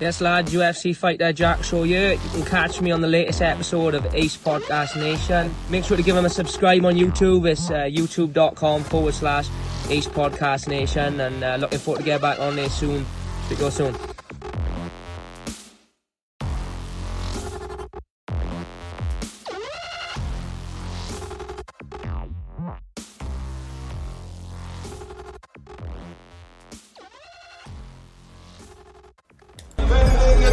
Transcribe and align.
Yes, 0.00 0.20
lads, 0.20 0.52
UFC 0.52 0.94
Fighter 0.94 1.32
Jack 1.32 1.64
Shore 1.64 1.84
here. 1.84 2.12
You 2.12 2.30
can 2.30 2.44
catch 2.44 2.80
me 2.80 2.92
on 2.92 3.00
the 3.00 3.08
latest 3.08 3.42
episode 3.42 3.94
of 3.94 4.14
Ace 4.14 4.36
Podcast 4.36 4.96
Nation. 4.96 5.52
Make 5.70 5.84
sure 5.84 5.96
to 5.96 6.02
give 6.04 6.14
them 6.14 6.24
a 6.24 6.30
subscribe 6.30 6.84
on 6.84 6.94
YouTube. 6.94 7.50
It's 7.50 7.68
uh, 7.68 7.82
youtube.com 7.84 8.84
forward 8.84 9.14
slash 9.14 9.48
Ace 9.88 10.06
Podcast 10.06 10.68
Nation. 10.68 11.18
And 11.20 11.42
uh, 11.42 11.56
looking 11.56 11.80
forward 11.80 11.98
to 11.98 12.04
get 12.04 12.20
back 12.20 12.38
on 12.38 12.54
there 12.54 12.70
soon. 12.70 13.04
Speak 13.46 13.58
to 13.58 13.64
you 13.64 13.70
soon. 13.72 14.17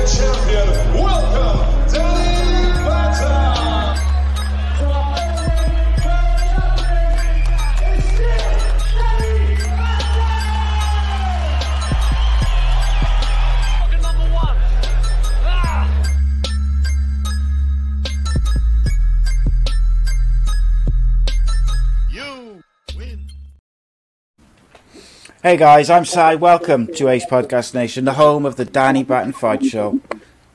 Champion, 0.06 0.68
welcome, 0.94 1.90
Danny 1.92 2.35
Hey 25.46 25.58
guys, 25.58 25.92
I'm 25.92 26.06
Si. 26.06 26.38
Welcome 26.38 26.88
to 26.96 27.08
Ace 27.08 27.28
Podcast 27.28 27.76
Nation, 27.76 28.06
the 28.06 28.14
home 28.14 28.48
of 28.48 28.56
the 28.56 28.66
Danny 28.66 29.04
Batten 29.04 29.32
Fight 29.32 29.64
Show. 29.64 30.00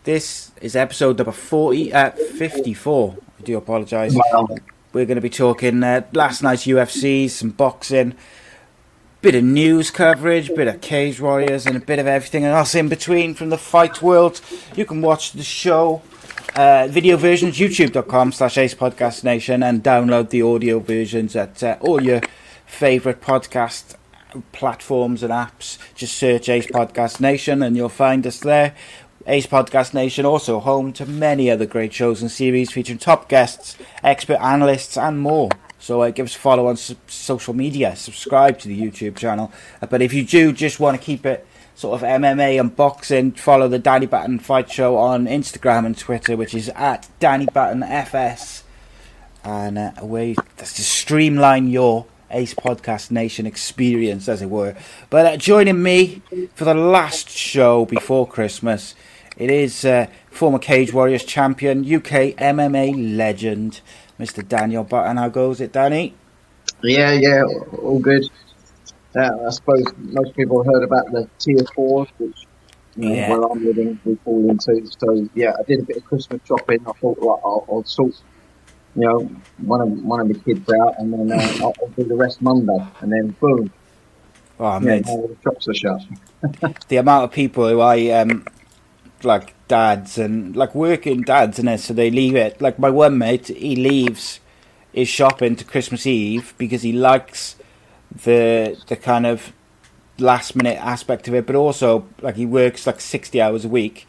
This 0.02 0.50
is 0.60 0.74
episode 0.74 1.16
number 1.16 1.30
40, 1.30 1.92
uh, 1.92 2.10
54. 2.10 3.16
I 3.38 3.42
do 3.44 3.56
apologise. 3.56 4.16
We're 4.92 5.06
going 5.06 5.14
to 5.14 5.20
be 5.20 5.30
talking 5.30 5.84
uh, 5.84 6.06
last 6.12 6.42
night's 6.42 6.66
UFC, 6.66 7.30
some 7.30 7.50
boxing, 7.50 8.16
bit 9.22 9.36
of 9.36 9.44
news 9.44 9.92
coverage, 9.92 10.52
bit 10.56 10.66
of 10.66 10.80
Cage 10.80 11.20
Warriors, 11.20 11.66
and 11.66 11.76
a 11.76 11.80
bit 11.80 12.00
of 12.00 12.08
everything 12.08 12.44
else 12.44 12.74
in 12.74 12.88
between 12.88 13.34
from 13.34 13.50
the 13.50 13.58
fight 13.58 14.02
world. 14.02 14.40
You 14.74 14.86
can 14.86 15.02
watch 15.02 15.30
the 15.30 15.44
show. 15.44 16.02
Uh, 16.56 16.88
video 16.90 17.16
versions 17.16 17.60
youtube.com 17.60 18.32
slash 18.32 18.58
ace 18.58 18.74
podcast 18.74 19.22
nation 19.22 19.62
and 19.62 19.84
download 19.84 20.30
the 20.30 20.42
audio 20.42 20.80
versions 20.80 21.36
at 21.36 21.62
uh, 21.62 21.76
all 21.80 22.02
your 22.02 22.22
favourite 22.66 23.20
podcast 23.20 23.94
platforms 24.52 25.22
and 25.22 25.32
apps. 25.32 25.78
Just 25.94 26.16
search 26.16 26.48
Ace 26.48 26.66
Podcast 26.66 27.20
Nation 27.20 27.62
and 27.62 27.76
you'll 27.76 27.88
find 27.88 28.26
us 28.26 28.40
there. 28.40 28.74
Ace 29.26 29.46
Podcast 29.46 29.92
Nation 29.92 30.24
also 30.24 30.60
home 30.60 30.92
to 30.94 31.04
many 31.04 31.50
other 31.50 31.66
great 31.66 31.92
shows 31.92 32.22
and 32.22 32.30
series 32.30 32.72
featuring 32.72 32.98
top 32.98 33.28
guests, 33.28 33.76
expert 34.02 34.40
analysts, 34.40 34.96
and 34.96 35.20
more. 35.20 35.50
So 35.78 36.02
uh, 36.02 36.10
give 36.10 36.26
us 36.26 36.36
a 36.36 36.38
follow 36.38 36.66
on 36.66 36.74
s- 36.74 36.94
social 37.06 37.54
media, 37.54 37.96
subscribe 37.96 38.58
to 38.60 38.68
the 38.68 38.80
YouTube 38.80 39.16
channel. 39.16 39.52
Uh, 39.80 39.86
but 39.86 40.02
if 40.02 40.12
you 40.12 40.24
do 40.24 40.52
just 40.52 40.80
want 40.80 40.98
to 40.98 41.04
keep 41.04 41.24
it 41.26 41.46
sort 41.74 42.00
of 42.00 42.06
MMA 42.06 42.60
and 42.60 42.74
boxing, 42.74 43.32
follow 43.32 43.68
the 43.68 43.78
Danny 43.78 44.06
Batten 44.06 44.38
Fight 44.38 44.70
Show 44.70 44.96
on 44.96 45.26
Instagram 45.26 45.86
and 45.86 45.96
Twitter, 45.96 46.36
which 46.36 46.54
is 46.54 46.68
at 46.70 47.08
Danny 47.18 47.46
Batten 47.46 47.82
FS. 47.82 48.64
And 49.42 49.78
uh, 49.78 49.92
a 49.96 50.04
way 50.04 50.34
that's 50.56 50.74
to 50.74 50.82
streamline 50.82 51.68
your 51.68 52.06
Ace 52.30 52.54
Podcast 52.54 53.10
Nation 53.10 53.46
experience, 53.46 54.28
as 54.28 54.42
it 54.42 54.50
were. 54.50 54.74
But 55.08 55.26
uh, 55.26 55.36
joining 55.36 55.82
me 55.82 56.22
for 56.54 56.64
the 56.64 56.74
last 56.74 57.28
show 57.28 57.84
before 57.84 58.26
Christmas, 58.26 58.94
it 59.36 59.50
is 59.50 59.84
uh, 59.84 60.06
former 60.30 60.58
Cage 60.58 60.92
Warriors 60.92 61.24
champion, 61.24 61.80
UK 61.80 62.36
MMA 62.38 63.16
legend, 63.16 63.80
Mr. 64.18 64.46
Daniel 64.46 64.84
Batten. 64.84 65.16
How 65.16 65.28
goes 65.28 65.60
it, 65.60 65.72
Danny? 65.72 66.14
Yeah, 66.82 67.12
yeah, 67.12 67.42
all 67.82 67.98
good. 67.98 68.24
Uh, 69.16 69.30
I 69.46 69.50
suppose 69.50 69.84
most 69.98 70.36
people 70.36 70.62
heard 70.62 70.84
about 70.84 71.10
the 71.10 71.28
tier 71.38 71.64
four, 71.74 72.06
which 72.18 72.46
you 72.96 73.08
know, 73.08 73.14
Yeah. 73.14 73.30
where 73.30 73.50
I'm 73.50 73.64
living, 73.64 73.98
we 74.04 74.14
fall 74.24 74.48
into. 74.50 74.86
So 74.98 75.28
yeah, 75.34 75.52
I 75.58 75.62
did 75.64 75.80
a 75.80 75.82
bit 75.82 75.96
of 75.98 76.04
Christmas 76.04 76.40
shopping. 76.46 76.80
I 76.86 76.92
thought, 76.92 77.18
right, 77.20 77.40
I'll, 77.44 77.66
I'll 77.70 77.84
sort, 77.84 78.14
you 78.96 79.02
know, 79.02 79.20
one 79.58 79.80
of 79.80 80.02
one 80.04 80.20
of 80.20 80.28
the 80.28 80.34
kids 80.34 80.68
out, 80.72 80.98
and 80.98 81.12
then 81.12 81.32
uh, 81.32 81.64
I'll, 81.64 81.74
I'll 81.80 81.88
do 81.96 82.04
the 82.04 82.16
rest 82.16 82.42
Monday, 82.42 82.86
and 83.00 83.12
then 83.12 83.28
boom, 83.40 83.70
Oh, 84.60 84.74
yeah, 84.74 84.78
mate, 84.80 85.08
all 85.08 85.26
the 85.26 85.36
shops 85.42 85.68
are 85.68 85.74
shut. 85.74 86.02
the 86.88 86.98
amount 86.98 87.24
of 87.24 87.32
people 87.32 87.66
who 87.66 87.80
I 87.80 88.08
um 88.10 88.46
like 89.22 89.54
dads 89.68 90.18
and 90.18 90.54
like 90.54 90.74
working 90.74 91.22
dads 91.22 91.58
and 91.58 91.80
so 91.80 91.94
they 91.94 92.10
leave 92.10 92.36
it. 92.36 92.60
Like 92.60 92.78
my 92.78 92.90
one 92.90 93.16
mate, 93.16 93.48
he 93.48 93.74
leaves 93.74 94.38
his 94.92 95.08
shopping 95.08 95.56
to 95.56 95.64
Christmas 95.64 96.06
Eve 96.06 96.52
because 96.58 96.82
he 96.82 96.92
likes 96.92 97.56
the 98.14 98.78
the 98.88 98.96
kind 98.96 99.24
of 99.24 99.54
last 100.18 100.54
minute 100.54 100.78
aspect 100.78 101.26
of 101.26 101.34
it, 101.34 101.46
but 101.46 101.56
also 101.56 102.06
like 102.20 102.36
he 102.36 102.44
works 102.44 102.86
like 102.86 103.00
sixty 103.00 103.40
hours 103.40 103.64
a 103.64 103.68
week. 103.68 104.06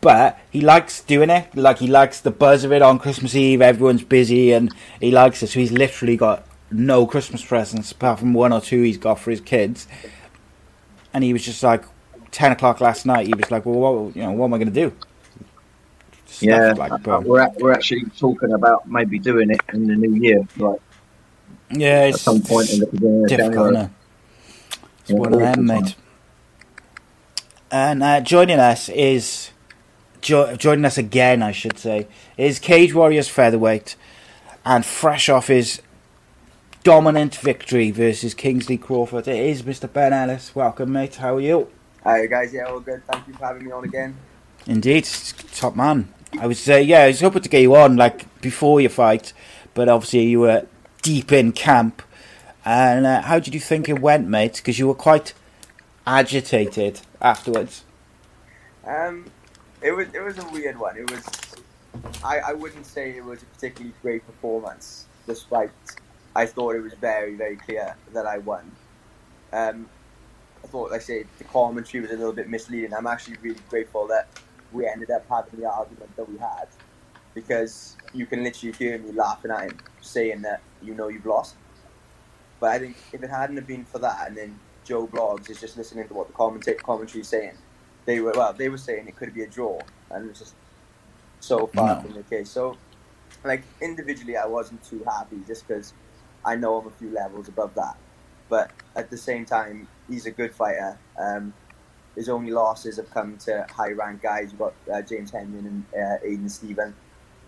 But 0.00 0.38
he 0.50 0.60
likes 0.60 1.02
doing 1.02 1.30
it. 1.30 1.54
Like 1.54 1.78
he 1.78 1.88
likes 1.88 2.20
the 2.20 2.30
buzz 2.30 2.64
of 2.64 2.72
it 2.72 2.82
on 2.82 2.98
Christmas 2.98 3.34
Eve. 3.34 3.60
Everyone's 3.60 4.04
busy 4.04 4.52
and 4.52 4.72
he 5.00 5.10
likes 5.10 5.42
it. 5.42 5.48
So 5.48 5.60
he's 5.60 5.72
literally 5.72 6.16
got 6.16 6.46
no 6.70 7.06
Christmas 7.06 7.44
presents 7.44 7.90
apart 7.90 8.18
from 8.18 8.34
one 8.34 8.52
or 8.52 8.60
two 8.60 8.82
he's 8.82 8.98
got 8.98 9.18
for 9.18 9.30
his 9.30 9.40
kids 9.40 9.88
and 11.12 11.24
he 11.24 11.32
was 11.32 11.44
just 11.44 11.62
like 11.62 11.84
ten 12.30 12.52
o'clock 12.52 12.80
last 12.80 13.06
night. 13.06 13.26
He 13.26 13.34
was 13.34 13.50
like, 13.50 13.66
"Well, 13.66 13.74
what, 13.74 14.16
you 14.16 14.22
know, 14.22 14.32
what 14.32 14.46
am 14.46 14.54
I 14.54 14.58
going 14.58 14.72
to 14.72 14.80
do?" 14.88 14.92
Stuff 16.26 16.42
Yeah, 16.42 16.72
like, 16.76 17.08
uh, 17.08 17.20
we're 17.24 17.48
we're 17.58 17.72
actually 17.72 18.04
talking 18.16 18.52
about 18.52 18.88
maybe 18.88 19.18
doing 19.18 19.50
it 19.50 19.60
in 19.72 19.86
the 19.86 19.96
new 19.96 20.14
year, 20.14 20.46
like 20.56 20.80
yeah, 21.70 22.10
at 22.12 22.16
some 22.16 22.42
point 22.42 22.72
in 22.72 22.80
the 22.80 22.86
beginning 22.86 23.24
of 23.24 23.28
difficult. 23.28 23.54
January. 23.54 23.90
It's 25.00 25.10
Yeah, 25.10 25.16
one 25.16 25.34
of 25.34 25.40
them, 25.40 25.66
mate. 25.66 25.94
And 27.70 28.02
uh, 28.02 28.20
joining 28.20 28.58
us 28.58 28.88
is 28.88 29.50
jo- 30.20 30.56
joining 30.56 30.84
us 30.84 30.98
again, 30.98 31.42
I 31.42 31.52
should 31.52 31.78
say, 31.78 32.06
is 32.36 32.58
Cage 32.58 32.94
Warriors 32.94 33.28
featherweight, 33.28 33.96
and 34.64 34.84
fresh 34.84 35.28
off 35.28 35.48
his 35.48 35.80
dominant 36.84 37.34
victory 37.36 37.90
versus 37.90 38.34
Kingsley 38.34 38.78
Crawford. 38.78 39.28
It 39.28 39.36
is 39.36 39.62
Mr. 39.62 39.92
Ben 39.92 40.12
Ellis. 40.12 40.54
Welcome, 40.54 40.92
mate. 40.92 41.16
How 41.16 41.36
are 41.36 41.40
you? 41.40 41.68
Hi 42.04 42.26
guys, 42.26 42.54
yeah, 42.54 42.62
all 42.64 42.80
good. 42.80 43.02
Thank 43.06 43.28
you 43.28 43.34
for 43.34 43.46
having 43.46 43.64
me 43.64 43.72
on 43.72 43.84
again. 43.84 44.16
Indeed, 44.66 45.04
top 45.52 45.74
man. 45.76 46.12
I 46.40 46.46
was, 46.46 46.68
uh, 46.68 46.76
yeah, 46.76 47.02
I 47.02 47.06
was 47.08 47.20
hoping 47.20 47.42
to 47.42 47.48
get 47.48 47.62
you 47.62 47.74
on 47.74 47.96
like 47.96 48.40
before 48.40 48.80
your 48.80 48.90
fight, 48.90 49.32
but 49.74 49.88
obviously 49.88 50.24
you 50.24 50.40
were 50.40 50.66
deep 51.02 51.32
in 51.32 51.52
camp. 51.52 52.02
And 52.64 53.06
uh, 53.06 53.22
how 53.22 53.38
did 53.38 53.54
you 53.54 53.60
think 53.60 53.88
it 53.88 54.00
went, 54.00 54.28
mate? 54.28 54.54
Because 54.56 54.78
you 54.78 54.86
were 54.86 54.94
quite 54.94 55.34
agitated 56.06 57.00
afterwards. 57.20 57.84
Um, 58.86 59.30
it 59.82 59.92
was 59.92 60.08
it 60.12 60.20
was 60.20 60.38
a 60.38 60.48
weird 60.50 60.78
one. 60.78 60.96
It 60.96 61.10
was 61.10 61.24
I, 62.24 62.38
I 62.38 62.52
wouldn't 62.52 62.86
say 62.86 63.16
it 63.16 63.24
was 63.24 63.42
a 63.42 63.46
particularly 63.46 63.94
great 64.02 64.26
performance, 64.26 65.06
despite 65.26 65.70
I 66.34 66.46
thought 66.46 66.74
it 66.76 66.80
was 66.80 66.94
very 66.94 67.34
very 67.34 67.56
clear 67.56 67.96
that 68.12 68.26
I 68.26 68.38
won. 68.38 68.70
Um, 69.52 69.88
I 70.62 70.66
thought, 70.66 70.90
like 70.90 71.00
I 71.00 71.04
say, 71.04 71.24
the 71.38 71.44
commentary 71.44 72.02
was 72.02 72.10
a 72.10 72.16
little 72.16 72.32
bit 72.32 72.48
misleading. 72.48 72.92
I'm 72.92 73.06
actually 73.06 73.36
really 73.40 73.60
grateful 73.70 74.06
that 74.08 74.28
we 74.72 74.86
ended 74.86 75.10
up 75.10 75.24
having 75.28 75.60
the 75.60 75.66
argument 75.70 76.14
that 76.16 76.28
we 76.28 76.36
had, 76.38 76.66
because 77.34 77.96
you 78.12 78.26
can 78.26 78.42
literally 78.44 78.74
hear 78.76 78.98
me 78.98 79.12
laughing 79.12 79.50
at 79.50 79.70
him, 79.70 79.78
saying 80.00 80.42
that 80.42 80.60
you 80.82 80.94
know 80.94 81.08
you've 81.08 81.26
lost. 81.26 81.54
But 82.60 82.70
I 82.70 82.78
think 82.80 82.96
if 83.12 83.22
it 83.22 83.30
hadn't 83.30 83.56
have 83.56 83.66
been 83.66 83.84
for 83.84 84.00
that, 84.00 84.26
and 84.26 84.36
then 84.36 84.58
Joe 84.84 85.06
Blogs 85.06 85.48
is 85.48 85.60
just 85.60 85.76
listening 85.76 86.08
to 86.08 86.14
what 86.14 86.26
the 86.26 86.32
commenta- 86.32 86.82
commentary 86.82 87.20
is 87.20 87.28
saying, 87.28 87.52
they 88.08 88.20
were 88.20 88.32
well, 88.34 88.54
they 88.54 88.70
were 88.70 88.78
saying 88.78 89.06
it 89.06 89.16
could 89.16 89.34
be 89.34 89.42
a 89.42 89.46
draw, 89.46 89.78
and 90.10 90.30
it's 90.30 90.38
just 90.38 90.54
so 91.40 91.66
far 91.66 91.96
No. 91.96 92.00
from 92.00 92.14
the 92.14 92.22
case. 92.22 92.48
So, 92.48 92.78
like 93.44 93.62
individually, 93.82 94.34
I 94.34 94.46
wasn't 94.46 94.82
too 94.82 95.04
happy 95.06 95.42
just 95.46 95.68
because 95.68 95.92
I 96.42 96.56
know 96.56 96.78
I'm 96.78 96.86
a 96.86 96.90
few 96.90 97.10
levels 97.10 97.48
above 97.48 97.74
that. 97.74 97.98
But 98.48 98.70
at 98.96 99.10
the 99.10 99.18
same 99.18 99.44
time, 99.44 99.88
he's 100.08 100.24
a 100.24 100.30
good 100.30 100.54
fighter. 100.54 100.98
Um, 101.18 101.52
his 102.16 102.30
only 102.30 102.50
losses 102.50 102.96
have 102.96 103.10
come 103.10 103.36
to 103.44 103.66
high 103.70 103.92
ranked 103.92 104.22
guys. 104.22 104.52
You've 104.52 104.58
got 104.60 104.72
uh, 104.90 105.02
James 105.02 105.30
Henry 105.30 105.58
and 105.58 105.84
uh, 105.94 106.16
Aiden 106.26 106.50
Stephen. 106.50 106.94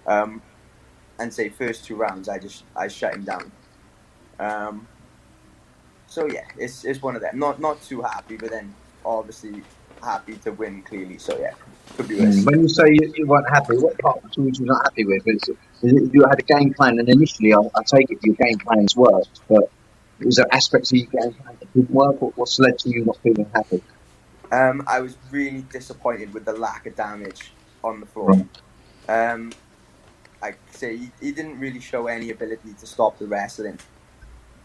Um, 0.07 0.43
and 1.19 1.33
say 1.33 1.49
first 1.49 1.87
two 1.87 1.97
rounds, 1.97 2.29
I 2.29 2.39
just 2.39 2.65
I 2.77 2.89
shut 2.89 3.15
him 3.15 3.25
down. 3.25 3.51
Um, 4.39 4.87
so 6.07 6.27
yeah, 6.27 6.45
it's 6.59 6.85
it's 6.85 7.01
one 7.01 7.17
of 7.17 7.23
them. 7.23 7.39
Not 7.39 7.61
not 7.61 7.81
too 7.83 8.03
happy, 8.03 8.37
but 8.37 8.51
then 8.51 8.75
obviously 9.07 9.63
happy 10.03 10.35
to 10.37 10.53
win 10.53 10.83
clearly. 10.83 11.19
So 11.19 11.39
yeah, 11.39 11.55
could 11.97 12.09
be 12.09 12.21
worse. 12.21 12.37
Mm. 12.37 12.47
When 12.47 12.61
you 12.61 12.69
say 12.69 12.89
you, 12.89 13.13
you 13.17 13.27
weren't 13.27 13.49
happy, 13.49 13.77
what 13.77 13.99
part 13.99 14.23
of 14.23 14.33
the 14.33 14.43
was 14.43 14.59
you 14.59 14.67
not 14.67 14.83
happy 14.85 15.05
with? 15.05 15.23
Is 15.27 15.49
is 15.83 16.11
you 16.13 16.25
had 16.29 16.39
a 16.39 16.43
game 16.43 16.75
plan, 16.75 16.99
and 16.99 17.09
initially 17.09 17.55
I, 17.55 17.59
I 17.59 17.83
take 17.85 18.11
it 18.11 18.19
your 18.23 18.35
game 18.37 18.59
plans 18.59 18.97
worked, 18.97 19.41
but 19.49 19.71
was 20.21 20.37
there 20.37 20.47
aspects 20.53 20.93
of 20.93 20.99
your 20.99 21.07
game 21.07 21.33
plan 21.33 21.57
that 21.61 21.73
didn't 21.73 21.91
work? 21.91 22.21
What, 22.21 22.37
what's 22.37 22.59
led 22.59 22.79
to 22.81 22.91
you 22.91 23.05
not 23.05 23.19
feeling 23.23 23.51
happy? 23.55 23.83
Um, 24.53 24.83
I 24.87 25.01
was 25.01 25.17
really 25.31 25.63
disappointed 25.63 26.35
with 26.35 26.45
the 26.45 26.53
lack 26.53 26.87
of 26.87 26.97
damage 26.97 27.53
on 27.85 28.01
the 28.01 28.07
floor. 28.07 28.33
Um, 29.09 29.53
I 30.43 30.55
say 30.71 30.97
he, 30.97 31.13
he 31.21 31.33
didn't 31.33 31.59
really 31.59 31.81
show 31.81 32.07
any 32.07 32.31
ability 32.31 32.75
to 32.79 32.87
stop 32.87 33.19
the 33.19 33.27
wrestling. 33.27 33.79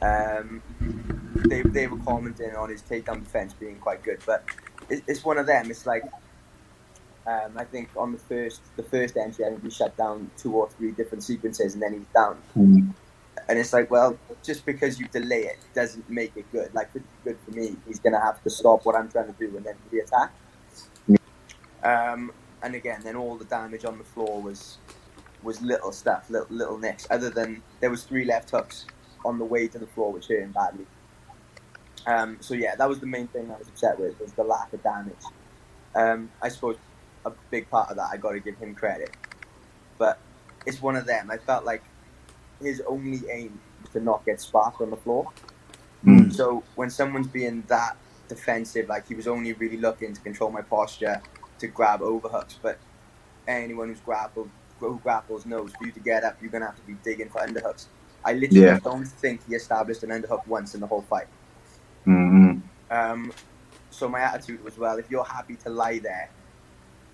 Um, 0.02 0.62
they, 1.48 1.62
they 1.62 1.88
were 1.88 1.98
commenting 2.00 2.56
on 2.56 2.70
his 2.70 2.82
takedown 2.82 3.24
defense 3.24 3.54
being 3.54 3.78
quite 3.78 4.04
good, 4.04 4.20
but 4.26 4.46
it's 4.90 5.24
one 5.24 5.38
of 5.38 5.48
them. 5.48 5.70
It's 5.70 5.86
like 5.86 6.04
um, 7.28 7.58
I 7.58 7.64
think 7.64 7.90
on 7.98 8.12
the 8.12 8.20
first 8.20 8.62
the 8.76 8.84
first 8.84 9.18
entry, 9.18 9.46
I 9.46 9.50
think 9.50 9.64
he 9.64 9.70
shut 9.70 9.98
down 9.98 10.30
two 10.38 10.54
or 10.54 10.70
three 10.70 10.92
different 10.92 11.24
sequences, 11.24 11.74
and 11.74 11.82
then 11.82 11.94
he's 11.94 12.08
down. 12.14 12.38
Mm. 12.56 12.94
And 13.48 13.60
it's 13.60 13.74
like, 13.74 13.92
well, 13.92 14.18
just 14.44 14.66
because 14.66 15.00
you 15.00 15.08
delay 15.08 15.42
it 15.42 15.60
doesn't 15.74 16.10
make 16.10 16.36
it 16.36 16.52
good. 16.52 16.74
Like, 16.74 16.92
good 16.94 17.38
for 17.46 17.52
me. 17.52 17.76
He's 17.88 18.00
going 18.00 18.14
to 18.14 18.20
have 18.20 18.42
to 18.44 18.50
stop 18.50 18.86
what 18.86 18.96
I'm 18.96 19.10
trying 19.10 19.32
to 19.32 19.34
do 19.34 19.56
and 19.56 19.66
then 19.66 19.76
the 19.92 20.00
attack. 20.00 20.34
Um, 21.84 22.32
and 22.64 22.74
again, 22.74 23.02
then 23.04 23.16
all 23.16 23.36
the 23.36 23.46
damage 23.46 23.86
on 23.86 23.98
the 23.98 24.04
floor 24.04 24.42
was 24.42 24.78
was 25.44 25.62
little 25.62 25.92
stuff, 25.92 26.28
little, 26.30 26.48
little 26.50 26.78
nicks. 26.80 27.06
Other 27.12 27.30
than 27.30 27.62
there 27.82 27.92
was 27.92 28.04
three 28.04 28.26
left 28.26 28.50
hooks 28.50 28.86
on 29.24 29.38
the 29.38 29.46
way 29.46 29.68
to 29.68 29.78
the 29.78 29.88
floor, 29.88 30.12
which 30.12 30.28
hurt 30.28 30.42
him 30.42 30.52
badly. 30.52 30.88
Um, 32.08 32.38
so 32.40 32.54
yeah, 32.54 32.76
that 32.76 32.88
was 32.88 33.00
the 33.00 33.08
main 33.08 33.28
thing 33.28 33.50
I 33.52 33.58
was 33.58 33.68
upset 33.68 34.00
with 34.00 34.20
was 34.20 34.34
the 34.34 34.44
lack 34.44 34.72
of 34.74 34.84
damage. 34.84 35.14
Um, 35.96 36.30
I 36.42 36.50
suppose 36.50 36.78
a 37.26 37.32
big 37.50 37.70
part 37.70 37.90
of 37.90 37.98
that 37.98 38.10
I 38.12 38.18
got 38.18 38.34
to 38.34 38.40
give 38.40 38.58
him 38.58 38.76
credit, 38.76 39.16
but 39.98 40.20
it's 40.66 40.82
one 40.82 40.96
of 40.96 41.06
them. 41.06 41.32
I 41.32 41.38
felt 41.38 41.66
like 41.66 41.84
his 42.62 42.82
only 42.88 43.22
aim 43.32 43.60
was 43.82 43.92
to 43.92 44.00
not 44.00 44.26
get 44.26 44.40
sparked 44.42 44.82
on 44.82 44.90
the 44.90 44.98
floor. 44.98 45.32
Mm. 46.06 46.32
So 46.34 46.64
when 46.76 46.90
someone's 46.90 47.28
being 47.28 47.64
that 47.68 47.98
defensive, 48.28 48.88
like 48.88 49.08
he 49.08 49.16
was 49.16 49.28
only 49.28 49.54
really 49.54 49.78
looking 49.78 50.14
to 50.14 50.22
control 50.22 50.52
my 50.52 50.62
posture, 50.62 51.22
to 51.60 51.68
grab 51.68 52.02
overhooks. 52.02 52.60
But 52.62 52.78
anyone 53.48 53.90
who's 53.90 54.00
grappled, 54.02 54.50
who 54.80 55.00
grapples 55.00 55.46
knows 55.46 55.72
for 55.74 55.86
you 55.86 55.92
to 55.92 56.00
get 56.00 56.24
up, 56.24 56.38
you're 56.42 56.52
gonna 56.52 56.66
have 56.66 56.76
to 56.76 56.82
be 56.84 56.96
digging 57.04 57.30
for 57.30 57.42
underhooks. 57.42 57.86
I 58.24 58.34
literally 58.34 58.62
Yeah. 58.62 58.80
don't 58.80 59.06
think 59.06 59.46
he 59.48 59.56
established 59.56 60.04
an 60.04 60.10
underhook 60.10 60.46
once 60.48 60.74
in 60.76 60.82
the 60.82 60.88
whole 60.88 61.04
fight. 61.04 61.28
Mm-hmm. 62.08 62.60
Um, 62.92 63.32
so 63.90 64.10
my 64.10 64.20
attitude 64.20 64.64
was, 64.64 64.78
well, 64.78 64.98
if 64.98 65.10
you're 65.10 65.24
happy 65.24 65.56
to 65.58 65.70
lie 65.70 66.00
there, 66.00 66.30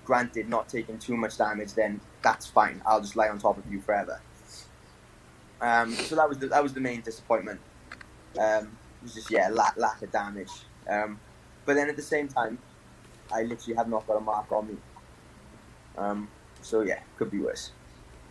granted 0.06 0.50
not 0.50 0.68
taking 0.68 0.98
too 0.98 1.16
much 1.16 1.38
damage, 1.38 1.74
then 1.74 2.02
that's 2.22 2.48
fine. 2.48 2.82
I'll 2.86 3.02
just 3.02 3.16
lie 3.16 3.30
on 3.30 3.40
top 3.40 3.58
of 3.58 3.72
you 3.72 3.82
forever. 3.82 4.20
Um, 5.62 5.94
so 5.94 6.16
that 6.16 6.28
was 6.28 6.40
the, 6.40 6.48
that 6.48 6.64
was 6.64 6.74
the 6.74 6.80
main 6.80 7.02
disappointment. 7.02 7.60
Um, 8.40 8.78
it 9.02 9.04
was 9.04 9.14
just 9.14 9.30
yeah, 9.30 9.50
lack, 9.50 9.78
lack 9.78 10.02
of 10.02 10.12
damage. 10.12 10.52
Um, 10.90 11.20
but 11.66 11.76
then 11.76 11.88
at 11.88 11.96
the 11.96 12.02
same 12.02 12.28
time, 12.28 12.58
I 13.32 13.44
literally 13.44 13.76
have 13.76 13.88
not 13.88 14.08
got 14.08 14.18
a 14.18 14.22
mark 14.22 14.52
on 14.52 14.68
me. 14.68 14.78
Um, 15.98 16.28
so 16.62 16.82
yeah, 16.82 17.00
could 17.18 17.30
be 17.32 17.40
worse. 17.40 17.72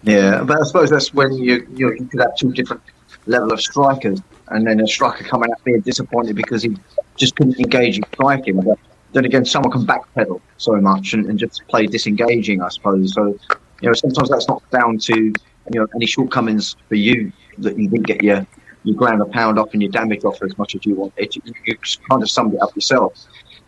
Yeah, 0.03 0.43
but 0.43 0.61
I 0.61 0.65
suppose 0.65 0.91
that's 0.91 1.13
when 1.13 1.33
you 1.33 1.67
you, 1.75 1.93
you 1.93 2.09
could 2.11 2.21
have 2.21 2.37
two 2.37 2.53
different 2.53 2.83
level 3.27 3.53
of 3.53 3.61
strikers, 3.61 4.21
and 4.51 4.67
then 4.67 4.81
a 4.81 4.87
striker 4.87 5.25
coming 5.25 5.51
out 5.51 5.63
being 5.65 5.81
disappointed 5.81 6.37
because 6.37 6.63
he 6.63 6.77
just 7.17 7.37
couldn't 7.37 7.59
engage 7.59 7.99
in 7.99 8.05
striking. 8.13 8.61
But 8.61 8.79
then 9.13 9.25
again, 9.25 9.45
someone 9.45 9.73
can 9.73 9.87
backpedal 9.87 10.41
so 10.57 10.77
much 10.77 11.13
and, 11.13 11.27
and 11.27 11.39
just 11.39 11.63
play 11.69 11.87
disengaging, 11.87 12.63
I 12.63 12.69
suppose. 12.69 13.15
So 13.15 13.39
you 13.81 13.89
know, 13.89 13.93
sometimes 13.95 14.29
that's 14.31 14.49
not 14.49 14.69
down 14.71 14.99
to 14.99 15.15
you 15.15 15.81
know 15.81 15.87
any 15.95 16.07
shortcomings 16.07 16.77
for 16.89 16.97
you 16.97 17.33
that 17.59 17.79
you 17.79 17.89
didn't 17.89 18.07
get 18.07 18.23
your 18.23 18.47
your 18.85 18.97
ground 18.97 19.21
a 19.21 19.27
pound 19.27 19.59
off 19.59 19.73
and 19.73 19.83
your 19.83 19.91
damage 19.91 20.25
off 20.25 20.43
as 20.43 20.57
much 20.59 20.75
as 20.75 20.85
you 20.87 20.95
want. 20.95 21.13
It, 21.17 21.37
you, 21.37 21.43
you 21.67 21.77
kind 22.09 22.23
of 22.23 22.31
summed 22.31 22.55
it 22.55 22.63
up 22.63 22.75
yourself, 22.75 23.15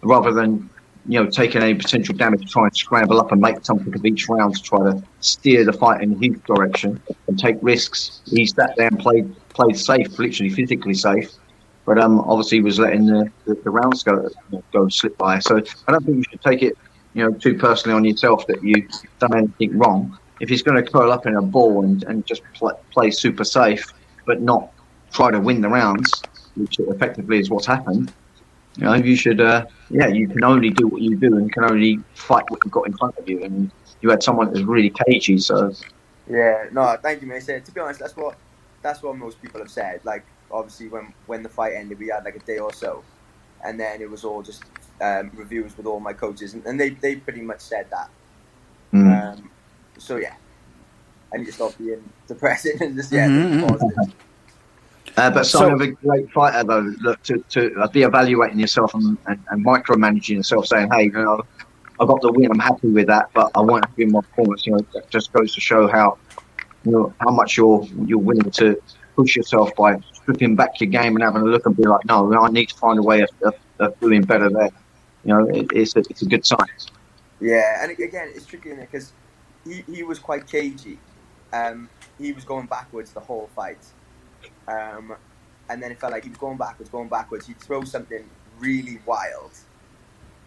rather 0.02 0.32
than 0.32 0.70
you 1.06 1.23
know, 1.23 1.29
taking 1.29 1.63
any 1.63 1.75
potential 1.75 2.15
damage 2.15 2.43
to 2.43 2.47
try 2.47 2.65
and 2.65 2.77
scramble 2.77 3.19
up 3.19 3.32
and 3.32 3.41
make 3.41 3.65
something 3.65 3.93
of 3.94 4.05
each 4.05 4.29
round 4.29 4.56
to 4.56 4.63
try 4.63 4.79
to 4.79 5.03
steer 5.21 5.65
the 5.65 5.73
fight 5.73 6.01
in 6.01 6.21
his 6.23 6.39
direction 6.47 7.01
and 7.27 7.39
take 7.39 7.56
risks. 7.61 8.21
He 8.27 8.47
sat 8.47 8.75
there 8.77 8.87
and 8.89 8.99
played 8.99 9.35
played 9.49 9.77
safe, 9.77 10.19
literally 10.19 10.51
physically 10.51 10.94
safe, 10.94 11.31
but 11.85 11.99
um, 11.99 12.21
obviously 12.21 12.61
was 12.61 12.79
letting 12.79 13.06
the, 13.06 13.31
the, 13.47 13.55
the 13.55 13.71
rounds 13.71 14.03
go 14.03 14.29
go 14.73 14.89
slip 14.89 15.19
by. 15.19 15.41
So 15.41 15.61
I 15.89 15.93
don't 15.93 16.05
think 16.05 16.19
you 16.19 16.25
should 16.31 16.43
take 16.43 16.63
it, 16.63 16.79
you 17.15 17.25
know, 17.25 17.37
too 17.37 17.59
personally 17.59 17.97
on 17.97 18.05
yourself 18.05 18.47
that 18.47 18.63
you've 18.63 18.89
done 19.19 19.37
anything 19.37 19.79
wrong. 19.79 20.19
If 20.41 20.49
he's 20.49 20.63
going 20.63 20.82
to 20.82 20.89
curl 20.89 21.13
up 21.13 21.27
in 21.27 21.37
a 21.37 21.43
ball 21.43 21.85
and, 21.85 22.03
and 22.05 22.27
just 22.27 22.43
play, 22.55 22.73
play 22.91 23.11
super 23.11 23.44
safe, 23.44 23.93
but 24.27 24.41
not 24.41 24.71
try 25.13 25.31
to 25.31 25.39
win 25.39 25.61
the 25.61 25.69
rounds, 25.69 26.23
which 26.56 26.79
effectively 26.81 27.39
is 27.39 27.51
what's 27.51 27.67
happened, 27.67 28.13
you 28.76 28.84
know, 28.84 28.94
you 28.94 29.17
should, 29.17 29.41
uh, 29.41 29.64
yeah, 29.91 30.08
you 30.08 30.29
can 30.29 30.44
only 30.44 30.70
do 30.70 30.88
what 30.88 31.02
you 31.02 31.17
do 31.17 31.36
and 31.36 31.52
can 31.52 31.64
only 31.64 32.05
fight 32.14 32.44
what 32.48 32.60
you've 32.64 32.72
got 32.72 32.86
in 32.86 32.94
front 32.96 33.14
of 33.19 33.29
you. 33.29 33.43
And 33.44 33.70
you 34.00 34.10
had 34.10 34.22
someone 34.22 34.46
that 34.46 34.52
was 34.55 34.64
really 34.64 34.93
cagey, 35.06 35.38
so 35.38 35.72
Yeah, 36.29 36.67
no, 36.72 36.96
thank 37.02 37.20
you, 37.22 37.29
mate. 37.29 37.43
So, 37.43 37.58
to 37.58 37.72
be 37.72 37.81
honest, 37.81 38.00
that's 38.00 38.17
what 38.17 38.38
that's 38.82 39.02
what 39.02 39.17
most 39.17 39.41
people 39.41 39.60
have 39.60 39.70
said. 39.70 40.00
Like, 40.05 40.24
obviously, 40.50 40.88
when 40.88 41.12
when 41.26 41.43
the 41.43 41.48
fight 41.48 41.74
ended, 41.74 41.98
we 41.98 42.08
had 42.08 42.24
like 42.24 42.36
a 42.36 42.41
day 42.41 42.58
or 42.58 42.72
so, 42.72 43.05
and 43.64 43.79
then 43.79 44.00
it 44.00 44.10
was 44.10 44.24
all 44.24 44.43
just 44.43 44.64
um, 45.00 45.31
reviews 45.34 45.76
with 45.76 45.86
all 45.86 46.00
my 46.00 46.12
coaches, 46.12 46.55
and, 46.55 46.64
and 46.67 46.81
they 46.81 46.91
they 46.91 47.17
pretty 47.17 47.43
much 47.43 47.60
said 47.60 47.88
that. 47.91 48.10
mm. 48.93 49.32
Um, 49.34 49.50
so 49.98 50.17
yeah, 50.17 50.34
I 51.32 51.38
need 51.38 51.46
to 51.46 51.52
stop 51.52 51.76
being 51.79 52.02
depressing 52.29 52.76
and 52.81 52.96
just 52.96 53.12
yeah, 53.12 53.29
Mhm, 53.29 53.43
think 53.43 53.60
mhm. 53.60 53.69
positive. 53.69 54.14
Uh, 55.17 55.31
but 55.31 55.45
So- 55.45 55.59
sign 55.59 55.73
of 55.73 55.81
a 55.81 55.89
great 55.89 56.31
fighter, 56.31 56.65
though, 56.65 56.93
look 57.03 57.23
to, 57.25 57.39
to 57.51 57.75
uh, 57.81 57.89
be 57.89 58.03
evaluating 58.03 58.59
yourself 58.59 58.95
and, 58.95 59.19
and, 59.27 59.39
and 59.51 59.65
micromanaging 59.65 60.37
yourself, 60.37 60.67
saying, 60.67 60.89
"Hey, 60.93 61.05
you 61.05 61.13
know, 61.13 61.43
I 62.01 62.07
got 62.07 62.23
the 62.23 62.33
win. 62.33 62.51
I'm 62.51 62.59
happy 62.59 62.89
with 62.89 63.09
that, 63.09 63.31
but 63.35 63.51
I 63.55 63.61
want 63.61 63.85
to 63.85 63.91
win 63.97 64.13
my 64.13 64.21
performance." 64.23 64.67
You 64.67 64.73
know, 64.73 64.87
that 64.95 65.11
just 65.11 65.33
goes 65.33 65.55
to 65.55 65.61
show 65.61 65.87
how 65.87 66.17
you 66.85 66.93
know 66.93 67.15
how 67.21 67.31
much 67.31 67.57
you're 67.57 67.87
you're 68.07 68.19
willing 68.19 68.51
to 68.53 68.81
push 69.15 69.37
yourself 69.37 69.75
by 69.77 70.01
stripping 70.15 70.57
back 70.57 70.81
your 70.81 70.89
game 70.89 71.15
and 71.17 71.23
having 71.23 71.43
a 71.43 71.45
look 71.45 71.67
and 71.67 71.77
be 71.77 71.85
like, 71.85 72.05
"No, 72.07 72.33
I 72.35 72.49
need 72.51 72.71
to 72.71 72.77
find 72.77 72.99
a 72.99 73.03
way 73.03 73.21
of, 73.21 73.31
of, 73.43 73.55
of 73.81 74.01
doing 74.01 74.23
better 74.23 74.49
there." 74.49 74.71
You 75.25 75.35
know, 75.35 75.49
it, 75.51 75.67
it's 75.73 75.95
a, 75.95 76.01
it's 76.01 76.23
a 76.23 76.27
good 76.27 76.45
sign. 76.47 76.59
Yeah, 77.41 77.83
and 77.83 77.91
again, 77.93 78.31
it's 78.35 78.47
tricky 78.47 78.73
because 78.75 79.13
he, 79.65 79.85
he 79.93 80.03
was 80.03 80.19
quite 80.19 80.47
cagey. 80.47 80.99
Um, 81.53 81.89
he 82.19 82.33
was 82.33 82.45
going 82.45 82.67
backwards 82.67 83.13
the 83.13 83.21
whole 83.21 83.51
fight. 83.55 83.79
Um, 84.69 85.15
and 85.69 85.83
then 85.83 85.91
it 85.91 86.01
felt 86.01 86.13
like 86.13 86.25
he 86.25 86.29
was 86.29 86.39
going 86.39 86.59
backwards, 86.59 86.91
going 86.91 87.09
backwards. 87.09 87.47
He'd 87.47 87.59
throw 87.59 87.85
something 87.85 88.29
really 88.59 89.01
wild, 89.07 89.53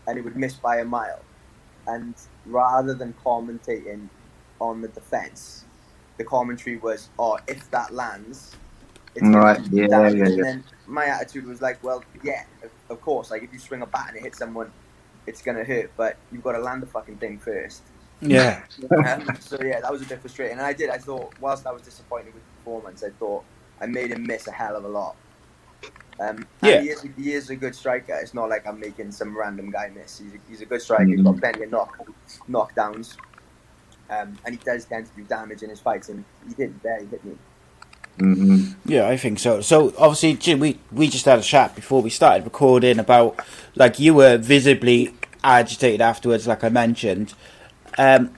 and 0.08 0.18
it 0.18 0.24
would 0.24 0.36
miss 0.36 0.54
by 0.56 0.80
a 0.80 0.86
mile. 0.86 1.22
And 1.88 2.16
rather 2.46 2.94
than 2.94 3.14
commentating 3.24 4.10
on 4.60 4.82
the 4.82 4.88
defense, 4.90 5.66
the 6.18 6.24
commentary 6.24 6.78
was, 6.78 7.10
"Oh, 7.20 7.38
if 7.48 7.70
that 7.72 7.94
lands." 7.94 8.56
It's 9.16 9.26
Right, 9.26 9.64
do 9.64 9.78
yeah, 9.78 10.10
yeah, 10.10 10.26
And 10.26 10.44
then 10.44 10.64
my 10.88 11.06
attitude 11.06 11.46
was 11.46 11.62
like, 11.62 11.82
"Well, 11.84 12.04
yeah, 12.24 12.44
of, 12.64 12.72
of 12.90 13.02
course. 13.02 13.32
Like 13.32 13.44
if 13.44 13.54
you 13.54 13.60
swing 13.60 13.82
a 13.82 13.86
bat 13.86 14.08
and 14.10 14.18
it 14.18 14.24
hits 14.24 14.38
someone, 14.38 14.72
it's 15.26 15.42
gonna 15.42 15.64
hurt, 15.64 15.92
but 15.96 16.18
you've 16.32 16.44
got 16.44 16.54
to 16.54 16.60
land 16.60 16.82
the 16.82 16.88
fucking 16.88 17.18
thing 17.18 17.40
first. 17.40 17.84
Yeah. 18.22 18.64
Um, 18.92 19.28
so 19.40 19.58
yeah, 19.62 19.82
that 19.82 19.92
was 19.92 20.02
a 20.02 20.06
bit 20.06 20.20
frustrating. 20.20 20.58
And 20.58 20.66
I 20.66 20.74
did. 20.74 20.90
I 20.90 20.98
thought, 20.98 21.34
whilst 21.40 21.66
I 21.66 21.72
was 21.72 21.82
disappointed 21.82 22.34
with 22.34 22.44
the 22.44 22.52
performance, 22.60 23.04
I 23.04 23.10
thought 23.10 23.44
I 23.82 23.88
made 23.88 24.12
him 24.12 24.26
miss 24.26 24.48
a 24.48 24.52
hell 24.52 24.76
of 24.76 24.86
a 24.86 24.90
lot. 24.90 25.18
Um, 26.20 26.48
Yeah. 26.62 26.82
he 26.82 26.90
is, 26.90 27.08
he 27.18 27.34
is 27.34 27.50
a 27.50 27.56
good 27.58 27.76
striker. 27.76 28.16
It's 28.22 28.34
not 28.34 28.50
like 28.50 28.68
I'm 28.68 28.80
making 28.80 29.12
some 29.12 29.38
random 29.38 29.72
guy 29.72 29.90
miss. 29.94 30.18
He's 30.20 30.34
a, 30.36 30.38
he's 30.48 30.62
a 30.62 30.66
good 30.66 30.82
striker. 30.82 31.12
He's 31.12 31.22
got 31.22 31.38
plenty 31.40 31.64
of 31.64 31.72
knock 31.72 31.92
knockdowns, 32.50 33.20
um, 34.10 34.40
and 34.46 34.56
he 34.56 34.62
does 34.66 34.86
tend 34.86 35.08
to 35.08 35.14
do 35.16 35.26
damage 35.26 35.64
in 35.64 35.70
his 35.70 35.82
fights. 35.82 36.10
And 36.10 36.26
he 36.48 36.54
did 36.56 36.82
barely 36.82 37.08
hit 37.08 37.24
me. 37.26 37.40
hmm 38.18 38.64
Yeah, 38.86 39.08
I 39.10 39.18
think 39.18 39.40
so. 39.40 39.62
So 39.62 39.94
obviously, 39.98 40.36
Jim, 40.36 40.60
we 40.60 40.80
we 40.92 41.10
just 41.10 41.26
had 41.26 41.40
a 41.40 41.44
chat 41.44 41.76
before 41.76 42.02
we 42.02 42.10
started 42.12 42.46
recording 42.46 43.00
about 43.00 43.40
like 43.76 44.00
you 44.00 44.14
were 44.16 44.38
visibly 44.38 45.16
agitated 45.44 46.02
afterwards, 46.02 46.48
like 46.48 46.64
I 46.64 46.70
mentioned, 46.70 47.36
um, 47.98 48.36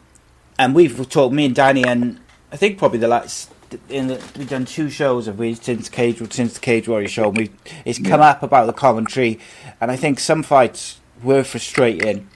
and 0.60 0.76
we've 0.76 1.10
talked 1.10 1.34
me 1.34 1.46
and 1.46 1.56
Danny, 1.56 1.84
and 1.86 2.20
I 2.52 2.58
think 2.58 2.78
probably 2.80 3.00
the 3.00 3.08
last 3.10 3.52
in 3.90 4.08
the, 4.08 4.24
we've 4.38 4.50
done 4.50 4.66
two 4.66 4.90
shows 4.90 5.28
of 5.28 5.40
we 5.40 5.54
since 5.54 5.90
Cage 5.90 6.18
since 6.32 6.54
the 6.54 6.60
Cage 6.60 6.88
Warrior 6.88 7.08
show. 7.08 7.30
And 7.30 7.38
we 7.38 7.52
it's 7.86 8.00
come 8.00 8.22
up 8.22 8.44
about 8.44 8.66
the 8.66 8.74
commentary, 8.74 9.40
and 9.82 9.92
I 9.92 9.96
think 9.96 10.20
some 10.20 10.44
fights 10.44 11.00
were 11.24 11.44
frustrating 11.44 12.30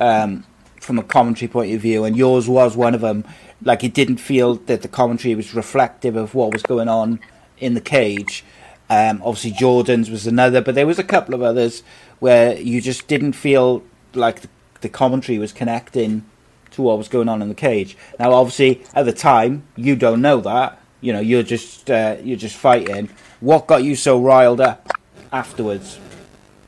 um, 0.00 0.44
from 0.80 0.98
a 0.98 1.02
commentary 1.02 1.48
point 1.48 1.74
of 1.74 1.80
view, 1.80 2.04
and 2.04 2.16
yours 2.16 2.48
was 2.48 2.76
one 2.76 2.94
of 2.94 3.00
them. 3.00 3.24
Like 3.62 3.82
it 3.82 3.94
didn't 3.94 4.18
feel 4.18 4.54
that 4.54 4.82
the 4.82 4.88
commentary 4.88 5.34
was 5.34 5.54
reflective 5.54 6.16
of 6.16 6.34
what 6.34 6.52
was 6.52 6.62
going 6.62 6.88
on 6.88 7.20
in 7.58 7.74
the 7.74 7.80
cage. 7.80 8.44
Um, 8.88 9.20
obviously, 9.24 9.52
Jordan's 9.52 10.10
was 10.10 10.26
another, 10.26 10.60
but 10.60 10.74
there 10.74 10.86
was 10.86 10.98
a 10.98 11.04
couple 11.04 11.34
of 11.34 11.42
others 11.42 11.82
where 12.18 12.58
you 12.58 12.80
just 12.80 13.08
didn't 13.08 13.32
feel 13.32 13.82
like 14.14 14.42
the, 14.42 14.48
the 14.82 14.88
commentary 14.88 15.38
was 15.38 15.52
connecting 15.52 16.24
to 16.72 16.82
what 16.82 16.98
was 16.98 17.08
going 17.08 17.28
on 17.28 17.42
in 17.42 17.48
the 17.48 17.54
cage. 17.54 17.96
Now, 18.18 18.32
obviously, 18.32 18.84
at 18.94 19.04
the 19.04 19.12
time, 19.12 19.64
you 19.76 19.96
don't 19.96 20.20
know 20.20 20.40
that. 20.40 20.80
You 21.00 21.12
know, 21.12 21.20
you're 21.20 21.42
just 21.42 21.90
uh, 21.90 22.16
you're 22.22 22.38
just 22.38 22.56
fighting. 22.56 23.10
What 23.40 23.66
got 23.66 23.84
you 23.84 23.96
so 23.96 24.20
riled 24.20 24.60
up 24.60 24.88
afterwards? 25.32 25.98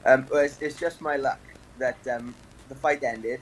Um, 0.05 0.27
it's, 0.33 0.61
it's 0.61 0.79
just 0.79 1.01
my 1.01 1.17
luck 1.17 1.41
that 1.79 1.99
um, 2.09 2.35
the 2.69 2.75
fight 2.75 3.03
ended, 3.03 3.41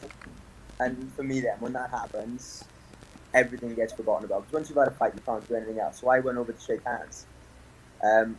and 0.81 1.13
for 1.13 1.23
me, 1.23 1.41
then 1.41 1.57
when 1.59 1.73
that 1.73 1.91
happens, 1.91 2.65
everything 3.35 3.75
gets 3.75 3.93
forgotten 3.93 4.25
about. 4.25 4.43
Because 4.43 4.53
once 4.55 4.69
you've 4.69 4.79
had 4.79 4.89
a 4.89 4.93
fight, 4.93 5.15
you 5.15 5.21
can't 5.21 5.47
do 5.49 5.55
anything 5.55 5.79
else. 5.79 6.01
So 6.01 6.09
I 6.09 6.21
went 6.21 6.39
over 6.39 6.53
to 6.53 6.61
shake 6.61 6.85
hands. 6.85 7.27
Um, 8.03 8.39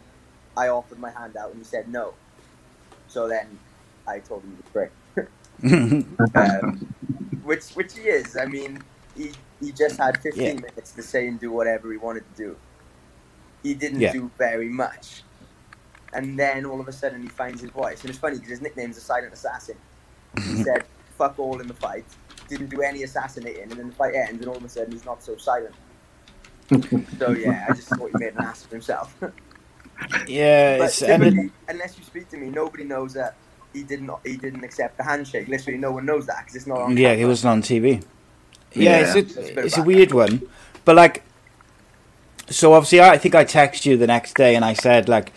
I 0.55 0.69
offered 0.69 0.99
my 0.99 1.11
hand 1.11 1.37
out, 1.37 1.51
and 1.51 1.59
he 1.59 1.63
said 1.63 1.87
no. 1.87 2.13
So 3.07 3.27
then 3.27 3.59
I 4.07 4.19
told 4.19 4.43
him 4.43 4.57
to 4.57 4.71
break. 4.71 4.89
um, 6.35 6.93
which 7.47 7.65
which 7.77 7.93
he 7.97 8.01
is. 8.19 8.35
I 8.37 8.45
mean, 8.45 8.71
he 9.15 9.31
he 9.61 9.71
just 9.71 9.97
had 9.97 10.13
15 10.21 10.43
Yeah. 10.43 10.53
minutes 10.67 10.91
to 10.91 11.01
say 11.01 11.27
and 11.27 11.39
do 11.39 11.49
whatever 11.51 11.91
he 11.91 11.97
wanted 11.97 12.23
to 12.31 12.35
do. 12.45 12.55
He 13.63 13.73
didn't 13.73 14.01
Yeah. 14.01 14.13
do 14.13 14.29
very 14.37 14.69
much, 14.69 15.23
and 16.13 16.37
then 16.37 16.65
all 16.65 16.79
of 16.79 16.87
a 16.87 16.91
sudden 17.01 17.21
he 17.23 17.29
finds 17.29 17.59
his 17.61 17.71
voice, 17.71 18.01
and 18.01 18.09
it's 18.11 18.19
funny 18.19 18.35
because 18.35 18.49
his 18.49 18.61
nickname's 18.61 18.97
a 18.97 19.01
silent 19.01 19.33
assassin. 19.33 19.77
He 20.35 20.63
said 20.67 20.83
"fuck 21.17 21.39
all" 21.39 21.59
in 21.61 21.67
the 21.67 21.73
fight, 21.85 22.05
didn't 22.47 22.69
do 22.69 22.81
any 22.81 23.01
assassinating, 23.03 23.63
and 23.63 23.71
then 23.79 23.87
the 23.89 23.95
fight 23.95 24.13
ends, 24.15 24.39
and 24.41 24.47
all 24.49 24.57
of 24.57 24.63
a 24.63 24.69
sudden 24.69 24.91
he's 24.91 25.05
not 25.05 25.23
so 25.23 25.35
silent. 25.37 25.75
so 27.19 27.31
yeah, 27.31 27.65
I 27.69 27.73
just 27.73 27.87
thought 27.89 28.09
he 28.13 28.17
made 28.25 28.33
an 28.35 28.43
ass 28.43 28.65
of 28.65 28.71
himself. 28.71 29.15
Yeah, 30.27 30.77
But 30.77 30.89
it's, 30.89 31.01
and 31.01 31.23
it- 31.23 31.51
unless 31.67 31.97
you 31.97 32.03
speak 32.03 32.29
to 32.29 32.37
me, 32.37 32.51
nobody 32.51 32.83
knows 32.83 33.13
that 33.13 33.33
he 33.77 33.83
didn't 33.83 34.09
he 34.25 34.37
didn't 34.37 34.63
accept 34.63 34.97
the 34.97 35.03
handshake. 35.03 35.47
Literally, 35.47 35.77
no 35.79 35.91
one 35.91 36.05
knows 36.05 36.25
that 36.27 36.39
because 36.39 36.55
it's 36.55 36.67
not 36.67 36.79
on. 36.79 36.97
Yeah, 36.97 37.09
camera. 37.09 37.17
he 37.17 37.25
wasn't 37.25 37.51
on 37.51 37.61
TV. 37.61 38.03
Yeah, 38.73 38.99
Yeah. 38.99 39.15
it's 39.15 39.35
It's 39.37 39.49
a 39.49 39.59
a, 39.61 39.65
it's 39.65 39.77
a 39.77 39.83
weird 39.83 40.11
one, 40.11 40.41
but 40.85 40.95
like, 40.95 41.23
so 42.49 42.73
obviously, 42.73 43.01
I 43.01 43.17
think 43.17 43.35
I 43.35 43.45
texted 43.45 43.85
you 43.85 43.97
the 43.97 44.07
next 44.07 44.35
day 44.35 44.55
and 44.55 44.63
I 44.63 44.73
said 44.73 45.07
like, 45.09 45.31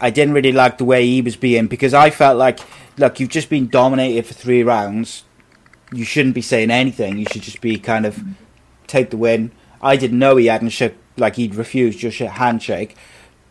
I 0.00 0.10
didn't 0.10 0.34
really 0.34 0.52
like 0.52 0.78
the 0.78 0.84
way 0.84 1.06
he 1.06 1.22
was 1.22 1.36
being 1.36 1.66
because 1.68 1.94
I 1.94 2.10
felt 2.10 2.36
like, 2.36 2.58
look, 2.98 3.18
you've 3.20 3.30
just 3.30 3.48
been 3.48 3.68
dominated 3.68 4.26
for 4.26 4.34
three 4.34 4.62
rounds. 4.62 5.24
You 5.92 6.04
shouldn't 6.04 6.34
be 6.34 6.42
saying 6.42 6.70
anything. 6.70 7.18
You 7.18 7.26
should 7.32 7.42
just 7.42 7.60
be 7.60 7.78
kind 7.78 8.04
of 8.06 8.22
take 8.86 9.10
the 9.10 9.16
win. 9.16 9.52
I 9.80 9.96
didn't 9.96 10.18
know 10.18 10.36
he 10.36 10.46
hadn't 10.46 10.70
shook 10.70 10.94
like 11.16 11.36
he'd 11.36 11.54
refused 11.54 12.02
your 12.02 12.12
sh- 12.12 12.20
handshake, 12.20 12.96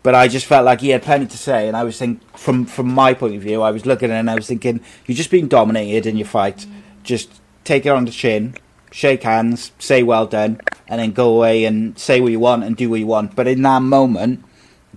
but 0.05 0.13
I 0.13 0.27
just 0.27 0.45
felt 0.45 0.65
like 0.65 0.81
he 0.81 0.89
had 0.89 1.01
plenty 1.01 1.25
to 1.25 1.37
say. 1.37 1.67
And 1.67 1.75
I 1.75 1.83
was 1.83 1.97
thinking, 1.97 2.23
from 2.35 2.67
from 2.67 2.93
my 2.93 3.15
point 3.15 3.33
of 3.37 3.41
view, 3.41 3.63
I 3.63 3.71
was 3.71 3.87
looking 3.87 4.11
and 4.11 4.29
I 4.29 4.35
was 4.35 4.45
thinking, 4.45 4.81
you're 5.07 5.15
just 5.15 5.31
being 5.31 5.47
dominated 5.47 6.05
in 6.05 6.15
your 6.15 6.27
fight. 6.27 6.67
Just 7.01 7.41
take 7.63 7.87
it 7.87 7.89
on 7.89 8.05
the 8.05 8.11
chin, 8.11 8.53
shake 8.91 9.23
hands, 9.23 9.71
say 9.79 10.03
well 10.03 10.27
done, 10.27 10.61
and 10.87 11.01
then 11.01 11.11
go 11.11 11.33
away 11.35 11.65
and 11.65 11.97
say 11.97 12.21
what 12.21 12.31
you 12.31 12.39
want 12.39 12.63
and 12.63 12.77
do 12.77 12.87
what 12.87 12.99
you 12.99 13.07
want. 13.07 13.35
But 13.35 13.47
in 13.47 13.63
that 13.63 13.81
moment, 13.81 14.45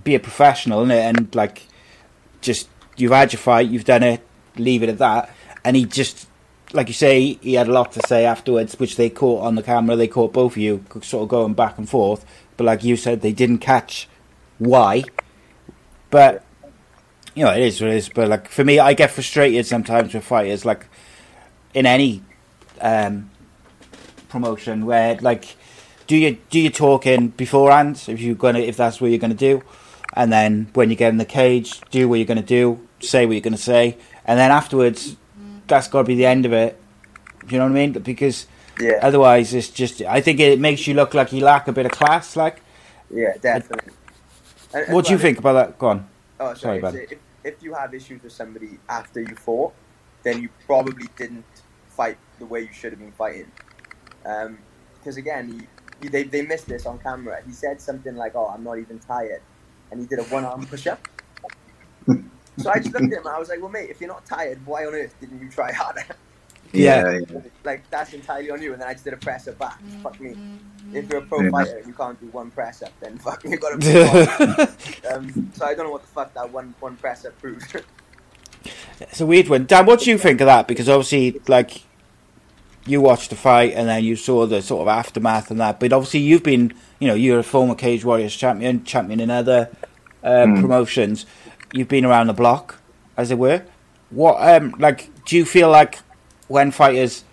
be 0.04 0.14
a 0.14 0.20
professional 0.20 0.84
innit? 0.84 1.00
and 1.00 1.34
like 1.34 1.62
just 2.42 2.68
you've 2.98 3.12
had 3.12 3.32
your 3.32 3.40
fight, 3.40 3.70
you've 3.70 3.86
done 3.86 4.02
it, 4.02 4.20
leave 4.58 4.82
it 4.82 4.90
at 4.90 4.98
that. 4.98 5.34
And 5.64 5.74
he 5.74 5.86
just, 5.86 6.28
like 6.74 6.88
you 6.88 6.92
say, 6.92 7.38
he 7.40 7.54
had 7.54 7.68
a 7.68 7.72
lot 7.72 7.92
to 7.92 8.06
say 8.06 8.26
afterwards, 8.26 8.78
which 8.78 8.96
they 8.96 9.08
caught 9.08 9.42
on 9.42 9.54
the 9.54 9.62
camera. 9.62 9.96
They 9.96 10.06
caught 10.06 10.34
both 10.34 10.52
of 10.52 10.58
you 10.58 10.84
sort 11.00 11.22
of 11.22 11.30
going 11.30 11.54
back 11.54 11.78
and 11.78 11.88
forth. 11.88 12.26
But 12.58 12.64
like 12.64 12.84
you 12.84 12.98
said, 12.98 13.22
they 13.22 13.32
didn't 13.32 13.60
catch 13.60 14.06
why. 14.58 15.04
But 16.10 16.44
you 17.34 17.44
know, 17.44 17.52
it 17.52 17.62
is 17.62 17.80
what 17.80 17.90
it 17.90 17.96
is. 17.96 18.08
But 18.08 18.28
like 18.28 18.48
for 18.48 18.64
me, 18.64 18.78
I 18.78 18.94
get 18.94 19.10
frustrated 19.10 19.66
sometimes 19.66 20.14
with 20.14 20.24
fighters, 20.24 20.64
like 20.64 20.86
in 21.74 21.86
any 21.86 22.22
um, 22.80 23.30
promotion 24.28 24.86
where 24.86 25.16
like 25.20 25.56
do 26.06 26.16
you 26.16 26.38
do 26.50 26.58
you 26.58 26.70
talk 26.70 27.06
in 27.06 27.28
beforehand 27.28 28.02
if 28.08 28.20
you're 28.20 28.34
gonna 28.34 28.60
if 28.60 28.76
that's 28.76 29.00
what 29.00 29.10
you're 29.10 29.20
gonna 29.20 29.34
do, 29.34 29.62
and 30.14 30.32
then 30.32 30.68
when 30.74 30.90
you 30.90 30.96
get 30.96 31.10
in 31.10 31.18
the 31.18 31.24
cage, 31.24 31.80
do 31.90 32.08
what 32.08 32.16
you're 32.16 32.26
gonna 32.26 32.42
do, 32.42 32.86
say 33.00 33.26
what 33.26 33.32
you're 33.32 33.40
gonna 33.40 33.56
say, 33.56 33.96
and 34.24 34.38
then 34.38 34.50
afterwards, 34.50 35.16
that's 35.66 35.88
got 35.88 36.02
to 36.02 36.04
be 36.04 36.14
the 36.14 36.26
end 36.26 36.46
of 36.46 36.52
it. 36.52 36.80
Do 37.46 37.54
you 37.54 37.58
know 37.58 37.66
what 37.66 37.72
I 37.72 37.86
mean? 37.86 37.92
Because 37.92 38.46
Yeah, 38.80 38.98
otherwise, 39.02 39.54
it's 39.54 39.68
just 39.68 40.02
I 40.02 40.20
think 40.20 40.40
it 40.40 40.58
makes 40.58 40.86
you 40.86 40.94
look 40.94 41.14
like 41.14 41.32
you 41.32 41.40
lack 41.44 41.68
a 41.68 41.72
bit 41.72 41.86
of 41.86 41.92
class. 41.92 42.36
Like, 42.36 42.60
yeah, 43.10 43.34
definitely. 43.40 43.92
And- 44.74 44.84
and 44.84 44.94
what 44.94 45.06
do 45.06 45.12
you 45.12 45.16
well, 45.16 45.22
think 45.22 45.38
about 45.38 45.52
that? 45.54 45.78
Go 45.78 45.88
on. 45.88 46.08
Oh, 46.40 46.54
Sorry, 46.54 46.80
sorry. 46.80 46.80
bud. 46.80 46.94
if, 46.94 47.18
if 47.44 47.62
you 47.62 47.74
have 47.74 47.94
issues 47.94 48.22
with 48.22 48.32
somebody 48.32 48.78
after 48.88 49.20
you 49.20 49.34
fought, 49.34 49.72
then 50.22 50.40
you 50.42 50.48
probably 50.66 51.06
didn't 51.16 51.44
fight 51.88 52.18
the 52.38 52.46
way 52.46 52.60
you 52.60 52.72
should 52.72 52.92
have 52.92 53.00
been 53.00 53.12
fighting. 53.12 53.50
Um, 54.24 54.58
because 54.94 55.16
again, 55.16 55.48
he, 55.48 55.66
he, 56.02 56.08
they, 56.08 56.24
they 56.24 56.42
missed 56.42 56.68
this 56.68 56.86
on 56.86 56.98
camera. 56.98 57.40
He 57.46 57.52
said 57.52 57.80
something 57.80 58.14
like, 58.14 58.32
"Oh, 58.34 58.48
I'm 58.48 58.62
not 58.62 58.78
even 58.78 58.98
tired," 58.98 59.42
and 59.90 60.00
he 60.00 60.06
did 60.06 60.18
a 60.18 60.24
one-arm 60.24 60.66
push-up. 60.66 61.00
so 62.58 62.70
I 62.70 62.78
just 62.78 62.92
looked 62.92 63.06
at 63.06 63.12
him 63.12 63.26
and 63.26 63.28
I 63.28 63.38
was 63.38 63.48
like, 63.48 63.60
"Well, 63.60 63.70
mate, 63.70 63.90
if 63.90 64.00
you're 64.00 64.08
not 64.08 64.26
tired, 64.26 64.64
why 64.66 64.84
on 64.86 64.94
earth 64.94 65.14
didn't 65.20 65.40
you 65.40 65.50
try 65.50 65.72
harder?" 65.72 66.04
Yeah. 66.72 67.18
yeah. 67.30 67.40
like 67.64 67.88
that's 67.90 68.12
entirely 68.12 68.50
on 68.50 68.62
you. 68.62 68.72
And 68.72 68.82
then 68.82 68.88
I 68.88 68.92
just 68.92 69.04
did 69.04 69.14
a 69.14 69.16
press 69.16 69.48
up 69.48 69.58
back. 69.58 69.80
Fuck 70.02 70.20
me. 70.20 70.36
If 70.92 71.08
you're 71.10 71.22
a 71.22 71.26
pro 71.26 71.50
fighter 71.50 71.78
and 71.78 71.86
you 71.86 71.92
can't 71.92 72.18
do 72.20 72.26
one 72.28 72.50
press 72.50 72.82
up, 72.82 72.92
then 73.00 73.18
fuck 73.18 73.44
me, 73.44 73.52
you 73.52 73.56
got 73.58 73.80
to. 73.80 74.72
do 75.02 75.08
um, 75.10 75.52
so 75.54 75.66
I 75.66 75.74
don't 75.74 75.86
know 75.86 75.92
what 75.92 76.02
the 76.02 76.08
fuck 76.08 76.32
that 76.34 76.50
one 76.50 76.74
one 76.80 76.96
press 76.96 77.24
up 77.24 77.38
proves. 77.40 77.64
It's 79.00 79.20
a 79.20 79.26
weird 79.26 79.48
one. 79.48 79.66
Dan, 79.66 79.86
what 79.86 80.00
do 80.00 80.10
you 80.10 80.18
think 80.18 80.40
of 80.40 80.46
that? 80.46 80.66
Because 80.66 80.88
obviously, 80.88 81.40
like, 81.46 81.82
you 82.84 83.00
watched 83.00 83.30
the 83.30 83.36
fight 83.36 83.72
and 83.74 83.88
then 83.88 84.02
you 84.02 84.16
saw 84.16 84.46
the 84.46 84.60
sort 84.60 84.82
of 84.82 84.88
aftermath 84.88 85.50
and 85.50 85.60
that. 85.60 85.78
But 85.78 85.92
obviously, 85.92 86.20
you've 86.20 86.42
been, 86.42 86.72
you 86.98 87.06
know, 87.06 87.14
you're 87.14 87.38
a 87.38 87.44
former 87.44 87.76
Cage 87.76 88.04
Warriors 88.04 88.34
champion, 88.34 88.84
champion 88.84 89.20
in 89.20 89.30
other 89.30 89.70
uh, 90.24 90.46
promotions. 90.46 91.26
You've 91.72 91.88
been 91.88 92.04
around 92.04 92.26
the 92.26 92.32
block, 92.32 92.80
as 93.16 93.30
it 93.30 93.38
were. 93.38 93.64
What, 94.10 94.36
um, 94.40 94.74
like, 94.78 95.10
do 95.24 95.36
you 95.36 95.44
feel 95.44 95.70
like 95.70 96.00
when 96.48 96.70
fighters 96.70 97.24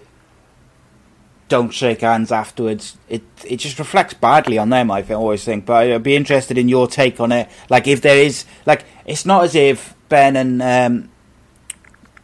don't 1.47 1.71
shake 1.71 2.01
hands 2.01 2.31
afterwards, 2.31 2.97
it 3.09 3.23
it 3.45 3.57
just 3.57 3.79
reflects 3.79 4.13
badly 4.13 4.57
on 4.57 4.69
them. 4.69 4.91
I 4.91 5.01
always 5.13 5.43
think. 5.43 5.65
But 5.65 5.91
I'd 5.91 6.03
be 6.03 6.15
interested 6.15 6.57
in 6.57 6.69
your 6.69 6.87
take 6.87 7.19
on 7.19 7.31
it. 7.31 7.49
Like, 7.69 7.87
if 7.87 8.01
there 8.01 8.17
is, 8.17 8.45
like, 8.65 8.85
it's 9.05 9.25
not 9.25 9.43
as 9.43 9.55
if 9.55 9.95
Ben 10.09 10.35
and 10.35 10.61
um, 10.61 11.09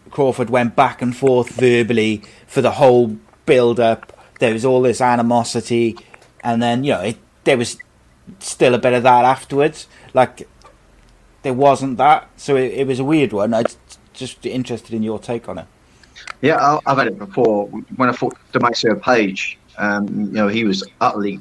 Crawford 0.10 0.50
went 0.50 0.76
back 0.76 1.02
and 1.02 1.16
forth 1.16 1.50
verbally 1.50 2.24
for 2.48 2.62
the 2.62 2.72
whole 2.72 3.18
build 3.46 3.80
up. 3.80 4.18
There 4.40 4.54
was 4.54 4.66
all 4.66 4.82
this 4.82 5.02
animosity, 5.02 5.98
and 6.44 6.62
then 6.62 6.84
you 6.84 6.94
know 6.94 7.02
it, 7.02 7.18
there 7.44 7.58
was 7.58 7.78
still 8.40 8.74
a 8.74 8.80
bit 8.80 8.94
of 8.94 9.04
that 9.04 9.24
afterwards. 9.24 9.88
Like, 10.14 10.48
there 11.44 11.54
wasn't 11.54 11.98
that. 11.98 12.30
So 12.38 12.56
it, 12.56 12.74
it 12.74 12.88
was 12.88 13.00
a 13.00 13.04
weird 13.04 13.34
one. 13.34 13.54
I 13.54 13.64
just 14.14 14.46
interested 14.46 14.96
in 14.96 15.04
your 15.04 15.20
take 15.20 15.48
on 15.48 15.60
it. 15.60 15.68
Yeah, 16.42 16.58
I- 16.58 16.80
I've 16.86 16.98
had 16.98 17.08
it 17.08 17.18
before. 17.18 17.68
When 17.96 18.10
I 18.10 18.14
fought 18.14 18.36
Demasio 18.54 19.02
Page, 19.02 19.60
um, 19.78 20.08
you 20.08 20.32
know, 20.32 20.48
he 20.48 20.64
was 20.64 20.84
utterly 21.00 21.40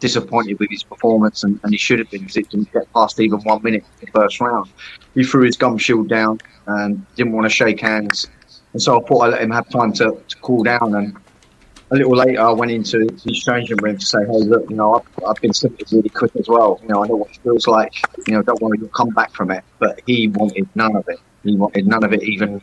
disappointed 0.00 0.58
with 0.58 0.70
his 0.70 0.82
performance, 0.84 1.44
and, 1.44 1.60
and 1.62 1.72
he 1.72 1.78
should 1.78 1.98
have 1.98 2.10
been 2.10 2.22
because 2.22 2.36
it 2.36 2.48
didn't 2.50 2.72
get 2.72 2.92
past 2.94 3.20
even 3.20 3.40
one 3.40 3.62
minute 3.62 3.84
in 4.00 4.06
the 4.06 4.20
first 4.20 4.40
round. 4.40 4.72
He 5.14 5.24
threw 5.24 5.44
his 5.44 5.56
gum 5.56 5.78
shield 5.78 6.08
down 6.08 6.40
and 6.66 7.06
didn't 7.16 7.32
want 7.32 7.44
to 7.46 7.50
shake 7.54 7.80
hands, 7.80 8.26
and 8.72 8.82
so 8.82 9.00
I 9.00 9.06
thought 9.08 9.20
I 9.22 9.28
let 9.28 9.42
him 9.42 9.50
have 9.50 9.68
time 9.70 9.92
to, 9.94 10.22
to 10.28 10.36
cool 10.42 10.62
down. 10.64 10.94
And 10.94 11.16
a 11.92 11.96
little 11.96 12.16
later, 12.16 12.40
I 12.40 12.52
went 12.52 12.72
into 12.72 13.06
his 13.24 13.40
changing 13.44 13.76
room 13.78 13.98
to 13.98 14.06
say, 14.06 14.20
"Hey, 14.20 14.38
look, 14.44 14.64
you 14.70 14.76
know, 14.76 14.94
I've, 14.96 15.24
I've 15.28 15.40
been 15.40 15.52
simply 15.52 15.86
really 15.92 16.08
quick 16.10 16.32
as 16.38 16.48
well. 16.48 16.80
You 16.82 16.88
know, 16.88 17.04
I 17.04 17.06
know 17.08 17.16
what 17.16 17.30
it 17.30 17.38
feels 17.42 17.66
like. 17.66 17.92
You 18.26 18.34
know, 18.34 18.42
don't 18.42 18.60
worry, 18.62 18.78
you'll 18.80 18.88
come 18.90 19.10
back 19.10 19.34
from 19.34 19.50
it." 19.50 19.62
But 19.78 20.00
he 20.06 20.28
wanted 20.28 20.68
none 20.74 20.96
of 20.96 21.04
it. 21.08 21.18
He 21.44 21.56
wanted 21.56 21.86
none 21.86 22.04
of 22.04 22.12
it, 22.12 22.22
even 22.22 22.60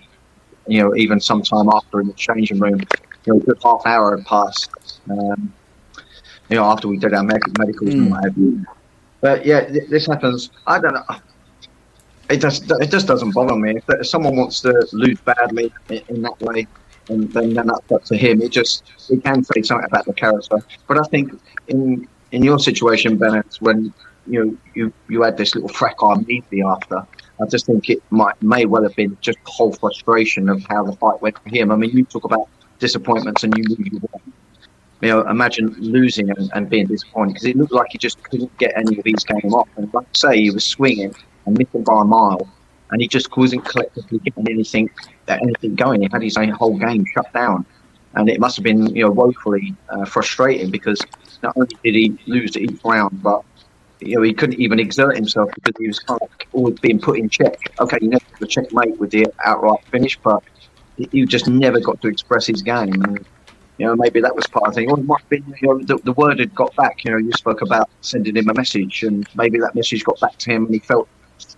you 0.69 0.81
know, 0.81 0.95
even 0.95 1.19
sometime 1.19 1.67
after 1.69 1.99
in 1.99 2.07
the 2.07 2.13
changing 2.13 2.59
room, 2.59 2.79
you 3.25 3.33
know, 3.33 3.39
a 3.39 3.43
good 3.43 3.57
half 3.63 3.81
hour 3.85 4.15
had 4.15 4.25
passed. 4.25 4.69
Um, 5.09 5.51
you 6.49 6.55
know, 6.55 6.65
after 6.65 6.87
we 6.87 6.97
did 6.97 7.13
our 7.13 7.23
med- 7.23 7.57
medicals 7.57 7.93
and 7.93 8.11
what 8.11 8.23
have 8.23 8.37
you. 8.37 8.65
But 9.21 9.45
yeah, 9.45 9.67
th- 9.67 9.89
this 9.89 10.05
happens. 10.07 10.49
I 10.65 10.79
don't 10.79 10.93
know. 10.93 11.03
It 12.29 12.37
just 12.37 12.69
it 12.69 12.91
just 12.91 13.07
doesn't 13.07 13.31
bother 13.31 13.55
me. 13.55 13.77
If, 13.77 13.83
if 13.89 14.07
someone 14.07 14.35
wants 14.35 14.61
to 14.61 14.87
lose 14.93 15.19
badly 15.21 15.73
in, 15.89 16.01
in 16.09 16.21
that 16.21 16.39
way, 16.41 16.67
and 17.09 17.31
then, 17.33 17.53
then 17.53 17.67
that's 17.67 17.91
up 17.91 18.03
to 18.05 18.15
him. 18.15 18.41
It 18.41 18.51
just 18.51 18.83
it 19.09 19.23
can 19.23 19.43
say 19.43 19.63
something 19.63 19.85
about 19.85 20.05
the 20.05 20.13
character. 20.13 20.59
But 20.87 20.99
I 20.99 21.03
think 21.09 21.33
in 21.67 22.07
in 22.31 22.43
your 22.43 22.59
situation, 22.59 23.17
Bennett, 23.17 23.57
when 23.59 23.93
you 24.27 24.45
know 24.45 24.57
you 24.75 24.93
you 25.07 25.23
had 25.23 25.37
this 25.37 25.55
little 25.55 25.69
fracas 25.69 26.19
immediately 26.19 26.61
after, 26.61 27.05
I 27.41 27.45
just 27.45 27.65
think 27.65 27.89
it 27.89 28.03
might 28.09 28.41
may 28.41 28.65
well 28.65 28.83
have 28.83 28.95
been 28.95 29.17
just 29.21 29.37
the 29.45 29.51
whole 29.51 29.71
frustration 29.71 30.49
of 30.49 30.63
how 30.69 30.83
the 30.83 30.93
fight 30.93 31.21
went 31.21 31.41
for 31.41 31.49
him. 31.49 31.71
I 31.71 31.75
mean, 31.75 31.91
you 31.91 32.03
talk 32.05 32.25
about 32.25 32.49
disappointments 32.79 33.43
and 33.43 33.57
you 33.57 33.63
lose. 33.63 34.01
You 35.01 35.07
know, 35.07 35.21
imagine 35.29 35.73
losing 35.79 36.29
and, 36.29 36.51
and 36.53 36.69
being 36.69 36.87
disappointed 36.87 37.35
because 37.35 37.45
it 37.45 37.55
looked 37.55 37.71
like 37.71 37.87
he 37.91 37.97
just 37.97 38.21
couldn't 38.23 38.55
get 38.57 38.73
any 38.75 38.97
of 38.97 39.03
these 39.05 39.23
game 39.23 39.53
off. 39.53 39.69
And 39.77 39.93
like 39.93 40.05
I 40.05 40.17
say, 40.17 40.41
he 40.41 40.51
was 40.51 40.65
swinging 40.65 41.15
and 41.45 41.57
missing 41.57 41.83
by 41.83 42.01
a 42.01 42.03
mile, 42.03 42.49
and 42.91 43.01
he 43.01 43.07
just 43.07 43.35
wasn't 43.37 43.63
collectively 43.63 44.19
getting 44.19 44.49
anything 44.49 44.89
anything 45.29 45.75
going. 45.75 46.01
He 46.01 46.09
had 46.11 46.21
his 46.21 46.35
whole 46.57 46.77
game 46.77 47.05
shut 47.13 47.31
down, 47.33 47.65
and 48.15 48.29
it 48.29 48.41
must 48.41 48.57
have 48.57 48.63
been 48.63 48.93
you 48.93 49.03
know 49.05 49.11
woefully 49.11 49.73
uh, 49.89 50.03
frustrating 50.03 50.69
because 50.69 50.99
not 51.43 51.55
only 51.55 51.69
did 51.83 51.95
he 51.95 52.17
lose 52.27 52.57
each 52.57 52.79
round, 52.83 53.23
but 53.23 53.43
you 53.99 54.15
know, 54.15 54.21
he 54.21 54.33
couldn't 54.33 54.59
even 54.59 54.79
exert 54.79 55.15
himself 55.15 55.49
because 55.55 55.73
he 55.79 55.87
was 55.87 55.99
kind 55.99 56.19
of 56.21 56.29
always 56.53 56.79
being 56.79 56.99
put 56.99 57.17
in 57.17 57.29
check. 57.29 57.57
Okay, 57.79 57.97
you 58.01 58.09
never 58.09 58.23
got 58.31 58.39
the 58.39 58.47
checkmate 58.47 58.97
with 58.97 59.11
the 59.11 59.27
outright 59.45 59.83
finish, 59.91 60.17
but 60.23 60.41
he, 61.11 61.25
just 61.25 61.47
never 61.47 61.79
got 61.79 62.01
to 62.01 62.07
express 62.07 62.47
his 62.47 62.61
game. 62.61 62.93
And, 63.03 63.25
you 63.77 63.85
know, 63.85 63.95
maybe 63.95 64.21
that 64.21 64.35
was 64.35 64.47
part 64.47 64.67
of 64.67 64.73
the 64.73 64.81
thing. 64.81 64.91
Or 64.91 64.99
it 64.99 65.05
might 65.05 65.21
have 65.21 65.29
been, 65.29 65.55
you 65.61 65.67
know, 65.67 65.79
the, 65.79 65.97
the 66.03 66.13
word 66.13 66.39
had 66.39 66.53
got 66.55 66.75
back. 66.75 67.03
You 67.03 67.11
know, 67.11 67.17
you 67.17 67.31
spoke 67.33 67.61
about 67.61 67.89
sending 68.01 68.35
him 68.35 68.49
a 68.49 68.53
message, 68.53 69.03
and 69.03 69.27
maybe 69.35 69.59
that 69.59 69.75
message 69.75 70.03
got 70.03 70.19
back 70.19 70.37
to 70.37 70.51
him, 70.51 70.65
and 70.65 70.73
he 70.73 70.79
felt 70.79 71.07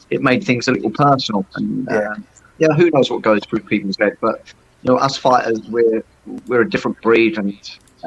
it 0.09 0.21
made 0.21 0.43
things 0.43 0.67
a 0.67 0.71
little 0.71 0.91
personal. 0.91 1.45
And 1.55 1.89
uh, 1.89 2.15
yeah, 2.57 2.73
who 2.75 2.89
knows 2.91 3.09
what 3.09 3.21
goes 3.21 3.41
through 3.45 3.61
people's 3.61 3.97
head? 3.97 4.17
But 4.21 4.53
you 4.83 4.91
know, 4.91 4.97
us 4.97 5.17
fighters, 5.17 5.59
we're 5.69 6.03
we're 6.47 6.61
a 6.61 6.69
different 6.69 7.01
breed, 7.01 7.37
and 7.37 7.57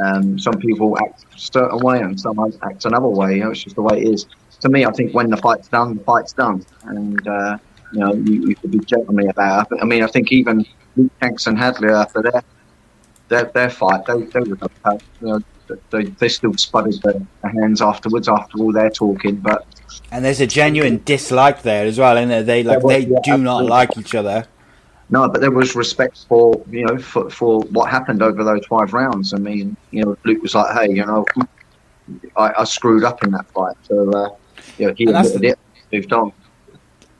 um, 0.02 0.38
some 0.38 0.54
people 0.54 0.96
act 0.98 1.24
a 1.34 1.38
certain 1.38 1.78
way, 1.78 2.00
and 2.00 2.18
some 2.18 2.38
act 2.62 2.84
another 2.84 3.08
way. 3.08 3.36
You 3.36 3.44
know, 3.44 3.50
it's 3.50 3.62
just 3.62 3.76
the 3.76 3.82
way 3.82 4.00
it 4.00 4.08
is. 4.08 4.26
To 4.60 4.68
me, 4.68 4.84
I 4.84 4.90
think 4.92 5.14
when 5.14 5.30
the 5.30 5.36
fight's 5.36 5.68
done, 5.68 5.96
the 5.98 6.04
fight's 6.04 6.32
done, 6.32 6.64
and 6.84 7.26
uh, 7.28 7.58
you 7.92 8.00
know, 8.00 8.14
you, 8.14 8.48
you 8.48 8.56
could 8.56 8.70
be 8.70 8.78
gentlemanly 8.80 9.28
about 9.30 9.70
it. 9.72 9.78
I 9.80 9.84
mean, 9.84 10.02
I 10.02 10.06
think 10.06 10.32
even 10.32 10.64
Luke 10.96 11.12
Shanks 11.22 11.46
and 11.46 11.58
Hadley 11.58 11.90
after 11.90 12.22
their 12.22 12.42
their, 13.28 13.44
their 13.44 13.70
fight, 13.70 14.04
they 14.06 14.22
they 14.22 14.40
were 14.40 14.58
you 14.90 14.98
know. 15.20 15.40
They, 15.90 16.04
they 16.04 16.28
still 16.28 16.52
sputtered 16.58 17.00
their 17.02 17.50
hands 17.50 17.80
afterwards 17.80 18.28
after 18.28 18.58
all 18.58 18.70
their 18.70 18.90
talking, 18.90 19.36
but 19.36 19.66
And 20.10 20.22
there's 20.22 20.40
a 20.40 20.46
genuine 20.46 21.02
dislike 21.04 21.62
there 21.62 21.86
as 21.86 21.98
well, 21.98 22.18
and 22.18 22.46
they 22.46 22.62
like 22.62 22.80
Yeah, 22.80 22.82
well, 22.82 23.00
they 23.00 23.06
yeah, 23.06 23.18
do 23.24 23.38
not 23.38 23.64
like 23.64 23.96
each 23.96 24.14
other. 24.14 24.46
No, 25.10 25.28
but 25.28 25.40
there 25.40 25.50
was 25.50 25.76
respect 25.76 26.24
for 26.28 26.62
you 26.70 26.84
know 26.84 26.98
for, 26.98 27.28
for 27.30 27.60
what 27.64 27.90
happened 27.90 28.22
over 28.22 28.42
those 28.42 28.64
five 28.66 28.92
rounds. 28.94 29.34
I 29.34 29.38
mean, 29.38 29.76
you 29.90 30.04
know, 30.04 30.16
Luke 30.24 30.42
was 30.42 30.54
like, 30.54 30.74
"Hey, 30.76 30.94
you 30.94 31.04
know, 31.04 31.26
I, 32.36 32.52
I 32.58 32.64
screwed 32.64 33.04
up 33.04 33.22
in 33.22 33.30
that 33.32 33.46
fight," 33.50 33.76
so 33.82 34.10
uh, 34.12 34.30
you 34.78 34.88
know, 34.88 34.94
he 34.94 35.04
admitted 35.04 35.44
it, 35.44 35.58
moved 35.92 36.12
on. 36.12 36.32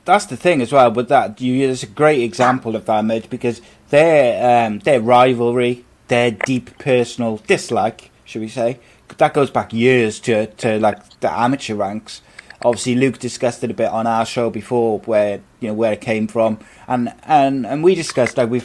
That's 0.04 0.26
the 0.26 0.36
thing 0.36 0.60
as 0.60 0.72
well. 0.72 0.90
With 0.92 1.08
that, 1.08 1.40
you 1.40 1.68
it's 1.68 1.82
a 1.82 1.86
great 1.86 2.22
example 2.22 2.74
of 2.76 2.86
that 2.86 3.04
match 3.04 3.28
because 3.28 3.60
their 3.90 4.66
um, 4.66 4.80
their 4.80 5.00
rivalry, 5.00 5.84
their 6.08 6.30
deep 6.30 6.78
personal 6.78 7.38
dislike, 7.46 8.10
should 8.24 8.40
we 8.40 8.48
say, 8.48 8.80
that 9.16 9.34
goes 9.34 9.50
back 9.50 9.72
years 9.72 10.20
to 10.20 10.46
to 10.46 10.78
like 10.78 11.20
the 11.20 11.30
amateur 11.30 11.74
ranks. 11.74 12.22
Obviously, 12.64 12.94
Luke 12.94 13.18
discussed 13.18 13.62
it 13.62 13.70
a 13.70 13.74
bit 13.74 13.90
on 13.90 14.06
our 14.06 14.24
show 14.24 14.48
before, 14.48 15.00
where 15.00 15.40
you 15.60 15.68
know 15.68 15.74
where 15.74 15.92
it 15.92 16.00
came 16.00 16.26
from, 16.26 16.58
and 16.88 17.12
and 17.24 17.66
and 17.66 17.84
we 17.84 17.94
discussed 17.94 18.38
like 18.38 18.48
we 18.48 18.62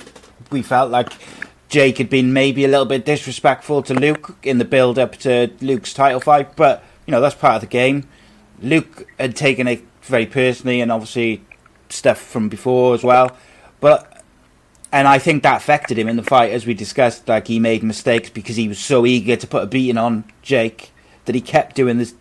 we 0.52 0.62
felt 0.62 0.90
like 0.90 1.12
Jake 1.68 1.98
had 1.98 2.10
been 2.10 2.32
maybe 2.32 2.64
a 2.64 2.68
little 2.68 2.86
bit 2.86 3.06
disrespectful 3.06 3.84
to 3.84 3.94
Luke 3.94 4.38
in 4.42 4.58
the 4.58 4.66
build 4.66 4.98
up 4.98 5.18
to 5.18 5.52
Luke's 5.62 5.94
title 5.94 6.22
fight, 6.22 6.56
but 6.56 6.84
you 7.06 7.12
know 7.12 7.20
that's 7.20 7.36
part 7.36 7.56
of 7.56 7.62
the 7.62 7.68
game. 7.68 8.08
Luke 8.62 9.06
had 9.20 9.36
taken 9.36 9.68
it 9.68 9.84
very 10.02 10.26
personally, 10.26 10.80
and 10.82 10.92
obviously 10.92 11.44
stuff 11.90 12.20
from 12.20 12.48
before 12.50 12.94
as 12.94 13.04
well. 13.04 13.36
But 13.82 14.24
and 14.92 15.08
I 15.08 15.20
think 15.20 15.44
that 15.44 15.58
affected 15.58 16.00
him 16.00 16.08
in 16.08 16.16
the 16.16 16.24
fight, 16.24 16.52
as 16.52 16.66
we 16.66 16.74
discussed. 16.74 17.28
Like 17.28 17.48
he 17.48 17.60
made 17.60 17.84
mistakes 17.84 18.30
because 18.30 18.56
he 18.56 18.68
was 18.68 18.80
so 18.80 19.06
eager 19.06 19.36
to 19.36 19.48
put 19.48 19.64
a 19.64 19.68
beating 19.68 19.98
on 19.98 20.24
Jake 20.42 20.92
that 21.26 21.36
he 21.36 21.42
kept 21.42 21.76
doing 21.76 21.98
this, 21.98 22.16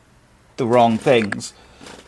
the 0.57 0.67
wrong 0.67 0.99
things. 0.99 1.55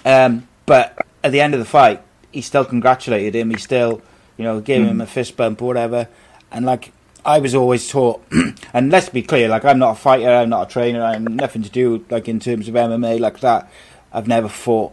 Um, 0.04 0.48
but 0.66 0.98
at 1.22 1.32
the 1.32 1.40
end 1.40 1.54
of 1.54 1.60
the 1.60 1.66
fight, 1.66 2.02
he 2.32 2.40
still 2.40 2.64
congratulated 2.64 3.34
him. 3.34 3.50
He 3.50 3.58
still, 3.58 4.02
you 4.36 4.44
know, 4.44 4.60
gave 4.60 4.84
him 4.84 5.00
a 5.00 5.06
fist 5.06 5.36
bump 5.36 5.60
or 5.62 5.66
whatever. 5.66 6.08
And 6.50 6.64
like 6.64 6.92
I 7.24 7.38
was 7.38 7.54
always 7.54 7.88
taught, 7.88 8.22
and 8.72 8.90
let's 8.90 9.08
be 9.08 9.22
clear, 9.22 9.48
like 9.48 9.64
I'm 9.64 9.78
not 9.78 9.92
a 9.92 10.00
fighter, 10.00 10.30
I'm 10.30 10.48
not 10.48 10.68
a 10.68 10.72
trainer, 10.72 11.02
I'm 11.02 11.24
nothing 11.24 11.62
to 11.62 11.70
do 11.70 12.04
like 12.10 12.28
in 12.28 12.40
terms 12.40 12.68
of 12.68 12.74
MMA 12.74 13.20
like 13.20 13.40
that. 13.40 13.70
I've 14.12 14.26
never 14.26 14.48
fought 14.48 14.92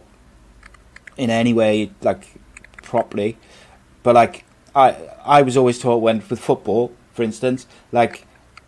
in 1.16 1.30
any 1.30 1.52
way 1.52 1.90
like 2.02 2.26
properly, 2.82 3.36
but 4.02 4.14
like 4.14 4.44
I 4.74 4.96
I 5.24 5.42
was 5.42 5.56
always 5.56 5.78
taught 5.78 5.98
when 5.98 6.22
with 6.28 6.38
football, 6.38 6.92
for 7.12 7.22
instance, 7.22 7.66
like 7.92 8.26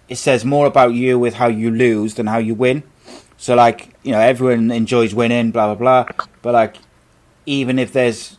it 0.08 0.16
says 0.16 0.44
more 0.44 0.66
about 0.66 0.94
you 0.94 1.18
with 1.18 1.34
how 1.34 1.46
you 1.46 1.70
lose 1.70 2.14
than 2.14 2.26
how 2.26 2.38
you 2.38 2.54
win. 2.54 2.82
So 3.40 3.54
like 3.54 3.94
you 4.02 4.12
know 4.12 4.20
everyone 4.20 4.70
enjoys 4.70 5.14
winning, 5.14 5.50
blah 5.50 5.74
blah 5.74 6.04
blah, 6.04 6.26
but 6.42 6.52
like 6.52 6.76
even 7.46 7.78
if 7.78 7.90
there's 7.90 8.36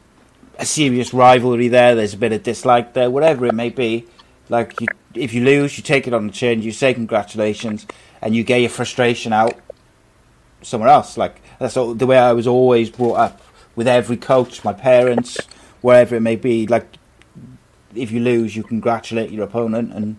a 0.59 0.65
serious 0.65 1.11
rivalry 1.11 1.67
there, 1.67 1.95
there's 1.95 2.13
a 2.13 2.17
bit 2.17 2.31
of 2.31 2.43
dislike 2.43 2.93
there, 2.93 3.09
whatever 3.09 3.47
it 3.47 3.55
may 3.55 3.69
be. 3.69 4.05
Like 4.47 4.79
you, 4.79 4.85
if 5.15 5.33
you 5.33 5.43
lose, 5.43 5.75
you 5.75 5.83
take 5.83 6.05
it 6.05 6.13
on 6.13 6.27
the 6.27 6.31
chin, 6.31 6.61
you 6.61 6.71
say 6.71 6.93
congratulations, 6.93 7.87
and 8.21 8.35
you 8.35 8.43
get 8.43 8.61
your 8.61 8.69
frustration 8.69 9.33
out 9.33 9.55
somewhere 10.61 10.89
else. 10.91 11.17
Like 11.17 11.41
that's 11.57 11.75
all, 11.75 11.95
the 11.95 12.05
way 12.05 12.19
I 12.19 12.33
was 12.33 12.45
always 12.45 12.91
brought 12.91 13.15
up 13.15 13.41
with 13.75 13.87
every 13.87 14.17
coach, 14.17 14.63
my 14.63 14.73
parents, 14.73 15.35
wherever 15.81 16.15
it 16.15 16.21
may 16.21 16.35
be. 16.35 16.67
Like 16.67 16.85
if 17.95 18.11
you 18.11 18.19
lose, 18.19 18.55
you 18.55 18.61
congratulate 18.61 19.31
your 19.31 19.45
opponent 19.45 19.93
and 19.93 20.17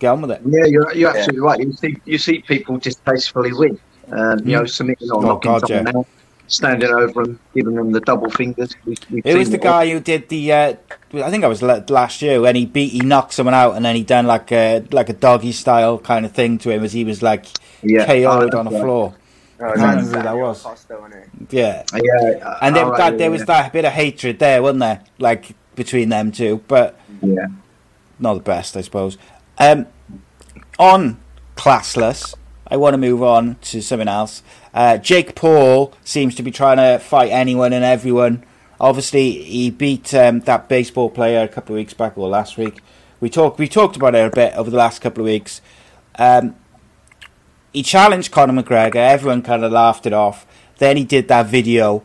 get 0.00 0.08
on 0.08 0.22
with 0.22 0.32
it. 0.32 0.42
Yeah, 0.44 0.64
you're 0.64 0.92
you're 0.92 1.10
absolutely 1.10 1.40
right. 1.40 1.60
You 1.60 1.72
see 1.72 1.96
you 2.04 2.18
see 2.18 2.40
people 2.40 2.78
distastefully 2.78 3.52
win, 3.52 3.78
um, 4.12 4.38
you 4.40 4.56
know, 4.56 4.64
submitting 4.66 5.10
or 5.10 5.18
Oh, 5.18 5.20
knocking 5.20 5.50
God, 5.52 5.66
someone 5.68 5.86
yeah. 5.92 5.98
out, 5.98 6.06
standing 6.46 6.90
over 6.90 7.24
them, 7.24 7.38
giving 7.54 7.74
them 7.74 7.92
the 7.92 8.00
double 8.00 8.30
fingers. 8.30 8.74
We've, 8.84 8.98
we've 9.10 9.26
It 9.26 9.34
was 9.36 9.46
seen 9.48 9.52
the 9.52 9.58
guy 9.58 9.90
who 9.90 10.00
did 10.00 10.28
the. 10.28 10.52
Uh, 10.52 10.74
I 11.14 11.30
think 11.30 11.44
I 11.44 11.48
was 11.48 11.62
last 11.62 12.22
year 12.22 12.40
when 12.40 12.56
he 12.56 12.66
beat, 12.66 12.92
he 12.92 13.00
knocked 13.00 13.34
someone 13.34 13.54
out, 13.54 13.76
and 13.76 13.84
then 13.84 13.94
he 13.96 14.02
done 14.02 14.26
like 14.26 14.50
a 14.52 14.84
like 14.90 15.08
a 15.08 15.12
doggy 15.14 15.52
style 15.52 15.98
kind 15.98 16.24
of 16.26 16.32
thing 16.32 16.58
to 16.58 16.70
him 16.70 16.82
as 16.84 16.92
he 16.92 17.04
was 17.04 17.22
like 17.22 17.46
Yeah. 17.82 18.04
KO'd 18.06 18.54
Oh, 18.54 18.58
on 18.58 18.64
the 18.66 18.72
yeah. 18.72 18.80
floor. 18.80 19.14
Oh, 19.60 19.64
I 19.64 19.68
that's 19.68 19.78
remember 19.80 20.16
who 20.16 20.22
that 20.24 20.36
was. 20.36 20.62
Costa. 20.62 20.98
Yeah, 21.50 21.84
Yeah, 21.94 22.58
and 22.60 22.74
there, 22.74 22.84
all 22.84 22.90
right, 22.90 22.98
that, 22.98 23.12
yeah, 23.12 23.18
there 23.18 23.30
was 23.30 23.40
yeah. 23.42 23.44
that 23.46 23.72
bit 23.72 23.84
of 23.84 23.92
hatred 23.92 24.38
there, 24.40 24.60
wasn't 24.62 24.80
there? 24.80 25.00
Like 25.18 25.52
between 25.76 26.08
them 26.08 26.32
two, 26.32 26.62
but 26.66 26.98
Yeah. 27.22 27.46
not 28.18 28.34
the 28.34 28.40
best, 28.40 28.76
I 28.76 28.80
suppose. 28.80 29.16
Um, 29.58 29.86
on 30.78 31.18
classless, 31.56 32.34
I 32.66 32.76
want 32.76 32.94
to 32.94 32.98
move 32.98 33.22
on 33.22 33.56
to 33.62 33.82
something 33.82 34.08
else. 34.08 34.42
Uh, 34.72 34.96
Jake 34.96 35.34
Paul 35.34 35.92
seems 36.04 36.34
to 36.36 36.42
be 36.42 36.50
trying 36.50 36.78
to 36.78 36.98
fight 36.98 37.30
anyone 37.30 37.72
and 37.72 37.84
everyone. 37.84 38.44
Obviously, 38.80 39.42
he 39.42 39.70
beat 39.70 40.14
um, 40.14 40.40
that 40.40 40.68
baseball 40.68 41.10
player 41.10 41.42
a 41.42 41.48
couple 41.48 41.74
of 41.74 41.78
weeks 41.78 41.94
back 41.94 42.16
or 42.16 42.28
last 42.28 42.56
week. 42.56 42.80
We 43.20 43.30
talked 43.30 43.58
we 43.58 43.68
talked 43.68 43.96
about 43.96 44.14
it 44.14 44.26
a 44.26 44.34
bit 44.34 44.54
over 44.54 44.70
the 44.70 44.76
last 44.76 45.00
couple 45.00 45.22
of 45.22 45.26
weeks. 45.26 45.60
Um, 46.18 46.56
he 47.72 47.82
challenged 47.82 48.32
Conor 48.32 48.62
McGregor. 48.62 48.96
Everyone 48.96 49.42
kind 49.42 49.64
of 49.64 49.72
laughed 49.72 50.06
it 50.06 50.12
off. 50.12 50.46
Then 50.78 50.96
he 50.96 51.04
did 51.04 51.28
that 51.28 51.46
video. 51.46 52.02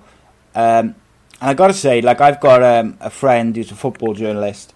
Um, 0.56 0.96
and 1.42 1.50
I 1.50 1.54
got 1.54 1.68
to 1.68 1.74
say, 1.74 2.02
like 2.02 2.22
I've 2.22 2.40
got 2.40 2.62
um, 2.64 2.98
a 3.00 3.10
friend 3.10 3.56
who's 3.56 3.72
a 3.72 3.76
football 3.76 4.14
journalist, 4.14 4.74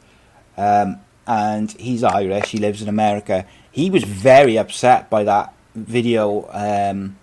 um, 0.57 1.01
and 1.27 1.71
he's 1.73 2.03
Irish. 2.03 2.49
He 2.49 2.57
lives 2.57 2.81
in 2.81 2.87
America. 2.87 3.45
He 3.71 3.89
was 3.89 4.03
very 4.03 4.57
upset 4.57 5.09
by 5.09 5.23
that 5.25 5.53
video 5.75 6.47
um, 6.51 7.17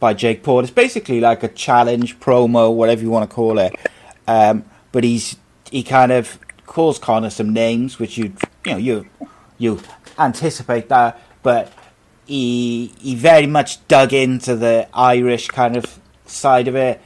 by 0.00 0.14
Jake 0.14 0.42
Paul. 0.42 0.60
It's 0.60 0.70
basically 0.70 1.20
like 1.20 1.42
a 1.42 1.48
challenge 1.48 2.18
promo, 2.18 2.74
whatever 2.74 3.02
you 3.02 3.10
want 3.10 3.28
to 3.28 3.34
call 3.34 3.58
it. 3.58 3.74
Um, 4.26 4.64
but 4.92 5.04
he's 5.04 5.36
he 5.70 5.82
kind 5.82 6.12
of 6.12 6.38
calls 6.66 6.98
Conor 6.98 7.30
some 7.30 7.52
names, 7.52 7.98
which 7.98 8.18
you 8.18 8.34
you 8.64 8.72
know 8.72 8.78
you 8.78 9.06
you 9.58 9.80
anticipate 10.18 10.88
that, 10.88 11.20
but 11.42 11.72
he 12.26 12.92
he 13.00 13.14
very 13.14 13.46
much 13.46 13.86
dug 13.88 14.12
into 14.12 14.56
the 14.56 14.88
Irish 14.94 15.48
kind 15.48 15.76
of 15.76 16.00
side 16.26 16.68
of 16.68 16.76
it, 16.76 17.00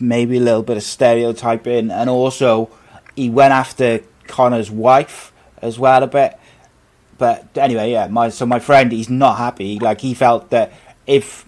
maybe 0.00 0.38
a 0.38 0.40
little 0.40 0.62
bit 0.62 0.76
of 0.76 0.82
stereotyping, 0.82 1.90
and 1.90 2.10
also 2.10 2.70
he 3.16 3.30
went 3.30 3.52
after 3.52 4.00
Conor's 4.26 4.70
wife 4.70 5.32
as 5.58 5.78
well 5.78 6.02
a 6.02 6.06
bit. 6.06 6.38
But 7.16 7.56
anyway, 7.56 7.92
yeah, 7.92 8.08
my 8.08 8.28
so 8.28 8.46
my 8.46 8.58
friend 8.58 8.90
he's 8.90 9.10
not 9.10 9.38
happy. 9.38 9.78
Like 9.78 10.00
he 10.00 10.14
felt 10.14 10.50
that 10.50 10.72
if 11.06 11.46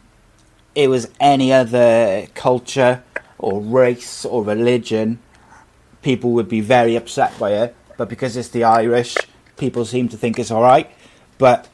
it 0.75 0.89
was 0.89 1.09
any 1.19 1.53
other 1.53 2.27
culture 2.35 3.03
or 3.39 3.61
race 3.61 4.25
or 4.25 4.45
religion, 4.45 5.19
people 6.03 6.33
would 6.33 6.49
be 6.49 6.61
very 6.61 6.97
upset 6.97 7.37
by 7.39 7.53
it. 7.53 7.75
But 7.97 8.09
because 8.09 8.37
it's 8.37 8.49
the 8.49 8.65
Irish, 8.65 9.17
people 9.57 9.85
seem 9.85 10.09
to 10.11 10.17
think 10.17 10.39
it's 10.39 10.51
all 10.51 10.63
right. 10.63 10.91
But 11.39 11.69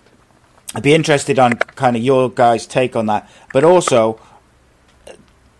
I'd 0.74 0.82
be 0.82 0.94
interested 0.94 1.38
on 1.38 1.54
kind 1.54 1.96
of 1.96 2.02
your 2.02 2.30
guys' 2.30 2.66
take 2.66 2.96
on 2.96 3.06
that. 3.06 3.28
But 3.52 3.64
also, 3.64 4.18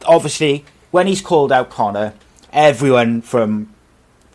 obviously, 0.06 0.64
when 0.90 1.06
he's 1.06 1.20
called 1.20 1.52
out 1.52 1.68
Conor, 1.68 2.14
everyone 2.52 3.22
from 3.22 3.72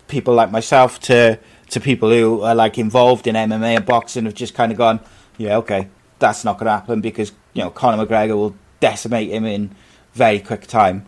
people 0.07 0.33
like 0.33 0.51
myself 0.51 0.99
to 0.99 1.39
to 1.69 1.79
people 1.79 2.09
who 2.09 2.41
are 2.41 2.55
like 2.55 2.77
involved 2.77 3.27
in 3.27 3.35
MMA 3.35 3.77
and 3.77 3.85
boxing 3.85 4.25
have 4.25 4.33
just 4.33 4.53
kind 4.53 4.71
of 4.71 4.77
gone, 4.77 4.99
yeah, 5.37 5.57
okay, 5.57 5.89
that's 6.19 6.43
not 6.43 6.57
going 6.57 6.65
to 6.65 6.71
happen 6.71 7.01
because 7.01 7.31
you 7.53 7.63
know 7.63 7.69
Conor 7.69 8.05
McGregor 8.05 8.35
will 8.35 8.55
decimate 8.79 9.29
him 9.29 9.45
in 9.45 9.75
very 10.13 10.39
quick 10.39 10.67
time. 10.67 11.05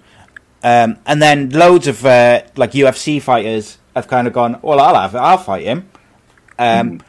Um, 0.63 0.97
and 1.05 1.21
then 1.21 1.49
loads 1.49 1.87
of 1.87 2.05
uh, 2.05 2.43
like 2.55 2.71
UFC 2.71 3.21
fighters 3.21 3.77
have 3.95 4.07
kind 4.07 4.27
of 4.27 4.33
gone, 4.33 4.59
well, 4.61 4.79
I'll 4.79 4.95
have 4.95 5.15
it, 5.15 5.19
I'll 5.19 5.37
fight 5.37 5.63
him. 5.63 5.89
Um, 6.57 7.01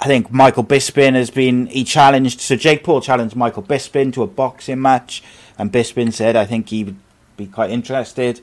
I 0.00 0.06
think 0.06 0.30
Michael 0.32 0.64
Bisping 0.64 1.14
has 1.14 1.30
been 1.30 1.66
he 1.66 1.84
challenged. 1.84 2.40
So 2.40 2.56
Jake 2.56 2.84
Paul 2.84 3.00
challenged 3.00 3.34
Michael 3.34 3.62
Bisping 3.62 4.12
to 4.14 4.22
a 4.22 4.26
boxing 4.26 4.80
match, 4.80 5.22
and 5.56 5.72
Bisping 5.72 6.12
said, 6.12 6.36
"I 6.36 6.44
think 6.46 6.68
he 6.68 6.84
would 6.84 6.98
be 7.36 7.46
quite 7.46 7.70
interested, 7.70 8.40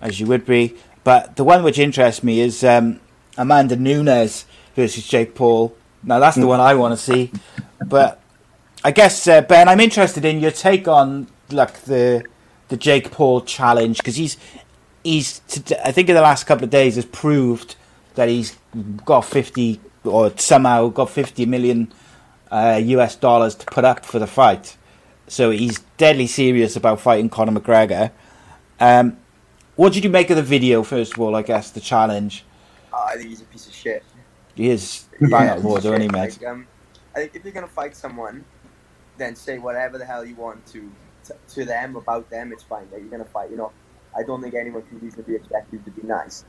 as 0.00 0.20
you 0.20 0.26
would 0.26 0.44
be." 0.44 0.74
But 1.04 1.36
the 1.36 1.44
one 1.44 1.62
which 1.62 1.78
interests 1.78 2.22
me 2.22 2.40
is 2.40 2.64
um, 2.64 3.00
Amanda 3.36 3.76
Nunes 3.76 4.46
versus 4.74 5.06
Jake 5.06 5.34
Paul. 5.34 5.74
Now 6.02 6.18
that's 6.18 6.36
the 6.36 6.46
one 6.46 6.60
I 6.60 6.74
want 6.74 6.98
to 6.98 7.02
see. 7.02 7.32
But 7.84 8.20
I 8.84 8.90
guess 8.90 9.26
uh, 9.26 9.40
Ben, 9.42 9.68
I'm 9.68 9.80
interested 9.80 10.24
in 10.24 10.40
your 10.40 10.50
take 10.50 10.88
on 10.88 11.26
like 11.50 11.82
the 11.82 12.24
the 12.68 12.76
Jake 12.76 13.10
Paul 13.10 13.42
challenge 13.42 13.98
because 13.98 14.16
he's 14.16 14.36
he's 15.04 15.40
I 15.84 15.92
think 15.92 16.08
in 16.08 16.14
the 16.14 16.22
last 16.22 16.44
couple 16.44 16.64
of 16.64 16.70
days 16.70 16.96
has 16.96 17.04
proved 17.04 17.76
that 18.14 18.28
he's 18.28 18.56
got 19.04 19.22
50 19.22 19.80
or 20.04 20.32
somehow 20.36 20.88
got 20.88 21.10
50 21.10 21.46
million 21.46 21.92
uh, 22.50 22.80
US 22.82 23.16
dollars 23.16 23.54
to 23.56 23.66
put 23.66 23.84
up 23.84 24.04
for 24.04 24.18
the 24.18 24.26
fight. 24.26 24.76
So 25.28 25.50
he's 25.50 25.80
deadly 25.96 26.26
serious 26.26 26.76
about 26.76 27.00
fighting 27.00 27.28
Conor 27.28 27.60
McGregor. 27.60 28.12
Um, 28.78 29.18
what 29.74 29.92
did 29.92 30.04
you 30.04 30.10
make 30.10 30.30
of 30.30 30.36
the 30.36 30.42
video, 30.42 30.82
first 30.82 31.14
of 31.14 31.20
all, 31.20 31.34
I 31.34 31.42
guess, 31.42 31.70
the 31.70 31.80
challenge? 31.80 32.44
Oh, 32.96 33.04
I 33.06 33.16
think 33.16 33.28
he's 33.28 33.42
a 33.42 33.46
piece 33.46 33.66
of 33.66 33.74
shit. 33.74 34.04
He 34.54 34.70
is 34.70 35.06
bang 35.20 35.48
out 35.48 35.58
of 35.58 35.66
order, 35.66 35.88
isn't 35.88 36.00
he, 36.00 36.08
mate? 36.08 36.38
Like, 36.40 36.48
um, 36.48 36.66
I 37.14 37.20
think 37.20 37.36
if 37.36 37.44
you're 37.44 37.52
gonna 37.52 37.68
fight 37.68 37.94
someone, 37.94 38.44
then 39.18 39.36
say 39.36 39.58
whatever 39.58 39.98
the 39.98 40.06
hell 40.06 40.24
you 40.24 40.34
want 40.36 40.66
to 40.68 40.90
to, 41.24 41.36
to 41.54 41.64
them 41.66 41.96
about 41.96 42.30
them. 42.30 42.52
It's 42.52 42.62
fine. 42.62 42.88
that 42.90 43.00
you're 43.00 43.10
gonna 43.10 43.26
fight. 43.26 43.50
You 43.50 43.58
know, 43.58 43.72
I 44.16 44.22
don't 44.22 44.40
think 44.42 44.54
anyone 44.54 44.82
can 44.82 44.98
reasonably 45.00 45.34
expect 45.36 45.72
you 45.72 45.80
to 45.80 45.90
be 45.90 46.02
nice, 46.06 46.44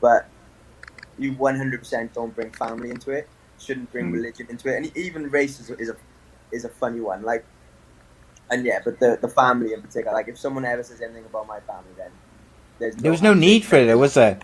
but 0.00 0.28
you 1.18 1.34
100% 1.34 2.12
don't 2.14 2.34
bring 2.34 2.52
family 2.52 2.90
into 2.90 3.10
it. 3.10 3.28
Shouldn't 3.58 3.90
bring 3.90 4.06
Hmm. 4.06 4.12
religion 4.12 4.46
into 4.50 4.68
it, 4.72 4.76
and 4.76 4.96
even 4.96 5.30
race 5.30 5.58
is, 5.60 5.70
is 5.70 5.88
a 5.88 5.96
is 6.52 6.64
a 6.64 6.68
funny 6.68 7.00
one. 7.00 7.22
Like, 7.22 7.44
and 8.50 8.64
yeah, 8.64 8.80
but 8.84 9.00
the 9.00 9.18
the 9.20 9.28
family 9.28 9.72
in 9.72 9.82
particular. 9.82 10.12
Like, 10.12 10.28
if 10.28 10.38
someone 10.38 10.64
ever 10.64 10.82
says 10.84 11.00
anything 11.00 11.26
about 11.26 11.46
my 11.48 11.60
family, 11.60 11.92
then 11.96 12.12
there's 12.78 12.96
There 12.96 13.10
was 13.10 13.22
no 13.22 13.34
need 13.34 13.64
for 13.64 13.76
it, 13.76 13.98
was 13.98 14.14
there? 14.14 14.38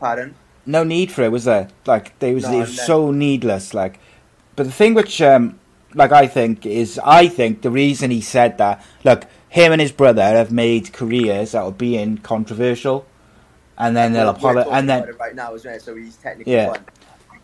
Pardon? 0.00 0.34
No 0.66 0.84
need 0.84 1.10
for 1.10 1.22
it, 1.22 1.32
was 1.32 1.44
there? 1.44 1.68
Like, 1.86 2.18
there 2.18 2.34
was, 2.34 2.44
No, 2.44 2.52
it 2.52 2.60
was 2.60 2.76
no. 2.78 2.84
so 2.84 3.10
needless. 3.10 3.72
Like, 3.74 3.98
but 4.56 4.66
the 4.66 4.72
thing 4.72 4.94
which, 4.94 5.20
um, 5.22 5.58
like, 5.94 6.12
I 6.12 6.26
think 6.26 6.66
is, 6.66 7.00
I 7.04 7.28
think 7.28 7.62
the 7.62 7.70
reason 7.70 8.10
he 8.10 8.20
said 8.20 8.58
that, 8.58 8.84
look, 9.04 9.24
him 9.48 9.72
and 9.72 9.80
his 9.80 9.92
brother 9.92 10.22
have 10.22 10.52
made 10.52 10.92
careers 10.92 11.54
out 11.54 11.68
of 11.68 11.78
being 11.78 12.18
controversial, 12.18 13.06
and 13.78 13.96
then 13.96 14.12
they'll 14.12 14.28
apologize, 14.28 14.72
and 14.72 14.88
then 14.90 15.14
right 15.18 15.34
now 15.34 15.54
as 15.54 15.64
well. 15.64 15.78
So 15.80 15.94
he's 15.96 16.16
technically 16.16 16.52
Yeah. 16.52 16.68
won. 16.68 16.80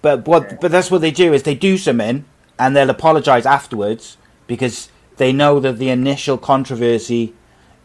But 0.03 0.27
what? 0.27 0.43
Yeah. 0.51 0.59
But 0.61 0.71
that's 0.73 0.91
what 0.91 1.01
they 1.01 1.11
do 1.13 1.33
is 1.33 1.45
they 1.45 1.55
do 1.55 1.79
something 1.79 2.27
and 2.59 2.77
they'll 2.77 2.91
apologise 2.91 3.47
afterwards 3.47 4.19
because 4.47 4.91
they 5.17 5.33
know 5.33 5.61
that 5.61 5.79
the 5.79 5.89
initial 5.89 6.37
controversy 6.37 7.33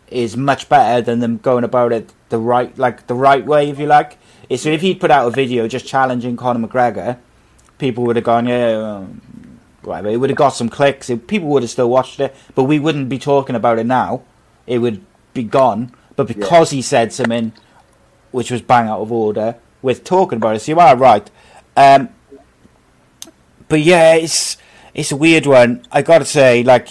is 0.10 0.36
much 0.36 0.68
better 0.68 1.02
than 1.02 1.20
them 1.20 1.38
going 1.38 1.64
about 1.64 1.94
it 1.94 2.12
the 2.30 2.40
right, 2.40 2.78
like 2.78 3.08
the 3.08 3.14
right 3.14 3.46
way, 3.46 3.70
if 3.70 3.80
you 3.80 3.86
like. 3.86 4.18
So 4.58 4.70
if 4.70 4.82
he'd 4.82 5.00
put 5.00 5.12
out 5.12 5.28
a 5.28 5.32
video 5.32 5.68
just 5.68 5.86
challenging 5.86 6.36
Conor 6.36 6.68
McGregor, 6.68 7.20
people 7.78 8.04
would 8.06 8.16
have 8.16 8.26
gone, 8.26 8.48
yeah, 8.48 8.72
um, 8.72 9.22
whatever. 9.84 10.10
It 10.10 10.18
would 10.18 10.30
have 10.32 10.38
got 10.38 10.50
some 10.50 10.70
clicks. 10.70 11.10
It, 11.10 11.28
people 11.28 11.50
would 11.50 11.64
have 11.64 11.70
still 11.70 11.90
watched 11.90 12.20
it, 12.20 12.36
but 12.56 12.64
we 12.64 12.80
wouldn't 12.80 13.10
be 13.10 13.20
talking 13.20 13.56
about 13.56 13.78
it 13.78 13.86
now. 13.86 14.24
It 14.66 14.80
would 14.80 15.06
be 15.34 15.44
gone. 15.44 15.94
But 16.16 16.28
because 16.28 16.72
he 16.72 16.82
said 16.82 17.14
something 17.14 17.54
which 18.32 18.52
was 18.52 18.62
bang 18.62 18.88
out 18.88 19.02
of 19.02 19.12
order, 19.12 19.56
we're 19.82 19.96
talking 19.96 20.38
about 20.38 20.56
it. 20.56 20.60
So 20.60 20.72
you 20.74 20.80
are 20.80 20.96
right. 20.96 21.30
Um, 21.78 22.10
but 23.68 23.82
yeah, 23.82 24.16
it's 24.16 24.58
it's 24.94 25.12
a 25.12 25.16
weird 25.16 25.46
one. 25.46 25.86
I 25.92 26.02
got 26.02 26.20
to 26.20 26.26
say, 26.26 26.64
like, 26.64 26.90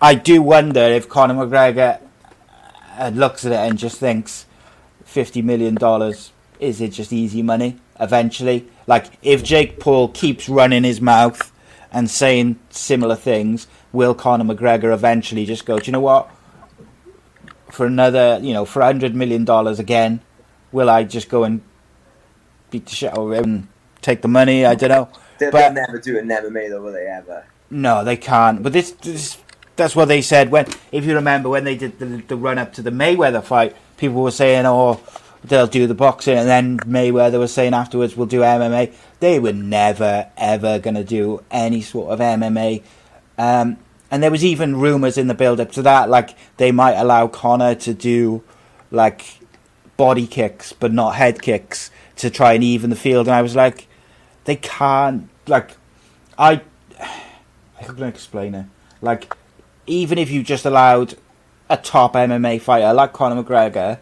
I 0.00 0.14
do 0.14 0.40
wonder 0.40 0.80
if 0.80 1.08
Conor 1.08 1.34
McGregor 1.34 2.00
uh, 2.96 3.10
looks 3.12 3.44
at 3.44 3.52
it 3.52 3.56
and 3.56 3.78
just 3.78 3.98
thinks 3.98 4.45
fifty 5.06 5.40
million 5.40 5.74
dollars 5.76 6.32
is 6.60 6.80
it 6.80 6.88
just 6.88 7.12
easy 7.12 7.42
money 7.42 7.78
eventually? 8.00 8.66
Like, 8.86 9.06
if 9.22 9.42
Jake 9.42 9.80
Paul 9.80 10.08
keeps 10.08 10.48
running 10.48 10.84
his 10.84 11.00
mouth 11.00 11.52
and 11.92 12.10
saying 12.10 12.58
similar 12.70 13.16
things, 13.16 13.66
will 13.92 14.14
Conor 14.14 14.44
McGregor 14.54 14.92
eventually 14.92 15.44
just 15.44 15.66
go? 15.66 15.78
Do 15.78 15.86
you 15.86 15.92
know 15.92 16.00
what? 16.00 16.30
For 17.70 17.86
another, 17.86 18.38
you 18.42 18.52
know, 18.52 18.64
for 18.64 18.80
a 18.80 18.86
hundred 18.86 19.14
million 19.14 19.44
dollars 19.44 19.78
again, 19.78 20.20
will 20.72 20.88
I 20.88 21.04
just 21.04 21.28
go 21.28 21.44
and 21.44 21.60
beat 22.70 22.86
the 22.86 22.94
shit 22.94 23.12
out 23.12 23.18
of 23.18 23.32
him 23.32 23.44
and 23.44 23.68
take 24.02 24.22
the 24.22 24.28
money? 24.28 24.64
I 24.64 24.74
don't 24.74 24.90
know. 24.90 25.08
They'll, 25.38 25.50
But- 25.50 25.74
they'll 25.74 25.86
never 25.86 25.98
do 25.98 26.16
it 26.16 26.20
in 26.20 26.28
MMA 26.28 26.70
though, 26.70 26.82
will 26.82 26.92
they 26.92 27.06
ever? 27.06 27.44
No, 27.68 28.04
they 28.04 28.16
can't. 28.16 28.62
But 28.62 28.72
this, 28.72 28.92
this 28.92 29.38
that's 29.74 29.96
what 29.96 30.06
they 30.06 30.22
said 30.22 30.50
when, 30.50 30.66
if 30.92 31.04
you 31.04 31.14
remember, 31.14 31.48
when 31.48 31.64
they 31.64 31.76
did 31.76 31.98
the, 31.98 32.06
the 32.06 32.36
run 32.36 32.58
up 32.58 32.72
to 32.74 32.82
the 32.82 32.90
Mayweather 32.90 33.42
fight, 33.44 33.76
people 33.96 34.22
were 34.22 34.30
saying, 34.30 34.66
"Oh, 34.66 35.00
they'll 35.44 35.66
do 35.66 35.86
the 35.86 35.94
boxing," 35.94 36.36
and 36.38 36.48
then 36.48 36.78
Mayweather 36.80 37.38
was 37.38 37.52
saying 37.52 37.74
afterwards, 37.74 38.16
"We'll 38.16 38.26
do 38.26 38.42
MMA." 38.42 38.92
They 39.20 39.38
were 39.38 39.52
never 39.52 40.28
ever 40.36 40.78
going 40.78 40.94
to 40.94 41.04
do 41.04 41.42
any 41.50 41.80
sort 41.80 42.12
of 42.12 42.20
MMA. 42.20 42.82
Um, 43.38 43.78
and 44.10 44.22
there 44.22 44.30
was 44.30 44.44
even 44.44 44.76
rumors 44.76 45.18
in 45.18 45.26
the 45.26 45.34
build 45.34 45.60
up 45.60 45.72
to 45.72 45.82
that, 45.82 46.08
like 46.08 46.34
they 46.58 46.72
might 46.72 46.94
allow 46.94 47.26
Conor 47.26 47.74
to 47.76 47.94
do 47.94 48.42
like 48.90 49.38
body 49.96 50.26
kicks, 50.26 50.72
but 50.72 50.92
not 50.92 51.16
head 51.16 51.42
kicks, 51.42 51.90
to 52.16 52.30
try 52.30 52.52
and 52.52 52.64
even 52.64 52.90
the 52.90 52.96
field. 52.96 53.26
And 53.26 53.34
I 53.34 53.42
was 53.42 53.56
like, 53.56 53.88
they 54.44 54.56
can't. 54.56 55.28
Like, 55.46 55.72
I 56.38 56.62
I 57.00 58.06
explain 58.06 58.54
it? 58.54 58.66
Like, 59.00 59.34
even 59.86 60.18
if 60.18 60.30
you 60.30 60.42
just 60.42 60.64
allowed 60.64 61.14
a 61.68 61.76
top 61.76 62.14
MMA 62.14 62.60
fighter 62.60 62.92
like 62.92 63.12
Conor 63.12 63.42
McGregor 63.42 63.98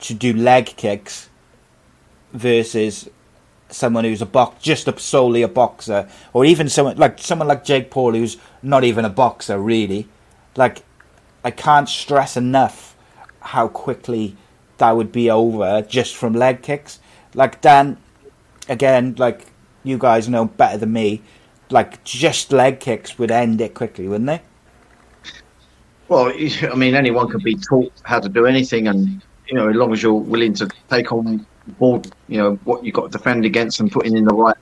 to 0.00 0.14
do 0.14 0.32
leg 0.32 0.66
kicks 0.76 1.28
versus 2.32 3.08
someone 3.68 4.04
who's 4.04 4.22
a 4.22 4.26
box, 4.26 4.62
just 4.62 4.86
a, 4.88 4.98
solely 4.98 5.42
a 5.42 5.48
boxer, 5.48 6.08
or 6.32 6.44
even 6.44 6.68
someone 6.68 6.96
like 6.96 7.18
someone 7.18 7.48
like 7.48 7.64
Jake 7.64 7.90
Paul 7.90 8.12
who's 8.12 8.36
not 8.62 8.84
even 8.84 9.04
a 9.04 9.10
boxer 9.10 9.58
really, 9.58 10.08
like, 10.56 10.82
I 11.44 11.50
can't 11.50 11.88
stress 11.88 12.36
enough 12.36 12.94
how 13.40 13.68
quickly 13.68 14.36
that 14.78 14.96
would 14.96 15.12
be 15.12 15.30
over 15.30 15.82
just 15.82 16.16
from 16.16 16.34
leg 16.34 16.62
kicks. 16.62 16.98
Like 17.34 17.60
Dan, 17.60 17.96
again, 18.68 19.14
like 19.18 19.46
you 19.84 19.98
guys 19.98 20.28
know 20.28 20.44
better 20.44 20.78
than 20.78 20.92
me, 20.92 21.22
like 21.70 22.02
just 22.04 22.52
leg 22.52 22.80
kicks 22.80 23.18
would 23.18 23.30
end 23.30 23.60
it 23.60 23.74
quickly, 23.74 24.08
wouldn't 24.08 24.26
they? 24.26 24.42
Well, 26.08 26.32
I 26.72 26.74
mean, 26.74 26.94
anyone 26.94 27.28
can 27.28 27.42
be 27.42 27.56
taught 27.56 27.92
how 28.04 28.20
to 28.20 28.28
do 28.28 28.46
anything, 28.46 28.88
and 28.88 29.22
you 29.48 29.54
know, 29.54 29.68
as 29.68 29.76
long 29.76 29.92
as 29.92 30.02
you're 30.02 30.14
willing 30.14 30.54
to 30.54 30.68
take 30.90 31.12
on 31.12 31.46
board, 31.78 32.10
you 32.28 32.38
know, 32.38 32.54
what 32.64 32.84
you've 32.84 32.94
got 32.94 33.10
to 33.10 33.18
defend 33.18 33.44
against 33.44 33.80
and 33.80 33.90
putting 33.90 34.16
in 34.16 34.24
the 34.24 34.34
right 34.34 34.56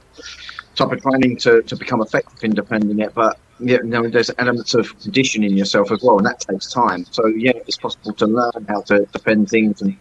type 0.74 0.90
of 0.90 1.02
training 1.02 1.36
to, 1.36 1.62
to 1.62 1.76
become 1.76 2.00
effective 2.00 2.42
in 2.42 2.52
defending 2.52 2.98
it. 2.98 3.14
But 3.14 3.38
yeah, 3.60 3.78
you 3.78 3.84
know, 3.84 4.08
there's 4.08 4.30
elements 4.38 4.74
of 4.74 4.98
conditioning 5.00 5.56
yourself 5.56 5.92
as 5.92 6.02
well, 6.02 6.18
and 6.18 6.26
that 6.26 6.40
takes 6.40 6.70
time. 6.72 7.04
So 7.10 7.26
yeah, 7.26 7.52
it's 7.66 7.76
possible 7.76 8.12
to 8.14 8.26
learn 8.26 8.66
how 8.68 8.82
to 8.82 9.06
defend 9.06 9.48
things 9.48 9.82
and 9.82 9.96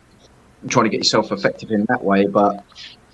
trying 0.70 0.86
to 0.86 0.90
get 0.90 1.00
yourself 1.00 1.32
effective 1.32 1.72
in 1.72 1.86
that 1.90 2.04
way. 2.04 2.26
But 2.26 2.64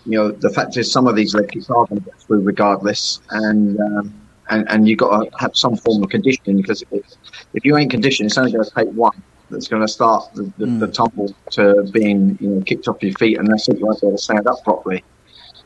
you 0.06 0.18
know, 0.18 0.32
the 0.32 0.50
fact 0.50 0.78
is, 0.78 0.92
some 0.92 1.08
of 1.08 1.16
these 1.16 1.36
leg 1.36 1.50
kicks 1.50 1.70
are 1.70 1.86
going 1.86 2.02
to 2.02 2.06
get 2.06 2.20
through 2.20 2.42
regardless, 2.42 3.20
and 3.32 3.80
um, 3.80 4.29
and 4.50 4.70
and 4.70 4.88
you've 4.88 5.00
got 5.00 5.24
to 5.24 5.38
have 5.38 5.56
some 5.56 5.76
form 5.76 6.04
of 6.04 6.10
conditioning 6.10 6.58
because 6.58 6.84
if, 6.92 7.06
if 7.54 7.66
you 7.66 7.78
ain't 7.78 7.92
conditioned, 7.92 8.28
it's 8.28 8.38
only 8.38 8.52
going 8.52 8.64
to 8.64 8.72
take 8.72 8.90
one 8.90 9.22
that's 9.50 9.68
going 9.68 9.82
to 9.82 9.88
start 9.88 10.32
the, 10.36 10.52
the, 10.58 10.66
the 10.66 10.88
tumble 10.88 11.34
to 11.52 11.84
being 11.92 12.38
you 12.40 12.50
know 12.50 12.62
kicked 12.62 12.88
off 12.88 13.02
your 13.02 13.14
feet, 13.14 13.38
and 13.38 13.48
that's 13.48 13.68
it. 13.70 13.80
You 13.80 13.86
won't 13.86 14.02
be 14.02 14.08
able 14.08 14.18
to 14.18 14.24
stand 14.24 14.48
up 14.48 14.64
properly. 14.64 15.04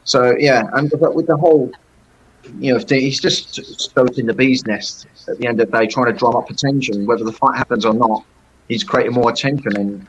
So 0.03 0.35
yeah, 0.37 0.63
and 0.73 0.91
but 0.99 1.15
with 1.15 1.27
the 1.27 1.37
whole, 1.37 1.71
you 2.59 2.73
know, 2.73 2.83
he's 2.87 3.19
just 3.19 3.55
stoking 3.79 4.25
the 4.25 4.33
bee's 4.33 4.65
nest 4.65 5.07
at 5.27 5.37
the 5.37 5.47
end 5.47 5.59
of 5.61 5.71
the 5.71 5.77
day, 5.77 5.87
trying 5.87 6.07
to 6.07 6.13
drum 6.13 6.35
up 6.35 6.49
attention, 6.49 7.05
whether 7.05 7.23
the 7.23 7.31
fight 7.31 7.57
happens 7.57 7.85
or 7.85 7.93
not. 7.93 8.23
He's 8.67 8.83
creating 8.83 9.13
more 9.13 9.29
attention, 9.29 9.75
and, 9.75 10.07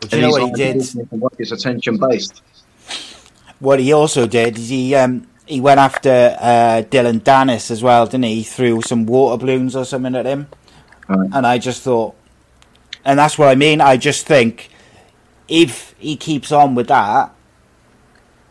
Do 0.00 0.16
you 0.16 0.22
know 0.22 0.28
he's 0.28 0.38
what 0.38 0.58
he 0.58 0.72
did? 0.72 0.82
to 0.82 1.54
attention 1.54 1.96
based. 1.98 2.42
What 3.58 3.78
he 3.78 3.92
also 3.92 4.26
did 4.26 4.56
is 4.58 4.70
he 4.70 4.94
um, 4.94 5.26
he 5.50 5.60
went 5.60 5.80
after 5.80 6.36
uh, 6.40 6.82
Dillon 6.82 7.20
Danis 7.20 7.70
as 7.70 7.82
well, 7.82 8.06
didn't 8.06 8.24
he? 8.24 8.36
He 8.36 8.42
threw 8.44 8.80
some 8.82 9.04
water 9.04 9.36
balloons 9.36 9.74
or 9.74 9.84
something 9.84 10.14
at 10.14 10.24
him, 10.24 10.46
Right. 11.08 11.28
and 11.32 11.44
I 11.46 11.58
just 11.58 11.82
thought, 11.82 12.14
and 13.04 13.18
that's 13.18 13.36
what 13.36 13.48
I 13.48 13.56
mean. 13.56 13.80
I 13.80 13.96
just 13.96 14.26
think 14.26 14.70
if 15.48 15.94
he 15.98 16.16
keeps 16.16 16.52
on 16.52 16.76
with 16.76 16.86
that, 16.88 17.34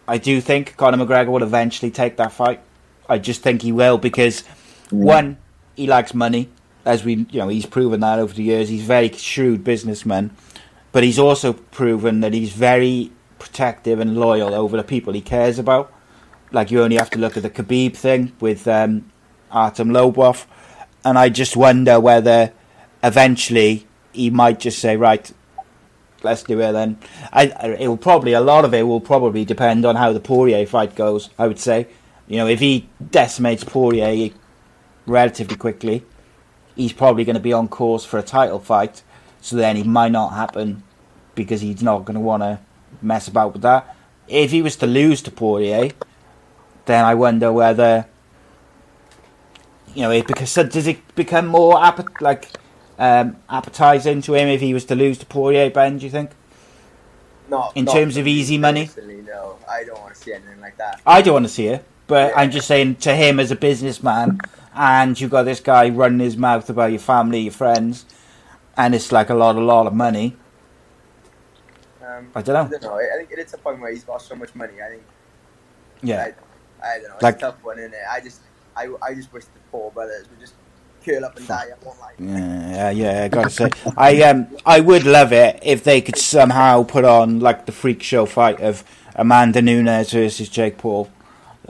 I 0.07 0.17
do 0.17 0.41
think 0.41 0.75
Conor 0.75 1.05
McGregor 1.05 1.27
will 1.29 1.43
eventually 1.43 1.89
take 1.89 2.17
that 2.17 2.33
fight. 2.33 2.59
I 3.07 3.17
just 3.17 3.41
think 3.41 3.61
he 3.61 3.71
will 3.71 3.97
because 3.97 4.43
one, 4.89 5.37
he 5.77 5.87
likes 5.87 6.13
money, 6.13 6.49
as 6.85 7.05
we 7.05 7.25
you 7.31 7.39
know 7.39 7.47
he's 7.47 7.65
proven 7.65 8.01
that 8.01 8.19
over 8.19 8.33
the 8.33 8.43
years. 8.43 8.67
He's 8.67 8.83
a 8.83 8.87
very 8.87 9.09
shrewd 9.13 9.63
businessman, 9.63 10.31
but 10.91 11.03
he's 11.03 11.17
also 11.17 11.53
proven 11.53 12.19
that 12.19 12.33
he's 12.33 12.51
very 12.51 13.11
protective 13.39 14.01
and 14.01 14.17
loyal 14.17 14.53
over 14.53 14.75
the 14.75 14.83
people 14.83 15.13
he 15.13 15.21
cares 15.21 15.57
about. 15.57 15.93
Like 16.51 16.71
you 16.71 16.81
only 16.81 16.95
have 16.97 17.09
to 17.11 17.19
look 17.19 17.37
at 17.37 17.43
the 17.43 17.49
Khabib 17.49 17.95
thing 17.95 18.31
with 18.39 18.67
um, 18.67 19.11
Artem 19.51 19.89
Lobov, 19.89 20.45
and 21.05 21.17
I 21.17 21.29
just 21.29 21.55
wonder 21.55 21.99
whether 21.99 22.51
eventually 23.03 23.87
he 24.11 24.29
might 24.29 24.59
just 24.59 24.79
say, 24.79 24.97
right, 24.97 25.31
let's 26.23 26.43
do 26.43 26.59
it 26.59 26.71
then. 26.71 26.97
I, 27.31 27.49
I- 27.51 27.67
it 27.83 27.87
will 27.87 27.97
probably 27.97 28.33
a 28.33 28.41
lot 28.41 28.65
of 28.65 28.73
it 28.73 28.83
will 28.83 28.99
probably 29.01 29.45
depend 29.45 29.85
on 29.85 29.95
how 29.95 30.11
the 30.11 30.19
Poirier 30.19 30.65
fight 30.65 30.95
goes. 30.95 31.29
I 31.37 31.47
would 31.47 31.59
say, 31.59 31.87
you 32.27 32.37
know, 32.37 32.47
if 32.47 32.59
he 32.59 32.89
decimates 33.11 33.63
Poirier 33.63 34.31
relatively 35.05 35.55
quickly, 35.55 36.03
he's 36.75 36.93
probably 36.93 37.25
going 37.25 37.35
to 37.35 37.39
be 37.41 37.53
on 37.53 37.67
course 37.67 38.05
for 38.05 38.17
a 38.17 38.23
title 38.23 38.59
fight. 38.59 39.03
So 39.41 39.55
then 39.55 39.77
it 39.77 39.85
might 39.85 40.11
not 40.11 40.29
happen 40.33 40.83
because 41.35 41.61
he's 41.61 41.81
not 41.83 42.05
going 42.05 42.15
to 42.15 42.19
want 42.19 42.43
to 42.43 42.59
mess 43.01 43.27
about 43.27 43.53
with 43.53 43.61
that. 43.61 43.95
If 44.27 44.51
he 44.51 44.61
was 44.61 44.75
to 44.77 44.87
lose 44.87 45.21
to 45.23 45.31
Poirier, 45.31 45.91
then 46.89 47.05
I 47.05 47.13
wonder 47.13 47.51
whether 47.53 48.07
you 49.93 50.01
know 50.01 50.11
it 50.11 50.25
because 50.27 50.53
does 50.53 50.87
it 50.87 50.99
become 51.15 51.45
more 51.45 51.75
appet- 51.75 52.19
like 52.19 52.49
um, 52.97 53.37
appetizing 53.49 54.21
to 54.23 54.33
him 54.33 54.47
if 54.49 54.59
he 54.59 54.73
was 54.73 54.85
to 54.85 54.95
lose 54.95 55.17
to 55.19 55.25
Poirier? 55.25 55.69
Ben, 55.69 55.99
do 55.99 56.05
you 56.05 56.11
think? 56.11 56.31
Not 57.47 57.73
In 57.75 57.85
not 57.85 57.93
terms 57.93 58.17
of 58.17 58.27
easy 58.27 58.57
money? 58.57 58.89
No, 59.25 59.57
I 59.69 59.83
don't 59.83 59.99
want 60.01 60.15
to 60.15 60.19
see 60.19 60.33
anything 60.33 60.59
like 60.61 60.77
that. 60.77 60.99
I 61.05 61.21
don't 61.21 61.33
want 61.33 61.45
to 61.45 61.51
see 61.51 61.67
it, 61.67 61.85
but 62.07 62.31
Yeah. 62.31 62.39
I'm 62.39 62.51
just 62.51 62.67
saying 62.67 62.95
to 62.97 63.15
him 63.15 63.39
as 63.39 63.51
a 63.51 63.55
businessman, 63.55 64.39
and 64.75 65.19
you've 65.19 65.31
got 65.31 65.43
this 65.43 65.59
guy 65.59 65.89
running 65.89 66.19
his 66.19 66.37
mouth 66.37 66.69
about 66.69 66.91
your 66.91 66.99
family, 66.99 67.41
your 67.41 67.53
friends, 67.53 68.05
and 68.77 68.93
it's 68.95 69.11
like 69.11 69.29
a 69.29 69.35
lot, 69.35 69.55
a 69.55 69.61
lot 69.61 69.85
of 69.87 69.93
money. 69.93 70.35
Um, 72.03 72.29
I 72.35 72.41
don't 72.41 72.55
know. 72.55 72.65
I 72.77 72.79
don't 72.79 72.83
know. 72.83 72.95
I 72.97 73.17
think 73.17 73.29
it's 73.31 73.53
a 73.53 73.57
point 73.57 73.79
where 73.79 73.91
he's 73.91 74.03
got 74.03 74.21
so 74.21 74.35
much 74.35 74.53
money. 74.55 74.81
I 74.81 74.89
think. 74.89 75.03
Yeah, 76.01 76.25
I, 76.25 76.33
I 76.83 76.99
don't 76.99 77.09
know. 77.09 77.13
It's 77.15 77.23
Like- 77.23 77.37
a 77.37 77.39
tough 77.39 77.63
one, 77.63 77.79
isn't 77.79 77.93
it? 77.93 77.99
I 78.09 78.19
just, 78.19 78.41
I, 78.75 78.89
I 79.01 79.13
just 79.13 79.31
wish 79.33 79.45
the 79.45 79.59
Paul 79.71 79.91
brothers 79.91 80.29
would 80.29 80.39
just 80.39 80.53
curl 81.05 81.25
up 81.25 81.37
and 81.37 81.47
die. 81.47 81.65
I 81.71 81.85
won't 81.85 81.97
yeah, 82.19 82.89
yeah. 82.89 83.23
I 83.23 83.27
gotta 83.29 83.49
say, 83.49 83.69
I 83.97 84.21
um, 84.23 84.47
I 84.65 84.79
would 84.79 85.05
love 85.05 85.31
it 85.31 85.59
if 85.63 85.83
they 85.83 86.01
could 86.01 86.17
somehow 86.17 86.83
put 86.83 87.05
on 87.05 87.39
like 87.39 87.65
the 87.65 87.71
freak 87.71 88.03
show 88.03 88.25
fight 88.25 88.59
of 88.59 88.83
Amanda 89.15 89.61
Nunes 89.61 90.11
versus 90.11 90.49
Jake 90.49 90.77
Paul, 90.77 91.09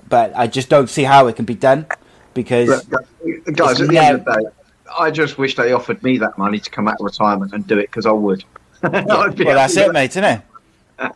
but 0.07 0.31
I 0.35 0.47
just 0.47 0.69
don't 0.69 0.89
see 0.89 1.03
how 1.03 1.27
it 1.27 1.35
can 1.35 1.45
be 1.45 1.55
done 1.55 1.85
because 2.33 2.85
But, 2.85 3.05
guys, 3.55 3.71
It's 3.71 3.81
at 3.81 3.87
the 3.87 3.97
end 3.97 4.15
of 4.19 4.25
the 4.25 4.41
day, 4.41 4.49
I 4.97 5.11
just 5.11 5.37
wish 5.37 5.55
they 5.55 5.71
offered 5.73 6.01
me 6.03 6.17
that 6.17 6.37
money 6.37 6.59
to 6.59 6.69
come 6.69 6.87
out 6.87 6.95
of 6.99 7.05
retirement 7.05 7.53
and 7.53 7.65
do 7.67 7.77
it 7.77 7.87
because 7.87 8.05
I 8.05 8.11
would. 8.11 8.43
I'd 8.83 9.05
well, 9.07 9.31
that's 9.55 9.77
it, 9.77 9.87
with 9.87 9.93
mate, 9.93 10.11
isn't 10.11 10.23
it? 10.23 10.41
And 10.97 11.13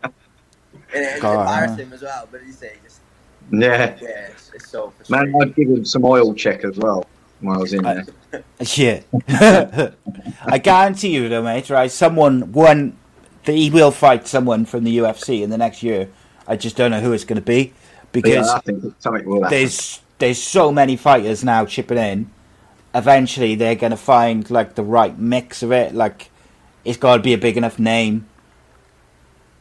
it's 0.92 1.20
God, 1.20 1.40
embarrassing 1.40 1.92
as 1.92 2.02
well. 2.02 2.28
But 2.30 2.46
you 2.46 2.52
say, 2.52 2.74
just 2.84 2.93
that. 2.93 2.93
Yeah. 3.50 3.96
yeah, 4.00 4.08
it's, 4.30 4.50
it's 4.54 4.68
so 4.68 4.92
Man. 5.08 5.34
I'd 5.40 5.54
give 5.54 5.68
him 5.68 5.84
some 5.84 6.04
oil 6.04 6.34
check 6.34 6.64
as 6.64 6.76
well 6.76 7.06
when 7.40 7.56
I 7.56 7.58
was 7.58 7.72
in 7.72 7.82
there. 7.82 8.04
Yeah. 8.74 9.02
I 10.46 10.58
guarantee 10.58 11.14
you, 11.14 11.28
though, 11.28 11.42
mate. 11.42 11.70
Right, 11.70 11.88
someone 11.88 12.50
one, 12.50 12.96
that 13.44 13.52
he 13.52 13.70
will 13.70 13.92
fight 13.92 14.26
someone 14.26 14.64
from 14.64 14.82
the 14.82 14.98
UFC 14.98 15.42
in 15.42 15.50
the 15.50 15.58
next 15.58 15.84
year. 15.84 16.08
I 16.48 16.56
just 16.56 16.76
don't 16.76 16.90
know 16.90 17.00
who 17.00 17.12
it's 17.12 17.24
going 17.24 17.36
to 17.36 17.42
be 17.42 17.72
because 18.10 18.46
yeah, 18.46 18.54
I 18.54 18.60
think 18.60 19.26
will 19.26 19.48
there's 19.48 20.00
there's 20.18 20.42
so 20.42 20.72
many 20.72 20.96
fighters 20.96 21.44
now 21.44 21.66
chipping 21.66 21.98
in. 21.98 22.30
Eventually, 22.94 23.54
they're 23.56 23.74
going 23.74 23.90
to 23.90 23.96
find 23.96 24.48
like 24.50 24.76
the 24.76 24.82
right 24.82 25.18
mix 25.18 25.62
of 25.62 25.72
it. 25.72 25.94
Like, 25.94 26.30
it's 26.84 26.96
got 26.96 27.16
to 27.16 27.22
be 27.22 27.34
a 27.34 27.38
big 27.38 27.56
enough 27.56 27.78
name, 27.78 28.26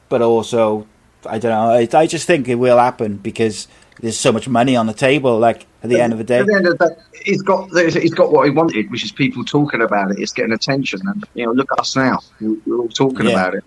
but 0.09 0.21
also, 0.21 0.87
I 1.25 1.39
don't 1.39 1.51
know. 1.51 1.69
I, 1.71 1.87
I 2.01 2.07
just 2.07 2.27
think 2.27 2.47
it 2.47 2.55
will 2.55 2.77
happen 2.77 3.17
because 3.17 3.67
there's 3.99 4.17
so 4.19 4.31
much 4.31 4.47
money 4.47 4.75
on 4.75 4.87
the 4.87 4.93
table. 4.93 5.39
Like 5.39 5.65
at 5.83 5.89
the 5.89 5.99
end 6.01 6.13
of 6.13 6.19
the 6.19 6.23
day, 6.25 6.39
At 6.39 6.47
the 6.47 6.55
end 6.55 6.67
of 6.67 6.77
the 6.77 6.89
day, 6.89 6.95
he's 7.23 7.41
got 7.41 7.69
he's 7.93 8.13
got 8.13 8.31
what 8.31 8.45
he 8.45 8.51
wanted, 8.51 8.89
which 8.91 9.03
is 9.03 9.11
people 9.11 9.43
talking 9.43 9.81
about 9.81 10.11
it. 10.11 10.19
It's 10.19 10.33
getting 10.33 10.53
attention, 10.53 11.01
and 11.05 11.23
you 11.33 11.45
know, 11.45 11.51
look 11.51 11.71
at 11.71 11.79
us 11.79 11.95
now. 11.95 12.19
We're 12.41 12.77
all 12.77 12.89
talking 12.89 13.27
Yeah. 13.27 13.31
about 13.33 13.55
it. 13.55 13.63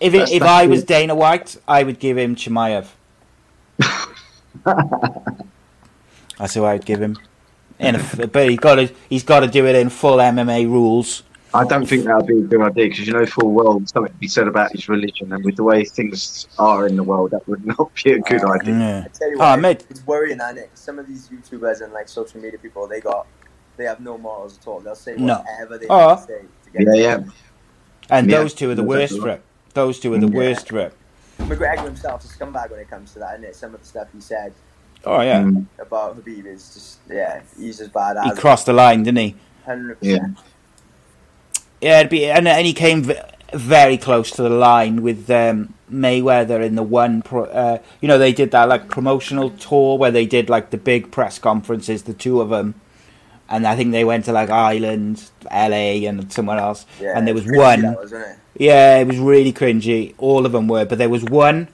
If 0.00 0.12
it, 0.14 0.30
if 0.32 0.42
I 0.42 0.66
was. 0.66 0.84
Dana 0.84 1.14
White, 1.14 1.56
I 1.66 1.82
would 1.82 1.98
give 1.98 2.18
him 2.18 2.36
Chimaev. 2.36 2.86
That's 6.38 6.54
who 6.54 6.64
I'd 6.64 6.84
give 6.84 7.00
him. 7.00 7.16
In 7.78 7.96
a, 7.96 8.26
but 8.28 8.48
he's 8.50 8.58
got 8.58 8.76
to 8.76 8.90
he's 9.08 9.24
got 9.24 9.40
to 9.40 9.48
do 9.48 9.66
it 9.66 9.74
in 9.74 9.88
full 9.88 10.18
MMA 10.18 10.66
rules. 10.66 11.22
I 11.54 11.64
don't 11.64 11.86
think 11.86 12.04
that 12.04 12.16
would 12.16 12.26
be 12.26 12.38
a 12.38 12.42
good 12.42 12.60
idea 12.62 12.88
because 12.88 13.06
you 13.06 13.12
know 13.12 13.24
full 13.26 13.52
well 13.52 13.80
something 13.86 14.12
to 14.12 14.18
be 14.18 14.26
said 14.28 14.48
about 14.48 14.72
his 14.72 14.88
religion, 14.88 15.32
and 15.32 15.44
with 15.44 15.56
the 15.56 15.62
way 15.62 15.84
things 15.84 16.48
are 16.58 16.86
in 16.86 16.96
the 16.96 17.02
world, 17.04 17.30
that 17.30 17.46
would 17.48 17.64
not 17.78 17.92
be 18.02 18.12
a 18.12 18.18
good 18.18 18.44
idea. 18.44 18.74
Yeah. 18.74 19.02
I 19.04 19.08
tell 19.08 19.30
you 19.30 19.36
Oh, 19.36 19.50
what, 19.50 19.60
mate. 19.60 19.86
it's 19.88 20.04
worrying, 20.06 20.38
that 20.38 20.54
Nick. 20.56 20.70
Some 20.74 20.98
of 20.98 21.06
these 21.06 21.28
YouTubers 21.28 21.80
and 21.82 21.92
like 21.92 22.08
social 22.08 22.40
media 22.40 22.58
people, 22.58 22.88
they 22.88 23.00
got, 23.00 23.26
they 23.76 23.84
have 23.84 24.00
no 24.00 24.18
morals 24.18 24.58
at 24.58 24.66
all. 24.66 24.80
They'll 24.80 24.94
say 24.96 25.14
No. 25.16 25.38
whatever 25.38 25.78
they 25.78 25.86
Oh. 25.88 26.06
want 26.06 26.20
to 26.20 26.26
say 26.26 26.40
to 26.82 26.96
Yeah, 26.98 27.02
yeah. 27.02 27.18
And 28.10 28.28
Yeah, 28.28 28.38
those 28.38 28.52
two 28.54 28.70
are 28.70 28.74
the 28.74 28.82
that's 28.82 28.88
worst 28.88 29.12
right. 29.14 29.20
for 29.22 29.28
it. 29.30 29.42
Those 29.74 30.00
two 30.00 30.12
are 30.14 30.18
the 30.18 30.28
Yeah. 30.28 30.36
worst 30.36 30.68
for 30.68 30.78
it. 30.80 30.94
McGregor 31.38 31.84
himself's 31.84 32.24
a 32.26 32.36
scumbag 32.36 32.70
when 32.70 32.80
it 32.80 32.90
comes 32.90 33.12
to 33.12 33.18
that, 33.20 33.34
isn't 33.34 33.44
it? 33.44 33.56
Some 33.56 33.74
of 33.74 33.80
the 33.80 33.86
stuff 33.86 34.08
he 34.12 34.20
said 34.20 34.52
Oh 35.06 35.20
yeah, 35.20 35.42
Mm, 35.42 35.66
about 35.78 36.16
Khabib 36.16 36.46
is 36.46 36.72
just, 36.72 36.98
yeah, 37.10 37.42
he's 37.58 37.78
as 37.80 37.88
bad 37.88 38.16
as 38.16 38.24
he 38.24 38.30
as 38.30 38.38
crossed 38.38 38.64
the 38.66 38.72
line, 38.72 39.02
didn't 39.02 39.18
he? 39.18 39.34
hundred 39.66 39.98
yeah. 40.00 40.18
Yeah, 41.84 42.00
it'd 42.00 42.10
be, 42.10 42.24
and, 42.24 42.48
and 42.48 42.66
he 42.66 42.72
came 42.72 43.02
v- 43.02 43.20
very 43.52 43.98
close 43.98 44.30
to 44.32 44.42
the 44.42 44.48
line 44.48 45.02
with 45.02 45.28
um, 45.30 45.74
Mayweather 45.92 46.64
in 46.64 46.76
the 46.76 46.82
one. 46.82 47.20
Pro, 47.20 47.44
uh, 47.44 47.78
you 48.00 48.08
know, 48.08 48.16
they 48.16 48.32
did 48.32 48.52
that 48.52 48.70
like 48.70 48.88
promotional 48.88 49.50
tour 49.50 49.98
where 49.98 50.10
they 50.10 50.24
did 50.24 50.48
like 50.48 50.70
the 50.70 50.78
big 50.78 51.10
press 51.10 51.38
conferences, 51.38 52.04
the 52.04 52.14
two 52.14 52.40
of 52.40 52.48
them, 52.48 52.80
and 53.50 53.66
I 53.66 53.76
think 53.76 53.92
they 53.92 54.02
went 54.02 54.24
to 54.24 54.32
like 54.32 54.48
Ireland, 54.48 55.30
LA, 55.52 56.08
and 56.08 56.32
somewhere 56.32 56.56
else. 56.56 56.86
Yeah, 56.98 57.18
and 57.18 57.26
there 57.26 57.34
was 57.34 57.44
one. 57.44 57.82
was, 57.96 58.12
it? 58.12 58.38
Yeah, 58.58 58.98
it 59.00 59.06
was 59.06 59.18
really 59.18 59.52
cringy. 59.52 60.14
All 60.16 60.46
of 60.46 60.52
them 60.52 60.68
were, 60.68 60.86
but 60.86 60.96
there 60.96 61.10
was 61.10 61.22
one 61.24 61.68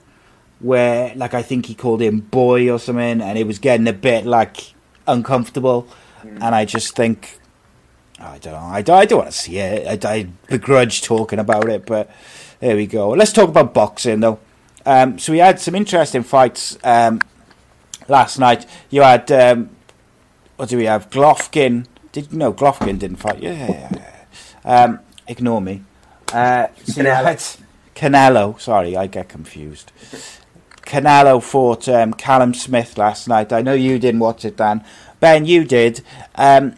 where, 0.59 1.15
like, 1.15 1.33
I 1.33 1.41
think 1.41 1.67
he 1.67 1.73
called 1.73 2.01
him 2.01 2.19
boy 2.19 2.69
or 2.69 2.79
something, 2.79 3.21
and 3.21 3.37
it 3.37 3.47
was 3.47 3.59
getting 3.59 3.87
a 3.87 3.93
bit 3.93 4.25
like 4.25 4.73
uncomfortable. 5.07 5.87
And 6.23 6.53
I 6.53 6.65
just 6.65 6.95
think, 6.95 7.39
I 8.21 8.37
don't 8.37 8.53
know, 8.53 8.59
I 8.59 8.81
don't, 8.81 8.97
I 8.97 9.05
don't 9.05 9.19
want 9.19 9.31
to 9.31 9.37
see 9.37 9.57
it. 9.57 10.05
I, 10.05 10.09
I 10.13 10.23
begrudge 10.47 11.01
talking 11.01 11.39
about 11.39 11.69
it, 11.69 11.85
but 11.85 12.09
there 12.59 12.75
we 12.75 12.87
go. 12.87 13.09
Let's 13.09 13.33
talk 13.33 13.49
about 13.49 13.73
boxing 13.73 14.19
though. 14.19 14.39
Um, 14.85 15.19
so 15.19 15.31
we 15.31 15.39
had 15.39 15.59
some 15.59 15.75
interesting 15.75 16.23
fights 16.23 16.77
um, 16.83 17.21
last 18.07 18.39
night. 18.39 18.65
You 18.89 19.01
had 19.01 19.31
um, 19.31 19.69
what 20.55 20.69
do 20.69 20.77
we 20.77 20.85
have? 20.85 21.09
Golovkin. 21.09 21.87
Did 22.11 22.33
no 22.33 22.53
Golovkin 22.53 22.99
didn't 22.99 23.17
fight? 23.17 23.41
Yeah. 23.41 24.05
Um, 24.63 24.99
ignore 25.27 25.61
me. 25.61 25.83
Uh, 26.31 26.67
so 26.85 27.03
had 27.03 27.37
Canelo. 27.95 28.59
Sorry, 28.59 28.95
I 28.95 29.07
get 29.07 29.29
confused. 29.29 29.91
Canelo 30.83 31.41
fought 31.41 31.87
um, 31.89 32.13
Callum 32.13 32.53
Smith 32.53 32.97
last 32.97 33.27
night. 33.27 33.53
I 33.53 33.61
know 33.61 33.73
you 33.73 33.97
didn't 33.99 34.19
watch 34.19 34.45
it, 34.45 34.57
Dan. 34.57 34.83
Ben, 35.19 35.45
you 35.45 35.63
did. 35.63 36.01
Um, 36.35 36.75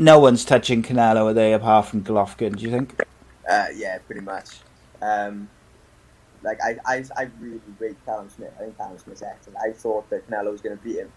no 0.00 0.18
one's 0.18 0.44
touching 0.44 0.82
Canelo, 0.82 1.26
are 1.26 1.34
they, 1.34 1.52
apart 1.52 1.86
from 1.86 2.02
Golovkin? 2.02 2.56
Do 2.56 2.64
you 2.64 2.70
think? 2.70 3.00
Uh, 3.48 3.66
yeah, 3.74 3.98
pretty 3.98 4.22
much. 4.22 4.48
Um, 5.02 5.48
like 6.42 6.58
I, 6.64 6.76
I, 6.86 7.04
I 7.16 7.28
really 7.38 7.60
rate 7.78 7.96
Callum 8.06 8.30
Smith. 8.30 8.52
I 8.58 8.62
think 8.64 8.76
Callum 8.78 8.98
Smith's 8.98 9.22
excellent. 9.22 9.58
I 9.62 9.72
thought 9.72 10.08
that 10.10 10.28
Canelo 10.28 10.50
was 10.50 10.62
going 10.62 10.76
to 10.76 10.82
beat 10.82 10.96
him, 10.96 11.12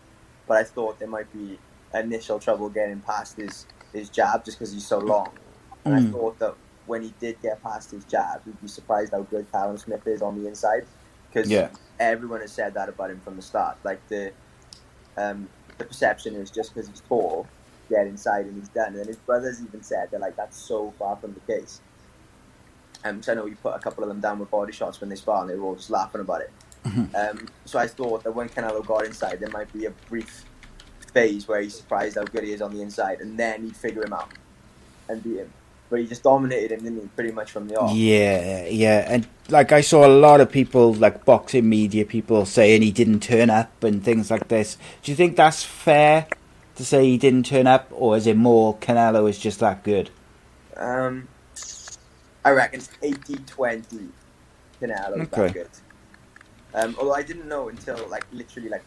but 0.48 0.58
I 0.58 0.64
thought 0.64 1.00
there 1.00 1.08
might 1.08 1.32
be 1.32 1.58
initial 1.94 2.40
trouble 2.40 2.70
getting 2.70 3.00
past 3.00 3.38
his 3.38 3.66
his 3.94 4.10
jab 4.10 4.44
just 4.44 4.58
because 4.60 4.74
he's 4.74 4.86
so 4.86 5.00
long. 5.00 5.30
And 5.86 5.94
Mm. 5.94 6.10
I 6.10 6.12
thought 6.12 6.40
that 6.40 6.56
when 6.88 7.04
he 7.04 7.14
did 7.20 7.42
get 7.42 7.62
past 7.64 7.92
his 7.92 8.04
jab, 8.06 8.42
we'd 8.46 8.60
be 8.62 8.68
surprised 8.68 9.14
how 9.14 9.22
good 9.22 9.50
Callum 9.52 9.78
Smith 9.78 10.06
is 10.08 10.22
on 10.22 10.42
the 10.42 10.48
inside. 10.48 10.86
Because 11.32 11.50
Yeah. 11.50 11.70
everyone 12.00 12.42
has 12.42 12.52
said 12.52 12.74
that 12.74 12.90
about 12.90 13.12
him 13.12 13.22
from 13.22 13.36
the 13.38 13.42
start. 13.42 13.78
Like 13.84 14.06
the 14.10 14.34
um, 15.16 15.48
the 15.78 15.86
perception 15.86 16.36
is 16.36 16.50
just 16.52 16.74
because 16.74 16.90
he's 16.90 17.02
tall, 17.02 17.48
get 17.90 18.08
inside 18.08 18.46
and 18.46 18.56
he's 18.58 18.70
done. 18.70 18.96
And 18.96 19.06
his 19.06 19.18
brothers 19.18 19.62
even 19.62 19.84
said 19.84 20.10
they're 20.12 20.20
like 20.20 20.36
that's 20.36 20.58
so 20.58 20.94
far 20.98 21.16
from 21.18 21.34
the 21.34 21.40
case. 21.42 21.82
Um, 23.06 23.22
so 23.22 23.34
I 23.34 23.36
know 23.36 23.46
you 23.46 23.58
put 23.58 23.76
a 23.76 23.80
couple 23.80 24.04
of 24.04 24.10
them 24.10 24.22
down 24.22 24.40
with 24.40 24.50
body 24.50 24.72
shots 24.72 25.02
when 25.02 25.10
they 25.10 25.16
spar, 25.16 25.42
and 25.42 25.50
they 25.50 25.56
were 25.56 25.66
all 25.66 25.76
just 25.76 25.90
laughing 25.90 26.22
about 26.22 26.42
it. 26.42 26.52
Um, 27.16 27.48
so 27.66 27.80
I 27.80 27.88
thought 27.88 28.24
that 28.24 28.32
when 28.34 28.50
Canelo 28.50 28.86
got 28.86 29.06
inside, 29.06 29.40
there 29.40 29.50
might 29.50 29.72
be 29.72 29.86
a 29.86 29.92
brief 30.10 30.46
phase 31.14 31.48
where 31.48 31.62
he's 31.62 31.76
surprised 31.76 32.18
how 32.18 32.24
good 32.24 32.44
he 32.44 32.52
is 32.52 32.62
on 32.62 32.74
the 32.74 32.82
inside, 32.82 33.22
and 33.22 33.38
then 33.38 33.64
he'd 33.64 33.76
figure 33.76 34.04
him 34.04 34.14
out 34.14 34.30
and 35.08 35.24
beat 35.24 35.38
him. 35.38 35.52
But 35.90 36.00
he 36.00 36.08
just 36.08 36.24
dominated 36.24 36.72
him, 36.72 36.84
didn't 36.84 37.02
he? 37.02 37.08
Pretty 37.10 37.32
much 37.32 37.52
from 37.52 37.68
the 37.68 37.76
off. 37.76 37.96
Yeah, 37.96 38.66
yeah, 38.68 39.06
and 39.08 39.28
like 39.50 39.72
I 39.72 39.82
saw 39.82 40.06
a 40.06 40.10
lot 40.10 40.42
of 40.42 40.52
people, 40.52 40.94
like 40.94 41.24
boxing 41.24 41.70
media 41.70 42.04
people, 42.06 42.46
saying 42.46 42.82
he 42.82 42.92
didn't 42.92 43.22
turn 43.22 43.50
up 43.50 43.84
and 43.84 44.04
things 44.04 44.32
like 44.32 44.48
this. 44.48 44.78
Do 45.04 45.12
you 45.12 45.16
think 45.16 45.36
that's 45.36 45.64
fair 45.64 46.28
to 46.76 46.86
say 46.86 47.06
he 47.06 47.18
didn't 47.18 47.46
turn 47.48 47.68
up, 47.68 47.88
or 47.92 48.18
is 48.18 48.28
it 48.28 48.38
more 48.38 48.78
Canelo 48.80 49.30
is 49.30 49.40
just 49.40 49.60
that 49.60 49.84
good? 49.84 50.12
Um, 50.76 51.30
I 52.46 52.52
reckon 52.52 52.80
it's 52.80 52.90
80-20 53.02 54.14
Canelo's 54.82 55.30
Okay. 55.30 55.30
that 55.30 55.52
good. 55.54 55.70
Um, 56.74 56.96
although 57.00 57.14
I 57.16 57.24
didn't 57.24 57.48
know 57.48 57.70
until 57.70 58.10
like 58.10 58.26
literally 58.32 58.70
like 58.70 58.86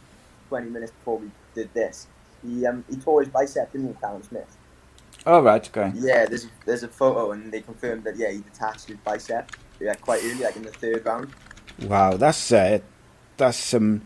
20 0.49 0.71
minutes 0.71 0.93
before 0.93 1.19
we 1.19 1.33
did 1.55 1.73
this. 1.75 2.09
He 2.43 2.67
um, 2.67 2.85
he 2.89 2.99
tore 2.99 3.23
his 3.23 3.31
bicep, 3.31 3.73
didn't 3.73 3.89
he, 3.89 3.95
Callum 3.95 4.23
Smith? 4.23 4.59
Oh 5.27 5.41
right, 5.43 5.67
okay. 5.69 5.93
Yeah, 5.93 6.27
there's 6.27 6.49
there's 6.65 6.83
a 6.83 6.89
photo 6.89 7.33
and 7.33 7.53
they 7.53 7.63
confirmed 7.63 8.05
that 8.05 8.17
yeah 8.17 8.31
he 8.31 8.43
detached 8.43 8.89
his 8.89 8.99
bicep 8.99 9.51
yeah 9.81 9.95
quite 9.95 10.23
early, 10.25 10.43
like 10.45 10.57
in 10.57 10.65
the 10.65 10.73
third 10.73 11.05
round. 11.05 11.35
Wow, 11.81 12.17
that's 12.17 12.53
uh, 12.53 12.81
that's 13.37 13.59
some 13.59 14.03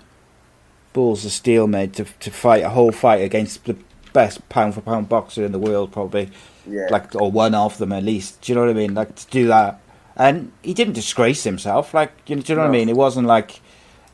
balls 0.93 1.25
of 1.25 1.33
steel, 1.33 1.67
made 1.67 1.95
to 1.95 2.05
to 2.05 2.31
fight 2.31 2.65
a 2.65 2.71
whole 2.71 2.93
fight 2.93 3.23
against 3.23 3.65
the 3.65 3.77
best 4.13 4.49
pound 4.49 4.75
for 4.75 4.81
pound 4.81 5.09
boxer 5.09 5.45
in 5.45 5.53
the 5.53 5.59
world, 5.59 5.93
probably. 5.93 6.31
Yeah. 6.67 6.89
Like, 6.91 7.15
or 7.15 7.31
one 7.31 7.55
of 7.55 7.79
them 7.79 7.93
at 7.93 8.05
least. 8.05 8.43
Do 8.43 8.53
you 8.53 8.57
know 8.57 8.63
what 8.63 8.71
I 8.71 8.75
mean? 8.75 8.95
Like 8.95 9.15
to 9.17 9.27
do 9.29 9.47
that, 9.49 9.81
and 10.17 10.53
he 10.63 10.75
didn't 10.75 10.95
disgrace 10.95 11.45
himself. 11.45 11.95
Like, 11.95 12.13
you 12.27 12.37
know, 12.37 12.43
do 12.43 12.53
you 12.53 12.57
know 12.57 12.63
what 12.63 12.69
I 12.69 12.73
mean? 12.73 12.89
It 12.89 12.97
wasn't 12.97 13.27
like 13.27 13.61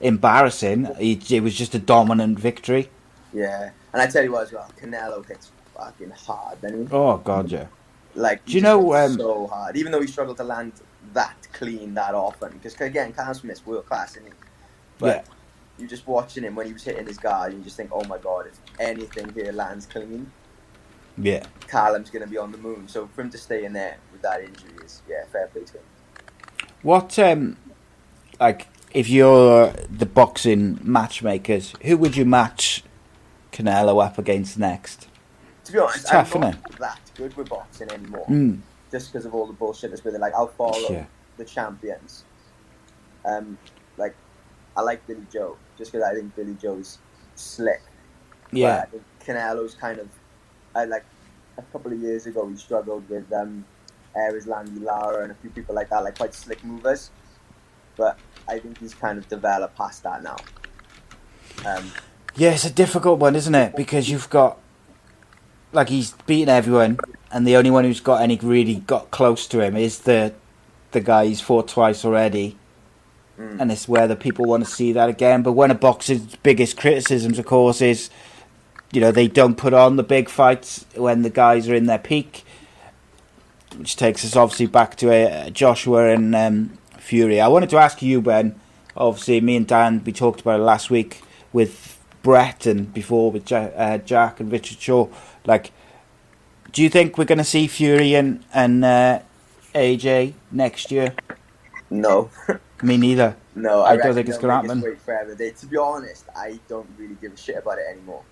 embarrassing. 0.00 0.88
He, 0.98 1.20
it 1.30 1.42
was 1.42 1.54
just 1.54 1.74
a 1.74 1.78
dominant 1.78 2.38
victory. 2.38 2.90
Yeah, 3.32 3.70
and 3.92 4.02
I 4.02 4.06
tell 4.06 4.22
you 4.24 4.32
what 4.32 4.44
as 4.44 4.52
well, 4.52 4.70
Canelo 4.80 5.26
hits 5.26 5.50
fucking 5.74 6.10
hard, 6.10 6.58
he? 6.62 6.86
Oh 6.90 7.18
God, 7.18 7.50
yeah. 7.50 7.66
Like, 8.14 8.46
Do 8.46 8.52
you 8.52 8.62
know, 8.62 8.94
um, 8.94 9.12
so 9.14 9.46
hard, 9.46 9.76
even 9.76 9.92
though 9.92 10.00
he 10.00 10.06
struggled 10.06 10.38
to 10.38 10.44
land 10.44 10.72
that 11.12 11.48
clean 11.52 11.94
that 11.94 12.14
often. 12.14 12.52
Because 12.52 12.80
again, 12.80 13.12
Callum 13.12 13.34
Smith's 13.34 13.66
world 13.66 13.86
class, 13.86 14.12
isn't 14.16 14.26
he? 14.26 14.32
But 14.98 15.06
Yeah. 15.26 15.34
You 15.78 15.86
just 15.86 16.06
watching 16.06 16.42
him 16.44 16.54
when 16.54 16.66
he 16.66 16.72
was 16.72 16.82
hitting 16.82 17.06
his 17.06 17.18
guard, 17.18 17.52
and 17.52 17.60
you 17.60 17.64
just 17.64 17.76
think, 17.76 17.90
oh 17.92 18.04
my 18.04 18.18
god, 18.18 18.46
if 18.46 18.58
anything 18.80 19.32
here 19.34 19.52
lands 19.52 19.86
clean, 19.86 20.30
Yeah. 21.18 21.44
Callum's 21.68 22.10
gonna 22.10 22.26
be 22.26 22.38
on 22.38 22.52
the 22.52 22.58
moon. 22.58 22.88
So 22.88 23.06
for 23.14 23.22
him 23.22 23.30
to 23.30 23.38
stay 23.38 23.64
in 23.64 23.72
there 23.72 23.96
with 24.12 24.22
that 24.22 24.42
injury 24.42 24.72
is 24.84 25.02
yeah, 25.08 25.24
fair 25.32 25.46
play 25.48 25.64
to 25.64 25.72
him. 25.74 25.82
What 26.82 27.18
um, 27.18 27.56
like 28.40 28.68
if 28.92 29.08
you're 29.08 29.72
the 29.90 30.06
boxing 30.06 30.78
matchmakers, 30.82 31.74
who 31.82 31.96
would 31.98 32.16
you 32.16 32.24
match 32.24 32.82
Canelo 33.52 34.04
up 34.04 34.18
against 34.18 34.58
next? 34.58 35.08
To 35.64 35.72
be 35.72 35.78
honest, 35.78 35.96
It's 36.02 36.10
tough, 36.10 36.34
I'm 36.34 36.40
not 36.42 36.78
that 36.78 37.00
good 37.16 37.36
with 37.36 37.48
boxing 37.48 37.90
anymore. 37.90 38.26
Mm. 38.28 38.60
Just 38.92 39.12
because 39.12 39.26
of 39.26 39.34
all 39.34 39.46
the 39.46 39.52
bullshit 39.52 39.90
that's 39.90 40.04
with 40.04 40.14
it. 40.14 40.20
Like 40.20 40.34
I'll 40.34 40.46
follow 40.46 40.90
Yeah. 40.90 41.06
the 41.38 41.44
champions. 41.44 42.24
Um, 43.24 43.58
like 43.96 44.14
I 44.76 44.82
like 44.82 45.04
Billy 45.06 45.26
Joe 45.32 45.56
just 45.78 45.92
because 45.92 46.06
I 46.06 46.14
think 46.14 46.34
Billy 46.34 46.54
Joe's 46.54 46.98
slick. 47.34 47.82
Yeah. 48.52 48.76
But 48.76 48.82
I 48.82 48.90
think 48.90 49.04
Canelo's 49.24 49.74
kind 49.74 49.98
of, 49.98 50.08
I 50.74 50.84
like 50.84 51.04
a 51.58 51.62
couple 51.62 51.92
of 51.92 52.00
years 52.00 52.26
ago 52.26 52.46
he 52.48 52.56
struggled 52.56 53.08
with 53.08 53.32
um, 53.32 53.64
Erislandy 54.16 54.82
Lara 54.82 55.22
and 55.22 55.32
a 55.32 55.34
few 55.36 55.50
people 55.50 55.74
like 55.74 55.90
that, 55.90 56.02
like 56.04 56.16
quite 56.16 56.34
slick 56.34 56.62
movers. 56.64 57.10
But 57.96 58.18
I 58.48 58.58
think 58.58 58.78
he's 58.78 58.94
kind 58.94 59.18
of 59.18 59.28
developed 59.28 59.76
past 59.76 60.02
that 60.02 60.22
now. 60.22 60.36
Um, 61.64 61.90
Yeah, 62.36 62.50
it's 62.50 62.66
a 62.66 62.70
difficult 62.70 63.18
one, 63.18 63.34
isn't 63.34 63.54
it? 63.54 63.74
Because 63.76 64.10
you've 64.10 64.28
got 64.28 64.58
like 65.72 65.88
he's 65.88 66.12
beaten 66.26 66.48
everyone, 66.48 66.98
and 67.32 67.46
the 67.46 67.56
only 67.56 67.70
one 67.70 67.84
who's 67.84 68.00
got 68.00 68.20
any 68.20 68.36
really 68.36 68.76
got 68.76 69.10
close 69.10 69.46
to 69.48 69.60
him 69.60 69.76
is 69.76 70.00
the 70.00 70.34
the 70.92 71.00
guy 71.00 71.26
he's 71.26 71.40
fought 71.40 71.68
twice 71.68 72.04
already. 72.04 72.56
Mm. 73.38 73.60
And 73.60 73.72
it's 73.72 73.86
where 73.86 74.08
the 74.08 74.16
people 74.16 74.46
want 74.46 74.64
to 74.64 74.70
see 74.70 74.92
that 74.92 75.08
again. 75.08 75.42
But 75.42 75.52
one 75.52 75.70
of 75.70 75.78
boxing's 75.80 76.36
biggest 76.36 76.76
criticisms, 76.76 77.38
of 77.38 77.44
course, 77.46 77.80
is 77.82 78.08
you 78.92 79.00
know 79.00 79.10
they 79.12 79.28
don't 79.28 79.56
put 79.56 79.74
on 79.74 79.96
the 79.96 80.02
big 80.02 80.28
fights 80.28 80.86
when 80.94 81.22
the 81.22 81.30
guys 81.30 81.68
are 81.68 81.74
in 81.74 81.86
their 81.86 81.98
peak, 81.98 82.44
which 83.76 83.96
takes 83.96 84.24
us 84.24 84.36
obviously 84.36 84.66
back 84.66 84.96
to 84.96 85.12
uh, 85.12 85.50
Joshua 85.50 86.08
and 86.08 86.34
um, 86.34 86.78
Fury. 86.98 87.40
I 87.40 87.48
wanted 87.48 87.70
to 87.70 87.76
ask 87.78 88.00
you, 88.00 88.22
Ben. 88.22 88.58
Obviously, 88.96 89.40
me 89.42 89.56
and 89.56 89.66
Dan 89.66 90.02
we 90.04 90.12
talked 90.12 90.40
about 90.40 90.60
it 90.60 90.62
last 90.62 90.88
week 90.90 91.20
with 91.52 91.98
Brett 92.22 92.64
and 92.66 92.92
before 92.94 93.30
with 93.30 93.50
ja- 93.50 93.70
uh, 93.76 93.98
Jack 93.98 94.40
and 94.40 94.50
Richard 94.50 94.80
Shaw. 94.80 95.08
Like, 95.44 95.72
do 96.72 96.82
you 96.82 96.88
think 96.88 97.18
we're 97.18 97.24
going 97.24 97.38
to 97.38 97.44
see 97.44 97.66
Fury 97.66 98.14
and 98.14 98.42
and 98.54 98.82
uh, 98.84 99.20
AJ 99.74 100.32
next 100.50 100.90
year? 100.90 101.14
no, 101.90 102.30
Me 102.82 102.96
neither. 102.96 103.36
no, 103.54 103.80
I 103.80 103.92
I, 103.92 103.96
don't 103.96 104.14
think 104.14 104.28
it's 104.28 104.38
they'll 104.38 104.48
gonna 104.50 104.68
happen. 104.68 104.96
Forever. 105.04 105.34
They, 105.34 105.50
to 105.50 105.66
be 105.66 105.76
honest, 105.76 106.26
I 106.36 106.58
don't 106.68 106.88
really 106.98 107.16
give 107.20 107.32
a 107.32 107.36
shit 107.36 107.56
about 107.56 107.78
it 107.78 107.86
anymore. 107.90 108.22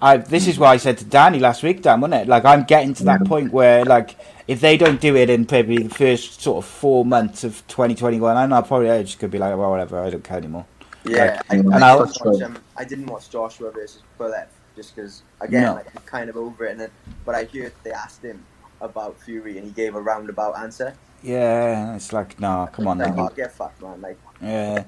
I 0.00 0.18
this 0.18 0.46
is 0.46 0.58
why 0.58 0.72
I 0.72 0.76
said 0.76 0.98
to 0.98 1.04
Danny 1.04 1.38
last 1.38 1.62
week, 1.62 1.82
Dan, 1.82 2.00
wasn't 2.00 2.22
it? 2.22 2.28
Like 2.28 2.44
I'm 2.44 2.64
getting 2.64 2.94
to 2.94 3.04
that 3.04 3.24
point 3.24 3.52
where 3.52 3.84
like 3.84 4.16
if 4.46 4.60
they 4.60 4.76
don't 4.76 5.00
do 5.00 5.16
it 5.16 5.28
in 5.28 5.44
probably 5.44 5.82
the 5.82 5.94
first 5.94 6.40
sort 6.40 6.64
of 6.64 6.70
four 6.70 7.04
months 7.04 7.44
of 7.44 7.66
2021, 7.68 8.36
I 8.36 8.46
know 8.46 8.62
probably 8.62 8.90
I 8.90 9.02
just 9.02 9.18
could 9.18 9.30
be 9.30 9.38
like, 9.38 9.56
well, 9.56 9.70
whatever, 9.70 9.98
I 10.00 10.10
don't 10.10 10.22
care 10.24 10.38
anymore. 10.38 10.66
Yeah, 11.04 11.40
I, 11.50 11.56
and 11.56 11.74
I, 11.84 11.94
watch, 11.96 12.20
um, 12.42 12.58
I 12.76 12.84
didn't 12.84 13.06
watch 13.06 13.30
Joshua 13.30 13.70
versus 13.70 14.02
Pulev 14.18 14.46
just 14.74 14.94
because, 14.94 15.22
again, 15.40 15.62
No. 15.62 15.74
like, 15.74 15.86
I'm 15.94 16.02
kind 16.02 16.28
of 16.28 16.36
over 16.36 16.66
it. 16.66 16.72
And 16.72 16.80
then, 16.80 16.90
but 17.24 17.34
I 17.34 17.44
heard 17.44 17.72
they 17.84 17.92
asked 17.92 18.22
him 18.22 18.44
about 18.80 19.20
Fury, 19.20 19.58
and 19.58 19.66
he 19.66 19.72
gave 19.72 19.94
a 19.94 20.00
roundabout 20.00 20.58
answer. 20.58 20.94
Yeah, 21.22 21.94
it's 21.96 22.12
like, 22.12 22.38
nah, 22.38 22.66
come 22.66 22.88
on 22.88 22.98
like, 22.98 23.36
get 23.36 23.52
fucked, 23.52 23.82
man. 23.82 24.00
Like, 24.00 24.18
Yeah. 24.40 24.84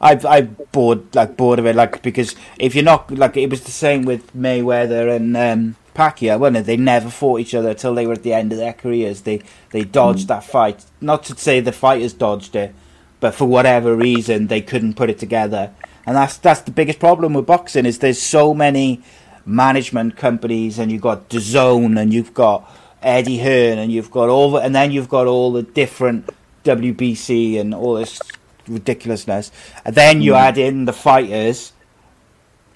I've 0.00 0.26
I 0.26 0.42
bored 0.42 1.14
like 1.14 1.38
bored 1.38 1.58
of 1.58 1.64
it 1.64 1.74
like 1.74 2.02
because 2.02 2.34
if 2.58 2.74
you're 2.74 2.84
not 2.84 3.10
like 3.10 3.38
it 3.38 3.48
was 3.48 3.62
the 3.62 3.70
same 3.70 4.02
with 4.02 4.36
Mayweather 4.36 5.16
and 5.16 5.34
um, 5.34 5.76
Pacquiao, 5.94 6.38
wasn't 6.38 6.58
it? 6.58 6.66
They 6.66 6.76
never 6.76 7.08
fought 7.08 7.40
each 7.40 7.54
other 7.54 7.72
till 7.72 7.94
they 7.94 8.06
were 8.06 8.12
at 8.12 8.22
the 8.22 8.34
end 8.34 8.52
of 8.52 8.58
their 8.58 8.74
careers. 8.74 9.22
They 9.22 9.40
they 9.70 9.84
dodged 9.84 10.28
that 10.28 10.44
fight. 10.44 10.84
Not 11.00 11.22
to 11.24 11.36
say 11.36 11.60
the 11.60 11.72
fighters 11.72 12.12
dodged 12.12 12.54
it, 12.56 12.74
but 13.20 13.34
for 13.34 13.46
whatever 13.46 13.96
reason 13.96 14.48
they 14.48 14.60
couldn't 14.60 14.94
put 14.94 15.10
it 15.10 15.18
together. 15.18 15.72
And 16.06 16.16
that's 16.16 16.36
that's 16.36 16.60
the 16.60 16.70
biggest 16.70 16.98
problem 16.98 17.32
with 17.34 17.46
boxing 17.46 17.86
is 17.86 17.98
there's 17.98 18.20
so 18.20 18.52
many 18.52 19.02
management 19.46 20.16
companies 20.16 20.78
and 20.78 20.92
you've 20.92 21.02
got 21.02 21.28
DAZN 21.28 21.98
and 21.98 22.12
you've 22.12 22.34
got 22.34 22.70
Eddie 23.02 23.38
Hearn 23.38 23.78
and 23.78 23.90
you've 23.90 24.10
got 24.10 24.28
all 24.28 24.52
the, 24.52 24.58
and 24.58 24.74
then 24.74 24.90
you've 24.90 25.08
got 25.08 25.26
all 25.26 25.52
the 25.52 25.62
different 25.62 26.28
WBC 26.64 27.58
and 27.58 27.74
all 27.74 27.94
this 27.94 28.20
ridiculousness. 28.68 29.50
And 29.84 29.94
then 29.94 30.20
you 30.20 30.32
hmm. 30.32 30.38
add 30.38 30.58
in 30.58 30.84
the 30.84 30.92
fighters. 30.92 31.72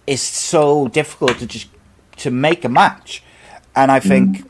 It's 0.07 0.23
so 0.23 0.89
difficult 0.89 1.39
to 1.39 1.47
just 1.47 1.69
to 2.19 2.31
make 2.31 2.65
a 2.65 2.69
match, 2.69 3.23
and 3.75 3.91
I 3.91 3.99
think 4.01 4.41
hmm. 4.41 4.49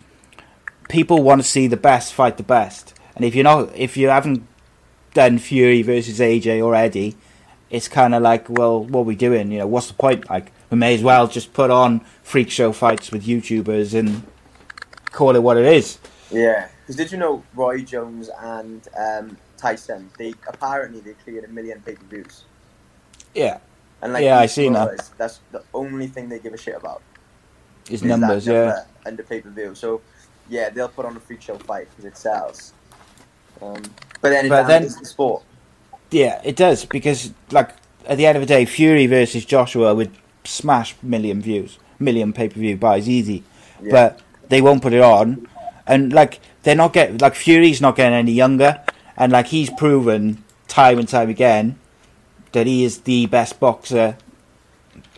people 0.88 1.22
want 1.22 1.40
to 1.40 1.46
see 1.46 1.66
the 1.66 1.76
best 1.76 2.12
fight 2.12 2.36
the 2.36 2.42
best. 2.42 2.92
And 3.14 3.24
if 3.24 3.34
you're 3.34 3.44
not, 3.44 3.74
if 3.76 3.96
you 3.96 4.08
haven't 4.08 4.46
done 5.14 5.38
Fury 5.38 5.82
versus 5.82 6.18
AJ 6.18 6.62
or 6.62 6.74
Eddie, 6.74 7.16
it's 7.70 7.86
kind 7.86 8.14
of 8.14 8.22
like, 8.22 8.48
well, 8.48 8.84
what 8.84 9.00
are 9.00 9.04
we 9.04 9.14
doing? 9.14 9.52
You 9.52 9.58
know, 9.58 9.66
what's 9.68 9.88
the 9.88 9.94
point? 9.94 10.28
Like, 10.28 10.50
we 10.70 10.76
may 10.76 10.94
as 10.94 11.02
well 11.02 11.28
just 11.28 11.52
put 11.52 11.70
on 11.70 12.00
freak 12.22 12.50
show 12.50 12.72
fights 12.72 13.12
with 13.12 13.24
YouTubers 13.24 13.96
and 13.96 14.24
call 15.14 15.34
it 15.36 15.42
what 15.42 15.56
it 15.56 15.64
is. 15.64 15.98
yeah, 16.30 16.68
Because 16.82 16.96
did 16.96 17.12
you 17.12 17.18
know 17.18 17.42
Roy 17.54 17.82
Jones 17.82 18.28
and 18.40 18.86
um, 18.98 19.36
Tyson? 19.56 20.10
They 20.18 20.34
apparently 20.48 21.00
they 21.00 21.12
cleared 21.24 21.44
a 21.44 21.48
million 21.48 21.80
pay 21.80 21.94
per 21.94 22.04
views. 22.04 22.44
Yeah, 23.34 23.58
And 24.02 24.12
like 24.12 24.24
Yeah, 24.24 24.38
I 24.38 24.46
seen 24.46 24.72
that. 24.74 25.10
That's 25.16 25.40
the 25.52 25.62
only 25.72 26.06
thing 26.08 26.28
they 26.28 26.38
give 26.38 26.52
a 26.54 26.58
shit 26.58 26.76
about. 26.76 27.02
his 27.88 28.02
numbers. 28.02 28.46
Yeah, 28.46 28.52
number 28.54 28.86
And 29.06 29.16
the 29.16 29.22
pay 29.22 29.40
per 29.40 29.50
view. 29.50 29.74
So 29.74 30.00
yeah, 30.48 30.68
they'll 30.70 30.88
put 30.88 31.06
on 31.06 31.16
a 31.16 31.20
freak 31.20 31.40
show 31.42 31.56
fight 31.58 31.88
because 31.90 32.04
it 32.04 32.16
sells. 32.16 32.72
Um, 33.62 33.82
but 34.20 34.30
then 34.30 34.46
it 34.46 34.48
But 34.50 34.66
then- 34.66 34.82
the 34.84 34.90
sport. 35.06 35.42
yeah, 36.10 36.40
it 36.44 36.56
does 36.56 36.84
because 36.84 37.32
like 37.50 37.70
at 38.06 38.18
the 38.18 38.26
end 38.26 38.36
of 38.36 38.42
the 38.42 38.46
day, 38.46 38.64
Fury 38.64 39.06
versus 39.06 39.44
Joshua 39.44 39.94
would 39.94 40.10
smash 40.44 40.94
million 41.02 41.40
views, 41.40 41.78
million 41.98 42.32
pay 42.32 42.48
per 42.48 42.58
view 42.60 42.76
buys 42.76 43.08
easy, 43.08 43.42
Yeah. 43.82 43.90
but 43.92 44.20
they 44.54 44.62
won't 44.62 44.80
put 44.82 44.92
it 44.92 45.02
on, 45.02 45.48
and 45.84 46.12
like 46.12 46.38
they're 46.62 46.76
not 46.76 46.92
getting 46.92 47.18
like 47.18 47.34
Fury's 47.34 47.80
not 47.80 47.96
getting 47.96 48.14
any 48.14 48.30
younger, 48.30 48.80
and 49.16 49.32
like 49.32 49.48
he's 49.48 49.68
proven 49.68 50.44
time 50.68 50.96
and 51.00 51.08
time 51.08 51.28
again 51.28 51.76
that 52.52 52.68
he 52.68 52.84
is 52.84 53.00
the 53.00 53.26
best 53.26 53.58
boxer. 53.58 54.16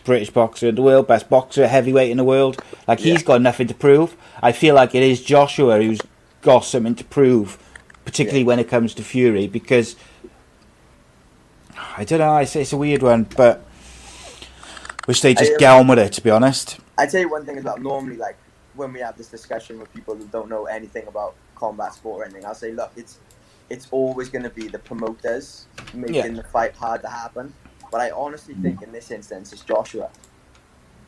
British 0.03 0.31
boxer 0.31 0.69
in 0.69 0.75
the 0.75 0.81
world, 0.81 1.05
best 1.05 1.29
boxer, 1.29 1.67
heavyweight 1.67 2.09
in 2.09 2.17
the 2.17 2.23
world. 2.23 2.59
Like 2.87 2.99
he's 3.01 3.21
Yeah. 3.21 3.27
got 3.27 3.41
nothing 3.43 3.67
to 3.67 3.75
prove. 3.75 4.15
I 4.41 4.53
feel 4.53 4.73
like 4.73 4.95
it 4.95 5.03
is 5.03 5.21
Joshua 5.21 5.77
who's 5.83 5.99
got 6.41 6.63
something 6.65 6.95
to 6.95 7.03
prove, 7.03 7.59
particularly 8.05 8.39
Yeah. 8.41 8.47
when 8.47 8.59
it 8.59 8.69
comes 8.69 8.93
to 8.95 9.03
Fury, 9.03 9.47
because 9.47 9.95
I 11.97 12.05
don't 12.05 12.19
know. 12.19 12.37
It's, 12.37 12.55
it's 12.55 12.73
a 12.73 12.77
weird 12.77 13.03
one, 13.03 13.27
but 13.35 13.63
wish 15.07 15.21
they 15.21 15.33
just 15.35 15.59
get 15.59 15.69
on 15.71 15.87
with 15.87 15.99
it. 15.99 16.13
To 16.13 16.21
be 16.21 16.29
honest, 16.31 16.77
I 16.97 17.05
tell 17.05 17.21
you 17.21 17.29
one 17.29 17.45
thing 17.45 17.61
well. 17.63 17.77
Normally, 17.77 18.15
like 18.17 18.37
when 18.77 18.93
we 18.93 18.99
have 18.99 19.17
this 19.17 19.27
discussion 19.27 19.79
with 19.79 19.93
people 19.93 20.15
who 20.15 20.25
don't 20.27 20.49
know 20.49 20.65
anything 20.65 21.07
about 21.07 21.35
combat 21.55 21.93
sport 21.93 22.21
or 22.21 22.25
anything, 22.25 22.45
I'll 22.45 22.55
say, 22.55 22.71
look, 22.71 22.91
it's 22.95 23.17
it's 23.69 23.87
always 23.91 24.29
going 24.29 24.43
to 24.43 24.49
be 24.49 24.69
the 24.69 24.79
promoters 24.79 25.65
making 25.93 26.15
Yeah. 26.15 26.27
the 26.29 26.43
fight 26.43 26.73
hard 26.75 27.01
to 27.01 27.09
happen. 27.09 27.53
But 27.91 27.99
I 27.99 28.11
honestly 28.11 28.53
mm. 28.55 28.61
think 28.61 28.81
in 28.81 28.93
this 28.93 29.11
instance, 29.11 29.51
it's 29.51 29.61
Joshua. 29.63 30.09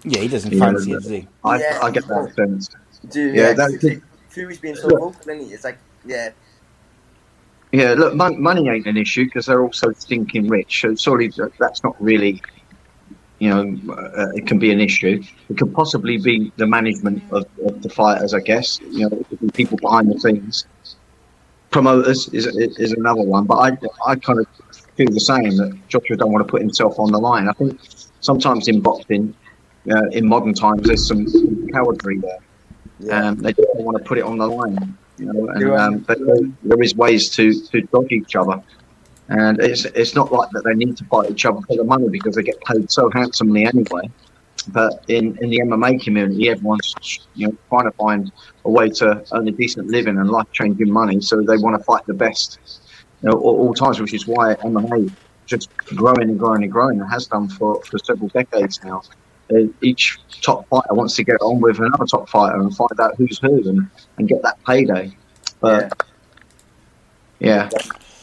yeah, 0.03 0.19
he 0.21 0.27
doesn't 0.27 0.51
Yeah, 0.51 0.59
fancy 0.59 0.91
it, 0.91 0.95
does 0.95 1.05
he? 1.09 1.27
I, 1.43 1.59
Yeah. 1.59 1.79
I 1.81 1.91
get 1.91 2.07
that 2.07 2.33
sense. 2.35 2.69
Do 3.09 3.21
Yeah, 3.21 3.33
yeah, 3.49 3.53
that- 3.53 3.79
Fury- 3.79 4.01
Fury's 4.29 4.59
being 4.59 4.75
so 4.75 4.89
vocal, 4.89 5.15
isn't 5.21 5.39
he? 5.39 5.53
It's 5.53 5.63
like, 5.63 5.77
yeah, 6.05 6.31
Yeah, 7.71 7.93
look, 7.93 8.15
mon- 8.15 8.41
money 8.41 8.67
ain't 8.67 8.87
an 8.87 8.97
issue 8.97 9.25
because 9.25 9.45
they're 9.45 9.61
also 9.63 9.91
stinking 9.93 10.47
rich. 10.49 10.81
So 10.81 10.95
sorry, 10.95 11.31
that's 11.59 11.83
not 11.83 11.95
really, 12.01 12.41
you 13.39 13.49
know, 13.49 13.93
uh, 13.93 14.29
it 14.35 14.45
can 14.47 14.59
be 14.59 14.71
an 14.71 14.79
issue. 14.81 15.21
It 15.49 15.57
could 15.57 15.73
possibly 15.73 16.17
be 16.17 16.51
the 16.57 16.67
management 16.67 17.23
of, 17.31 17.45
of 17.65 17.81
the 17.81 17.89
fighters, 17.89 18.33
I 18.33 18.39
guess. 18.41 18.79
You 18.91 19.09
know, 19.09 19.17
it 19.17 19.29
could 19.29 19.39
be 19.39 19.49
people 19.51 19.77
behind 19.77 20.11
the 20.11 20.19
scenes. 20.19 20.65
Promoters 21.71 22.27
is 22.33 22.47
is 22.85 22.93
another 22.93 23.21
one, 23.21 23.45
but 23.45 23.57
I 23.57 23.77
I 24.07 24.15
kind 24.15 24.39
of 24.39 24.47
feel 24.95 25.09
the 25.11 25.19
same 25.19 25.55
that 25.57 25.79
Joshua 25.87 26.17
don't 26.17 26.31
want 26.31 26.45
to 26.45 26.51
put 26.51 26.61
himself 26.61 26.97
on 26.99 27.11
the 27.11 27.19
line. 27.19 27.47
I 27.47 27.53
think 27.53 27.79
sometimes 28.21 28.67
in 28.67 28.81
boxing, 28.81 29.35
uh, 29.89 30.07
in 30.11 30.27
modern 30.27 30.53
times, 30.55 30.87
there's 30.87 31.07
some 31.07 31.27
cowardry 31.71 32.17
there. 32.17 32.39
yeah. 32.99 33.27
Um, 33.27 33.35
they 33.37 33.53
don't 33.53 33.83
want 33.87 33.97
to 33.99 34.03
put 34.03 34.17
it 34.17 34.23
on 34.23 34.39
the 34.39 34.47
line, 34.47 34.97
you 35.19 35.25
know. 35.31 35.47
And 35.49 35.71
um, 35.71 35.97
but 35.99 36.17
there- 36.25 36.49
there 36.63 36.81
is 36.81 36.95
ways 36.95 37.29
to, 37.35 37.53
to 37.67 37.81
dodge 37.81 38.11
each 38.11 38.35
other, 38.35 38.61
and 39.29 39.59
it's 39.59 39.85
it's 39.85 40.15
not 40.15 40.31
like 40.31 40.49
that 40.51 40.63
they 40.63 40.73
need 40.73 40.97
to 40.97 41.05
fight 41.05 41.29
each 41.29 41.45
other 41.45 41.61
for 41.61 41.77
the 41.77 41.83
money 41.83 42.09
because 42.09 42.35
they 42.35 42.43
get 42.43 42.59
paid 42.61 42.89
so 42.91 43.09
handsomely 43.11 43.65
anyway. 43.65 44.09
But 44.69 45.03
in, 45.07 45.37
in 45.41 45.49
the 45.49 45.59
MMA 45.59 46.03
community, 46.03 46.49
everyone's 46.49 46.93
you 47.35 47.47
know 47.47 47.55
trying 47.69 47.85
to 47.85 47.91
find 47.91 48.31
a 48.65 48.69
way 48.69 48.89
to 48.89 49.23
earn 49.31 49.47
a 49.47 49.51
decent 49.51 49.87
living 49.87 50.17
and 50.17 50.29
life 50.29 50.47
changing 50.51 50.91
money, 50.91 51.21
so 51.21 51.41
they 51.41 51.57
want 51.57 51.77
to 51.77 51.83
fight 51.83 52.05
the 52.07 52.13
best, 52.13 52.59
you 53.21 53.29
know, 53.29 53.37
all, 53.37 53.67
all 53.67 53.73
times, 53.73 53.99
which 53.99 54.13
is 54.13 54.27
why 54.27 54.55
MMA 54.55 55.11
just 55.45 55.75
growing 55.77 56.29
and 56.29 56.39
growing 56.39 56.63
and 56.63 56.71
growing 56.71 57.01
and 57.01 57.09
has 57.09 57.25
done 57.25 57.49
for, 57.49 57.81
for 57.83 57.97
several 57.99 58.29
decades 58.29 58.79
now. 58.83 59.01
Uh, 59.51 59.63
each 59.81 60.19
top 60.41 60.67
fighter 60.69 60.93
wants 60.93 61.15
to 61.15 61.23
get 61.23 61.37
on 61.41 61.59
with 61.59 61.79
another 61.79 62.05
top 62.05 62.29
fighter 62.29 62.59
and 62.59 62.75
find 62.75 62.99
out 62.99 63.15
who's 63.17 63.39
who 63.39 63.67
and, 63.67 63.89
and 64.17 64.27
get 64.27 64.41
that 64.43 64.63
payday. 64.63 65.11
But 65.59 65.91
yeah, 67.39 67.67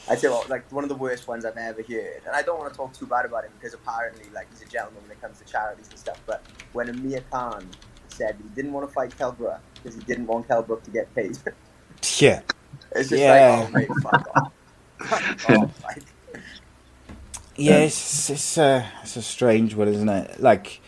I 0.09 0.15
tell 0.17 0.31
you 0.31 0.37
what, 0.37 0.49
like 0.49 0.71
one 0.73 0.85
of 0.85 0.89
the 0.89 0.95
worst 0.97 1.27
ones 1.29 1.45
I've 1.45 1.57
ever 1.57 1.83
heard, 1.83 2.23
and 2.27 2.35
I 2.35 2.43
don't 2.43 2.59
want 2.59 2.73
to 2.73 2.77
talk 2.77 2.93
too 2.93 3.07
bad 3.07 3.25
about 3.25 3.45
him 3.45 3.53
because 3.59 3.75
apparently, 3.75 4.25
like, 4.35 4.49
he's 4.51 4.63
a 4.63 4.67
gentleman 4.67 5.03
when 5.03 5.11
it 5.13 5.21
comes 5.21 5.39
to 5.39 5.45
charities 5.45 5.89
and 5.89 5.99
stuff. 5.99 6.21
But 6.27 6.45
when 6.73 6.89
Amir 6.89 7.23
Khan 7.31 7.69
said 8.09 8.37
he 8.43 8.49
didn't 8.55 8.73
want 8.73 8.87
to 8.89 8.93
fight 8.93 9.17
Kelbrook 9.17 9.61
because 9.75 9.97
he 9.97 10.03
didn't 10.05 10.27
want 10.27 10.49
Kelbrook 10.49 10.83
to 10.85 10.91
get 10.91 11.13
paid, 11.15 11.37
Yeah, 12.21 12.43
it's 12.95 13.11
just 13.11 13.23
Yeah. 13.23 13.29
like, 13.29 13.43
oh 13.43 13.69
mate, 13.73 13.93
fuck 14.03 14.29
off. 14.37 14.53
Fuck 15.09 15.25
off. 15.45 15.73
Like, 15.83 16.05
yeah, 17.57 17.79
it's 17.79 18.31
it's 18.31 18.59
a 18.59 18.87
it's 19.03 19.17
a 19.17 19.23
strange 19.23 19.75
one, 19.75 19.89
isn't 19.89 20.09
it? 20.09 20.41
Like, 20.41 20.81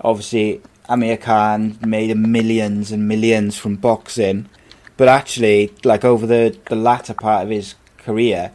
obviously, 0.00 0.60
Amir 0.88 1.16
Khan 1.16 1.78
made 1.86 2.14
millions 2.16 2.90
and 2.92 3.06
millions 3.08 3.56
from 3.56 3.76
boxing, 3.76 4.48
but 4.96 5.08
actually, 5.08 5.72
like 5.84 6.04
over 6.04 6.26
the 6.26 6.58
the 6.66 6.76
latter 6.76 7.14
part 7.14 7.44
of 7.44 7.50
his 7.50 7.74
career, 8.04 8.52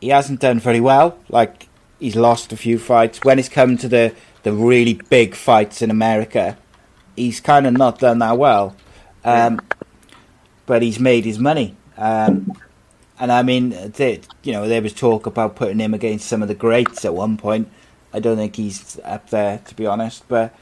he 0.00 0.08
hasn't 0.08 0.40
done 0.40 0.58
very 0.60 0.80
well. 0.80 1.18
Like, 1.28 1.68
he's 1.98 2.16
lost 2.16 2.52
a 2.52 2.56
few 2.56 2.78
fights. 2.78 3.20
When 3.22 3.38
it's 3.38 3.48
come 3.48 3.76
to 3.78 3.88
the 3.88 4.14
the 4.42 4.52
really 4.52 4.94
big 4.94 5.34
fights 5.34 5.82
in 5.82 5.90
America, 5.90 6.56
he's 7.14 7.40
kind 7.40 7.66
of 7.66 7.74
not 7.74 7.98
done 7.98 8.18
that 8.20 8.38
well. 8.38 8.74
Um, 9.24 9.60
but 10.66 10.80
he's 10.82 10.98
made 10.98 11.24
his 11.26 11.38
money. 11.38 11.76
Um, 11.98 12.52
and 13.18 13.30
I 13.30 13.42
mean, 13.42 13.70
they, 13.96 14.20
you 14.42 14.52
know, 14.52 14.66
there 14.66 14.80
was 14.80 14.94
talk 14.94 15.26
about 15.26 15.56
putting 15.56 15.78
him 15.78 15.92
against 15.92 16.26
some 16.26 16.40
of 16.40 16.48
the 16.48 16.54
greats 16.54 17.04
at 17.04 17.12
one 17.12 17.36
point. 17.36 17.68
I 18.14 18.18
don't 18.20 18.38
think 18.38 18.56
he's 18.56 18.98
up 19.04 19.28
there, 19.28 19.58
to 19.66 19.74
be 19.74 19.84
honest. 19.86 20.26
But 20.26 20.54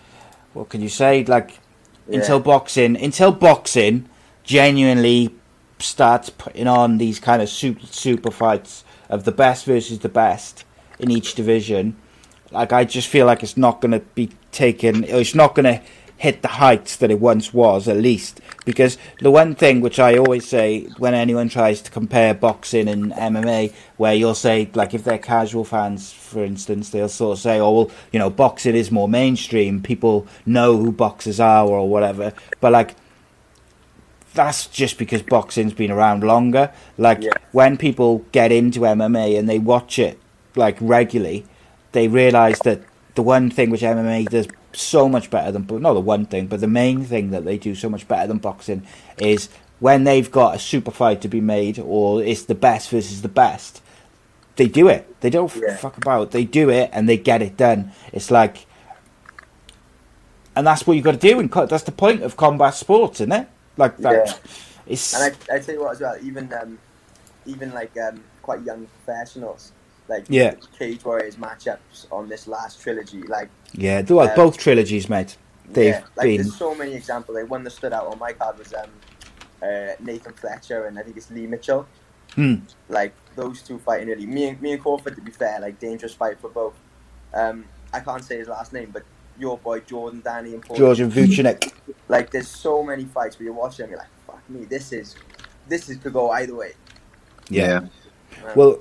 what 0.54 0.68
can 0.70 0.80
you 0.80 0.88
say? 0.88 1.24
Like, 1.24 1.58
Yeah. 2.08 2.18
until 2.18 2.40
boxing, 2.40 2.96
until 3.00 3.30
boxing 3.30 4.08
genuinely 4.42 5.34
starts 5.80 6.30
putting 6.30 6.66
on 6.66 6.98
these 6.98 7.20
kind 7.20 7.42
of 7.42 7.48
super, 7.48 7.86
super 7.86 8.30
fights 8.30 8.84
of 9.08 9.24
the 9.24 9.32
best 9.32 9.64
versus 9.64 10.00
the 10.00 10.08
best 10.08 10.64
in 10.98 11.10
each 11.10 11.34
division, 11.34 11.96
like 12.50 12.72
I 12.72 12.84
just 12.84 13.08
feel 13.08 13.26
like 13.26 13.42
it's 13.42 13.56
not 13.56 13.80
going 13.80 13.92
to 13.92 14.00
be 14.00 14.30
taken. 14.52 15.04
It's 15.04 15.34
not 15.34 15.54
going 15.54 15.64
to 15.64 15.82
hit 16.18 16.42
the 16.42 16.48
heights 16.48 16.96
that 16.96 17.10
it 17.10 17.20
once 17.20 17.54
was, 17.54 17.86
at 17.86 17.96
least. 17.96 18.40
Because 18.64 18.98
the 19.20 19.30
one 19.30 19.54
thing 19.54 19.80
which 19.80 20.00
I 20.00 20.18
always 20.18 20.46
say 20.46 20.84
when 20.98 21.14
anyone 21.14 21.48
tries 21.48 21.80
to 21.82 21.90
compare 21.90 22.34
boxing 22.34 22.88
and 22.88 23.12
MMA, 23.12 23.72
where 23.96 24.14
you'll 24.14 24.34
say, 24.34 24.68
like, 24.74 24.94
if 24.94 25.04
they're 25.04 25.18
casual 25.18 25.64
fans, 25.64 26.12
for 26.12 26.44
instance, 26.44 26.90
they'll 26.90 27.08
sort 27.08 27.38
of 27.38 27.42
say, 27.42 27.60
oh, 27.60 27.70
well, 27.70 27.90
you 28.12 28.18
know, 28.18 28.30
boxing 28.30 28.74
is 28.74 28.90
more 28.90 29.08
mainstream. 29.08 29.80
People 29.80 30.26
know 30.44 30.76
who 30.76 30.90
boxers 30.90 31.38
are 31.38 31.66
or 31.66 31.88
whatever. 31.88 32.32
But, 32.60 32.72
like, 32.72 32.96
that's 34.34 34.66
just 34.66 34.98
because 34.98 35.22
boxing's 35.22 35.72
been 35.72 35.90
around 35.90 36.22
longer. 36.22 36.70
Like, 36.96 37.22
Yeah. 37.22 37.30
when 37.52 37.76
people 37.76 38.24
get 38.32 38.52
into 38.52 38.80
MMA 38.86 39.36
and 39.36 39.48
they 39.48 39.58
watch 39.58 39.98
it, 39.98 40.18
like, 40.56 40.76
regularly, 40.80 41.44
they 41.92 42.08
realise 42.08 42.58
that 42.60 42.80
the 43.14 43.22
one 43.22 43.50
thing 43.50 43.70
which 43.70 43.82
MMA 43.82 44.24
does 44.24 44.46
so 44.72 45.08
much 45.08 45.30
better 45.30 45.50
than, 45.50 45.66
not 45.80 45.94
the 45.94 46.00
one 46.00 46.26
thing, 46.26 46.46
but 46.46 46.60
the 46.60 46.68
main 46.68 47.04
thing 47.04 47.30
that 47.30 47.44
they 47.44 47.58
do 47.58 47.74
so 47.74 47.88
much 47.88 48.06
better 48.06 48.26
than 48.28 48.38
boxing 48.38 48.82
is 49.20 49.48
when 49.80 50.04
they've 50.04 50.30
got 50.30 50.54
a 50.54 50.58
super 50.58 50.90
fight 50.90 51.20
to 51.22 51.28
be 51.28 51.40
made 51.40 51.78
or 51.78 52.22
it's 52.22 52.42
the 52.44 52.54
best 52.54 52.90
versus 52.90 53.22
the 53.22 53.28
best, 53.28 53.80
they 54.56 54.66
do 54.68 54.88
it. 54.88 55.06
They 55.20 55.30
don't 55.30 55.52
Yeah. 55.56 55.76
fuck 55.76 55.96
about. 55.96 56.32
They 56.32 56.44
do 56.44 56.68
it 56.68 56.90
and 56.92 57.08
they 57.08 57.16
get 57.16 57.42
it 57.42 57.56
done. 57.56 57.92
It's 58.12 58.30
like, 58.30 58.66
and 60.54 60.66
that's 60.66 60.86
what 60.86 60.94
you've 60.94 61.04
got 61.04 61.18
to 61.20 61.34
do. 61.34 61.46
Co- 61.48 61.66
that's 61.66 61.84
the 61.84 61.92
point 61.92 62.22
of 62.22 62.36
combat 62.36 62.74
sports, 62.74 63.20
isn't 63.20 63.32
it? 63.32 63.46
Like 63.78 63.96
that. 63.98 64.26
Yeah. 64.26 64.34
It's 64.86 65.14
and 65.14 65.34
I, 65.50 65.54
I 65.54 65.58
tell 65.60 65.74
you 65.74 65.80
what 65.82 65.92
as 65.92 66.00
well, 66.00 66.16
even 66.22 66.52
um, 66.52 66.78
even 67.46 67.72
like 67.72 67.96
um, 67.98 68.22
quite 68.42 68.62
young 68.62 68.86
professionals, 69.04 69.72
like 70.08 70.24
Yeah. 70.28 70.54
Cage 70.78 71.04
Warriors 71.04 71.36
matchups 71.36 72.06
on 72.10 72.28
this 72.28 72.46
last 72.46 72.80
trilogy, 72.82 73.22
like 73.22 73.48
yeah. 73.72 74.02
Well, 74.08 74.28
um, 74.28 74.36
both 74.36 74.58
trilogies, 74.58 75.08
mate. 75.08 75.36
They've 75.70 75.94
yeah, 75.94 76.04
like 76.16 76.24
been. 76.24 76.36
there's 76.42 76.56
so 76.56 76.74
many 76.74 76.94
examples. 76.94 77.36
Like 77.36 77.50
one 77.50 77.62
that 77.64 77.70
stood 77.70 77.92
out 77.92 78.06
on 78.06 78.18
my 78.18 78.32
card 78.32 78.58
was 78.58 78.72
um, 78.74 78.90
uh, 79.62 79.92
Nathan 80.00 80.32
Fletcher 80.32 80.86
and 80.86 80.98
I 80.98 81.02
think 81.02 81.16
it's 81.16 81.30
Lee 81.30 81.46
Mitchell. 81.46 81.86
Hmm. 82.34 82.56
Like 82.88 83.12
those 83.36 83.62
two 83.62 83.78
fighting 83.78 84.10
early. 84.10 84.26
Me 84.26 84.48
and 84.48 84.60
me 84.62 84.72
and 84.72 84.82
Crawford, 84.82 85.16
to 85.16 85.22
be 85.22 85.30
fair, 85.32 85.60
like 85.60 85.78
dangerous 85.78 86.14
fight 86.14 86.40
for 86.40 86.48
both. 86.50 86.74
Um, 87.34 87.66
I 87.92 88.00
can't 88.00 88.24
say 88.24 88.38
his 88.38 88.48
last 88.48 88.72
name, 88.72 88.90
but 88.92 89.02
your 89.38 89.58
boy 89.58 89.80
Jordan, 89.80 90.20
Danny, 90.24 90.54
and 90.54 90.62
Paul. 90.62 90.76
Georgian 90.76 91.10
Vucenic. 91.10 91.72
Like 92.08 92.30
there's 92.30 92.48
so 92.48 92.82
many 92.82 93.04
fights 93.04 93.38
where 93.38 93.44
you're 93.44 93.54
watching 93.54 93.84
and 93.84 93.90
you're 93.90 93.98
like, 93.98 94.08
fuck 94.26 94.48
me, 94.50 94.64
this 94.64 94.92
is 94.92 95.14
this 95.68 95.88
is 95.88 95.98
could 95.98 96.12
go 96.12 96.30
either 96.30 96.54
way. 96.54 96.72
Yeah. 97.50 97.76
Um, 97.78 97.90
Well, 98.56 98.78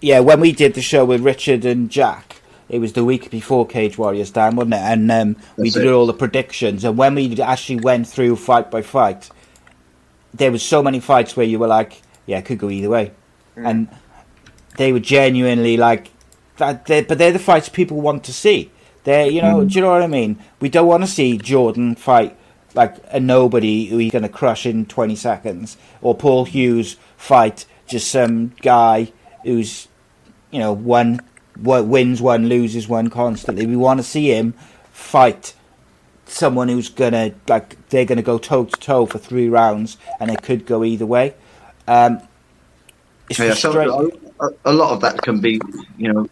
yeah, 0.00 0.20
when 0.20 0.40
we 0.40 0.52
did 0.52 0.74
the 0.74 0.82
show 0.82 1.04
with 1.04 1.20
Richard 1.22 1.64
and 1.64 1.90
Jack, 1.90 2.36
it 2.68 2.78
was 2.78 2.92
the 2.94 3.04
week 3.04 3.30
before 3.30 3.66
Cage 3.66 3.98
Warriors 3.98 4.30
Dan, 4.30 4.56
wasn't 4.56 4.74
it? 4.74 4.80
And 4.80 5.10
um, 5.10 5.36
we 5.56 5.64
That's 5.64 5.74
did 5.74 5.86
it. 5.86 5.92
all 5.92 6.06
the 6.06 6.14
predictions. 6.14 6.84
And 6.84 6.96
when 6.96 7.14
we 7.14 7.40
actually 7.40 7.80
went 7.80 8.06
through 8.06 8.36
fight 8.36 8.70
by 8.70 8.82
fight, 8.82 9.28
there 10.32 10.52
was 10.52 10.62
so 10.62 10.82
many 10.82 11.00
fights 11.00 11.36
where 11.36 11.46
you 11.46 11.58
were 11.58 11.66
like, 11.66 12.00
yeah, 12.26 12.38
it 12.38 12.44
could 12.44 12.58
go 12.58 12.70
either 12.70 12.88
way, 12.88 13.12
Mm. 13.56 13.68
and 13.68 13.88
they 14.76 14.92
were 14.92 15.00
genuinely 15.00 15.76
like 15.76 16.10
that. 16.58 16.86
They're, 16.86 17.02
but 17.02 17.18
they're 17.18 17.32
the 17.32 17.38
fights 17.40 17.68
people 17.68 18.00
want 18.00 18.22
to 18.24 18.32
see. 18.32 18.70
They're, 19.04 19.30
you 19.30 19.40
know, 19.42 19.64
do 19.64 19.74
you 19.74 19.80
know 19.80 19.90
what 19.90 20.02
I 20.02 20.06
mean? 20.06 20.38
We 20.60 20.68
don't 20.68 20.86
want 20.86 21.02
to 21.02 21.08
see 21.08 21.38
Jordan 21.38 21.94
fight 21.94 22.36
like 22.74 22.96
a 23.08 23.18
nobody 23.18 23.86
who 23.86 23.98
he's 23.98 24.12
going 24.12 24.22
to 24.22 24.28
crush 24.28 24.66
in 24.66 24.86
20 24.86 25.16
seconds, 25.16 25.76
or 26.02 26.14
Paul 26.14 26.44
Hughes 26.44 26.96
fight 27.16 27.66
just 27.86 28.10
some 28.10 28.52
guy 28.62 29.12
who's, 29.42 29.88
you 30.50 30.58
know, 30.58 30.72
one, 30.72 31.20
wins 31.56 32.22
one, 32.22 32.48
loses 32.48 32.88
one 32.88 33.10
constantly. 33.10 33.66
We 33.66 33.76
want 33.76 33.98
to 33.98 34.04
see 34.04 34.28
him 34.28 34.54
fight 34.92 35.54
someone 36.26 36.68
who's 36.68 36.88
gonna 36.88 37.32
like 37.48 37.88
they're 37.88 38.04
gonna 38.04 38.22
go 38.22 38.38
toe 38.38 38.64
to 38.64 38.80
toe 38.80 39.06
for 39.06 39.18
three 39.18 39.48
rounds, 39.48 39.98
and 40.20 40.30
it 40.30 40.42
could 40.42 40.64
go 40.64 40.84
either 40.84 41.06
way. 41.06 41.34
Um, 41.88 42.20
it's 43.28 43.38
Yeah, 43.38 43.54
so 43.54 44.10
a, 44.40 44.50
a 44.64 44.72
lot 44.72 44.92
of 44.92 45.00
that 45.00 45.20
can 45.22 45.40
be, 45.40 45.60
you 45.96 46.12
know, 46.12 46.28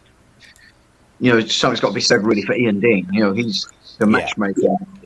you 1.21 1.33
know, 1.33 1.41
something's 1.41 1.81
got 1.81 1.89
to 1.89 1.95
be 1.95 2.01
said 2.01 2.25
really 2.25 2.43
for 2.43 2.55
Ian 2.55 2.81
Dean. 2.81 3.09
You 3.13 3.21
know, 3.25 3.33
he's 3.33 3.67
the 3.99 4.07
Yeah. 4.07 4.11
matchmaker. 4.13 4.61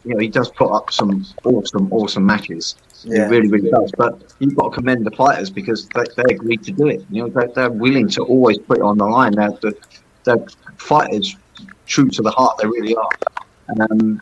You 0.04 0.14
know, 0.14 0.18
he 0.18 0.28
does 0.28 0.50
put 0.50 0.70
up 0.70 0.92
some 0.92 1.24
awesome, 1.44 1.92
awesome 1.92 2.26
matches. 2.26 2.76
Yeah. 3.04 3.26
He 3.28 3.30
really, 3.36 3.48
really 3.48 3.70
does. 3.70 3.92
But 3.96 4.34
you've 4.40 4.54
got 4.56 4.70
to 4.70 4.74
commend 4.76 5.06
the 5.06 5.10
fighters 5.12 5.48
because 5.50 5.88
they, 5.94 6.04
they 6.16 6.34
agreed 6.34 6.62
to 6.64 6.72
do 6.72 6.88
it. 6.88 7.04
You 7.10 7.22
know, 7.22 7.28
they're, 7.28 7.48
they're 7.54 7.70
willing 7.70 8.08
to 8.10 8.22
always 8.22 8.58
put 8.58 8.78
it 8.78 8.82
on 8.82 8.98
the 8.98 9.06
line. 9.06 9.32
They're, 9.34 9.52
they're, 9.62 9.72
they're 10.24 10.46
fighters 10.76 11.36
true 11.86 12.08
to 12.10 12.22
the 12.22 12.30
heart. 12.30 12.58
They 12.58 12.66
really 12.66 12.94
are. 12.96 13.08
Um, 13.90 14.20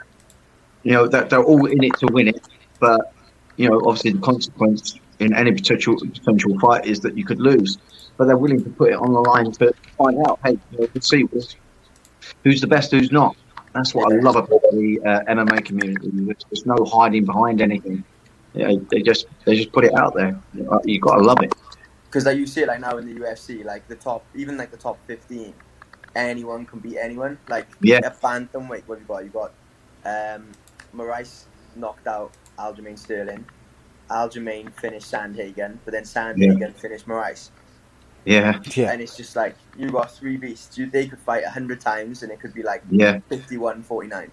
you 0.82 0.93
know, 0.93 1.09
they're, 1.09 1.24
they're 1.24 1.43
all 1.43 1.66
in 1.66 1.82
it 1.82 1.97
to 1.99 2.07
win 2.07 2.28
it. 2.28 2.47
But, 2.78 3.12
you 3.57 3.68
know, 3.68 3.80
obviously 3.84 4.12
the 4.12 4.20
consequence 4.20 4.99
in 5.18 5.34
any 5.34 5.53
potential 5.53 5.97
potential 5.99 6.59
fight 6.61 6.86
is 6.86 7.01
that 7.01 7.16
you 7.16 7.24
could 7.24 7.41
lose. 7.41 7.78
But 8.16 8.26
they're 8.26 8.36
willing 8.36 8.62
to 8.64 8.70
put 8.70 8.91
it 8.91 8.97
on 8.97 9.12
the 9.12 9.20
line 9.20 9.51
to 9.53 9.72
find 9.97 10.18
out, 10.26 10.38
hey, 10.45 10.59
you 10.72 10.78
know, 10.80 10.88
see 11.01 11.24
who's, 12.45 12.61
the 12.61 12.66
best, 12.66 12.91
who's 12.91 13.11
not. 13.12 13.36
That's 13.74 13.95
what 13.95 14.12
I 14.12 14.16
love 14.16 14.36
about 14.36 14.62
the 14.72 15.01
uh, 15.05 15.32
MMA 15.32 15.64
community. 15.64 16.11
There's, 16.12 16.45
there's 16.51 16.66
no 16.66 16.84
hiding 16.84 17.24
behind 17.24 17.61
anything. 17.61 18.03
You 18.55 18.66
know, 18.66 18.86
they 18.91 19.01
just 19.03 19.26
they 19.45 19.55
just 19.57 19.70
put 19.72 19.84
it 19.84 19.95
out 19.95 20.14
there. 20.14 20.36
You 20.84 21.01
got 21.01 21.16
to 21.16 21.22
love 21.22 21.41
it. 21.43 21.55
because 22.07 22.26
like 22.26 22.36
you 22.36 22.47
see 22.47 22.62
it 22.62 22.66
like 22.68 22.80
now 22.80 22.97
in 22.99 23.07
the 23.07 23.20
UFC, 23.20 23.64
like 23.64 23.86
the 23.86 23.95
top, 23.95 24.24
even 24.34 24.57
like 24.57 24.72
the 24.72 24.76
top 24.76 24.99
fifteen, 25.07 25.55
anyone 26.16 26.66
can 26.66 26.80
beat 26.80 26.99
anyone. 26.99 27.38
Like 27.49 27.68
Yeah. 27.80 28.01
a 28.03 28.11
bantamweight, 28.11 28.82
what 28.88 28.99
have 28.99 29.03
you 29.03 29.07
got? 29.07 29.24
You 29.24 29.30
got 29.30 29.53
um, 30.05 30.51
Moraes 30.93 31.45
knocked 31.76 32.09
out 32.09 32.32
Aljamain 32.59 32.99
Sterling. 32.99 33.45
Aljamain 34.11 34.72
finished 34.80 35.09
Sandhagen, 35.12 35.78
but 35.84 35.93
then 35.93 36.03
Sandhagen 36.03 36.74
finished 36.74 37.07
Moraes. 37.07 37.51
Yeah, 38.24 38.60
yeah, 38.76 38.92
And 38.92 39.00
it's 39.00 39.16
just 39.16 39.34
like 39.34 39.56
you 39.78 39.96
are 39.98 40.06
three 40.06 40.36
beasts. 40.36 40.76
You, 40.76 40.90
they 40.90 41.06
could 41.06 41.18
fight 41.20 41.44
a 41.44 41.50
hundred 41.50 41.80
times, 41.80 42.22
and 42.22 42.30
it 42.30 42.40
could 42.40 42.52
be 42.52 42.62
like 42.62 42.82
yeah, 42.90 43.20
51-49. 43.30 44.30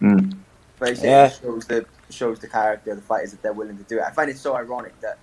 Mm. 0.00 0.36
But 0.78 0.88
I 0.88 0.92
Yeah. 1.02 1.26
it 1.26 1.38
shows 1.42 1.66
the 1.66 1.86
shows 2.10 2.38
the 2.40 2.48
character 2.48 2.90
of 2.92 2.96
the 2.96 3.02
fighters 3.02 3.30
that 3.32 3.42
they're 3.42 3.52
willing 3.52 3.76
to 3.76 3.84
do 3.84 3.98
it. 3.98 4.04
I 4.04 4.10
find 4.10 4.30
it 4.30 4.38
so 4.38 4.56
ironic 4.56 4.98
that 5.00 5.18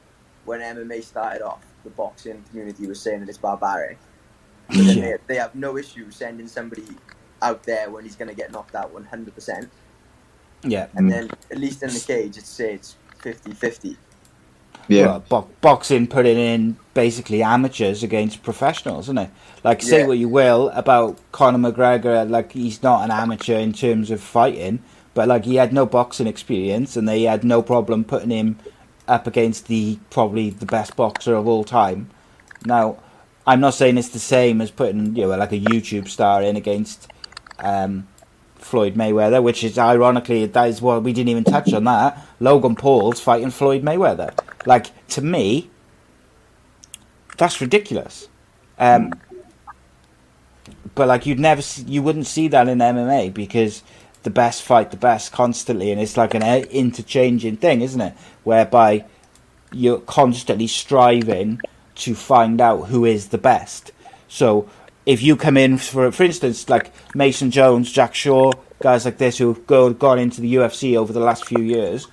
when 0.46 0.62
MMA 0.62 1.04
started 1.04 1.42
off, 1.42 1.64
the 1.84 1.90
boxing 1.92 2.44
community 2.50 2.88
was 2.88 3.00
saying 3.02 3.20
that 3.22 3.30
it's 3.30 3.38
barbaric. 3.38 3.98
But 4.68 4.78
then 4.78 4.98
Yeah. 4.98 5.02
they, 5.04 5.18
they 5.28 5.36
have 5.36 5.54
no 5.56 5.78
issue 5.78 6.10
sending 6.12 6.48
somebody 6.48 6.88
out 7.42 7.64
there 7.64 7.90
when 7.90 8.04
he's 8.04 8.16
going 8.16 8.30
to 8.30 8.36
get 8.36 8.52
knocked 8.52 8.76
out 8.76 8.94
100%. 8.94 9.70
yeah. 10.64 10.88
And 10.96 11.08
Mm. 11.08 11.10
then, 11.10 11.30
at 11.52 11.58
least 11.58 11.82
in 11.84 11.90
the 11.90 12.00
cage, 12.00 12.38
it's 12.38 12.50
say 12.50 12.76
it's 12.76 12.96
50 13.20 13.52
50. 13.54 13.98
Yeah, 14.88 15.06
Well, 15.06 15.24
bo- 15.30 15.48
boxing 15.62 16.08
putting 16.08 16.38
in 16.38 16.78
basically 16.94 17.42
amateurs 17.44 18.04
against 18.04 18.44
professionals, 18.44 19.06
isn't 19.06 19.18
it? 19.18 19.30
Like, 19.64 19.82
say 19.82 20.00
Yeah. 20.02 20.08
what 20.08 20.18
you 20.18 20.28
will 20.30 20.70
about 20.70 21.18
Conor 21.32 21.72
McGregor, 21.72 22.30
like 22.30 22.52
he's 22.54 22.82
not 22.84 23.04
an 23.04 23.12
amateur 23.12 23.58
in 23.58 23.74
terms 23.74 24.12
of 24.12 24.20
fighting, 24.22 24.80
but 25.14 25.28
like 25.28 25.46
he 25.46 25.56
had 25.56 25.72
no 25.74 25.86
boxing 25.86 26.28
experience, 26.28 26.96
and 26.98 27.08
they 27.08 27.24
had 27.24 27.44
no 27.44 27.62
problem 27.62 28.04
putting 28.04 28.30
him 28.32 28.58
up 29.08 29.28
against 29.28 29.68
the 29.68 30.00
probably 30.10 30.50
the 30.50 30.66
best 30.66 30.96
boxer 30.96 31.36
of 31.36 31.48
all 31.48 31.64
time. 31.64 32.10
Now, 32.66 32.98
I'm 33.46 33.60
not 33.60 33.74
saying 33.74 33.98
it's 33.98 34.10
the 34.10 34.20
same 34.20 34.62
as 34.62 34.72
putting 34.72 35.16
you 35.16 35.24
know 35.28 35.36
like 35.38 35.52
a 35.52 35.60
YouTube 35.60 36.08
star 36.08 36.42
in 36.44 36.56
against 36.56 37.08
um, 37.60 38.08
Floyd 38.62 38.96
Mayweather, 38.96 39.42
which 39.42 39.64
is 39.64 39.78
ironically 39.78 40.46
that 40.46 40.70
is 40.70 40.82
what 40.82 41.04
we 41.04 41.14
didn't 41.14 41.30
even 41.30 41.44
touch 41.44 41.74
on 41.74 41.84
that. 41.86 42.26
Logan 42.40 42.76
Paul's 42.76 43.20
fighting 43.20 43.52
Floyd 43.52 43.84
Mayweather. 43.84 44.38
Like 44.66 44.88
to 45.10 45.22
me, 45.22 45.70
that's 47.38 47.60
ridiculous. 47.60 48.30
Um, 48.78 49.14
but 50.96 51.08
like 51.08 51.26
you'd 51.26 51.40
never, 51.40 51.62
see, 51.62 51.84
you 51.84 52.04
wouldn't 52.04 52.28
see 52.28 52.48
that 52.50 52.68
in 52.68 52.80
MMA 52.80 53.34
because 53.34 53.84
the 54.24 54.30
best 54.30 54.62
fight 54.62 54.92
the 54.92 54.98
best 54.98 55.32
constantly, 55.32 55.92
and 55.92 56.00
it's 56.00 56.18
like 56.18 56.34
an 56.34 56.44
uh, 56.44 56.64
interchanging 56.70 57.58
thing, 57.58 57.82
isn't 57.82 58.02
it? 58.02 58.14
Whereby 58.44 59.06
you're 59.72 60.00
constantly 60.00 60.68
striving 60.68 61.60
to 61.96 62.16
find 62.16 62.62
out 62.62 62.88
who 62.88 63.06
is 63.06 63.30
the 63.30 63.38
best. 63.38 63.92
So 64.28 64.70
if 65.06 65.22
you 65.22 65.36
come 65.36 65.58
in 65.58 65.78
for, 65.78 66.12
for 66.12 66.24
instance, 66.24 66.70
like 66.70 66.92
Mason 67.16 67.52
Jones, 67.52 67.92
Jack 67.92 68.14
Shore, 68.14 68.54
guys 68.82 69.06
like 69.06 69.18
this 69.18 69.38
who've 69.38 69.66
go, 69.68 69.92
gone 69.94 70.20
into 70.20 70.42
the 70.42 70.56
UFC 70.56 70.96
over 70.96 71.12
the 71.12 71.20
last 71.20 71.46
few 71.46 71.62
years, 71.62 72.08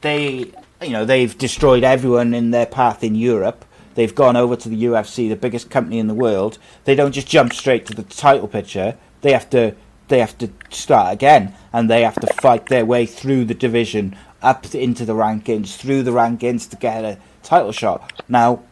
they, 0.00 0.52
you 0.82 0.90
know, 0.90 1.04
they've 1.04 1.36
destroyed 1.36 1.84
everyone 1.84 2.34
in 2.34 2.50
their 2.50 2.66
path 2.66 3.02
in 3.04 3.14
Europe. 3.14 3.64
They've 3.94 4.14
gone 4.14 4.36
over 4.36 4.54
to 4.56 4.68
the 4.68 4.84
UFC, 4.84 5.28
the 5.28 5.36
biggest 5.36 5.70
company 5.70 5.98
in 5.98 6.06
the 6.06 6.14
world. 6.14 6.58
They 6.84 6.94
don't 6.94 7.12
just 7.12 7.26
jump 7.26 7.52
straight 7.52 7.84
to 7.86 7.94
the 7.94 8.04
title 8.04 8.48
picture. 8.48 8.96
They 9.22 9.32
have 9.32 9.50
to, 9.50 9.74
they 10.06 10.20
have 10.20 10.38
to 10.38 10.50
start 10.70 11.12
again, 11.12 11.54
and 11.72 11.90
they 11.90 12.02
have 12.02 12.14
to 12.16 12.32
fight 12.34 12.66
their 12.66 12.86
way 12.86 13.06
through 13.06 13.46
the 13.46 13.54
division, 13.54 14.16
up 14.40 14.72
into 14.72 15.04
the 15.04 15.14
rankings, 15.14 15.76
through 15.76 16.04
the 16.04 16.12
rankings 16.12 16.70
to 16.70 16.76
get 16.76 17.04
a 17.04 17.18
title 17.42 17.72
shot. 17.72 18.22
Now, 18.28 18.62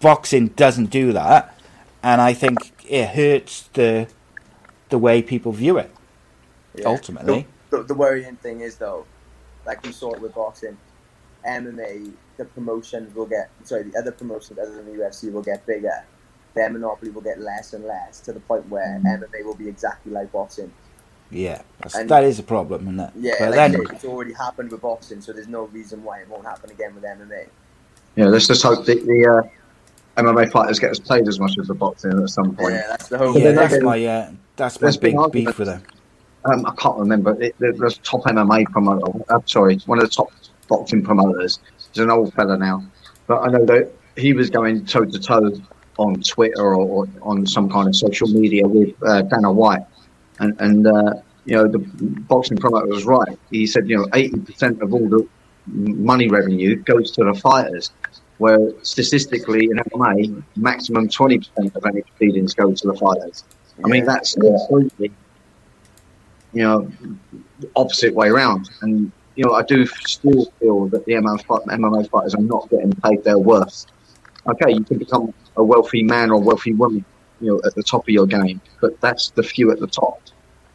boxing 0.00 0.48
doesn't 0.48 0.86
do 0.86 1.12
that, 1.12 1.53
and 2.04 2.20
I 2.20 2.34
think 2.34 2.58
it 2.88 3.08
hurts 3.08 3.68
the 3.72 4.06
the 4.90 4.98
way 4.98 5.22
people 5.22 5.50
view 5.50 5.78
it. 5.78 5.90
Yeah. 6.74 6.88
Ultimately. 6.88 7.46
The, 7.70 7.78
the, 7.78 7.82
the 7.84 7.94
worrying 7.94 8.36
thing 8.36 8.60
is, 8.60 8.76
though, 8.76 9.06
like 9.66 9.82
we 9.82 9.90
saw 9.90 10.12
it 10.12 10.20
with 10.20 10.34
boxing, 10.34 10.76
MMA, 11.48 12.12
the 12.36 12.44
promotions 12.44 13.14
will 13.14 13.26
get, 13.26 13.48
sorry, 13.64 13.84
the 13.84 13.98
other 13.98 14.12
promotions 14.12 14.58
other 14.58 14.74
than 14.74 14.84
the 14.86 14.92
UFC 15.02 15.32
will 15.32 15.42
get 15.42 15.64
bigger. 15.66 16.04
Their 16.54 16.70
monopoly 16.70 17.10
will 17.10 17.22
get 17.22 17.40
less 17.40 17.72
and 17.72 17.84
less 17.84 18.20
to 18.20 18.32
the 18.32 18.40
point 18.40 18.68
where 18.68 19.00
MMA 19.04 19.44
will 19.44 19.56
be 19.56 19.68
exactly 19.68 20.12
like 20.12 20.30
boxing. 20.30 20.72
Yeah, 21.30 21.62
that's, 21.80 21.94
And- 21.96 22.10
that 22.10 22.22
is 22.24 22.38
a 22.38 22.42
problem, 22.44 22.82
isn't 22.86 23.00
it? 23.00 23.10
Yeah, 23.16 23.34
but 23.40 23.50
like 23.50 23.72
then, 23.72 23.76
I 23.76 23.94
it's 23.94 24.04
already 24.04 24.34
happened 24.34 24.70
with 24.70 24.82
boxing, 24.82 25.20
so 25.20 25.32
there's 25.32 25.48
no 25.48 25.64
reason 25.64 26.04
why 26.04 26.20
it 26.20 26.28
won't 26.28 26.44
happen 26.44 26.70
again 26.70 26.94
with 26.94 27.02
MMA. 27.02 27.48
yeah. 28.14 28.26
Let's 28.26 28.46
just 28.46 28.62
hope 28.62 28.84
that 28.84 29.04
the 29.06 29.26
uh, 29.26 29.63
MMA 30.16 30.50
fighters 30.50 30.78
get 30.78 30.90
as 30.90 31.00
paid 31.00 31.26
as 31.28 31.40
much 31.40 31.58
as 31.58 31.66
the 31.68 31.74
boxing 31.74 32.12
at 32.22 32.28
some 32.28 32.54
point. 32.54 32.74
Yeah, 32.74 32.86
that's 32.88 33.08
the 33.08 33.18
whole. 33.18 33.36
yeah, 33.36 33.44
then 33.44 33.54
that's 33.56 33.74
again, 33.74 33.84
my 33.84 34.04
uh, 34.04 34.30
that's 34.56 34.80
my 34.80 34.84
there's 34.86 34.96
big 34.96 35.16
beef 35.32 35.58
with 35.58 35.68
them. 35.68 35.82
um, 36.44 36.64
I 36.66 36.72
can't 36.76 36.98
remember. 36.98 37.40
It, 37.42 37.54
there- 37.58 37.72
there's 37.72 37.98
top 37.98 38.22
MMA 38.24 38.66
promoter. 38.66 39.24
I'm 39.28 39.46
sorry, 39.46 39.78
one 39.86 39.98
of 39.98 40.04
the 40.04 40.10
top 40.10 40.30
boxing 40.68 41.02
promoters. 41.02 41.58
He's 41.92 42.02
an 42.02 42.10
old 42.10 42.32
fella 42.34 42.56
now, 42.56 42.84
but 43.26 43.38
I 43.42 43.48
know 43.48 43.64
that 43.66 43.90
he 44.16 44.32
was 44.32 44.50
going 44.50 44.84
toe 44.86 45.04
to 45.04 45.18
toe 45.18 45.50
on 45.98 46.20
Twitter 46.22 46.60
or, 46.62 46.74
or 46.74 47.08
on 47.22 47.46
some 47.46 47.68
kind 47.70 47.88
of 47.88 47.94
social 47.96 48.28
media 48.28 48.66
with 48.66 48.94
uh, 49.02 49.22
Dana 49.22 49.50
White, 49.52 49.82
and 50.38 50.58
and 50.60 50.86
uh, 50.86 51.14
you 51.44 51.56
know 51.56 51.66
the 51.68 51.78
boxing 52.28 52.56
promoter 52.56 52.86
was 52.86 53.04
right. 53.04 53.38
He 53.50 53.66
said 53.66 53.88
you 53.88 53.96
know 53.98 54.06
eighty 54.14 54.38
percent 54.38 54.80
of 54.82 54.92
all 54.94 55.08
the 55.08 55.26
money 55.66 56.28
revenue 56.28 56.76
goes 56.76 57.10
to 57.12 57.24
the 57.24 57.34
fighters. 57.34 57.90
Where 58.38 58.72
statistically 58.82 59.66
in 59.66 59.76
MMA, 59.76 60.42
maximum 60.56 61.08
twenty 61.08 61.38
percent 61.38 61.74
of 61.76 61.86
any 61.86 62.02
proceedings 62.02 62.54
go 62.54 62.72
to 62.72 62.86
the 62.86 62.94
fighters. 62.94 63.44
I 63.84 63.88
mean, 63.88 64.04
that's 64.04 64.34
completely, 64.34 65.12
you 66.52 66.62
know, 66.62 66.90
the 67.60 67.70
opposite 67.76 68.14
way 68.14 68.28
around. 68.28 68.70
And, 68.82 69.10
you 69.34 69.44
know, 69.44 69.52
I 69.52 69.62
do 69.62 69.86
still 69.86 70.46
feel 70.60 70.86
that 70.88 71.04
the 71.06 71.12
MMA 71.12 72.08
fighters 72.10 72.34
are 72.34 72.42
not 72.42 72.68
getting 72.70 72.92
paid 72.92 73.24
their 73.24 73.38
worth. 73.38 73.86
Okay, 74.46 74.72
you 74.72 74.84
can 74.84 74.98
become 74.98 75.34
a 75.56 75.64
wealthy 75.64 76.02
man 76.02 76.30
or 76.30 76.40
wealthy 76.40 76.72
woman, 76.72 77.04
you 77.40 77.50
know, 77.50 77.60
at 77.64 77.74
the 77.74 77.82
top 77.82 78.02
of 78.02 78.08
your 78.08 78.26
game, 78.26 78.60
but 78.80 79.00
that's 79.00 79.30
the 79.30 79.42
few 79.42 79.70
at 79.70 79.80
the 79.80 79.86
top. 79.86 80.20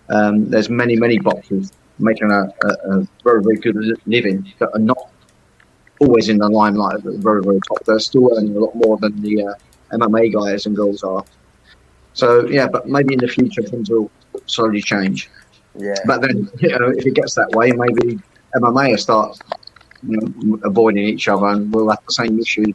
Um, 0.09 0.49
there's 0.49 0.69
many, 0.69 0.95
many 0.95 1.19
boxers 1.19 1.71
making 1.99 2.31
a, 2.31 2.51
a, 2.63 2.67
a 2.67 3.07
very, 3.23 3.43
very 3.43 3.57
good 3.57 3.77
living 4.05 4.51
that 4.57 4.69
are 4.73 4.79
not 4.79 5.09
always 5.99 6.29
in 6.29 6.37
the 6.37 6.47
limelight 6.49 6.95
at 6.95 7.03
the 7.03 7.17
very, 7.17 7.41
very 7.43 7.59
top. 7.67 7.83
They're 7.85 7.99
still 7.99 8.35
earning 8.37 8.55
a 8.55 8.59
lot 8.59 8.75
more 8.75 8.97
than 8.97 9.21
the 9.21 9.45
uh, 9.45 9.53
MMA 9.97 10.33
guys 10.33 10.65
and 10.65 10.75
girls 10.75 11.03
are. 11.03 11.23
So 12.13 12.47
yeah, 12.47 12.67
but 12.67 12.87
maybe 12.87 13.13
in 13.13 13.19
the 13.19 13.27
future 13.27 13.61
things 13.61 13.89
will 13.89 14.11
slowly 14.45 14.81
change. 14.81 15.29
Yeah. 15.77 15.95
But 16.05 16.21
then, 16.21 16.49
you 16.59 16.69
know, 16.77 16.89
if 16.89 17.05
it 17.05 17.13
gets 17.13 17.35
that 17.35 17.49
way, 17.51 17.71
maybe 17.71 18.19
MMA 18.55 18.91
will 18.91 18.97
start 18.97 19.37
you 20.03 20.17
know, 20.17 20.59
avoiding 20.63 21.03
each 21.03 21.27
other, 21.27 21.47
and 21.47 21.73
we'll 21.73 21.89
have 21.89 21.99
the 22.05 22.13
same 22.13 22.39
issue 22.39 22.65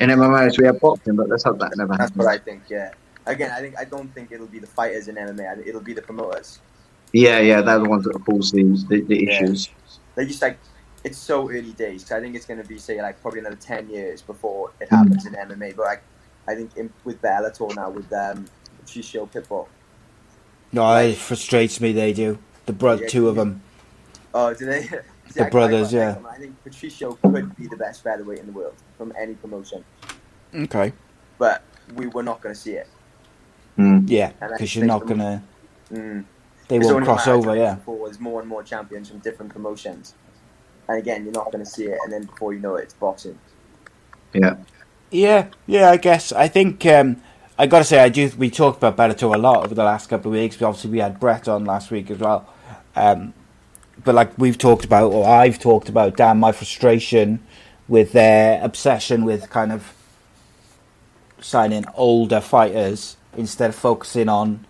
in 0.00 0.10
MMA 0.10 0.46
as 0.46 0.58
we 0.58 0.66
have 0.66 0.80
boxing. 0.80 1.16
But 1.16 1.28
let's 1.28 1.44
hope 1.44 1.58
that 1.60 1.72
never 1.76 1.92
happens. 1.92 2.10
That's 2.10 2.26
what 2.26 2.28
I 2.28 2.38
think. 2.38 2.62
Yeah. 2.68 2.92
Again, 3.26 3.52
I 3.52 3.60
think 3.60 3.78
I 3.78 3.84
don't 3.84 4.12
think 4.14 4.32
it'll 4.32 4.46
be 4.46 4.58
the 4.58 4.66
fighters 4.66 5.08
in 5.08 5.14
MMA. 5.14 5.66
It'll 5.66 5.80
be 5.80 5.92
the 5.92 6.02
promoters. 6.02 6.60
Yeah, 7.12 7.38
yeah, 7.40 7.60
they're 7.60 7.78
the 7.78 7.88
ones 7.88 8.04
that 8.04 8.14
cause 8.24 8.50
the 8.50 8.64
the, 8.88 9.02
the 9.02 9.24
Yeah. 9.24 9.44
issues. 9.44 9.70
They 10.14 10.26
just 10.26 10.42
like 10.42 10.58
it's 11.04 11.18
so 11.18 11.48
early 11.50 11.72
days. 11.72 12.06
So 12.06 12.16
I 12.16 12.20
think 12.20 12.34
it's 12.36 12.46
going 12.46 12.62
to 12.62 12.68
be 12.68 12.78
say 12.78 13.00
like 13.02 13.20
probably 13.22 13.40
another 13.40 13.56
ten 13.56 13.88
years 13.88 14.22
before 14.22 14.70
it 14.80 14.88
Mm. 14.90 14.96
happens 14.98 15.26
in 15.26 15.34
MMA. 15.34 15.76
But 15.76 15.84
like 15.86 16.02
I 16.48 16.54
think 16.54 16.76
in, 16.76 16.92
with 17.04 17.20
Bellator 17.22 17.74
now 17.76 17.90
with 17.90 18.12
um, 18.12 18.46
Patricio 18.80 19.26
Pitbull. 19.26 19.66
No, 20.72 20.94
it 20.96 21.16
frustrates 21.16 21.80
me. 21.80 21.92
They 21.92 22.12
do 22.12 22.38
the 22.66 22.72
bro- 22.72 22.94
Yeah, 22.94 23.06
two 23.08 23.28
of 23.28 23.36
them. 23.36 23.62
Oh, 24.34 24.54
do 24.54 24.66
they? 24.66 24.88
The 25.34 25.46
brothers, 25.46 25.94
yeah. 25.94 26.16
I 26.28 26.36
think 26.36 26.62
Patricio 26.62 27.12
could 27.12 27.56
be 27.56 27.66
the 27.66 27.76
best 27.76 28.02
featherweight 28.02 28.40
in 28.40 28.46
the 28.46 28.52
world 28.52 28.74
from 28.98 29.14
any 29.18 29.32
promotion, 29.32 29.82
Okay. 30.54 30.92
but 31.38 31.62
we 31.94 32.06
were 32.08 32.22
not 32.22 32.42
going 32.42 32.54
to 32.54 32.60
see 32.60 32.72
it. 32.72 32.86
Mm. 33.78 34.04
Yeah, 34.08 34.32
because 34.40 34.76
you're 34.76 34.84
not 34.84 35.06
gonna. 35.06 35.42
Mm. 35.90 36.24
They 36.68 36.78
won't 36.80 37.04
cross 37.06 37.26
a 37.26 37.30
matter 37.30 37.38
of 37.38 37.46
over. 37.48 37.56
Yeah. 37.56 37.76
There's 38.04 38.20
more 38.20 38.40
and 38.40 38.48
more 38.48 38.62
champions 38.62 39.08
from 39.08 39.20
different 39.20 39.50
promotions, 39.54 40.12
and 40.92 41.00
again, 41.00 41.24
you're 41.24 41.32
not 41.32 41.50
going 41.50 41.64
to 41.64 41.70
see 41.70 41.86
it, 41.86 41.98
and 42.04 42.12
then 42.12 42.24
before 42.24 42.52
you 42.52 42.60
know 42.60 42.76
it, 42.76 42.84
it's 42.84 42.94
boxing. 42.94 43.38
Yeah, 44.34 44.56
Yeah, 45.10 45.48
yeah. 45.66 45.90
I 45.90 45.96
guess 45.96 46.32
I 46.32 46.48
think 46.48 46.84
um, 46.86 47.22
I 47.58 47.66
got 47.66 47.78
to 47.78 47.84
say 47.84 47.98
I 47.98 48.10
do. 48.10 48.30
We 48.36 48.50
talked 48.50 48.82
about 48.82 48.96
Bellator 48.96 49.34
a 49.34 49.38
lot 49.38 49.64
over 49.64 49.74
the 49.74 49.84
last 49.84 50.08
couple 50.08 50.30
of 50.30 50.38
weeks. 50.38 50.56
But 50.56 50.66
obviously, 50.66 50.90
we 50.90 50.98
had 50.98 51.18
Brett 51.18 51.48
on 51.48 51.64
last 51.64 51.90
week 51.90 52.10
as 52.10 52.18
well. 52.18 52.48
Um, 52.94 53.32
but 54.04 54.14
like 54.14 54.36
we've 54.38 54.58
talked 54.58 54.84
about, 54.84 55.12
or 55.12 55.26
I've 55.26 55.58
talked 55.58 55.88
about, 55.88 56.16
damn 56.16 56.38
my 56.38 56.52
frustration 56.52 57.40
with 57.88 58.12
their 58.12 58.62
obsession 58.62 59.24
with 59.24 59.48
kind 59.50 59.72
of 59.72 59.94
signing 61.40 61.84
older 61.94 62.40
fighters 62.40 63.16
instead 63.36 63.70
of 63.70 63.76
focusing 63.76 64.28
on 64.28 64.64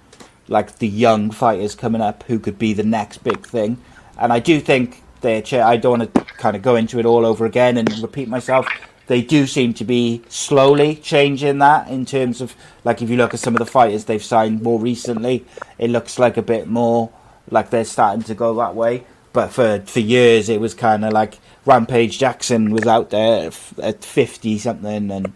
like 0.48 0.78
the 0.78 0.88
young 0.88 1.30
fighters 1.30 1.74
coming 1.74 2.00
up 2.00 2.22
who 2.24 2.38
could 2.38 2.58
be 2.58 2.72
the 2.72 2.84
next 2.84 3.18
big 3.24 3.46
thing. 3.46 3.78
And 4.18 4.32
I 4.32 4.38
do 4.38 4.60
think 4.60 5.01
they. 5.22 5.40
cha- 5.42 5.66
I 5.66 5.76
don't 5.76 5.98
want 5.98 6.14
to 6.14 6.20
kind 6.24 6.56
of 6.56 6.62
go 6.62 6.76
into 6.76 6.98
it 6.98 7.06
all 7.06 7.24
over 7.24 7.46
again 7.46 7.76
and 7.76 7.98
repeat 8.00 8.28
myself. 8.28 8.66
They 9.06 9.22
do 9.22 9.46
seem 9.46 9.74
to 9.74 9.84
be 9.84 10.22
slowly 10.28 10.96
changing 10.96 11.58
that 11.58 11.88
in 11.88 12.06
terms 12.06 12.40
of 12.40 12.54
like 12.84 13.02
if 13.02 13.10
you 13.10 13.16
look 13.16 13.34
at 13.34 13.40
some 13.40 13.54
of 13.54 13.58
the 13.58 13.66
fighters 13.66 14.04
they've 14.04 14.22
signed 14.22 14.62
more 14.62 14.78
recently, 14.78 15.44
it 15.78 15.90
looks 15.90 16.18
like 16.18 16.36
a 16.36 16.42
bit 16.42 16.68
more 16.68 17.10
like 17.50 17.70
they're 17.70 17.84
starting 17.84 18.22
to 18.24 18.34
go 18.34 18.54
that 18.54 18.74
way. 18.74 19.04
But 19.32 19.48
for 19.48 19.80
for 19.86 20.00
years 20.00 20.48
it 20.48 20.60
was 20.60 20.74
kind 20.74 21.04
of 21.04 21.12
like 21.12 21.38
Rampage 21.66 22.18
Jackson 22.18 22.70
was 22.70 22.86
out 22.86 23.10
there 23.10 23.50
at 23.82 24.04
fifty 24.04 24.58
something, 24.58 25.10
and 25.10 25.32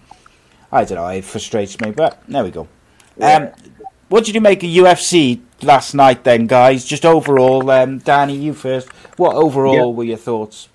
I 0.70 0.84
don't 0.84 0.96
know. 0.96 1.08
It 1.08 1.24
frustrates 1.24 1.80
me, 1.80 1.90
but 1.90 2.22
there 2.28 2.44
we 2.44 2.50
go. 2.50 2.68
Um, 3.20 3.50
what 4.08 4.24
did 4.24 4.34
you 4.34 4.40
make 4.40 4.62
of 4.62 4.70
UFC 4.70 5.40
last 5.62 5.94
night, 5.94 6.24
then, 6.24 6.46
guys? 6.46 6.84
Just 6.84 7.04
overall, 7.06 7.68
um, 7.70 7.98
Danny, 7.98 8.36
you 8.36 8.54
first. 8.54 8.88
What 9.16 9.34
overall 9.36 9.74
Yeah. 9.74 9.96
were 9.96 10.04
your 10.04 10.18
thoughts? 10.18 10.68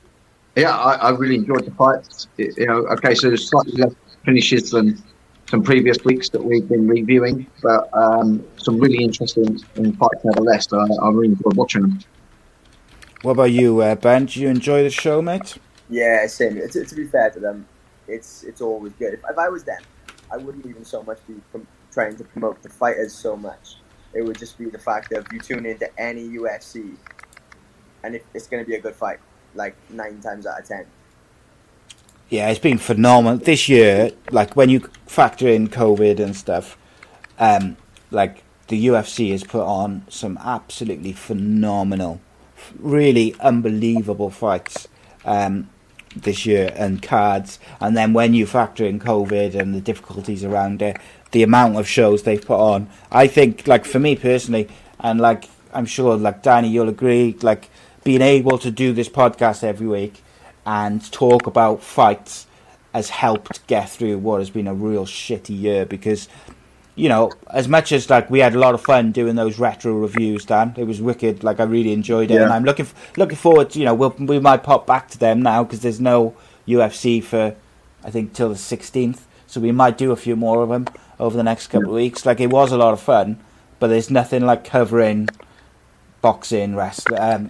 yeah, 0.58 0.76
I, 0.76 0.96
I 0.96 1.10
really 1.12 1.36
enjoyed 1.36 1.64
the 1.66 1.72
fights. 1.72 2.28
It- 2.38 2.58
you 2.58 2.66
know, 2.68 2.80
okay, 2.88 3.16
so 3.16 3.28
there's 3.30 3.48
slightly 3.50 3.72
less 3.82 3.94
finishes 4.26 4.72
than 4.72 5.02
some 5.50 5.64
previous 5.64 5.98
weeks 6.04 6.28
that 6.30 6.44
we've 6.44 6.68
been 6.68 6.88
reviewing, 6.88 7.46
but 7.64 7.90
um, 7.94 8.44
some 8.58 8.78
really 8.78 9.02
interesting 9.04 9.58
in 9.76 9.94
fights 9.94 10.24
nevertheless. 10.26 10.68
I, 10.74 10.78
I 10.78 11.10
really 11.10 11.28
enjoyed 11.30 11.56
watching 11.56 11.82
them. 11.84 12.00
What 13.22 13.32
about 13.32 13.52
you, 13.52 13.80
uh, 13.82 13.96
Ben? 13.96 14.26
Did 14.26 14.36
you 14.38 14.50
enjoy 14.50 14.84
the 14.84 14.90
show, 14.90 15.22
mate? 15.22 15.58
Yeah, 15.90 16.26
same. 16.28 16.56
To, 16.56 16.86
to 16.86 16.96
be 16.96 17.06
fair 17.06 17.30
to 17.30 17.40
them, 17.40 17.66
it's 18.08 18.44
it's 18.44 18.62
always 18.62 18.94
good. 18.94 19.14
If, 19.14 19.22
if 19.30 19.38
I 19.38 19.48
was 19.50 19.64
them, 19.64 19.82
I 20.32 20.38
wouldn't 20.38 20.66
even 20.66 20.84
so 20.84 21.02
much 21.04 21.20
be 21.28 21.36
prom- 21.52 21.68
trying 21.94 22.16
to 22.18 22.24
promote 22.24 22.62
the 22.64 22.70
fighters 22.70 23.14
so 23.14 23.36
much. 23.38 23.76
It 24.14 24.22
would 24.24 24.38
just 24.38 24.58
be 24.58 24.66
the 24.66 24.80
fact 24.80 25.10
that 25.12 25.20
if 25.20 25.32
you 25.32 25.40
tune 25.40 25.66
into 25.66 25.90
any 26.00 26.28
UFC, 26.30 26.96
and 28.04 28.20
it's 28.34 28.48
going 28.48 28.64
to 28.64 28.68
be 28.68 28.76
a 28.76 28.82
good 28.82 28.96
fight, 28.96 29.20
like 29.56 29.76
nine 29.90 30.22
times 30.22 30.46
out 30.46 30.60
of 30.60 30.68
ten. 30.68 30.86
Yeah, 32.30 32.50
it's 32.50 32.60
been 32.60 32.78
phenomenal 32.78 33.38
this 33.38 33.68
year. 33.68 34.12
Like 34.32 34.56
when 34.56 34.70
you 34.70 34.90
factor 35.06 35.48
in 35.48 35.68
COVID 35.68 36.20
and 36.20 36.36
stuff, 36.36 36.78
um, 37.38 37.78
like 38.10 38.44
the 38.68 38.88
UFC 38.88 39.32
has 39.32 39.44
put 39.44 39.66
on 39.66 40.06
some 40.08 40.38
absolutely 40.42 41.12
phenomenal, 41.12 42.22
really 42.80 43.36
unbelievable 43.42 44.30
fights 44.30 44.88
um, 45.26 45.70
this 46.16 46.46
year 46.46 46.72
and 46.76 47.02
cards. 47.02 47.60
And 47.82 47.98
then 47.98 48.14
when 48.14 48.34
you 48.34 48.46
factor 48.46 48.86
in 48.86 49.00
COVID 49.00 49.56
and 49.56 49.76
the 49.76 49.82
difficulties 49.82 50.46
around 50.46 50.82
it, 50.82 50.98
the 51.32 51.44
amount 51.44 51.78
of 51.78 51.88
shows 51.88 52.24
they've 52.24 52.46
put 52.46 52.60
on, 52.60 52.90
I 53.12 53.28
think, 53.28 53.68
like 53.68 53.86
for 53.86 54.00
me 54.00 54.16
personally, 54.16 54.68
and 55.00 55.20
like 55.20 55.50
I'm 55.74 55.86
sure, 55.86 56.18
like 56.18 56.44
Danny, 56.44 56.70
you'll 56.70 56.90
agree, 56.90 57.38
like 57.42 57.70
being 58.04 58.22
able 58.22 58.58
to 58.58 58.72
do 58.72 58.94
this 58.94 59.10
podcast 59.10 59.64
every 59.64 59.88
week 59.88 60.24
and 60.66 61.12
talk 61.12 61.48
about 61.48 61.84
fights 61.84 62.48
has 62.94 63.10
helped 63.10 63.66
get 63.68 63.90
through 63.90 64.18
what 64.18 64.40
has 64.40 64.50
been 64.50 64.68
a 64.68 64.74
real 64.74 65.06
shitty 65.06 65.58
year 65.58 65.86
because 65.86 66.28
you 66.96 67.08
know 67.08 67.32
as 67.50 67.68
much 67.68 67.92
as 67.92 68.10
like 68.10 68.30
we 68.30 68.40
had 68.40 68.54
a 68.54 68.60
lot 68.60 68.74
of 68.74 68.82
fun 68.82 69.12
doing 69.12 69.36
those 69.36 69.58
retro 69.58 69.94
reviews 69.94 70.46
dan 70.46 70.74
it 70.78 70.84
was 70.84 71.02
wicked. 71.02 71.44
Like 71.44 71.60
i 71.60 71.64
really 71.64 71.94
enjoyed 71.94 72.32
it. 72.32 72.42
And 72.42 72.52
i'm 72.52 72.64
looking 72.64 72.88
looking 73.18 73.38
forward 73.38 73.70
to, 73.72 73.80
you 73.80 73.86
know 73.86 73.94
we'll, 73.94 74.14
we 74.20 74.40
might 74.40 74.64
pop 74.64 74.86
back 74.86 75.08
to 75.10 75.18
them 75.18 75.42
now 75.42 75.64
because 75.64 75.80
there's 75.80 76.02
no 76.02 76.36
ufc 76.68 77.24
for 77.24 77.56
i 78.04 78.12
think 78.12 78.34
till 78.34 78.50
the 78.50 78.56
16th 78.56 79.22
so 79.48 79.60
we 79.62 79.72
might 79.72 79.98
do 79.98 80.12
a 80.12 80.16
few 80.16 80.36
more 80.36 80.62
of 80.64 80.70
them 80.70 80.86
over 81.22 81.38
the 81.38 81.44
next 81.44 81.68
couple 81.68 81.90
of 81.90 81.96
weeks. 81.96 82.26
Like 82.26 82.42
it 82.42 82.50
was 82.50 82.74
a 82.74 82.78
lot 82.78 82.92
of 82.92 83.00
fun 83.00 83.40
but 83.82 83.88
there's 83.88 84.12
nothing 84.12 84.46
like 84.46 84.64
covering 84.64 85.28
boxing 86.22 86.76
wrestling 86.76 87.20
um, 87.20 87.50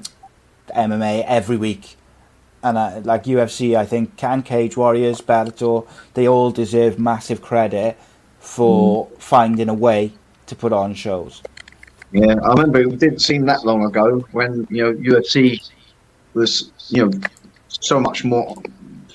mma 0.73 1.23
every 1.27 1.57
week. 1.57 1.97
And 2.63 2.77
uh, 2.77 3.01
like 3.03 3.25
UFC, 3.25 3.75
I 3.75 3.85
think 3.85 4.15
can 4.15 4.41
Cage 4.41 4.77
Warriors, 4.77 5.19
Bellator, 5.19 5.85
they 6.13 6.27
all 6.27 6.51
deserve 6.51 6.97
massive 6.97 7.41
credit 7.41 7.97
for 8.39 9.09
finding 9.17 9.67
a 9.67 9.73
way 9.73 10.13
to 10.45 10.55
put 10.55 10.71
on 10.71 10.93
shows. 10.93 11.43
Yeah, 12.13 12.35
I 12.43 12.49
remember 12.51 12.79
it 12.79 12.99
didn't 12.99 13.19
seem 13.19 13.45
that 13.47 13.65
long 13.65 13.83
ago 13.83 14.25
when 14.31 14.67
you 14.69 14.83
know 14.83 14.93
UFC 14.93 15.59
was 16.33 16.71
you 16.87 17.05
know 17.05 17.19
so 17.67 17.99
much 17.99 18.23
more 18.23 18.55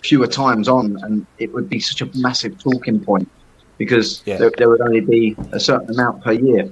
fewer 0.02 0.26
times 0.26 0.68
on, 0.68 1.02
and 1.02 1.26
it 1.38 1.52
would 1.54 1.70
be 1.70 1.80
such 1.80 2.02
a 2.02 2.10
massive 2.18 2.58
talking 2.58 3.00
point 3.00 3.30
because 3.78 4.22
Yeah. 4.26 4.38
there, 4.38 4.52
there 4.56 4.68
would 4.68 4.80
only 4.80 5.00
be 5.00 5.36
a 5.52 5.60
certain 5.60 5.90
amount 5.90 6.22
per 6.24 6.32
year. 6.32 6.68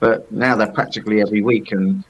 But 0.00 0.30
now 0.32 0.56
they're 0.56 0.72
practically 0.72 1.20
every 1.20 1.42
week, 1.42 1.70
and 1.70 2.02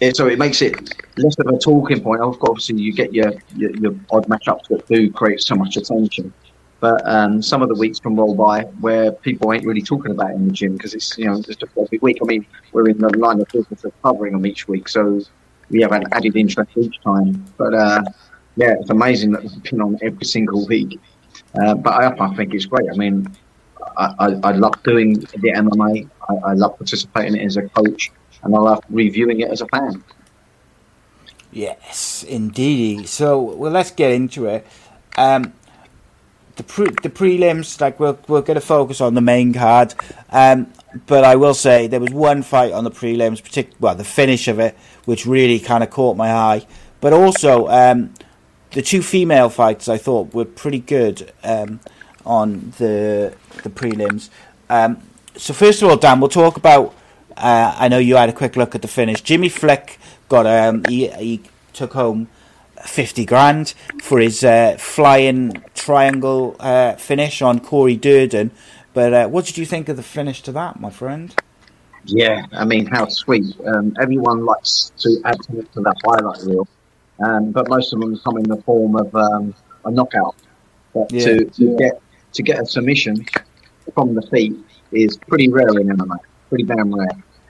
it, 0.00 0.16
so 0.16 0.26
it 0.26 0.38
makes 0.38 0.60
it 0.62 0.74
less 1.16 1.38
of 1.38 1.46
a 1.46 1.58
talking 1.58 2.02
point. 2.02 2.20
Of 2.22 2.40
course, 2.40 2.50
Obviously, 2.50 2.82
you 2.82 2.92
get 2.92 3.12
your 3.14 3.32
your, 3.56 3.70
your 3.76 3.94
odd 4.10 4.26
matchups 4.26 4.66
that 4.70 4.86
do 4.88 5.12
create 5.12 5.40
so 5.40 5.54
much 5.54 5.76
attention. 5.76 6.32
But 6.80 7.02
um, 7.06 7.42
some 7.42 7.62
of 7.62 7.68
the 7.68 7.74
weeks 7.74 8.00
can 8.00 8.16
roll 8.16 8.34
by 8.34 8.62
where 8.80 9.12
people 9.12 9.52
ain't 9.52 9.64
really 9.64 9.82
talking 9.82 10.12
about 10.12 10.30
it 10.30 10.36
in 10.36 10.46
the 10.46 10.52
gym 10.52 10.72
because 10.72 10.94
it's 10.94 11.16
you 11.16 11.26
know 11.26 11.36
it's 11.36 11.46
just 11.46 11.72
every 11.78 11.98
week. 11.98 12.18
I 12.20 12.24
mean, 12.24 12.44
we're 12.72 12.88
in 12.88 12.98
the 12.98 13.16
line 13.16 13.40
of 13.40 13.46
business 13.52 13.84
of 13.84 13.92
covering 14.02 14.32
them 14.32 14.44
each 14.46 14.66
week, 14.66 14.88
so 14.88 15.20
we 15.68 15.82
have 15.82 15.92
an 15.92 16.04
added 16.12 16.34
interest 16.34 16.70
each 16.76 17.00
time. 17.02 17.44
But 17.58 17.74
uh, 17.74 18.02
yeah, 18.56 18.74
it's 18.80 18.90
amazing 18.90 19.32
that 19.32 19.42
they've 19.42 19.62
been 19.62 19.82
on 19.82 19.98
every 20.02 20.24
single 20.24 20.66
week. 20.66 20.98
Uh, 21.54 21.74
but 21.74 21.90
I, 21.90 22.26
I 22.26 22.34
think 22.34 22.54
it's 22.54 22.66
great. 22.66 22.88
I 22.90 22.96
mean, 22.96 23.26
I, 23.96 24.14
I, 24.18 24.26
I 24.44 24.52
love 24.52 24.82
doing 24.82 25.14
the 25.14 25.52
MMA. 25.54 26.08
I, 26.28 26.34
I 26.50 26.52
love 26.54 26.76
participating 26.76 27.34
in 27.34 27.40
it 27.40 27.46
as 27.46 27.56
a 27.56 27.68
coach, 27.68 28.12
and 28.42 28.54
I 28.54 28.58
love 28.58 28.82
reviewing 28.88 29.40
it 29.40 29.50
as 29.50 29.60
a 29.60 29.66
fan. 29.68 30.02
Yes, 31.52 32.24
indeed. 32.28 33.08
So 33.08 33.40
well, 33.40 33.72
let's 33.72 33.90
get 33.90 34.12
into 34.12 34.46
it. 34.46 34.66
Um, 35.16 35.52
the 36.56 36.62
pre- 36.62 36.94
the 37.02 37.10
prelims, 37.10 37.80
like 37.80 37.98
we're 37.98 38.16
we're 38.28 38.42
going 38.42 38.54
to 38.56 38.60
focus 38.60 39.00
on 39.00 39.14
the 39.14 39.20
main 39.20 39.52
card, 39.52 39.94
um, 40.30 40.72
but 41.06 41.24
I 41.24 41.36
will 41.36 41.54
say 41.54 41.86
there 41.86 42.00
was 42.00 42.10
one 42.12 42.42
fight 42.42 42.72
on 42.72 42.84
the 42.84 42.90
prelims, 42.90 43.42
partic- 43.42 43.72
well, 43.80 43.94
the 43.94 44.04
finish 44.04 44.46
of 44.46 44.58
it, 44.60 44.76
which 45.06 45.26
really 45.26 45.58
kind 45.58 45.82
of 45.82 45.90
caught 45.90 46.16
my 46.16 46.32
eye. 46.32 46.66
But 47.00 47.12
also, 47.12 47.66
um, 47.68 48.14
the 48.72 48.82
two 48.82 49.02
female 49.02 49.48
fights 49.48 49.88
I 49.88 49.98
thought 49.98 50.34
were 50.34 50.44
pretty 50.44 50.78
good 50.78 51.32
um, 51.42 51.80
on 52.24 52.72
the 52.78 53.34
the 53.62 53.70
prelims. 53.70 54.30
Um, 54.68 55.02
so 55.36 55.52
first 55.52 55.82
of 55.82 55.88
all, 55.88 55.96
Dan, 55.96 56.20
we'll 56.20 56.28
talk 56.28 56.56
about. 56.56 56.94
Uh, 57.36 57.74
I 57.78 57.88
know 57.88 57.98
you 57.98 58.16
had 58.16 58.28
a 58.28 58.32
quick 58.32 58.56
look 58.56 58.74
at 58.74 58.82
the 58.82 58.88
finish. 58.88 59.22
Jimmy 59.22 59.48
Flick 59.48 59.98
got 60.28 60.46
um, 60.46 60.84
he, 60.88 61.08
he 61.08 61.40
took 61.72 61.94
home 61.94 62.28
fifty 62.84 63.24
grand 63.24 63.74
for 64.02 64.18
his 64.20 64.44
uh, 64.44 64.76
flying 64.78 65.62
triangle 65.74 66.56
uh, 66.60 66.94
finish 66.96 67.40
on 67.40 67.60
Corey 67.60 67.96
Durden. 67.96 68.50
But 68.92 69.12
uh, 69.14 69.28
what 69.28 69.46
did 69.46 69.56
you 69.56 69.64
think 69.64 69.88
of 69.88 69.96
the 69.96 70.02
finish 70.02 70.42
to 70.42 70.52
that, 70.52 70.80
my 70.80 70.90
friend? 70.90 71.34
Yeah, 72.04 72.46
I 72.52 72.64
mean, 72.64 72.86
how 72.86 73.06
sweet. 73.08 73.54
Um, 73.66 73.94
everyone 74.00 74.44
likes 74.44 74.92
to 74.98 75.20
add 75.24 75.40
to 75.42 75.80
that 75.80 75.96
highlight 76.04 76.40
reel. 76.44 76.66
Um, 77.20 77.50
but 77.52 77.68
most 77.68 77.92
of 77.92 78.00
them 78.00 78.18
come 78.18 78.36
in 78.38 78.44
the 78.44 78.56
form 78.62 78.96
of 78.96 79.14
um, 79.14 79.54
a 79.84 79.90
knockout. 79.90 80.34
But 80.94 81.12
Yeah. 81.12 81.24
to, 81.24 81.44
to 81.44 81.76
get 81.76 82.00
to 82.32 82.42
get 82.42 82.60
a 82.60 82.66
submission 82.66 83.24
from 83.94 84.14
the 84.14 84.22
feet 84.22 84.54
is 84.92 85.16
pretty 85.16 85.48
rare 85.48 85.68
in 85.78 85.88
MMA, 85.88 86.18
pretty 86.48 86.64
damn 86.64 86.94
rare. 86.94 87.08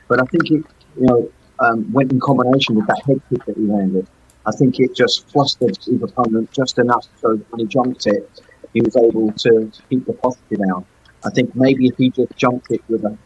But 0.09 0.21
I 0.23 0.25
think 0.27 0.45
it, 0.51 0.65
you 0.99 1.07
know, 1.07 1.31
um, 1.61 1.91
went 1.93 2.13
in 2.13 2.21
combination 2.21 2.77
with 2.77 2.87
that 2.87 3.03
head 3.07 3.21
kick 3.29 3.45
that 3.47 3.57
he 3.57 3.63
landed. 3.67 4.07
I 4.47 4.53
think 4.53 4.81
it 4.81 4.95
just 4.95 5.29
flustered 5.31 5.77
his 5.77 6.03
opponent 6.03 6.51
just 6.53 6.79
enough 6.79 7.07
so 7.21 7.37
that 7.37 7.53
when 7.53 7.61
he 7.61 7.67
jumped 7.67 8.07
it, 8.07 8.29
he 8.73 8.81
was 8.81 8.97
able 8.97 9.33
to 9.33 9.71
keep 9.91 10.07
the 10.07 10.15
posture 10.15 10.57
down. 10.57 10.87
I 11.25 11.31
think 11.31 11.55
maybe 11.55 11.87
if 11.89 11.97
he 11.99 12.09
just 12.11 12.35
jumped 12.37 12.71
it 12.71 12.81
with 12.89 13.05
a, 13.05 13.17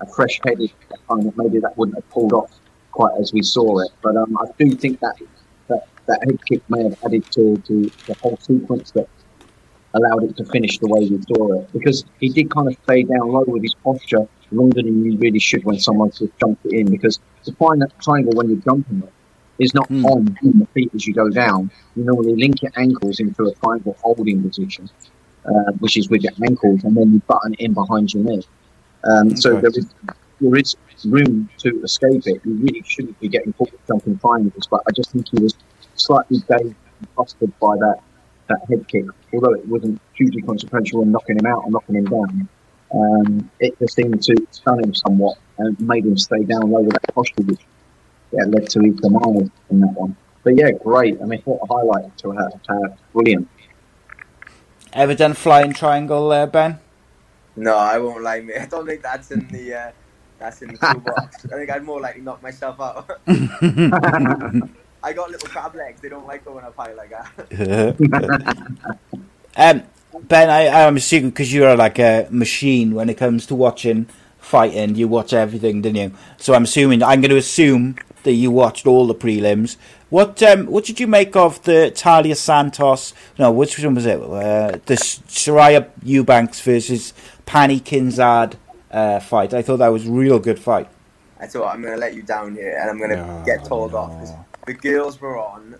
a 0.00 0.06
fresh-headed 0.14 0.72
opponent, 0.92 1.34
maybe 1.36 1.60
that 1.60 1.78
wouldn't 1.78 1.96
have 1.96 2.08
pulled 2.10 2.32
off 2.32 2.50
quite 2.90 3.12
as 3.20 3.32
we 3.32 3.42
saw 3.42 3.78
it. 3.80 3.90
But 4.02 4.16
um, 4.16 4.36
I 4.38 4.46
do 4.58 4.74
think 4.74 4.98
that 5.00 5.14
that, 6.06 6.20
head 6.24 6.38
kick 6.46 6.62
may 6.68 6.82
have 6.82 6.96
added 7.04 7.24
to, 7.32 7.56
to 7.66 7.90
the 8.06 8.14
whole 8.14 8.38
sequence 8.40 8.90
that 8.92 9.08
allowed 9.94 10.24
it 10.24 10.36
to 10.36 10.44
finish 10.46 10.78
the 10.78 10.88
way 10.88 11.00
we 11.00 11.20
saw 11.22 11.60
it. 11.60 11.72
Because 11.72 12.04
he 12.20 12.28
did 12.28 12.50
kind 12.50 12.68
of 12.68 12.76
stay 12.82 13.04
down 13.04 13.28
low 13.28 13.44
with 13.46 13.62
his 13.62 13.74
posture 13.82 14.26
longer 14.50 14.82
than 14.82 15.04
you 15.04 15.16
really 15.18 15.38
should 15.38 15.64
when 15.64 15.78
someone's 15.78 16.18
just 16.18 16.32
jumped 16.38 16.64
it 16.66 16.72
in. 16.72 16.90
Because 16.90 17.20
to 17.44 17.52
find 17.52 17.80
that 17.82 17.98
triangle 18.00 18.32
when 18.34 18.48
you're 18.48 18.60
jumping 18.60 19.02
it 19.02 19.12
is 19.58 19.74
not 19.74 19.90
on 19.90 20.36
in 20.42 20.58
the 20.58 20.66
feet 20.74 20.90
as 20.94 21.06
you 21.06 21.14
go 21.14 21.28
down. 21.28 21.70
You 21.94 22.04
normally 22.04 22.34
link 22.34 22.62
your 22.62 22.72
ankles 22.76 23.20
into 23.20 23.44
a 23.44 23.54
triangle 23.54 23.96
holding 24.02 24.42
position, 24.42 24.90
uh, 25.46 25.72
which 25.78 25.96
is 25.96 26.08
with 26.08 26.22
your 26.22 26.32
ankles, 26.44 26.82
and 26.84 26.96
then 26.96 27.12
you 27.12 27.20
button 27.26 27.54
in 27.54 27.72
behind 27.72 28.12
your 28.12 28.24
knee. 28.24 28.42
Um, 29.04 29.36
So 29.36 29.60
there 29.60 29.70
is 29.70 29.94
there 30.40 30.56
is 30.56 30.76
room 31.04 31.48
to 31.58 31.80
escape 31.82 32.22
it. 32.26 32.40
You 32.44 32.54
really 32.54 32.82
shouldn't 32.84 33.18
be 33.20 33.28
getting 33.28 33.52
caught 33.52 33.70
with 33.70 33.86
jumping 33.86 34.18
triangles, 34.18 34.66
but 34.68 34.82
I 34.88 34.90
just 34.92 35.12
think 35.12 35.28
he 35.30 35.40
was 35.40 35.54
slightly 35.96 36.38
dazed 36.38 36.74
and 36.98 37.08
flustered 37.14 37.58
by 37.60 37.76
that 37.76 38.00
that 38.48 38.60
head 38.68 38.86
kick, 38.88 39.06
although 39.32 39.54
it 39.54 39.66
wasn't 39.66 40.00
hugely 40.12 40.42
consequential 40.42 41.02
in 41.02 41.10
knocking 41.10 41.38
him 41.38 41.46
out 41.46 41.64
or 41.64 41.70
knocking 41.70 41.96
him 41.96 42.04
down. 42.04 42.48
Um, 42.92 43.50
it 43.58 43.78
just 43.78 43.94
seemed 43.94 44.22
to 44.22 44.46
stun 44.50 44.84
him 44.84 44.94
somewhat 44.94 45.38
and 45.58 45.78
made 45.80 46.04
him 46.04 46.16
stay 46.16 46.44
down 46.44 46.70
low 46.70 46.82
with 46.82 46.92
that 46.92 47.14
posture, 47.14 47.42
which 47.42 47.60
yeah, 48.32 48.44
led 48.44 48.68
to 48.70 48.80
his 48.80 48.96
demise 48.96 49.50
in 49.70 49.80
that 49.80 49.92
one. 49.92 50.16
But 50.42 50.56
yeah, 50.56 50.72
great. 50.72 51.20
I 51.22 51.24
mean, 51.24 51.40
what 51.44 51.60
a 51.62 51.72
highlight 51.72 52.16
to 52.18 52.30
have. 52.32 52.62
To 52.62 52.72
have. 52.72 52.98
Brilliant. 53.12 53.48
Ever 54.92 55.14
done 55.14 55.34
flying 55.34 55.72
triangle, 55.72 56.30
uh, 56.30 56.46
Ben? 56.46 56.78
No, 57.56 57.76
I 57.76 57.98
won't 57.98 58.22
lie, 58.22 58.40
mate. 58.40 58.58
I 58.60 58.66
don't 58.66 58.86
think 58.86 59.02
that's 59.02 59.30
in 59.30 59.48
the 59.48 59.74
uh, 59.74 59.92
that's 60.38 60.62
in 60.62 60.68
the 60.68 60.78
toolbox. 60.78 61.46
I 61.46 61.56
think 61.56 61.70
I'd 61.70 61.84
more 61.84 62.00
likely 62.00 62.20
knock 62.20 62.42
myself 62.42 62.80
out. 62.80 63.10
I 65.04 65.12
got 65.12 65.30
little 65.30 65.48
crab 65.48 65.74
legs. 65.74 66.00
They 66.00 66.08
don't 66.08 66.26
like 66.26 66.44
going 66.46 66.64
up 66.64 66.74
high 66.76 66.94
like 66.94 67.10
that. 67.10 68.96
um, 69.56 69.82
Ben, 70.22 70.48
I, 70.50 70.86
I'm 70.86 70.96
assuming 70.96 71.30
because 71.30 71.52
you're 71.52 71.76
like 71.76 71.98
a 71.98 72.26
machine 72.30 72.94
when 72.94 73.10
it 73.10 73.18
comes 73.18 73.44
to 73.46 73.54
watching 73.54 74.06
fighting, 74.38 74.94
you 74.94 75.06
watch 75.08 75.32
everything, 75.34 75.82
don't 75.82 75.94
you? 75.94 76.12
So 76.38 76.54
I'm 76.54 76.64
assuming 76.64 77.02
I'm 77.02 77.20
going 77.20 77.30
to 77.30 77.36
assume 77.36 77.96
that 78.22 78.32
you 78.32 78.50
watched 78.50 78.86
all 78.86 79.06
the 79.06 79.14
prelims. 79.14 79.76
What 80.08 80.42
um, 80.42 80.66
what 80.66 80.84
did 80.84 81.00
you 81.00 81.06
make 81.06 81.36
of 81.36 81.62
the 81.64 81.90
Talia 81.90 82.36
Santos? 82.36 83.12
No, 83.38 83.50
which 83.52 83.78
one 83.78 83.94
was 83.96 84.06
it? 84.06 84.20
Uh, 84.22 84.78
the 84.86 84.94
Sijara 84.94 85.90
Eubanks 86.02 86.60
versus 86.60 87.12
Pannie 87.44 87.80
Kianzad 87.80 88.54
uh, 88.90 89.20
fight. 89.20 89.52
I 89.52 89.60
thought 89.60 89.78
that 89.78 89.88
was 89.88 90.06
a 90.06 90.10
real 90.10 90.38
good 90.38 90.58
fight. 90.58 90.88
I 91.40 91.46
thought 91.46 91.74
I'm 91.74 91.82
going 91.82 91.92
to 91.94 92.00
let 92.00 92.14
you 92.14 92.22
down 92.22 92.54
here, 92.54 92.78
and 92.80 92.88
I'm 92.88 92.96
going 92.96 93.10
to 93.10 93.16
No, 93.16 93.42
get 93.44 93.64
told 93.64 93.92
off 93.94 94.10
no. 94.12 94.18
because 94.20 94.32
the 94.66 94.74
girls 94.74 95.20
were 95.20 95.38
on, 95.38 95.76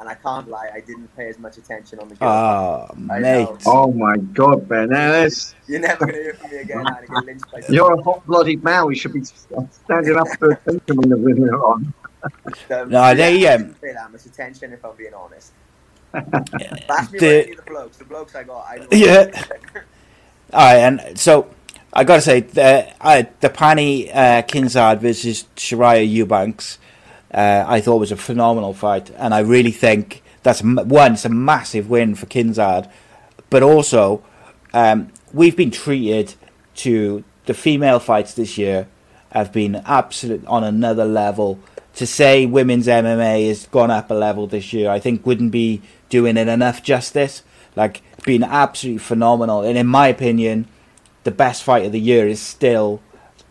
and 0.00 0.08
I 0.08 0.14
can't 0.14 0.48
lie, 0.48 0.70
I 0.74 0.80
didn't 0.80 1.14
pay 1.16 1.28
as 1.28 1.38
much 1.38 1.58
attention 1.58 1.98
on 2.00 2.08
the 2.08 2.14
girls. 2.16 2.30
Ah, 2.30 2.86
I 3.10 3.18
mate. 3.18 3.42
know. 3.44 3.58
Oh 3.66 3.92
my 3.92 4.16
God, 4.16 4.68
Ben! 4.68 4.88
Now 4.90 5.12
that's 5.12 5.54
You're 5.68 5.80
never 5.80 6.06
going 6.06 6.16
to 6.16 6.22
hear 6.22 6.34
from 6.34 6.50
me 6.50 6.56
again. 6.58 6.86
I 6.86 7.60
get 7.60 7.70
you're 7.70 7.92
a 7.94 8.02
hot-blooded 8.02 8.62
man. 8.64 8.86
We 8.86 8.96
should 8.96 9.12
be 9.12 9.22
standing 9.24 10.16
up 10.16 10.28
for 10.38 10.52
attention 10.52 10.96
when 10.96 11.08
the 11.08 11.16
women 11.16 11.50
are 11.50 11.64
on. 11.64 11.94
Um, 12.70 12.88
No, 12.90 13.14
they, 13.14 13.46
I 13.48 13.54
um, 13.54 13.62
didn't 13.62 13.80
pay 13.80 13.92
that 13.92 14.12
much 14.12 14.26
attention, 14.26 14.72
if 14.72 14.84
I'm 14.84 14.94
being 14.96 15.14
honest. 15.14 15.52
Ask 16.14 17.12
me 17.12 17.18
The- 17.18 17.40
about 17.40 17.42
any 17.46 17.50
of 17.52 17.56
the 17.56 17.62
blokes. 17.70 17.96
The 17.96 18.04
blokes 18.04 18.34
I 18.34 18.42
got, 18.44 18.64
I. 18.66 18.86
Yeah. 18.92 19.44
All 20.52 20.60
right, 20.60 20.76
and 20.78 21.18
so 21.18 21.48
I 21.92 22.04
got 22.04 22.16
to 22.16 22.20
say, 22.20 22.40
the, 22.40 22.92
uh, 23.00 23.22
the 23.40 23.48
Pannie 23.50 24.10
uh, 24.12 24.42
Kianzad 24.42 25.00
versus 25.00 25.46
Sijara 25.56 26.06
Eubanks, 26.06 26.78
uh, 27.32 27.64
I 27.66 27.80
thought 27.80 27.98
was 27.98 28.12
a 28.12 28.16
phenomenal 28.16 28.74
fight, 28.74 29.10
and 29.16 29.32
I 29.32 29.40
really 29.40 29.70
think 29.70 30.22
that's 30.42 30.62
one, 30.62 31.14
it's 31.14 31.24
a 31.24 31.28
massive 31.28 31.88
win 31.88 32.14
for 32.14 32.26
Kianzad, 32.26 32.90
but 33.50 33.62
also 33.62 34.24
um, 34.72 35.12
we've 35.32 35.56
been 35.56 35.70
treated 35.70 36.34
to 36.76 37.24
the 37.46 37.54
female 37.54 37.98
fights 37.98 38.34
this 38.34 38.58
year 38.58 38.88
have 39.32 39.52
been 39.52 39.76
absolute 39.76 40.44
on 40.46 40.62
another 40.64 41.04
level. 41.04 41.58
To 41.96 42.06
say 42.06 42.46
women's 42.46 42.86
MMA 42.86 43.48
has 43.48 43.66
gone 43.66 43.90
up 43.90 44.10
a 44.10 44.14
level 44.14 44.46
this 44.46 44.72
year, 44.72 44.90
I 44.90 44.98
think 44.98 45.26
wouldn't 45.26 45.52
be 45.52 45.82
doing 46.08 46.36
it 46.36 46.48
enough 46.48 46.82
justice. 46.82 47.42
Like, 47.76 48.02
been 48.24 48.44
absolutely 48.44 48.98
phenomenal, 48.98 49.62
and 49.62 49.76
in 49.76 49.86
my 49.86 50.08
opinion, 50.08 50.68
the 51.24 51.30
best 51.30 51.62
fight 51.62 51.86
of 51.86 51.92
the 51.92 52.00
year 52.00 52.26
is 52.26 52.40
still. 52.40 53.00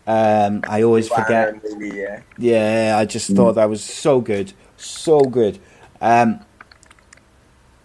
Um, 0.06 0.62
I 0.68 0.82
always 0.82 1.08
forget. 1.08 1.54
Maybe, 1.62 1.96
yeah. 1.96 2.22
Yeah, 2.38 2.96
I 2.98 3.04
just 3.04 3.30
thought 3.30 3.54
that 3.54 3.68
was 3.68 3.82
so 3.84 4.20
good, 4.20 4.52
so 4.76 5.20
good. 5.20 5.58
Um, 6.00 6.40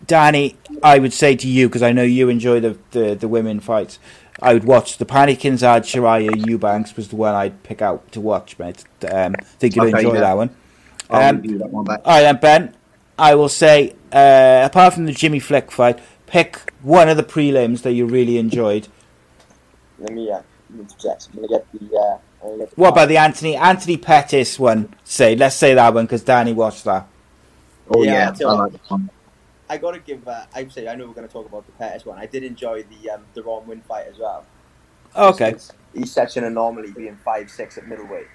Danny, 0.06 0.58
I 0.82 1.00
would 1.00 1.14
say 1.14 1.36
to 1.36 1.48
you 1.48 1.68
because 1.68 1.84
I 1.84 1.92
know 1.92 2.04
you 2.04 2.30
enjoy 2.30 2.60
the, 2.60 2.78
the 2.92 3.16
the 3.16 3.28
women 3.28 3.60
fights. 3.60 4.00
I 4.42 4.54
would 4.54 4.66
watch 4.66 4.98
the 4.98 5.06
Pannie 5.06 5.36
Kianzad 5.36 5.82
Sijara 5.82 6.48
Eubanks 6.48 6.96
was 6.96 7.08
the 7.10 7.16
one 7.16 7.34
I'd 7.34 7.64
pick 7.64 7.82
out 7.82 8.12
to 8.12 8.22
watch, 8.22 8.58
mate. 8.60 8.84
Um, 9.12 9.34
think 9.60 9.76
you'll 9.76 9.88
Okay, 9.88 9.98
enjoy 9.98 10.14
yeah. 10.14 10.20
that 10.22 10.38
one. 10.38 10.56
I'll 11.10 11.30
Um, 11.30 11.42
that 11.42 11.70
one 11.70 11.88
all 11.90 11.98
right, 12.06 12.22
then, 12.22 12.38
Ben. 12.38 12.76
I 13.18 13.34
will 13.34 13.50
say, 13.50 13.96
uh, 14.12 14.62
apart 14.64 14.94
from 14.94 15.06
the 15.06 15.12
Jimmy 15.12 15.40
Flick 15.40 15.72
fight, 15.72 16.00
pick 16.28 16.72
one 16.84 17.10
of 17.10 17.18
the 17.18 17.24
prelims 17.24 17.82
that 17.82 17.94
you 17.94 18.06
really 18.06 18.38
enjoyed. 18.38 18.88
Let 19.98 20.14
me, 20.14 20.30
uh, 20.32 20.36
let 20.36 20.44
me 20.44 20.57
interject. 20.80 21.28
I'm 21.30 21.36
going 21.38 21.48
to 21.50 21.54
get 21.56 21.72
the. 21.90 21.98
Uh, 21.98 22.18
get 22.58 22.70
the 22.70 22.76
What 22.76 22.90
about 22.90 23.08
the 23.10 23.18
Anthony 23.18 23.56
Anthony 23.56 23.98
Pettis 23.98 24.60
one? 24.60 24.94
Say, 25.04 25.36
let's 25.36 25.56
say 25.56 25.74
that 25.74 25.94
one 25.94 26.06
because 26.06 26.24
Danny 26.24 26.54
watched 26.54 26.84
that. 26.86 27.08
Oh 27.90 28.04
Yeah, 28.04 28.14
yeah, 28.14 28.28
I'll 28.28 28.34
tell 28.36 28.50
I 28.62 28.66
you. 28.68 28.80
like. 28.90 29.02
I 29.70 29.78
got 29.78 29.92
to 29.92 30.00
give. 30.00 30.28
Uh, 30.28 30.46
I 30.56 30.68
say 30.68 30.88
I 30.88 30.96
know 30.96 31.08
we're 31.08 31.14
going 31.14 31.28
to 31.28 31.34
talk 31.34 31.46
about 31.46 31.66
the 31.66 31.74
Pettis 31.74 32.06
one. 32.06 32.18
I 32.18 32.26
did 32.26 32.44
enjoy 32.44 32.84
the 32.84 33.10
um, 33.12 33.26
the 33.34 33.44
Ron 33.44 33.68
Win 33.68 33.82
fight 33.82 34.08
as 34.08 34.18
well. 34.18 34.46
Okay. 35.16 35.52
He's, 35.54 35.72
he's 35.94 36.12
such 36.12 36.38
an 36.38 36.44
anomaly 36.46 36.92
being 36.92 37.18
five 37.18 37.50
six 37.50 37.78
at 37.78 37.88
middleweight. 37.88 38.28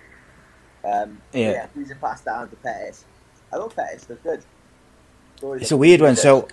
Um, 0.84 1.18
Yeah. 1.32 1.50
yeah, 1.52 1.66
he's 1.74 1.90
a 1.90 1.94
pass 1.94 2.22
down 2.22 2.48
to 2.50 2.56
Pettis. 2.56 3.04
I 3.52 3.56
love 3.56 3.74
Pettis. 3.74 4.04
They're 4.04 4.16
good. 4.16 4.42
Stories 5.36 5.62
It's 5.62 5.72
a 5.72 5.76
weird 5.76 6.00
one. 6.00 6.16
So 6.16 6.48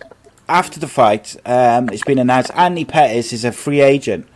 after 0.47 0.79
the 0.79 0.87
fight, 0.87 1.35
um, 1.45 1.89
it's 1.89 2.03
been 2.03 2.19
announced 2.19 2.51
Anthony 2.55 2.85
Pettis 2.85 3.33
is 3.33 3.43
a 3.43 3.51
free 3.51 3.81
agent 3.81 4.27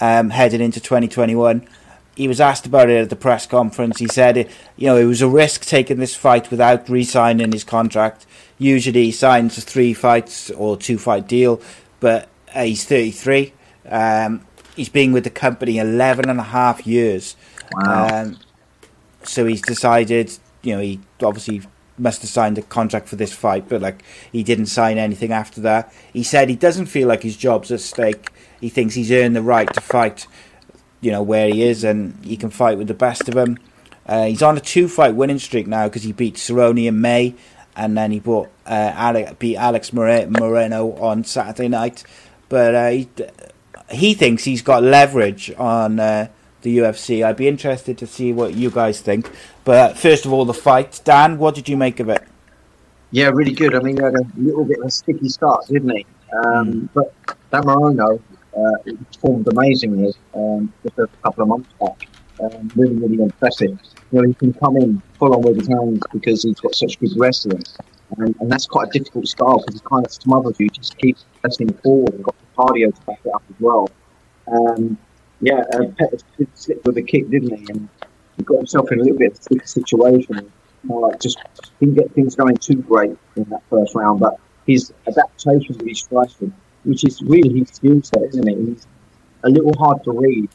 um, 0.00 0.30
heading 0.30 0.60
into 0.60 0.80
2021. 0.80 1.66
He 2.14 2.26
was 2.26 2.40
asked 2.40 2.66
about 2.66 2.90
it 2.90 3.00
at 3.00 3.10
the 3.10 3.16
press 3.16 3.46
conference. 3.46 3.98
He 3.98 4.08
said, 4.08 4.36
it, 4.36 4.50
you 4.76 4.86
know, 4.86 4.96
it 4.96 5.04
was 5.04 5.22
a 5.22 5.28
risk 5.28 5.64
taking 5.64 5.98
this 5.98 6.16
fight 6.16 6.50
without 6.50 6.88
re-signing 6.88 7.52
his 7.52 7.64
contract. 7.64 8.26
Usually, 8.58 9.04
he 9.04 9.12
signs 9.12 9.56
a 9.56 9.60
three 9.60 9.94
fights 9.94 10.50
or 10.50 10.76
two 10.76 10.98
fight 10.98 11.28
deal, 11.28 11.60
but 12.00 12.28
uh, 12.54 12.64
he's 12.64 12.84
33. 12.84 13.52
Um, 13.88 14.44
he's 14.74 14.88
been 14.88 15.12
with 15.12 15.24
the 15.24 15.30
company 15.30 15.78
11 15.78 16.28
and 16.28 16.40
a 16.40 16.44
half 16.44 16.86
years. 16.86 17.36
Wow. 17.72 18.22
Um, 18.22 18.38
so 19.22 19.46
he's 19.46 19.62
decided, 19.62 20.32
you 20.62 20.74
know, 20.74 20.80
he 20.80 21.00
obviously 21.22 21.62
must 21.98 22.22
have 22.22 22.30
signed 22.30 22.58
a 22.58 22.62
contract 22.62 23.08
for 23.08 23.16
this 23.16 23.32
fight, 23.32 23.68
but 23.68 23.80
like 23.82 24.02
he 24.32 24.42
didn't 24.42 24.66
sign 24.66 24.98
anything 24.98 25.32
after 25.32 25.60
that. 25.62 25.92
He 26.12 26.22
said 26.22 26.48
he 26.48 26.56
doesn't 26.56 26.86
feel 26.86 27.08
like 27.08 27.22
his 27.22 27.36
job's 27.36 27.70
at 27.70 27.80
stake. 27.80 28.30
He 28.60 28.68
thinks 28.68 28.94
he's 28.94 29.12
earned 29.12 29.36
the 29.36 29.42
right 29.42 29.72
to 29.72 29.80
fight, 29.80 30.26
you 31.00 31.10
know, 31.10 31.22
where 31.22 31.48
he 31.48 31.62
is, 31.62 31.84
and 31.84 32.22
he 32.24 32.36
can 32.36 32.50
fight 32.50 32.78
with 32.78 32.88
the 32.88 32.94
best 32.94 33.28
of 33.28 33.34
them. 33.34 33.58
Uh, 34.06 34.26
he's 34.26 34.42
on 34.42 34.56
a 34.56 34.60
two-fight 34.60 35.14
winning 35.14 35.38
streak 35.38 35.66
now 35.66 35.86
because 35.86 36.02
he 36.02 36.12
beat 36.12 36.36
Cerrone 36.36 36.86
in 36.86 37.00
May, 37.00 37.34
and 37.76 37.96
then 37.96 38.10
he 38.10 38.20
bought, 38.20 38.48
uh, 38.66 38.92
Alex, 38.94 39.32
beat 39.38 39.56
Alex 39.56 39.90
Morono 39.90 41.00
on 41.00 41.24
Saturday 41.24 41.68
night. 41.68 42.04
But 42.48 42.74
uh, 42.74 42.88
he, 42.88 43.08
he 43.90 44.14
thinks 44.14 44.44
he's 44.44 44.62
got 44.62 44.82
leverage 44.82 45.52
on 45.58 46.00
uh, 46.00 46.28
the 46.62 46.78
UFC. 46.78 47.24
I'd 47.24 47.36
be 47.36 47.48
interested 47.48 47.98
to 47.98 48.06
see 48.06 48.32
what 48.32 48.54
you 48.54 48.70
guys 48.70 49.00
think. 49.00 49.30
But 49.64 49.96
first 49.98 50.24
of 50.26 50.32
all, 50.32 50.44
the 50.44 50.54
fight. 50.54 51.00
Dan, 51.04 51.38
what 51.38 51.54
did 51.54 51.68
you 51.68 51.76
make 51.76 52.00
of 52.00 52.08
it? 52.08 52.26
Yeah, 53.10 53.28
really 53.28 53.52
good. 53.52 53.74
I 53.74 53.80
mean, 53.80 53.96
he 53.96 54.02
had 54.02 54.14
a 54.14 54.26
little 54.36 54.64
bit 54.64 54.78
of 54.80 54.86
a 54.86 54.90
sticky 54.90 55.28
start, 55.28 55.66
didn't 55.68 55.90
he? 55.96 56.06
Um, 56.44 56.88
But 56.92 57.14
that 57.50 57.64
Morono 57.64 58.20
uh, 58.56 58.76
it 58.86 59.12
performed 59.12 59.46
amazingly 59.48 60.12
um, 60.34 60.72
just 60.82 60.98
a 60.98 61.06
couple 61.22 61.42
of 61.42 61.48
months 61.48 61.70
back. 61.80 62.08
Um, 62.40 62.70
really, 62.76 62.94
really 62.94 63.22
impressive. 63.22 63.78
You 64.12 64.22
know, 64.22 64.28
he 64.28 64.34
can 64.34 64.52
come 64.52 64.76
in 64.76 65.02
full 65.18 65.34
on 65.34 65.42
with 65.42 65.56
his 65.56 65.68
hands 65.68 66.00
because 66.12 66.44
he's 66.44 66.60
got 66.60 66.74
such 66.74 66.98
good 67.00 67.10
wrestling. 67.16 67.62
And, 68.16 68.34
and 68.40 68.50
that's 68.50 68.66
quite 68.66 68.88
a 68.88 68.98
difficult 68.98 69.26
style 69.26 69.58
because 69.58 69.74
he 69.74 69.86
kind 69.86 70.06
of 70.06 70.12
smothers 70.12 70.56
you, 70.58 70.68
just 70.70 70.96
keeps 70.98 71.24
pressing 71.40 71.72
forward 71.74 72.14
and 72.14 72.24
got 72.24 72.36
the 72.38 72.62
cardio 72.62 72.94
to 72.94 73.00
back 73.02 73.20
it 73.24 73.34
up 73.34 73.42
as 73.48 73.56
well. 73.60 73.90
Um, 74.46 74.96
yeah, 75.40 75.62
uh, 75.74 75.84
Pettis 75.98 76.24
slipped 76.54 76.86
with 76.86 76.96
a 76.96 77.02
kick, 77.02 77.28
didn't 77.30 77.56
he? 77.56 77.66
And 77.70 77.88
he 78.36 78.44
got 78.44 78.58
himself 78.58 78.90
in 78.92 79.00
a 79.00 79.02
little 79.02 79.18
bit 79.18 79.38
of 79.50 79.60
a 79.60 79.66
situation. 79.66 80.52
Uh, 80.90 81.16
just 81.20 81.38
didn't 81.80 81.96
get 81.96 82.12
things 82.12 82.34
going 82.34 82.56
too 82.56 82.76
great 82.76 83.16
in 83.36 83.44
that 83.44 83.62
first 83.68 83.94
round, 83.94 84.20
but 84.20 84.38
his 84.66 84.92
adaptation 85.06 85.76
with 85.76 85.86
his 85.86 86.00
striking, 86.00 86.52
which 86.88 87.04
is 87.04 87.20
really 87.20 87.58
his 87.58 87.68
skill 87.68 88.02
set, 88.02 88.22
isn't 88.30 88.48
it? 88.48 88.56
He's 88.56 88.86
a 89.44 89.50
little 89.50 89.74
hard 89.78 90.02
to 90.04 90.12
read. 90.12 90.48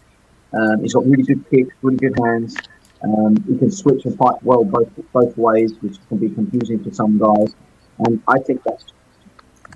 Um, 0.51 0.81
he's 0.81 0.93
got 0.93 1.05
really 1.05 1.21
good 1.21 1.47
kicks, 1.51 1.75
really 1.83 1.97
good 1.97 2.17
hands. 2.23 2.57
Um, 3.03 3.35
he 3.47 3.55
can 3.57 3.69
switch 3.69 4.05
and 4.05 4.17
fight 4.17 4.41
well 4.41 4.63
both 4.63 4.89
both 5.11 5.37
ways, 5.37 5.73
which 5.81 5.97
can 6.09 6.17
be 6.17 6.29
confusing 6.29 6.83
for 6.83 6.91
some 6.91 7.19
guys. 7.19 7.53
And 7.99 8.21
I 8.27 8.39
think 8.39 8.63
that's 8.63 8.85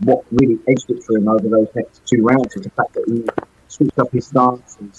what 0.01 0.25
really 0.31 0.57
edged 0.67 0.89
it 0.89 1.03
for 1.03 1.17
him 1.17 1.27
over 1.27 1.47
those 1.47 1.67
next 1.75 2.01
two 2.07 2.23
rounds 2.23 2.55
is 2.55 2.63
the 2.63 2.71
fact 2.71 2.93
that 2.95 3.05
he 3.07 3.23
switched 3.67 3.99
up 3.99 4.11
his 4.11 4.25
stance 4.25 4.77
and 4.79 4.91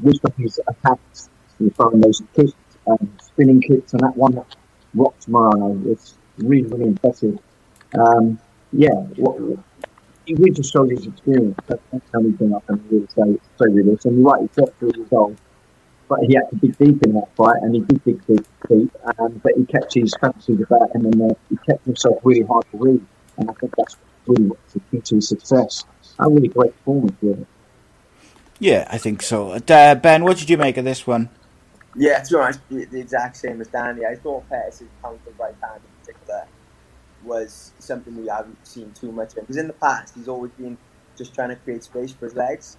switched 0.00 0.24
up 0.24 0.36
his 0.36 0.60
attacks 0.68 1.28
and 1.58 1.74
throwing 1.74 2.00
those 2.00 2.22
kicks, 2.36 2.52
spinning 3.20 3.60
kicks, 3.60 3.92
and 3.94 4.02
that 4.02 4.16
one 4.16 4.36
that 4.36 4.54
rocked 4.94 5.28
Morono. 5.28 5.90
It's 5.90 6.14
really, 6.38 6.68
really 6.68 6.84
impressive. 6.84 7.38
Um, 7.98 8.38
yeah, 8.72 8.94
what, 9.16 9.58
he 10.30 10.34
really 10.36 10.52
just 10.52 10.72
showed 10.72 10.90
his 10.90 11.06
experience. 11.06 11.58
That's 11.66 11.82
the 11.90 12.00
only 12.14 12.32
thing 12.32 12.54
I 12.54 12.60
can 12.66 12.82
really 12.88 13.06
say, 13.08 13.38
say 13.58 13.68
with 13.68 13.86
this. 13.86 14.04
And 14.04 14.18
you're 14.18 14.30
right, 14.30 14.42
he 14.42 14.60
got 14.60 14.74
through 14.78 14.92
his 14.94 15.08
goal 15.08 15.36
but 16.10 16.18
he 16.26 16.34
had 16.34 16.50
to 16.50 16.56
dig 16.56 16.76
deep 16.76 17.02
in 17.04 17.14
that 17.14 17.34
fight, 17.36 17.62
and 17.62 17.72
he 17.72 17.80
did 17.82 18.04
dig 18.04 18.26
deep. 18.26 18.46
deep 18.68 18.92
um, 19.18 19.40
but 19.44 19.52
he 19.56 19.64
kept 19.64 19.94
his 19.94 20.12
fantasies 20.20 20.60
about 20.60 20.94
him, 20.94 21.06
and 21.06 21.22
uh, 21.22 21.34
he 21.48 21.56
kept 21.64 21.84
himself 21.84 22.18
really 22.24 22.42
hard 22.42 22.64
to 22.72 22.78
read. 22.78 23.06
And 23.38 23.48
I 23.48 23.52
think 23.54 23.72
that's 23.76 23.96
really 24.26 24.48
what's 24.48 24.72
the 24.72 24.80
key 24.90 25.00
to 25.00 25.14
his 25.14 25.28
success. 25.28 25.84
A 26.18 26.28
really 26.28 26.48
great 26.48 26.76
performance, 26.78 27.16
really. 27.22 27.46
Yeah, 28.58 28.88
I 28.90 28.98
think 28.98 29.22
so. 29.22 29.52
Uh, 29.52 29.94
ben, 29.94 30.24
what 30.24 30.36
did 30.36 30.50
you 30.50 30.58
make 30.58 30.76
of 30.76 30.84
this 30.84 31.06
one? 31.06 31.30
Yeah, 31.94 32.20
to 32.20 32.34
be 32.34 32.40
honest, 32.40 32.60
the, 32.68 32.84
the 32.86 33.00
exact 33.00 33.36
same 33.36 33.60
as 33.60 33.68
Danny. 33.68 34.04
I 34.04 34.16
thought 34.16 34.48
Pettis' 34.50 34.82
counter 35.00 35.18
right 35.38 35.54
hand 35.62 35.76
in 35.76 35.99
particular 35.99 35.99
was 37.24 37.72
something 37.78 38.16
we 38.16 38.28
haven't 38.28 38.66
seen 38.66 38.92
too 38.92 39.12
much 39.12 39.30
of. 39.36 39.42
Because 39.42 39.56
in 39.56 39.66
the 39.66 39.74
past, 39.74 40.14
he's 40.14 40.28
always 40.28 40.52
been 40.52 40.78
just 41.16 41.34
trying 41.34 41.50
to 41.50 41.56
create 41.56 41.84
space 41.84 42.12
for 42.12 42.26
his 42.26 42.34
legs. 42.34 42.76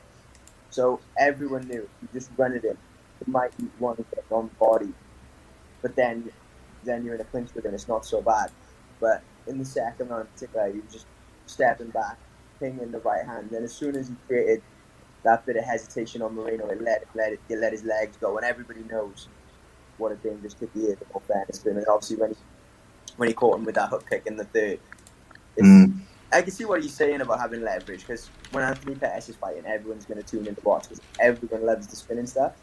So 0.70 1.02
everyone 1.18 1.68
knew 1.68 1.89
he 2.02 2.08
just 2.14 2.32
run 2.38 2.54
it 2.54 2.64
in 2.64 2.78
it 3.22 3.28
might 3.28 3.52
want 3.80 3.98
to 4.00 4.06
get 4.16 4.26
on 4.32 4.50
body, 4.60 4.94
but 5.82 5.96
then 5.96 6.32
then 6.84 7.06
you're 7.06 7.16
in 7.16 7.22
a 7.22 7.26
clinch 7.26 7.54
with 7.54 7.66
him. 7.66 7.74
It's 7.76 7.88
not 7.88 8.06
so 8.06 8.22
bad. 8.22 8.52
But 9.00 9.24
in 9.48 9.60
the 9.60 9.66
second 9.66 10.10
round, 10.10 10.22
in 10.22 10.28
particular, 10.34 10.66
uh, 10.68 10.72
he 10.72 10.80
was 10.80 10.92
just 10.92 11.06
stepping 11.46 11.89
back, 11.89 12.18
pinging 12.60 12.92
the 12.92 13.00
right 13.00 13.26
hand. 13.26 13.50
Then 13.52 13.64
as 13.64 13.74
soon 13.74 13.96
as 13.96 14.08
he 14.08 14.16
created 14.28 14.64
that 15.24 15.46
bit 15.46 15.58
of 15.58 15.64
hesitation 15.64 16.22
on 16.24 16.36
Morono, 16.36 16.72
it 16.72 16.82
let 16.82 17.06
let 17.16 17.34
it, 17.34 17.39
it 17.50 17.60
let 17.60 17.72
his 17.74 17.84
legs 17.84 18.18
go, 18.18 18.38
and 18.38 18.46
everybody 18.46 18.84
knows 18.84 19.28
what 19.98 20.12
a 20.12 20.16
dangerous 20.16 20.56
kick 20.56 20.70
he 20.74 20.82
is. 20.82 21.00
In 21.02 21.08
all 21.14 21.22
fairness 21.28 21.64
him, 21.64 21.78
and 21.78 21.88
obviously 21.88 22.18
when 22.18 22.32
he 22.32 22.38
when 23.22 23.30
he 23.30 23.36
caught 23.36 23.56
him 23.56 23.66
with 23.66 23.76
that 23.76 23.88
hook 23.90 24.10
kick 24.10 24.24
in 24.26 24.36
the 24.36 24.46
third, 24.46 24.80
Mm. 25.60 26.00
I 26.34 26.42
can 26.42 26.52
see 26.52 26.66
what 26.66 26.82
he's 26.82 26.94
saying 26.94 27.22
about 27.22 27.40
having 27.40 27.62
leverage 27.62 28.02
because 28.02 28.30
when 28.52 28.64
Anthony 28.64 28.96
Pettis 28.96 29.30
is 29.30 29.36
fighting, 29.36 29.66
everyone's 29.66 30.06
going 30.06 30.22
to 30.22 30.26
tune 30.26 30.48
in 30.48 30.56
to 30.56 30.62
watch 30.62 30.84
because 30.84 31.02
everyone 31.20 31.66
loves 31.66 31.88
the 31.88 31.96
spinning 31.96 32.26
stuff. 32.26 32.54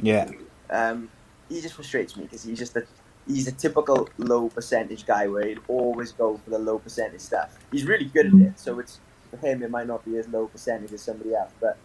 Yeah. 0.00 0.30
Um, 0.68 1.08
he 1.48 1.60
just 1.60 1.74
frustrates 1.74 2.16
me 2.16 2.24
because 2.24 2.42
he's 2.42 2.58
just 2.58 2.76
a 2.76 2.84
he's 3.26 3.46
a 3.46 3.52
typical 3.52 4.08
low 4.18 4.48
percentage 4.48 5.06
guy 5.06 5.28
where 5.28 5.46
he'd 5.46 5.60
always 5.68 6.12
go 6.12 6.38
for 6.38 6.50
the 6.50 6.58
low 6.58 6.78
percentage 6.78 7.20
stuff. 7.20 7.56
He's 7.70 7.84
really 7.84 8.06
good 8.06 8.26
at 8.26 8.34
it, 8.34 8.58
so 8.58 8.78
it's 8.80 8.98
for 9.30 9.36
him 9.36 9.62
it 9.62 9.70
might 9.70 9.86
not 9.86 10.04
be 10.04 10.16
as 10.16 10.26
low 10.28 10.48
percentage 10.48 10.92
as 10.92 11.02
somebody 11.02 11.34
else, 11.34 11.52
but 11.60 11.78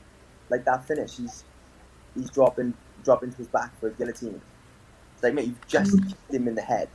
like 0.50 0.66
that 0.66 0.86
finish, 0.86 1.18
he's 1.18 1.44
he's 2.16 2.32
dropping 2.32 2.74
dropping 3.04 3.32
to 3.32 3.38
his 3.38 3.48
back 3.48 3.80
for 3.80 3.88
a 3.88 3.92
guillotine. 3.92 4.42
It's 5.14 5.24
like 5.24 5.36
mate, 5.36 5.46
you've 5.46 5.68
just 5.68 5.92
kicked 6.08 6.34
him 6.34 6.48
in 6.48 6.56
the 6.56 6.62
head. 6.64 6.90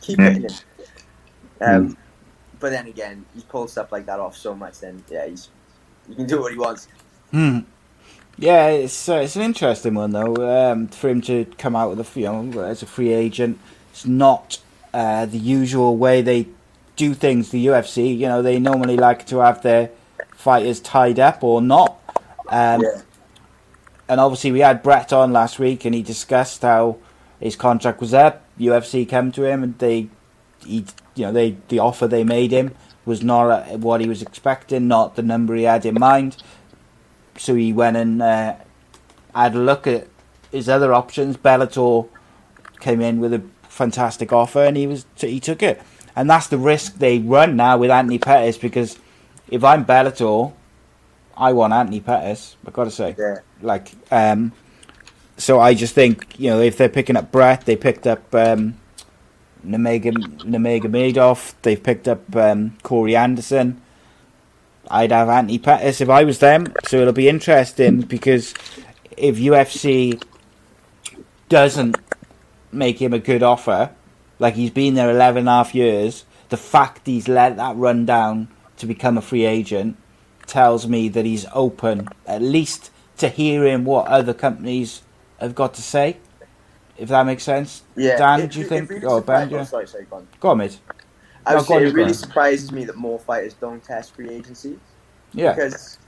Keep 0.00 0.20
hitting 0.20 0.42
him. 0.42 0.50
Um, 1.60 1.96
but 2.60 2.70
then 2.70 2.86
again, 2.86 3.24
he's 3.34 3.44
pulled 3.44 3.70
stuff 3.70 3.92
like 3.92 4.06
that 4.06 4.20
off 4.20 4.36
so 4.36 4.54
much. 4.54 4.80
Then 4.80 5.02
yeah, 5.10 5.26
he's 5.26 5.50
he 6.08 6.14
can 6.14 6.26
do 6.26 6.40
what 6.40 6.52
he 6.52 6.58
wants. 6.58 6.88
Hmm. 7.30 7.60
Yeah, 8.38 8.68
it's 8.68 9.08
uh, 9.08 9.16
it's 9.16 9.36
an 9.36 9.42
interesting 9.42 9.94
one 9.94 10.12
though. 10.12 10.70
Um, 10.72 10.88
for 10.88 11.08
him 11.08 11.20
to 11.22 11.46
come 11.58 11.74
out 11.74 11.96
with 11.96 12.16
a 12.16 12.20
you 12.20 12.26
know 12.26 12.60
as 12.60 12.82
a 12.82 12.86
free 12.86 13.12
agent, 13.12 13.58
it's 13.90 14.06
not 14.06 14.58
uh, 14.92 15.26
the 15.26 15.38
usual 15.38 15.96
way 15.96 16.22
they 16.22 16.48
do 16.96 17.14
things. 17.14 17.50
The 17.50 17.66
UFC, 17.66 18.16
you 18.16 18.26
know, 18.26 18.42
they 18.42 18.58
normally 18.58 18.96
like 18.96 19.26
to 19.26 19.38
have 19.38 19.62
their 19.62 19.90
fighters 20.34 20.80
tied 20.80 21.18
up 21.18 21.42
or 21.42 21.60
not. 21.62 21.98
Um, 22.48 22.82
Yeah. 22.82 23.02
And 24.08 24.20
obviously, 24.20 24.52
we 24.52 24.60
had 24.60 24.82
Brett 24.84 25.12
on 25.12 25.32
last 25.32 25.58
week, 25.58 25.84
and 25.84 25.92
he 25.94 26.00
discussed 26.00 26.62
how 26.62 26.98
his 27.40 27.56
contract 27.56 28.00
was 28.00 28.14
up. 28.14 28.45
UFC 28.58 29.08
came 29.08 29.30
to 29.32 29.44
him, 29.44 29.62
and 29.62 29.78
they, 29.78 30.08
he, 30.64 30.84
you 31.14 31.26
know, 31.26 31.32
they 31.32 31.56
the 31.68 31.78
offer 31.78 32.06
they 32.06 32.24
made 32.24 32.50
him 32.52 32.74
was 33.04 33.22
not 33.22 33.78
what 33.78 34.00
he 34.00 34.08
was 34.08 34.20
expecting, 34.22 34.88
not 34.88 35.14
the 35.16 35.22
number 35.22 35.54
he 35.54 35.62
had 35.62 35.86
in 35.86 35.94
mind. 35.94 36.36
So 37.38 37.54
he 37.54 37.72
went 37.72 37.96
and 37.96 38.20
uh, 38.22 38.56
had 39.34 39.54
a 39.54 39.58
look 39.58 39.86
at 39.86 40.08
his 40.50 40.68
other 40.68 40.92
options. 40.92 41.36
Bellator 41.36 42.08
came 42.80 43.00
in 43.00 43.20
with 43.20 43.32
a 43.32 43.42
fantastic 43.68 44.32
offer, 44.32 44.64
and 44.64 44.76
he 44.76 44.86
was 44.86 45.06
he 45.16 45.38
took 45.40 45.62
it. 45.62 45.80
And 46.16 46.30
that's 46.30 46.46
the 46.46 46.58
risk 46.58 46.94
they 46.98 47.18
run 47.18 47.56
now 47.56 47.76
with 47.76 47.90
Anthony 47.90 48.18
Pettis 48.18 48.56
because 48.56 48.98
if 49.48 49.62
I'm 49.62 49.84
Bellator, 49.84 50.52
I 51.36 51.52
want 51.52 51.74
Anthony 51.74 52.00
Pettis. 52.00 52.56
I've 52.66 52.72
gotta 52.72 52.90
say, 52.90 53.14
Yeah. 53.18 53.40
like, 53.60 53.92
um, 54.10 54.52
so 55.36 55.60
I 55.60 55.74
just 55.74 55.94
think 55.94 56.34
you 56.38 56.50
know 56.50 56.60
if 56.60 56.76
they're 56.76 56.88
picking 56.88 57.16
up 57.16 57.32
Brett, 57.32 57.66
they 57.66 57.76
picked 57.76 58.06
up 58.06 58.34
um, 58.34 58.78
Nemega 59.64 60.12
Nemega 60.42 60.84
Madoff, 60.84 61.54
they've 61.62 61.82
picked 61.82 62.08
up 62.08 62.34
um, 62.36 62.76
Corey 62.82 63.16
Anderson. 63.16 63.80
I'd 64.88 65.10
have 65.10 65.28
Anthony 65.28 65.58
Pettis 65.58 66.00
if 66.00 66.08
I 66.08 66.24
was 66.24 66.38
them. 66.38 66.72
So 66.86 66.98
it'll 66.98 67.12
be 67.12 67.28
interesting 67.28 68.02
because 68.02 68.54
if 69.16 69.36
UFC 69.36 70.22
doesn't 71.48 71.96
make 72.70 73.00
him 73.00 73.12
a 73.12 73.18
good 73.18 73.42
offer, 73.42 73.90
like 74.38 74.54
he's 74.54 74.70
been 74.70 74.94
there 74.94 75.10
11 75.10 75.40
and 75.40 75.48
a 75.48 75.52
half 75.52 75.74
years, 75.74 76.24
the 76.50 76.56
fact 76.56 77.06
he's 77.06 77.28
let 77.28 77.56
that 77.56 77.76
run 77.76 78.06
down 78.06 78.48
to 78.76 78.86
become 78.86 79.18
a 79.18 79.22
free 79.22 79.44
agent 79.44 79.96
tells 80.46 80.86
me 80.86 81.08
that 81.08 81.24
he's 81.24 81.46
open 81.52 82.08
at 82.26 82.42
least 82.42 82.90
to 83.16 83.28
hearing 83.28 83.84
what 83.84 84.06
other 84.06 84.34
companies 84.34 85.02
have 85.40 85.54
got 85.54 85.74
to 85.74 85.82
say. 85.82 86.16
If 86.96 87.10
that 87.10 87.26
makes 87.26 87.42
sense. 87.42 87.82
Yeah. 87.94 88.16
Dan, 88.16 88.40
it- 88.40 88.52
do 88.52 88.60
you 88.60 88.64
it 88.64 88.68
think? 88.68 88.88
really 88.90 89.04
oh, 89.06 89.20
Ben, 89.20 89.50
yeah. 89.50 89.58
oh, 89.60 89.64
sorry, 89.64 89.86
sorry, 89.86 90.04
go 90.04 90.16
on. 90.16 90.28
Go 90.40 90.48
on, 90.50 90.58
mate. 90.58 90.78
I 91.44 91.52
No, 91.52 91.58
would 91.58 91.66
go 91.66 91.74
on, 91.74 91.80
say 91.82 91.86
it 91.88 91.94
really 91.94 92.12
surprises 92.14 92.72
me 92.72 92.84
that 92.86 92.96
more 92.96 93.18
fighters 93.18 93.54
don't 93.54 93.82
test 93.84 94.14
free 94.14 94.30
agency 94.30 94.78
Yeah. 95.32 95.52
because 95.54 95.98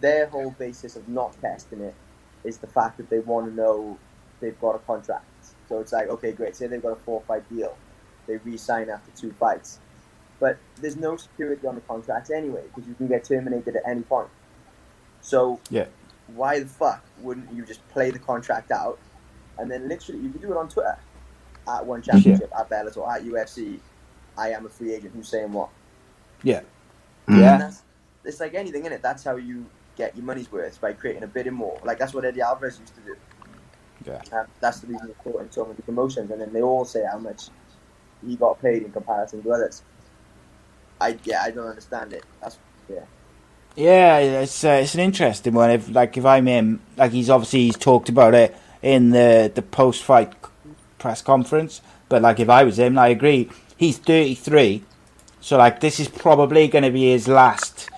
their 0.00 0.26
whole 0.26 0.50
basis 0.52 0.96
of 0.96 1.06
not 1.08 1.38
testing 1.42 1.82
it 1.82 1.94
is 2.42 2.56
the 2.58 2.66
fact 2.66 2.96
that 2.96 3.10
they 3.10 3.18
want 3.18 3.48
to 3.50 3.54
know 3.54 3.98
they've 4.40 4.58
got 4.60 4.74
a 4.74 4.78
contract. 4.80 5.26
So 5.68 5.78
it's 5.80 5.92
like, 5.92 6.08
okay, 6.08 6.32
great. 6.32 6.56
Say 6.56 6.66
they've 6.66 6.82
got 6.82 6.92
a 6.92 6.96
four-fight 6.96 7.48
deal, 7.54 7.76
they 8.26 8.38
re-sign 8.38 8.88
after 8.88 9.12
two 9.14 9.32
fights, 9.38 9.78
but 10.40 10.56
there's 10.80 10.96
no 10.96 11.16
security 11.16 11.66
on 11.66 11.74
the 11.74 11.82
contracts 11.82 12.30
anyway 12.30 12.62
because 12.74 12.88
you 12.88 12.94
can 12.94 13.06
get 13.08 13.24
terminated 13.24 13.76
at 13.76 13.82
any 13.86 14.02
point. 14.02 14.28
So 15.20 15.60
Yeah. 15.68 15.84
Why 16.34 16.60
the 16.60 16.66
fuck 16.66 17.04
wouldn't 17.20 17.52
you 17.52 17.64
just 17.64 17.86
play 17.88 18.10
the 18.10 18.18
contract 18.18 18.70
out 18.70 18.98
and 19.58 19.70
then 19.70 19.88
literally 19.88 20.20
you 20.20 20.30
can 20.30 20.40
do 20.40 20.52
it 20.52 20.56
on 20.56 20.68
Twitter 20.68 20.98
at 21.68 21.84
one 21.84 22.02
championship 22.02 22.50
at 22.58 22.68
Bellator 22.68 23.08
at 23.14 23.24
UFC. 23.24 23.78
I 24.36 24.50
am 24.50 24.66
a 24.66 24.68
free 24.68 24.94
agent. 24.94 25.12
Who's 25.14 25.28
saying 25.28 25.52
what? 25.52 25.68
Yeah. 26.42 26.62
Mm. 27.28 27.40
Yeah. 27.40 27.70
It's 28.24 28.40
like 28.40 28.54
anything 28.54 28.86
in 28.86 28.92
it. 28.92 29.02
That's 29.02 29.22
how 29.22 29.36
you 29.36 29.66
get 29.96 30.16
your 30.16 30.24
money's 30.24 30.50
worth 30.50 30.80
by 30.80 30.92
creating 30.92 31.22
a 31.22 31.26
bidding 31.26 31.54
more. 31.54 31.78
Like 31.84 31.98
that's 31.98 32.14
what 32.14 32.24
Eddie 32.24 32.40
Alvarez 32.40 32.80
used 32.80 32.94
to 32.94 33.00
do. 33.02 33.16
Yeah. 34.06 34.22
Um, 34.32 34.46
that's 34.60 34.80
the 34.80 34.86
reason 34.86 35.08
he 35.08 35.30
caught 35.30 35.42
in 35.42 35.52
so 35.52 35.64
many 35.66 35.80
promotions, 35.82 36.30
and 36.30 36.40
then 36.40 36.52
they 36.52 36.62
all 36.62 36.86
say 36.86 37.04
how 37.10 37.18
much 37.18 37.48
he 38.26 38.36
got 38.36 38.60
paid 38.62 38.82
in 38.82 38.92
comparison 38.92 39.42
to 39.42 39.52
others. 39.52 39.82
I 41.00 41.18
yeah, 41.24 41.42
I 41.42 41.50
don't 41.50 41.66
understand 41.66 42.14
it. 42.14 42.24
That's 42.40 42.58
yeah. 42.88 43.00
Yeah, 43.76 44.18
it's 44.18 44.64
uh, 44.64 44.80
it's 44.82 44.94
an 44.94 45.00
interesting 45.00 45.54
one. 45.54 45.70
If 45.70 45.88
like 45.90 46.16
if 46.16 46.24
I'm 46.24 46.46
him, 46.46 46.80
like 46.96 47.12
he's 47.12 47.30
obviously 47.30 47.66
he's 47.66 47.76
talked 47.76 48.08
about 48.08 48.34
it 48.34 48.56
in 48.82 49.10
the 49.10 49.50
the 49.54 49.62
post 49.62 50.02
fight 50.02 50.32
press 50.98 51.22
conference. 51.22 51.80
But 52.08 52.22
like 52.22 52.40
if 52.40 52.48
I 52.48 52.64
was 52.64 52.78
him, 52.78 52.98
I 52.98 53.08
agree. 53.08 53.48
He's 53.76 53.96
33, 53.96 54.82
so 55.40 55.56
like 55.56 55.80
this 55.80 55.98
is 56.00 56.08
probably 56.08 56.68
going 56.68 56.84
to 56.84 56.90
be 56.90 57.10
his 57.10 57.26
last 57.28 57.88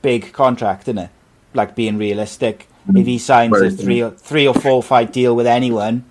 big 0.00 0.32
contract, 0.32 0.82
isn't 0.84 0.98
it? 0.98 1.10
Like 1.54 1.74
being 1.74 1.98
realistic, 1.98 2.68
if 2.94 3.06
he 3.06 3.18
signs 3.18 3.60
a 3.60 3.70
three 3.70 4.02
or 4.02 4.10
three 4.10 4.46
or 4.46 4.54
four 4.54 4.82
fight 4.82 5.12
deal 5.12 5.34
with 5.34 5.46
anyone, 5.46 6.04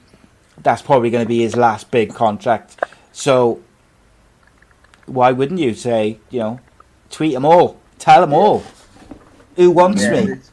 that's 0.58 0.82
probably 0.82 1.10
going 1.10 1.24
to 1.24 1.28
be 1.28 1.40
his 1.40 1.56
last 1.56 1.92
big 1.92 2.14
contract. 2.14 2.84
So 3.12 3.62
why 5.06 5.32
wouldn't 5.32 5.60
you 5.60 5.74
say, 5.74 6.20
you 6.30 6.40
know, 6.40 6.60
tweet 7.10 7.34
them 7.34 7.46
all, 7.46 7.81
tell 8.02 8.22
them 8.22 8.34
all, 8.34 8.64
who 9.56 9.72
wants 9.72 10.02
Yeah, 10.02 10.12
me? 10.14 10.22
lit- 10.28 10.52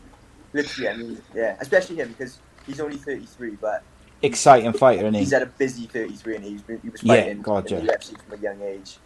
Literally, 0.54 0.88
I 0.88 0.96
mean, 0.96 1.22
yeah, 1.34 1.56
especially 1.60 1.96
him 1.96 2.08
because 2.08 2.38
he's 2.66 2.80
only 2.80 2.96
33, 2.96 3.56
but 3.60 3.84
Exciting 4.22 4.72
fighter, 4.72 5.02
isn't 5.02 5.14
he? 5.14 5.20
he's 5.20 5.32
had 5.32 5.42
a 5.42 5.46
busy 5.46 5.86
33 5.86 6.36
and 6.36 6.44
he's 6.44 6.62
been, 6.62 6.80
he 6.82 6.88
was 6.88 7.02
Yeah, 7.02 7.14
fighting 7.22 7.42
God, 7.42 7.70
in 7.70 7.78
yeah. 7.78 7.84
the 7.86 7.92
UFC 7.92 8.20
from 8.22 8.38
a 8.38 8.42
young 8.42 8.62
age. 8.62 8.98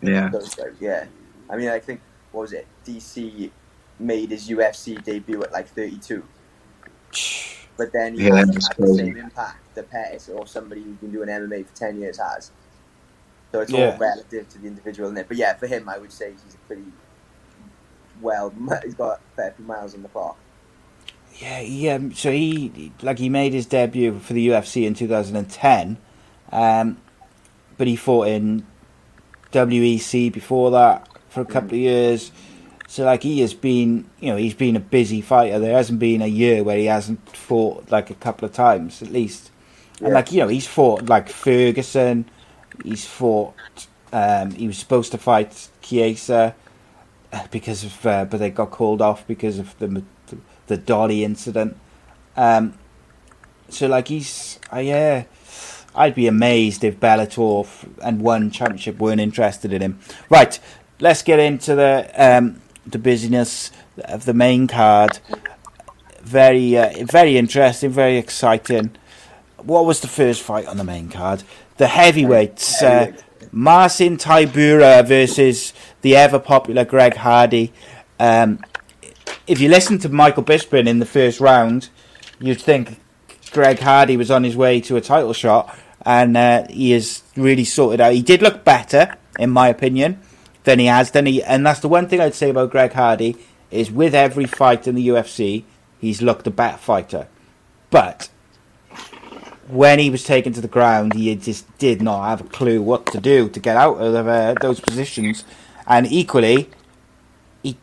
Yeah. 0.00 0.30
So 0.30 0.64
yeah. 0.80 1.06
I 1.50 1.56
mean, 1.56 1.68
I 1.68 1.78
think, 1.78 2.00
what 2.30 2.42
was 2.42 2.52
it? 2.52 2.66
DC 2.86 3.50
made 3.98 4.30
his 4.30 4.48
UFC 4.48 5.02
debut 5.02 5.42
at 5.42 5.52
like 5.52 5.68
32. 5.68 6.24
But 7.78 7.92
then 7.92 8.14
he 8.14 8.24
Yeah, 8.24 8.36
hasn't 8.36 8.54
had 8.62 8.72
the 8.72 8.86
crazy. 8.86 8.98
same 9.02 9.16
impact 9.18 9.74
that 9.74 9.90
Pettis 9.90 10.30
or 10.30 10.46
somebody 10.46 10.82
who's 10.82 10.96
been 10.96 11.12
doing 11.12 11.28
MMA 11.28 11.66
for 11.68 11.74
10 11.74 12.00
years 12.00 12.18
has. 12.18 12.50
So 13.52 13.60
it's 13.60 13.70
Yeah. 13.70 13.90
all 13.92 13.98
relative 13.98 14.48
to 14.48 14.58
the 14.58 14.66
individual 14.66 15.10
in 15.10 15.16
it. 15.18 15.28
But 15.28 15.36
yeah, 15.36 15.54
for 15.56 15.66
him, 15.66 15.86
I 15.86 15.98
would 15.98 16.10
say 16.12 16.32
he's 16.32 16.54
a 16.54 16.58
pretty 16.66 16.84
well, 18.20 18.52
he's 18.84 18.94
got 18.94 19.20
30 19.36 19.62
miles 19.64 19.94
on 19.94 20.02
the 20.02 20.08
clock. 20.08 20.38
Yeah, 21.38 21.60
yeah. 21.60 21.98
So 22.14 22.30
he 22.32 22.92
like 23.02 23.18
he 23.18 23.28
made 23.28 23.52
his 23.52 23.66
debut 23.66 24.18
for 24.20 24.32
the 24.32 24.48
UFC 24.48 24.86
in 24.86 24.94
2010, 24.94 25.98
um, 26.50 26.98
but 27.76 27.86
he 27.86 27.94
fought 27.94 28.28
in 28.28 28.66
WEC 29.52 30.32
before 30.32 30.70
that 30.70 31.08
for 31.28 31.42
a 31.42 31.44
couple 31.44 31.70
of 31.72 31.80
years. 31.80 32.32
So 32.88 33.04
like 33.04 33.22
he 33.22 33.40
has 33.40 33.52
been, 33.52 34.08
you 34.20 34.30
know, 34.30 34.36
he's 34.36 34.54
been 34.54 34.76
a 34.76 34.80
busy 34.80 35.20
fighter. 35.20 35.58
There 35.58 35.76
hasn't 35.76 35.98
been 35.98 36.22
a 36.22 36.26
year 36.26 36.62
where 36.62 36.78
he 36.78 36.86
hasn't 36.86 37.36
fought 37.36 37.90
like 37.90 38.08
a 38.08 38.14
couple 38.14 38.46
of 38.46 38.54
times 38.54 39.02
at 39.02 39.10
least. 39.10 39.50
And 40.00 40.14
like 40.14 40.32
you 40.32 40.40
know, 40.40 40.48
he's 40.48 40.66
fought 40.66 41.06
like 41.06 41.28
Ferguson. 41.28 42.30
He's 42.82 43.04
fought. 43.04 43.54
Um, 44.12 44.52
he 44.52 44.66
was 44.66 44.78
supposed 44.78 45.12
to 45.12 45.18
fight 45.18 45.68
Chiesa 45.82 46.54
because 47.50 47.84
of, 47.84 48.06
uh, 48.06 48.24
but 48.24 48.38
they 48.38 48.50
got 48.50 48.70
called 48.70 49.02
off 49.02 49.26
because 49.26 49.58
of 49.58 49.78
the 49.78 50.02
the 50.66 50.76
Dolly 50.76 51.24
incident. 51.24 51.76
Um, 52.36 52.74
so 53.68 53.86
like 53.86 54.08
he's, 54.08 54.58
uh, 54.72 54.78
yeah, 54.78 55.24
I'd 55.94 56.14
be 56.14 56.26
amazed 56.26 56.84
if 56.84 57.00
Bellator 57.00 57.66
and 58.02 58.20
One 58.20 58.50
Championship 58.50 58.98
weren't 58.98 59.20
interested 59.20 59.72
in 59.72 59.80
him. 59.82 59.98
Right, 60.28 60.58
let's 61.00 61.22
get 61.22 61.38
into 61.38 61.74
the 61.74 62.10
um, 62.16 62.60
the 62.86 62.98
busyness 62.98 63.70
of 64.04 64.24
the 64.24 64.34
main 64.34 64.66
card. 64.66 65.18
Very, 66.22 66.76
uh, 66.76 67.04
very 67.04 67.36
interesting, 67.36 67.90
very 67.90 68.16
exciting. 68.16 68.96
What 69.58 69.86
was 69.86 70.00
the 70.00 70.08
first 70.08 70.42
fight 70.42 70.66
on 70.66 70.76
the 70.76 70.84
main 70.84 71.08
card? 71.08 71.42
The 71.76 71.86
heavyweights, 71.86 72.82
uh, 72.82 73.12
Marcin 73.58 74.18
Tybura 74.18 75.02
versus 75.08 75.72
the 76.02 76.14
ever 76.14 76.38
popular 76.38 76.84
Greg 76.84 77.16
Hardy. 77.16 77.72
Um, 78.20 78.62
if 79.46 79.62
you 79.62 79.70
listen 79.70 79.96
to 80.00 80.10
Michael 80.10 80.42
Bisping 80.42 80.86
in 80.86 80.98
the 80.98 81.06
first 81.06 81.40
round, 81.40 81.88
you'd 82.38 82.60
think 82.60 83.00
Greg 83.52 83.78
Hardy 83.78 84.18
was 84.18 84.30
on 84.30 84.44
his 84.44 84.58
way 84.58 84.82
to 84.82 84.96
a 84.96 85.00
title 85.00 85.32
shot, 85.32 85.74
and 86.04 86.36
uh, 86.36 86.66
he 86.68 86.90
has 86.90 87.22
really 87.34 87.64
sorted 87.64 87.98
out. 87.98 88.12
He 88.12 88.20
did 88.20 88.42
look 88.42 88.62
better, 88.62 89.16
in 89.38 89.48
my 89.48 89.68
opinion, 89.68 90.20
than 90.64 90.78
he 90.78 90.84
has 90.84 91.10
done. 91.10 91.24
He, 91.24 91.42
and 91.42 91.64
that's 91.64 91.80
the 91.80 91.88
one 91.88 92.08
thing 92.08 92.20
I'd 92.20 92.34
say 92.34 92.50
about 92.50 92.70
Greg 92.70 92.92
Hardy 92.92 93.38
is 93.70 93.90
with 93.90 94.14
every 94.14 94.44
fight 94.44 94.86
in 94.86 94.96
the 94.96 95.08
UFC, 95.08 95.64
he's 95.98 96.20
looked 96.20 96.46
a 96.46 96.50
better 96.50 96.76
fighter. 96.76 97.26
But 97.88 98.28
when 99.68 99.98
he 99.98 100.10
was 100.10 100.24
taken 100.24 100.52
to 100.52 100.60
the 100.60 100.68
ground, 100.68 101.14
he 101.14 101.34
just 101.34 101.78
did 101.78 102.00
not 102.00 102.26
have 102.28 102.40
a 102.40 102.44
clue 102.44 102.80
what 102.80 103.06
to 103.06 103.20
do 103.20 103.48
to 103.48 103.60
get 103.60 103.76
out 103.76 103.96
of 103.96 104.26
uh, 104.26 104.54
those 104.60 104.80
positions. 104.80 105.44
And 105.86 106.06
equally, 106.10 106.70
he 107.62 107.76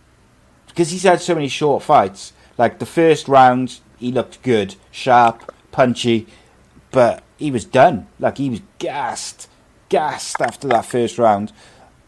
because 0.67 0.91
he's 0.91 1.03
had 1.03 1.21
so 1.21 1.36
many 1.36 1.47
short 1.47 1.84
fights. 1.84 2.34
Like 2.57 2.79
the 2.79 2.86
first 2.86 3.27
round, 3.27 3.79
he 3.97 4.11
looked 4.11 4.41
good, 4.43 4.75
sharp, 4.91 5.53
punchy, 5.71 6.27
but 6.91 7.23
he 7.38 7.51
was 7.51 7.65
done. 7.65 8.07
Like 8.19 8.38
he 8.38 8.49
was 8.49 8.61
gassed, 8.79 9.49
gassed 9.89 10.41
after 10.41 10.67
that 10.69 10.86
first 10.86 11.17
round. 11.17 11.51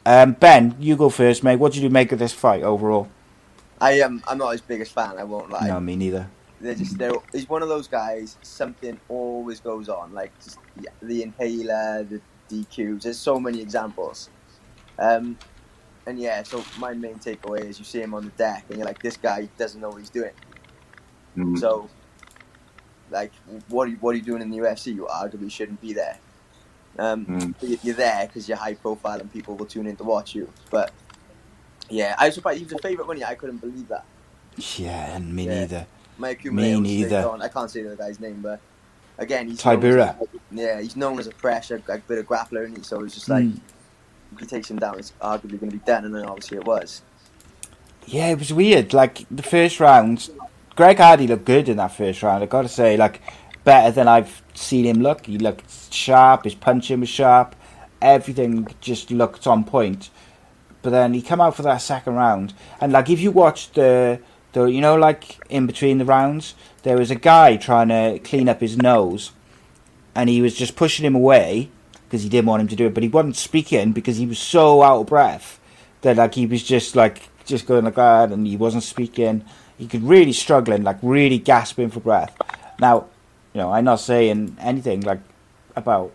Um, 0.05 0.33
ben, 0.33 0.75
you 0.79 0.95
go 0.95 1.09
first, 1.09 1.43
mate. 1.43 1.55
What 1.55 1.73
did 1.73 1.81
you 1.81 1.89
make 1.89 2.11
of 2.11 2.19
this 2.19 2.33
fight 2.33 2.63
overall? 2.63 3.09
I 3.81 3.93
am. 3.93 4.23
I'm 4.27 4.37
not 4.37 4.51
his 4.51 4.61
biggest 4.61 4.93
fan. 4.93 5.17
I 5.17 5.23
won't 5.23 5.49
lie. 5.49 5.67
no, 5.67 5.79
me 5.79 5.95
neither. 5.95 6.29
They're 6.61 6.75
just 6.75 6.97
they're, 6.97 7.11
he's 7.31 7.49
one 7.49 7.61
of 7.61 7.69
those 7.69 7.87
guys. 7.87 8.37
Something 8.41 8.99
always 9.09 9.59
goes 9.59 9.89
on, 9.89 10.13
like 10.13 10.31
just 10.43 10.57
the, 10.77 10.87
the 11.01 11.23
inhaler, 11.23 12.03
the 12.03 12.21
DQs. 12.49 13.03
There's 13.03 13.19
so 13.19 13.39
many 13.39 13.61
examples. 13.61 14.29
Um, 14.97 15.37
and 16.05 16.17
yeah, 16.19 16.43
so 16.43 16.63
my 16.79 16.93
main 16.93 17.15
takeaway 17.15 17.65
is 17.65 17.79
you 17.79 17.85
see 17.85 17.99
him 18.01 18.13
on 18.13 18.25
the 18.25 18.31
deck, 18.31 18.65
and 18.69 18.77
you're 18.77 18.85
like, 18.87 19.01
this 19.01 19.17
guy 19.17 19.49
doesn't 19.57 19.81
know 19.81 19.89
what 19.89 19.99
he's 19.99 20.09
doing. 20.09 20.31
Mm. 21.35 21.57
So, 21.59 21.89
like, 23.11 23.33
what 23.67 23.87
are 23.87 23.91
you, 23.91 23.97
what 23.97 24.11
are 24.11 24.17
you 24.17 24.23
doing 24.23 24.41
in 24.41 24.49
the 24.49 24.57
UFC? 24.59 24.95
You 24.95 25.07
arguably 25.11 25.51
shouldn't 25.51 25.81
be 25.81 25.93
there. 25.93 26.17
Um, 26.97 27.25
Mm. 27.25 27.79
You're 27.83 27.95
there 27.95 28.27
because 28.27 28.47
you're 28.47 28.57
high 28.57 28.75
profile 28.75 29.19
and 29.19 29.31
people 29.33 29.55
will 29.57 29.65
tune 29.65 29.85
in 29.87 29.97
to 29.97 30.03
watch 30.03 30.33
you. 30.33 30.49
But 30.71 30.93
yeah, 31.89 32.15
I 32.17 32.27
was 32.27 32.35
surprised. 32.35 32.59
He 32.59 32.63
was 32.63 32.73
a 32.73 32.77
favorite, 32.77 33.05
wasn't 33.05 33.25
he? 33.25 33.31
I 33.31 33.35
couldn't 33.35 33.57
believe 33.57 33.87
that. 33.89 34.05
Yeah, 34.77 35.15
and 35.15 35.35
me 35.35 35.45
Yeah. 35.45 35.59
neither. 35.59 35.87
My 36.17 36.27
Me 36.29 36.31
accumulator 36.33 36.79
was 36.79 36.89
neither. 36.89 37.29
on. 37.29 37.41
I 37.41 37.47
can't 37.47 37.69
say 37.69 37.83
the 37.83 37.95
guy's 37.95 38.19
name, 38.19 38.39
but 38.41 38.59
again, 39.17 39.47
he's 39.47 39.59
as- 39.59 40.15
yeah, 40.51 40.79
he's 40.81 40.95
known 40.95 41.19
as 41.19 41.27
a 41.27 41.31
pressure, 41.31 41.81
like, 41.87 42.07
bit 42.07 42.17
of 42.19 42.25
grappler, 42.27 42.65
and 42.65 42.77
he? 42.77 42.83
so 42.83 43.03
it's 43.03 43.13
just 43.15 43.29
like 43.29 43.43
Mm. 43.43 43.59
if 44.33 44.39
he 44.39 44.45
takes 44.45 44.69
him 44.71 44.77
down, 44.79 44.97
it's 44.99 45.13
arguably 45.21 45.59
going 45.59 45.71
to 45.71 45.77
be 45.77 45.83
done, 45.85 46.05
and 46.05 46.15
then 46.15 46.25
obviously 46.25 46.57
it 46.57 46.65
was. 46.65 47.01
Yeah, 48.05 48.27
it 48.29 48.39
was 48.39 48.53
weird. 48.53 48.93
Like 48.93 49.25
the 49.31 49.43
first 49.43 49.79
round, 49.79 50.29
Greg 50.75 50.99
Hardy 50.99 51.27
looked 51.27 51.45
good 51.45 51.67
in 51.69 51.77
that 51.77 51.95
first 51.95 52.21
round. 52.23 52.43
I 52.43 52.45
got 52.45 52.61
to 52.61 52.69
say, 52.69 52.95
like 52.97 53.21
better 53.63 53.91
than 53.91 54.07
I've 54.07 54.43
seen 54.53 54.85
him 54.85 55.01
look. 55.01 55.25
He 55.25 55.37
looked 55.39 55.91
sharp. 55.93 56.43
His 56.43 56.53
punching 56.55 56.99
was 56.99 57.09
sharp. 57.09 57.55
Everything 58.01 58.67
just 58.79 59.09
looked 59.09 59.47
on 59.47 59.63
point. 59.63 60.11
But 60.83 60.91
then 60.91 61.15
he 61.15 61.21
come 61.23 61.41
out 61.41 61.55
for 61.55 61.63
that 61.63 61.77
second 61.77 62.13
round, 62.13 62.53
and 62.79 62.91
like 62.93 63.09
if 63.09 63.19
you 63.19 63.31
watch 63.31 63.71
the, 63.71 64.19
the 64.55 64.65
you 64.65 64.81
know, 64.81 64.95
like 64.95 65.37
in 65.49 65.67
between 65.67 65.99
the 65.99 66.05
rounds, 66.05 66.55
there 66.83 66.97
was 66.97 67.11
a 67.11 67.15
guy 67.15 67.57
trying 67.57 67.89
to 67.89 68.19
clean 68.23 68.49
up 68.49 68.61
his 68.61 68.77
nose, 68.77 69.31
and 70.15 70.29
he 70.29 70.41
was 70.41 70.55
just 70.55 70.75
pushing 70.75 71.05
him 71.05 71.15
away 71.15 71.69
because 72.05 72.23
he 72.23 72.29
didn't 72.29 72.47
want 72.47 72.61
him 72.61 72.67
to 72.69 72.75
do 72.75 72.87
it. 72.87 72.93
But 72.93 73.03
he 73.03 73.09
wasn't 73.09 73.35
speaking 73.35 73.91
because 73.91 74.17
he 74.17 74.25
was 74.25 74.39
so 74.39 74.81
out 74.81 75.01
of 75.01 75.07
breath 75.07 75.59
that 76.05 76.17
like 76.17 76.35
he 76.35 76.45
was 76.45 76.63
just 76.63 76.95
like 76.95 77.29
just 77.45 77.65
going 77.65 77.83
like 77.83 77.95
that 77.95 78.31
and 78.31 78.45
he 78.45 78.55
wasn't 78.55 78.83
speaking 78.83 79.43
he 79.77 79.87
could 79.87 80.03
really 80.03 80.31
struggling 80.31 80.83
like 80.83 80.97
really 81.01 81.39
gasping 81.39 81.89
for 81.89 81.99
breath 81.99 82.35
now 82.79 83.05
you 83.53 83.61
know 83.61 83.71
i'm 83.71 83.83
not 83.83 83.99
saying 83.99 84.55
anything 84.59 85.01
like 85.01 85.19
about 85.75 86.11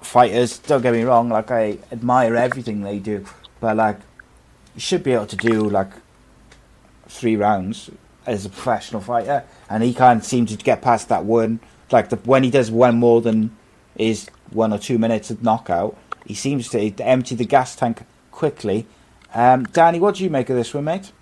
fighters 0.00 0.58
don't 0.58 0.82
get 0.82 0.92
me 0.92 1.02
wrong 1.02 1.28
like 1.28 1.50
i 1.50 1.76
admire 1.90 2.36
everything 2.36 2.82
they 2.82 2.98
do 2.98 3.24
but 3.60 3.76
like 3.76 3.98
you 4.74 4.80
should 4.80 5.02
be 5.02 5.12
able 5.12 5.26
to 5.26 5.36
do 5.36 5.68
like 5.68 5.90
three 7.12 7.36
rounds 7.36 7.90
as 8.26 8.46
a 8.46 8.48
professional 8.48 9.00
fighter 9.00 9.44
and 9.68 9.82
he 9.82 9.92
can't 9.92 10.24
seem 10.24 10.46
to 10.46 10.56
get 10.56 10.80
past 10.82 11.08
that 11.08 11.24
one 11.24 11.60
like 11.90 12.08
the, 12.08 12.16
when 12.16 12.42
he 12.42 12.50
does 12.50 12.70
one 12.70 12.96
more 12.96 13.20
than 13.20 13.54
is 13.96 14.28
one 14.50 14.72
or 14.72 14.78
two 14.78 14.98
minutes 14.98 15.30
of 15.30 15.42
knockout 15.42 15.96
he 16.26 16.34
seems 16.34 16.68
to 16.68 16.78
empty 17.00 17.34
the 17.34 17.44
gas 17.44 17.74
tank 17.76 18.02
quickly 18.30 18.86
um, 19.34 19.64
Danny, 19.64 19.98
what 19.98 20.16
do 20.16 20.24
you 20.24 20.30
make 20.30 20.50
of 20.50 20.56
this 20.56 20.74
one, 20.74 20.84
mate? 20.84 21.12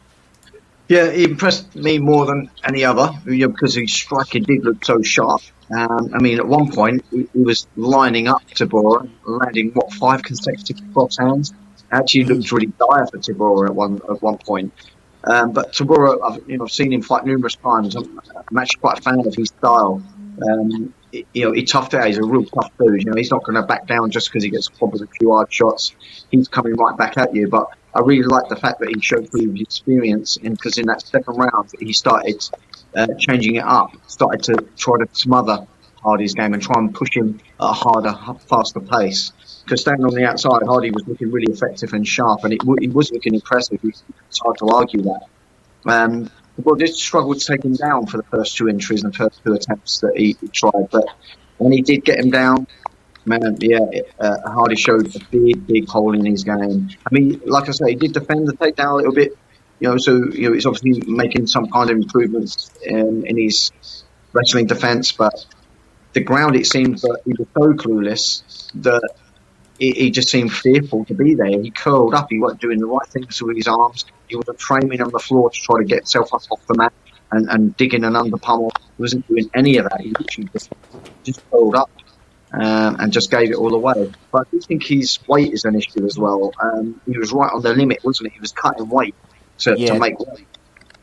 Yeah, 0.89 1.11
he 1.11 1.25
impressed 1.25 1.77
me 1.77 1.99
more 1.99 2.27
than 2.27 2.51
any 2.65 2.85
other 2.85 3.11
you 3.25 3.47
know, 3.47 3.49
because 3.49 3.75
his 3.75 3.93
striking 3.93 4.43
did 4.43 4.65
look 4.65 4.85
so 4.85 5.01
sharp. 5.03 5.43
Um, 5.71 6.11
I 6.13 6.19
mean, 6.19 6.39
at 6.39 6.49
one 6.49 6.73
point 6.73 7.05
he, 7.13 7.29
he 7.33 7.39
was 7.39 7.69
lining 7.77 8.27
up 8.27 8.43
Tybura, 8.51 9.09
landing 9.25 9.71
what 9.71 9.93
five 9.93 10.25
consecutive 10.25 10.83
cross 10.93 11.17
hands. 11.17 11.53
Actually, 11.93 12.25
looked 12.25 12.51
really 12.51 12.67
dire 12.67 13.07
for 13.07 13.19
Tybura 13.19 13.69
at 13.69 13.75
one 13.75 14.01
at 14.11 14.21
one 14.21 14.39
point. 14.39 14.73
Um, 15.25 15.53
but 15.53 15.73
Tybura, 15.73 16.19
I've 16.23 16.49
you 16.49 16.59
know 16.59 16.65
I've 16.65 16.71
seen 16.71 16.93
him 16.93 17.03
fight 17.03 17.25
numerous 17.25 17.57
times. 17.57 17.95
I'm, 17.95 18.21
actually 18.57 18.81
quite 18.81 18.99
a 18.99 19.03
fan 19.03 19.27
of 19.27 19.35
his 19.35 19.49
style. 19.49 20.03
Um, 20.49 20.95
you 21.13 21.45
know, 21.45 21.53
he 21.53 21.65
toughed 21.65 21.95
out. 21.95 22.07
He's 22.07 22.19
a 22.19 22.23
real 22.23 22.45
tough 22.45 22.73
dude. 22.79 23.03
You 23.03 23.11
know, 23.11 23.17
he's 23.17 23.31
not 23.31 23.45
going 23.45 23.57
to 23.57 23.63
back 23.63 23.87
down 23.87 24.11
just 24.11 24.29
because 24.29 24.45
he 24.45 24.51
gets 24.51 24.69
caught 24.69 24.93
with 24.93 25.03
a 25.03 25.07
few 25.19 25.33
hard 25.33 25.53
shots. 25.53 25.95
He's 26.31 26.49
coming 26.49 26.75
right 26.75 26.97
back 26.97 27.19
at 27.19 27.35
you. 27.35 27.49
But 27.49 27.67
I 27.95 28.01
really 28.01 28.23
like 28.23 28.49
the 28.49 28.57
fact 28.57 28.81
that 28.81 28.89
he 28.89 29.01
showed 29.01 29.31
through 29.31 29.53
his 29.53 29.63
experience, 29.63 30.39
and 30.43 30.57
because 30.57 30.79
in 30.79 30.87
that 30.87 31.03
second 31.03 31.37
round 31.37 31.71
he 31.79 31.93
started 31.93 32.43
uh, 32.97 33.09
changing 33.19 33.57
it 33.57 33.65
up, 33.65 33.93
started 34.07 34.43
to 34.45 34.67
try 34.77 34.99
to 34.99 35.09
smother 35.13 35.67
Hardy's 36.03 36.35
game 36.35 36.55
and 36.55 36.63
try 36.63 36.79
and 36.79 36.95
push 36.95 37.15
him 37.15 37.41
at 37.61 37.65
a 37.65 37.73
harder, 37.73 38.17
faster 38.49 38.81
pace. 38.81 39.33
Standing 39.77 40.07
on 40.07 40.15
the 40.15 40.25
outside, 40.25 40.63
Hardy 40.67 40.91
was 40.91 41.07
looking 41.07 41.31
really 41.31 41.53
effective 41.53 41.93
and 41.93 42.07
sharp, 42.07 42.45
and 42.45 42.53
it, 42.53 42.61
w- 42.61 42.79
he 42.81 42.89
was 42.89 43.11
looking 43.13 43.35
impressive. 43.35 43.79
It's 43.83 44.41
hard 44.43 44.59
to 44.59 44.69
argue 44.69 45.03
that. 45.03 45.21
Um, 45.87 46.31
well, 46.57 46.75
did 46.75 46.95
struggle 46.95 47.35
to 47.35 47.41
take 47.41 47.65
him 47.65 47.75
down 47.75 48.07
for 48.07 48.19
the 48.19 48.23
first 48.25 48.57
two 48.57 48.69
entries 48.69 49.03
and 49.03 49.13
the 49.13 49.17
first 49.17 49.43
two 49.43 49.55
attempts 49.55 50.01
that 50.01 50.13
he, 50.17 50.37
tried, 50.53 50.91
but 50.91 51.05
when 51.59 51.73
he 51.73 51.83
did 51.83 52.05
get 52.05 52.19
him 52.19 52.31
down, 52.31 52.67
Man, 53.27 53.59
yeah, 53.61 53.79
uh, 54.19 54.37
Hardy 54.47 54.77
showed 54.77 55.15
a 55.15 55.19
big, 55.31 55.67
big 55.67 55.89
hole 55.89 56.15
in 56.15 56.25
his 56.25 56.45
game. 56.45 56.89
I 57.07 57.09
mean, 57.15 57.41
like 57.45 57.69
I 57.69 57.73
say, 57.73 57.91
he 57.91 57.95
did 57.95 58.13
defend 58.13 58.49
the 58.49 58.55
takedown 58.55 58.93
a 58.93 58.97
little 58.97 59.13
bit, 59.13 59.37
you 59.79 59.89
know, 59.89 59.99
so 59.99 60.17
you 60.33 60.49
know, 60.49 60.55
he's 60.55 60.65
obviously 60.65 61.03
making 61.07 61.47
some 61.47 61.69
kind 61.69 61.91
of 61.91 61.97
improvements 61.97 62.71
in, 62.83 63.27
in 63.27 63.37
his 63.37 63.73
wrestling 64.33 64.67
defense, 64.67 65.13
but 65.13 65.35
the 66.15 66.21
ground, 66.21 66.57
it 66.57 66.67
seemed 66.67 66.99
that 66.99 67.21
he 67.25 67.35
was 67.39 67.47
so 67.55 67.73
clueless 67.75 68.43
that 68.83 69.09
he, 69.81 69.93
he, 69.93 70.11
just 70.11 70.29
seemed 70.29 70.53
fearful 70.53 71.05
to 71.07 71.15
be 71.15 71.35
there. 71.35 71.49
He 71.49 71.71
curled 71.71 72.15
up, 72.15 72.29
he 72.31 72.39
wasn't 72.39 72.61
doing 72.61 72.79
the 72.79 72.87
right 72.87 73.07
things 73.09 73.43
with 73.43 73.57
his 73.57 73.67
arms, 73.67 74.05
he 74.29 74.37
wasn't 74.37 74.61
framing 74.61 75.01
on 75.01 75.11
the 75.11 75.19
floor 75.19 75.51
to 75.51 75.59
try 75.59 75.79
to 75.79 75.85
get 75.85 76.01
himself 76.01 76.33
up 76.35 76.43
off 76.53 76.65
the 76.67 76.75
mat 76.75 76.93
and, 77.33 77.49
and 77.49 77.77
digging 77.77 78.05
an 78.05 78.15
under 78.15 78.37
pummel. 78.37 78.71
He 78.97 79.03
wasn't 79.03 79.27
doing 79.27 79.51
any 79.55 79.79
of 79.79 79.89
that. 79.89 80.01
He 80.01 80.11
literally 80.11 80.51
just, 80.53 80.71
just 81.25 81.51
curled 81.51 81.75
up. 81.75 81.91
Um, 82.53 82.97
and 82.99 83.13
just 83.13 83.31
gave 83.31 83.53
it 83.53 83.55
all 83.55 83.73
away. 83.73 84.13
But 84.33 84.39
I 84.41 84.51
do 84.51 84.61
think 84.61 84.85
his 84.85 85.21
weight 85.29 85.53
is 85.53 85.65
an 85.65 85.77
issue 85.77 86.05
as 86.05 86.19
well. 86.19 86.53
Um, 86.61 87.01
he 87.07 87.17
was 87.17 87.31
right 87.31 87.49
on 87.53 87.63
the 87.63 87.73
limit, 87.73 88.01
wasn't 88.03 88.31
he? 88.31 88.35
He 88.35 88.41
was 88.41 88.51
cutting 88.51 88.89
weight 88.89 89.15
to, 89.59 89.79
yeah. 89.79 89.93
to 89.93 90.01
make 90.01 90.19
weight. 90.19 90.49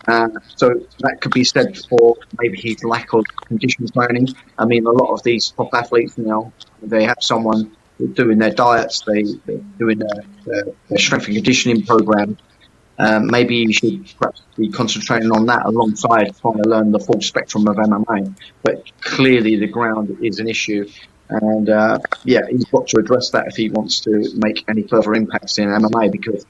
Uh, 0.10 0.28
so 0.58 0.74
that 1.00 1.22
could 1.22 1.32
be 1.32 1.46
said 1.46 1.78
for 1.90 2.18
maybe 2.38 2.60
his 2.60 2.84
lack 2.84 3.14
of 3.14 3.24
condition 3.46 3.88
training. 3.88 4.28
I 4.58 4.66
mean, 4.66 4.86
a 4.86 4.92
lot 4.92 5.14
of 5.14 5.24
these 5.24 5.52
top 5.52 5.74
athletes 5.74 6.18
now, 6.18 6.52
they 6.82 7.06
have 7.06 7.20
someone 7.22 7.77
doing 8.14 8.38
their 8.38 8.52
diets, 8.52 9.02
they, 9.02 9.24
doing 9.78 10.00
their, 10.00 10.24
their, 10.46 10.64
their 10.90 10.98
strength 10.98 11.28
and 11.28 11.36
conditioning 11.36 11.86
program. 11.86 12.38
Um, 13.00 13.28
maybe 13.28 13.58
you 13.58 13.74
should 13.74 14.12
perhaps 14.20 14.42
be 14.56 14.70
concentrating 14.70 15.32
on 15.32 15.46
that 15.48 15.66
alongside 15.66 16.36
trying 16.40 16.64
to 16.64 16.70
learn 16.70 16.92
the 16.92 17.00
full 17.00 17.22
spectrum 17.22 17.68
of 17.68 17.76
MMA. 17.76 18.36
But 18.64 18.92
clearly, 19.02 19.58
the 19.58 19.68
ground 19.68 20.18
is 20.22 20.40
an 20.40 20.48
issue. 20.48 20.90
And 21.30 21.70
uh, 21.70 22.00
yeah, 22.24 22.42
he's 22.50 22.66
got 22.66 22.88
to 22.88 23.00
address 23.00 23.32
that 23.32 23.48
if 23.48 23.56
he 23.56 23.70
wants 23.70 24.00
to 24.02 24.32
make 24.36 24.64
any 24.70 24.84
further 24.84 25.14
impacts 25.14 25.58
in 25.60 25.68
MMA 25.68 26.12
because 26.12 26.46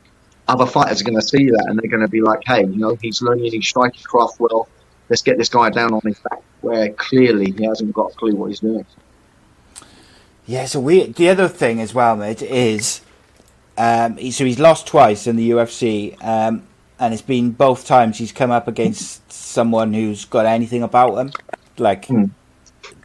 other 0.47 0.65
fighters 0.65 1.01
are 1.01 1.03
going 1.03 1.19
to 1.19 1.27
see 1.27 1.49
that 1.49 1.65
and 1.67 1.79
they're 1.79 1.89
going 1.89 2.01
to 2.03 2.07
be 2.07 2.21
like, 2.21 2.41
hey, 2.45 2.61
you 2.61 2.77
know, 2.77 2.95
he's 3.01 3.21
learning 3.21 3.51
his 3.51 3.67
striking 3.67 4.03
craft 4.03 4.39
well. 4.39 4.69
Let's 5.09 5.21
get 5.21 5.37
this 5.37 5.49
guy 5.49 5.69
down 5.69 5.93
on 5.93 6.01
his 6.03 6.19
back, 6.19 6.41
where 6.61 6.89
clearly 6.91 7.53
he 7.57 7.65
hasn't 7.65 7.93
got 7.93 8.11
a 8.11 8.15
clue 8.15 8.35
what 8.35 8.49
he's 8.49 8.59
doing. 8.59 8.85
Yeah, 10.47 10.63
so 10.63 10.79
we 10.79 11.07
the 11.07 11.27
other 11.27 11.49
thing 11.49 11.81
as 11.81 11.93
well, 11.93 12.15
mate, 12.15 12.41
is 12.41 13.01
um, 13.77 14.17
so 14.31 14.45
he's 14.45 14.59
lost 14.59 14.87
twice 14.87 15.27
in 15.27 15.35
the 15.35 15.51
UFC, 15.51 16.15
um, 16.23 16.63
and 16.97 17.13
it's 17.13 17.21
been 17.21 17.51
both 17.51 17.85
times 17.85 18.17
he's 18.17 18.31
come 18.31 18.49
up 18.49 18.65
against 18.65 19.29
someone 19.29 19.93
who's 19.93 20.23
got 20.23 20.45
anything 20.45 20.83
about 20.83 21.15
him. 21.15 21.33
Like 21.77 22.07
mm. 22.07 22.31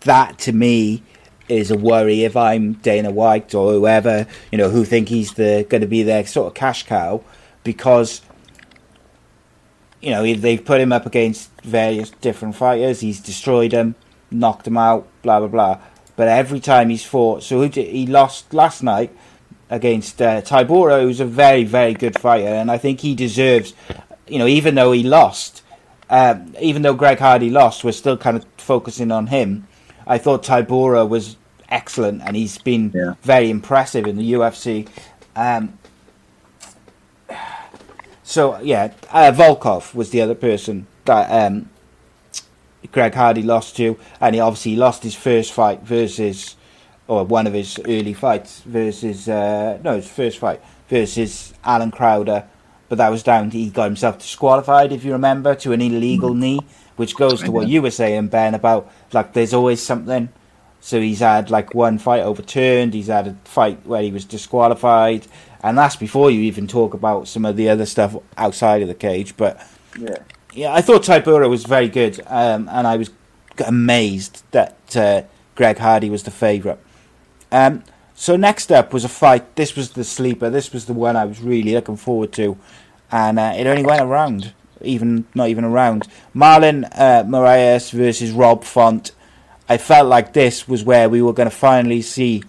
that 0.05 0.39
to 0.41 0.53
me 0.53 1.03
is 1.49 1.73
a 1.73 1.77
worry 1.77 2.23
if 2.23 2.37
I'm 2.37 2.75
Dana 2.75 3.11
White 3.11 3.57
or 3.57 3.73
whoever, 3.73 4.29
you 4.53 4.57
know, 4.57 4.71
who 4.71 4.85
think 4.85 5.09
he's 5.09 5.35
the 5.35 5.67
going 5.69 5.81
to 5.81 5.89
be 5.89 6.05
their 6.05 6.25
sort 6.25 6.47
of 6.47 6.55
cash 6.55 6.87
cow 6.87 7.25
because 7.65 8.23
you 10.01 10.11
know 10.11 10.23
they've 10.35 10.65
put 10.65 10.81
him 10.81 10.93
up 10.93 11.07
against 11.07 11.51
various 11.63 12.11
different 12.11 12.55
fighters. 12.55 13.01
He's 13.01 13.19
destroyed 13.19 13.73
them, 13.73 13.97
knocked 14.31 14.65
them 14.65 14.77
out, 14.77 15.09
blah 15.23 15.41
blah 15.41 15.49
blah. 15.49 15.81
But 16.17 16.29
every 16.29 16.61
time 16.61 16.91
he's 16.91 17.05
fought, 17.05 17.43
so 17.43 17.63
he 17.63 18.07
lost 18.07 18.53
last 18.53 18.83
night 18.83 19.11
against 19.71 20.21
uh, 20.21 20.43
Tybura, 20.43 21.03
who's 21.03 21.21
a 21.21 21.25
very 21.25 21.65
very 21.65 21.95
good 21.95 22.19
fighter, 22.19 22.49
and 22.49 22.71
I 22.71 22.79
think 22.79 23.01
he 23.01 23.15
deserves. 23.15 23.75
You 24.29 24.39
know, 24.39 24.47
even 24.47 24.75
though 24.75 24.93
he 24.93 25.03
lost, 25.03 25.63
um, 26.09 26.55
even 26.61 26.83
though 26.83 26.95
Greg 26.95 27.19
Hardy 27.19 27.51
lost, 27.51 27.85
we're 27.85 27.93
still 27.93 28.17
kind 28.17 28.37
of 28.37 28.47
focusing 28.57 29.11
on 29.11 29.29
him. 29.29 29.67
I 30.07 30.19
thought 30.19 30.43
Tybura 30.43 31.09
was 31.09 31.37
excellent, 31.69 32.23
and 32.23 32.37
he's 32.37 32.59
been 32.59 32.93
yeah. 32.95 33.15
very 33.23 33.51
impressive 33.51 34.07
in 34.07 34.17
the 34.17 34.33
UFC. 34.35 34.89
Um, 35.35 35.79
so 38.23 38.61
yeah, 38.61 38.93
uh, 39.11 39.33
Volkov 39.33 39.95
was 39.95 40.11
the 40.11 40.21
other 40.21 40.35
person 40.35 40.87
that 41.05 41.31
um, 41.31 41.69
Greg 42.91 43.15
Hardy 43.15 43.43
lost 43.43 43.77
to, 43.77 43.99
and 44.21 44.35
he 44.35 44.41
obviously 44.41 44.77
lost 44.77 45.03
his 45.03 45.15
first 45.15 45.53
fight 45.53 45.83
versus, 45.83 46.57
or 47.07 47.25
one 47.25 47.47
of 47.47 47.53
his 47.53 47.79
early 47.87 48.13
fights 48.13 48.61
versus, 48.61 49.29
uh, 49.29 49.79
no, 49.83 49.97
his 49.97 50.09
first 50.09 50.39
fight 50.39 50.61
versus 50.89 51.55
Allen 51.65 51.91
Crowder, 51.91 52.45
but 52.89 52.99
that 52.99 53.09
was 53.09 53.23
down 53.23 53.51
to 53.51 53.57
he 53.57 53.71
got 53.71 53.85
himself 53.85 54.19
disqualified, 54.19 54.93
if 54.93 55.05
you 55.05 55.13
remember, 55.13 55.55
to 55.55 55.73
an 55.73 55.81
illegal 55.81 56.31
mm. 56.31 56.39
knee, 56.39 56.61
which 56.97 57.17
goes 57.17 57.43
to 57.43 57.51
what 57.51 57.67
you 57.67 57.81
were 57.81 57.91
saying, 57.91 58.29
Ben, 58.29 58.55
about 58.55 58.91
like 59.13 59.33
there's 59.33 59.55
always 59.55 59.81
something. 59.81 60.29
So 60.81 61.01
he's 61.01 61.21
had 61.21 61.49
like 61.51 61.75
one 61.75 61.97
fight 61.99 62.23
overturned, 62.23 62.93
he's 62.93 63.07
had 63.07 63.29
a 63.29 63.35
fight 63.45 63.87
where 63.87 64.03
he 64.03 64.11
was 64.11 64.25
disqualified, 64.25 65.27
and 65.63 65.79
that's 65.79 65.97
before 65.97 66.31
you 66.31 66.41
even 66.41 66.67
talk 66.67 66.93
about 66.93 67.29
some 67.29 67.45
of 67.45 67.57
the 67.57 67.71
other 67.71 67.87
stuff 67.87 68.17
outside 68.37 68.83
of 68.83 68.89
the 68.89 68.95
cage. 68.95 69.37
But 69.37 69.67
yeah, 69.99 70.17
yeah, 70.53 70.73
I 70.73 70.81
thought 70.81 71.03
Tybura 71.03 71.49
was 71.49 71.65
very 71.65 71.89
good, 71.89 72.21
um, 72.27 72.69
and 72.71 72.87
I 72.87 72.97
was 72.97 73.11
amazed 73.67 74.43
that 74.51 74.97
uh, 74.97 75.23
Greg 75.55 75.79
Hardy 75.79 76.11
was 76.11 76.23
the 76.23 76.31
favourite. 76.31 76.79
Um, 77.51 77.85
so 78.15 78.37
next 78.37 78.71
up 78.71 78.93
was 78.93 79.05
a 79.05 79.09
fight. 79.09 79.57
This 79.57 79.75
was 79.75 79.91
the 79.91 80.05
sleeper. 80.05 80.51
This 80.51 80.73
was 80.73 80.87
the 80.87 80.93
one 80.93 81.17
I 81.17 81.25
was 81.25 81.41
really 81.41 81.73
looking 81.73 81.97
forward 81.97 82.33
to, 82.35 82.57
and 83.11 83.39
uh, 83.39 83.55
it 83.57 83.67
only 83.67 83.85
went 83.85 84.03
around, 84.03 84.53
even 84.83 85.27
not 85.35 85.49
even 85.49 85.65
around. 85.65 86.07
Marlon 86.35 86.85
uh, 86.93 87.25
Moraes 87.25 87.93
versus 87.93 88.31
Rob 88.31 88.65
Font. 88.65 89.13
I 89.69 89.79
felt 89.79 90.09
like 90.09 90.33
this 90.33 90.69
was 90.69 90.85
where 90.85 91.09
we 91.09 91.23
were 91.23 91.33
going 91.33 91.49
to 91.49 91.55
finally 91.55 92.03
see 92.03 92.43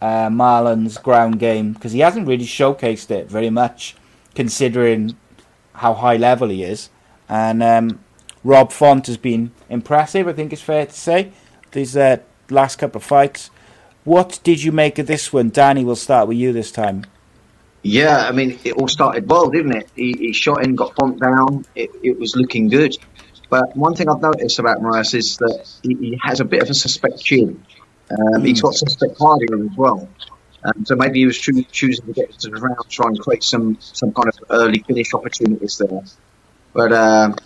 uh, 0.00 0.28
Marlon's 0.28 0.96
ground 0.96 1.38
game 1.38 1.74
because 1.74 1.92
he 1.92 2.00
hasn't 2.00 2.26
really 2.26 2.46
showcased 2.46 3.10
it 3.10 3.28
very 3.28 3.50
much, 3.50 3.94
considering 4.34 5.16
how 5.74 5.92
high 5.94 6.16
level 6.16 6.48
he 6.48 6.62
is. 6.62 6.88
And 7.28 7.62
um, 7.62 8.00
Rob 8.44 8.72
Font 8.72 9.06
has 9.06 9.16
been 9.16 9.52
impressive. 9.68 10.28
I 10.28 10.32
think 10.32 10.52
it's 10.52 10.62
fair 10.62 10.86
to 10.86 10.92
say 10.92 11.32
these 11.72 11.96
uh, 11.96 12.18
last 12.50 12.76
couple 12.76 12.98
of 12.98 13.04
fights. 13.04 13.50
What 14.04 14.40
did 14.42 14.62
you 14.62 14.72
make 14.72 14.98
of 14.98 15.06
this 15.06 15.32
one, 15.32 15.50
Danny? 15.50 15.84
We'll 15.84 15.96
start 15.96 16.28
with 16.28 16.36
you 16.36 16.52
this 16.52 16.72
time. 16.72 17.04
Yeah, 17.82 18.28
I 18.28 18.32
mean, 18.32 18.58
it 18.64 18.74
all 18.74 18.88
started 18.88 19.28
well, 19.28 19.48
didn't 19.48 19.76
it? 19.76 19.90
He, 19.96 20.12
he 20.18 20.32
shot 20.32 20.64
in, 20.64 20.76
got 20.76 20.94
Font 20.94 21.20
down. 21.20 21.64
It, 21.74 21.90
it 22.02 22.18
was 22.18 22.36
looking 22.36 22.68
good. 22.68 22.96
But 23.48 23.76
one 23.76 23.94
thing 23.94 24.08
I've 24.08 24.20
noticed 24.20 24.58
about 24.58 24.78
Moraes 24.78 25.14
is 25.14 25.36
that 25.38 25.68
he, 25.82 25.94
he 25.94 26.20
has 26.22 26.40
a 26.40 26.44
bit 26.44 26.62
of 26.62 26.70
a 26.70 26.74
suspect 26.74 27.22
chin. 27.22 27.64
Um, 28.10 28.44
He's 28.44 28.60
got 28.60 28.74
suspect 28.74 29.18
cardio 29.18 29.70
as 29.70 29.76
well. 29.76 30.08
Um, 30.64 30.84
so 30.84 30.94
maybe 30.96 31.20
he 31.20 31.26
was 31.26 31.38
cho- 31.38 31.62
choosing 31.72 32.06
to 32.06 32.12
get 32.12 32.32
to 32.40 32.50
the 32.50 32.60
round, 32.60 32.88
try 32.88 33.08
and 33.08 33.18
create 33.18 33.42
some, 33.42 33.78
some 33.80 34.12
kind 34.12 34.28
of 34.28 34.38
early 34.50 34.78
finish 34.80 35.12
opportunities 35.12 35.78
there. 35.78 36.02
But 36.72 36.92
um, 36.92 37.36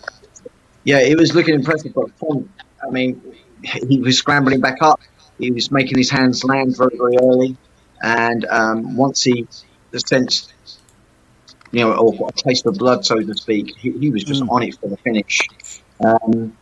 yeah, 0.83 0.99
it 0.99 1.17
was 1.17 1.35
looking 1.35 1.55
impressive. 1.55 1.93
But 1.93 2.11
Font, 2.17 2.49
I 2.85 2.91
mean, 2.91 3.21
he 3.63 3.99
was 3.99 4.17
scrambling 4.17 4.61
back 4.61 4.81
up. 4.81 5.01
He 5.37 5.51
was 5.51 5.71
making 5.71 5.97
his 5.97 6.09
hands 6.09 6.43
land 6.43 6.77
very, 6.77 6.97
very 6.97 7.17
early. 7.17 7.57
And 8.01 8.45
um, 8.45 8.95
once 8.95 9.23
he 9.23 9.47
sensed, 9.95 10.53
you 11.71 11.81
know, 11.81 11.93
or 11.93 12.29
a 12.29 12.31
taste 12.31 12.65
of 12.65 12.75
blood, 12.75 13.05
so 13.05 13.15
to 13.19 13.35
speak, 13.35 13.75
he, 13.77 13.91
he 13.91 14.09
was 14.09 14.23
just 14.23 14.43
mm. 14.43 14.49
on 14.49 14.63
it 14.63 14.75
for 14.79 14.87
the 14.87 14.97
finish. 14.97 15.41
Um, 16.03 16.57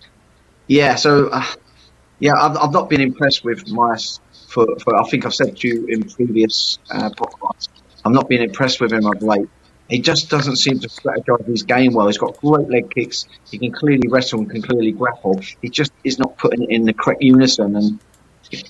yeah, 0.67 0.95
so 0.95 1.27
uh, 1.27 1.45
yeah, 2.19 2.33
I've, 2.35 2.57
I've 2.57 2.71
not 2.71 2.89
been 2.89 3.01
impressed 3.01 3.43
with 3.43 3.65
Moraes 3.65 4.19
for, 4.47 4.65
for, 4.79 4.95
I 4.99 5.07
think 5.09 5.25
I've 5.25 5.35
said 5.35 5.57
to 5.57 5.67
you 5.67 5.85
in 5.87 6.03
previous 6.09 6.79
uh, 6.89 7.09
podcasts, 7.09 7.69
I've 8.05 8.13
not 8.13 8.29
been 8.29 8.41
impressed 8.41 8.79
with 8.79 8.93
him 8.93 9.05
of 9.05 9.21
late. 9.21 9.49
He 9.89 9.99
just 9.99 10.29
doesn't 10.29 10.55
seem 10.55 10.79
to 10.79 10.87
strategize 10.87 11.45
his 11.45 11.63
game 11.63 11.93
well. 11.93 12.07
He's 12.07 12.17
got 12.17 12.37
great 12.37 12.69
leg 12.69 12.89
kicks. 12.93 13.27
He 13.51 13.59
can 13.59 13.71
clearly 13.71 14.07
wrestle 14.07 14.39
and 14.39 14.49
can 14.49 14.61
clearly 14.61 14.91
grapple. 14.91 15.39
He 15.61 15.69
just 15.69 15.91
is 16.03 16.17
not 16.17 16.37
putting 16.37 16.63
it 16.63 16.69
in 16.71 16.85
the 16.85 16.93
correct 16.93 17.21
unison. 17.21 17.75
And 17.75 17.99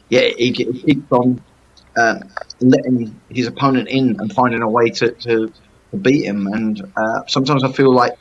yeah, 0.09 0.29
he, 0.37 0.51
he 0.51 0.73
keeps 0.73 1.11
on 1.11 1.41
uh, 1.95 2.19
letting 2.59 3.19
his 3.29 3.47
opponent 3.47 3.87
in 3.87 4.19
and 4.19 4.33
finding 4.33 4.61
a 4.61 4.69
way 4.69 4.89
to, 4.89 5.11
to, 5.11 5.53
to 5.91 5.97
beat 5.97 6.25
him. 6.25 6.47
And 6.47 6.91
uh, 6.97 7.25
sometimes 7.27 7.63
I 7.63 7.71
feel 7.71 7.93
like 7.93 8.17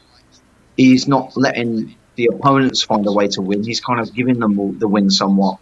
he's 0.77 1.09
not 1.09 1.37
letting 1.37 1.97
the 2.17 2.31
opponents 2.33 2.83
find 2.83 3.07
a 3.07 3.13
way 3.13 3.29
to 3.29 3.43
win. 3.43 3.65
He's 3.65 3.81
kind 3.81 4.01
of 4.01 4.15
giving 4.15 4.39
them 4.39 4.79
the 4.79 4.89
win 4.89 5.11
somewhat, 5.11 5.59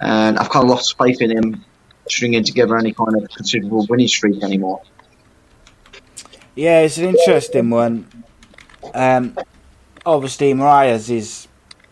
and 0.00 0.38
I've 0.38 0.50
kind 0.50 0.64
of 0.64 0.70
lost 0.70 0.98
faith 0.98 1.20
in 1.20 1.30
him 1.30 1.64
stringing 2.08 2.42
together 2.44 2.76
any 2.76 2.92
kind 2.92 3.22
of 3.22 3.28
considerable 3.30 3.86
winning 3.88 4.08
streak 4.08 4.42
anymore. 4.42 4.82
Yeah, 6.54 6.80
it's 6.80 6.98
an 6.98 7.14
interesting 7.16 7.70
one. 7.70 8.24
Um, 8.94 9.38
obviously, 10.04 10.52
Moraes 10.52 11.08
is 11.08 11.48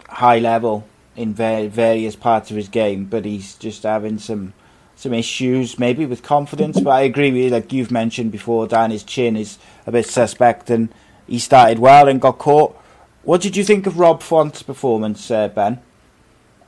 high 0.08 0.38
level 0.38 0.86
in 1.16 1.32
various 1.34 2.16
parts 2.16 2.50
of 2.50 2.56
his 2.56 2.68
game, 2.68 3.06
but 3.06 3.24
he's 3.24 3.54
just 3.56 3.84
having 3.84 4.18
some 4.18 4.52
some 4.96 5.14
issues, 5.14 5.78
maybe 5.78 6.04
with 6.04 6.22
confidence. 6.22 6.78
But 6.78 6.90
I 6.90 7.00
agree 7.02 7.30
with 7.30 7.42
you, 7.42 7.48
like 7.48 7.72
you've 7.72 7.90
mentioned 7.90 8.32
before, 8.32 8.66
Dan. 8.66 8.90
His 8.90 9.02
chin 9.02 9.34
is 9.34 9.58
a 9.86 9.92
bit 9.92 10.06
suspect, 10.06 10.68
and 10.68 10.92
he 11.26 11.38
started 11.38 11.78
well 11.78 12.06
and 12.06 12.20
got 12.20 12.38
caught. 12.38 12.76
What 13.22 13.40
did 13.40 13.56
you 13.56 13.64
think 13.64 13.86
of 13.86 13.98
Rob 13.98 14.22
Font's 14.22 14.62
performance, 14.62 15.30
uh, 15.30 15.48
Ben? 15.48 15.80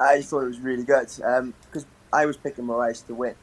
I 0.00 0.22
thought 0.22 0.44
it 0.44 0.48
was 0.48 0.60
really 0.60 0.84
good 0.84 1.08
because 1.08 1.82
um, 1.82 1.86
I 2.12 2.26
was 2.26 2.36
picking 2.36 2.64
Moraes 2.64 3.06
to 3.06 3.14
win, 3.14 3.34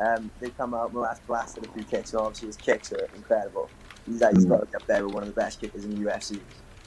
Um, 0.00 0.30
they 0.40 0.50
come 0.50 0.74
out, 0.74 0.94
Moraes 0.94 1.18
blasted 1.26 1.66
a 1.66 1.72
few 1.72 1.82
kicks, 1.84 2.12
and 2.12 2.20
obviously 2.20 2.46
his 2.48 2.56
kicks 2.56 2.92
are 2.92 3.08
incredible. 3.16 3.68
He's, 4.06 4.20
like, 4.20 4.34
he's 4.34 4.44
got 4.44 4.62
up 4.74 4.86
there 4.86 5.04
with 5.04 5.14
one 5.14 5.22
of 5.24 5.28
the 5.28 5.34
best 5.34 5.60
kickers 5.60 5.84
in 5.84 5.90
the 6.02 6.10
UFC. 6.10 6.40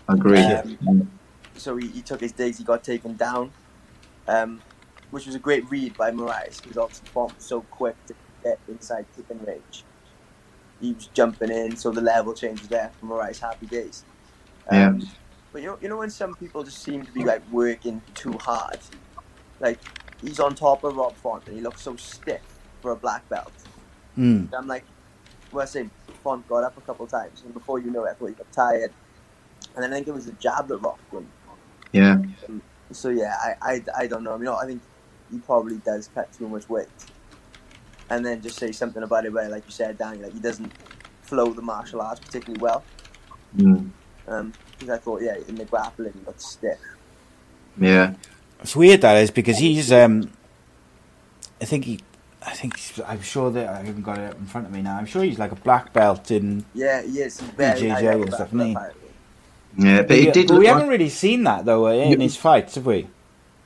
Agreed. 0.07 0.39
Um, 0.87 1.11
so 1.55 1.75
he, 1.77 1.87
he 1.87 2.01
took 2.01 2.21
his 2.21 2.31
digs, 2.31 2.57
he 2.57 2.63
got 2.63 2.83
taken 2.83 3.15
down, 3.15 3.51
um, 4.27 4.61
which 5.11 5.25
was 5.25 5.35
a 5.35 5.39
great 5.39 5.69
read 5.69 5.95
by 5.97 6.11
Moraes 6.11 6.61
because 6.61 6.77
obviously 6.77 7.07
Font 7.09 7.35
was 7.35 7.45
so 7.45 7.61
quick 7.61 7.95
to 8.07 8.15
get 8.43 8.59
inside 8.67 9.05
kicking 9.15 9.43
range. 9.45 9.83
He 10.79 10.93
was 10.93 11.07
jumping 11.07 11.51
in, 11.51 11.75
so 11.75 11.91
the 11.91 12.01
level 12.01 12.33
change 12.33 12.59
was 12.59 12.69
there 12.69 12.91
for 12.99 13.05
Moraes. 13.07 13.39
Happy 13.39 13.67
days. 13.67 14.03
Um, 14.69 15.07
But 15.51 15.61
you 15.61 15.67
know, 15.67 15.77
you 15.81 15.89
know 15.89 15.97
when 15.97 16.09
some 16.09 16.33
people 16.35 16.63
just 16.63 16.81
seem 16.81 17.05
to 17.05 17.11
be 17.11 17.25
like 17.25 17.41
working 17.51 18.01
too 18.15 18.37
hard, 18.39 18.79
like 19.59 19.79
he's 20.21 20.39
on 20.39 20.55
top 20.55 20.85
of 20.85 20.95
Rob 20.95 21.15
Font 21.17 21.45
and 21.47 21.55
he 21.55 21.61
looks 21.61 21.81
so 21.81 21.97
stiff 21.97 22.41
for 22.81 22.91
a 22.91 22.95
black 22.95 23.27
belt. 23.29 23.51
Mm. 24.17 24.53
I'm 24.53 24.67
like, 24.67 24.83
well, 25.51 25.63
I 25.63 25.65
say 25.65 25.89
Font 26.23 26.47
got 26.47 26.63
up 26.63 26.77
a 26.77 26.81
couple 26.81 27.05
of 27.05 27.11
times, 27.11 27.41
and 27.43 27.53
before 27.53 27.79
you 27.79 27.91
know 27.91 28.05
it, 28.05 28.11
I 28.11 28.13
thought 28.13 28.27
he 28.27 28.33
got 28.33 28.51
tired. 28.51 28.91
And 29.75 29.83
then 29.83 29.91
I 29.91 29.95
think 29.95 30.07
it 30.07 30.13
was 30.13 30.25
the 30.25 30.33
jab 30.33 30.67
that 30.67 30.77
rocked 30.77 31.13
him. 31.13 31.27
Yeah. 31.91 32.21
So 32.91 33.09
yeah, 33.09 33.35
I, 33.41 33.73
I, 33.73 33.83
I 33.97 34.07
don't 34.07 34.23
know. 34.23 34.33
I 34.33 34.37
mean, 34.37 34.47
I 34.47 34.65
think 34.65 34.81
he 35.31 35.39
probably 35.39 35.77
does 35.77 36.09
cut 36.13 36.31
too 36.33 36.47
much 36.49 36.67
weight. 36.69 36.87
And 38.09 38.25
then 38.25 38.41
just 38.41 38.59
say 38.59 38.71
something 38.73 39.03
about 39.03 39.25
it 39.25 39.31
where, 39.31 39.47
like 39.49 39.63
you 39.65 39.71
said, 39.71 39.97
Danny, 39.97 40.21
like 40.21 40.33
he 40.33 40.39
doesn't 40.39 40.71
flow 41.21 41.53
the 41.53 41.61
martial 41.61 42.01
arts 42.01 42.19
particularly 42.19 42.61
well. 42.61 42.83
Mm. 43.55 43.89
Um, 44.27 44.53
because 44.71 44.89
I 44.89 44.97
thought, 44.97 45.21
yeah, 45.21 45.35
in 45.47 45.55
the 45.55 45.65
grappling, 45.65 46.13
he 46.13 46.25
looked 46.25 46.41
stiff. 46.41 46.79
Yeah. 47.77 48.15
It's 48.59 48.75
weird 48.75 49.01
that 49.01 49.17
is 49.17 49.31
because 49.31 49.57
he's. 49.57 49.91
Um, 49.91 50.31
I 51.61 51.65
think 51.65 51.85
he. 51.85 51.99
I 52.45 52.53
think 52.53 52.79
I'm 53.07 53.21
sure 53.21 53.51
that 53.51 53.69
I 53.69 53.83
haven't 53.83 54.03
got 54.03 54.19
it 54.19 54.31
up 54.31 54.37
in 54.39 54.45
front 54.47 54.67
of 54.67 54.73
me 54.73 54.81
now. 54.81 54.97
I'm 54.97 55.05
sure 55.05 55.23
he's 55.23 55.39
like 55.39 55.51
a 55.51 55.55
black 55.57 55.93
belt 55.93 56.31
in. 56.31 56.65
Yeah, 56.73 57.01
he 57.03 57.19
is. 57.21 57.43
BJJ 57.57 57.89
high 57.89 58.01
level 58.01 58.23
and 58.25 58.33
stuff, 58.33 58.51
grappler, 58.53 58.55
isn't 58.55 58.65
he? 58.65 58.81
Yeah, 59.77 60.03
but 60.03 60.17
he 60.17 60.27
it 60.27 60.33
did 60.33 60.47
but 60.47 60.55
look 60.55 60.59
we 60.59 60.67
like, 60.67 60.73
haven't 60.73 60.89
really 60.89 61.09
seen 61.09 61.43
that 61.43 61.65
though 61.65 61.87
uh, 61.87 61.91
in 61.93 62.19
his 62.21 62.35
fights, 62.37 62.75
have 62.75 62.85
we? 62.85 63.09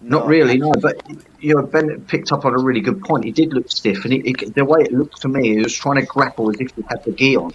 not 0.09 0.25
No. 0.25 0.27
really, 0.27 0.57
no. 0.57 0.71
But 0.81 0.97
you 1.39 1.55
know, 1.55 1.63
Ben 1.63 2.05
picked 2.07 2.31
up 2.31 2.45
on 2.45 2.53
a 2.53 2.59
really 2.59 2.81
good 2.81 3.01
point. 3.01 3.25
He 3.25 3.31
did 3.31 3.53
look 3.53 3.69
stiff, 3.71 4.05
and 4.05 4.13
it, 4.13 4.43
it, 4.43 4.55
the 4.55 4.65
way 4.65 4.81
it 4.81 4.93
looked 4.93 5.21
to 5.21 5.27
me, 5.29 5.55
he 5.55 5.59
was 5.61 5.75
trying 5.75 5.97
to 5.97 6.05
grapple 6.05 6.49
as 6.49 6.57
if 6.59 6.71
he 6.75 6.83
had 6.89 7.03
the 7.05 7.11
gi 7.13 7.37
on, 7.37 7.53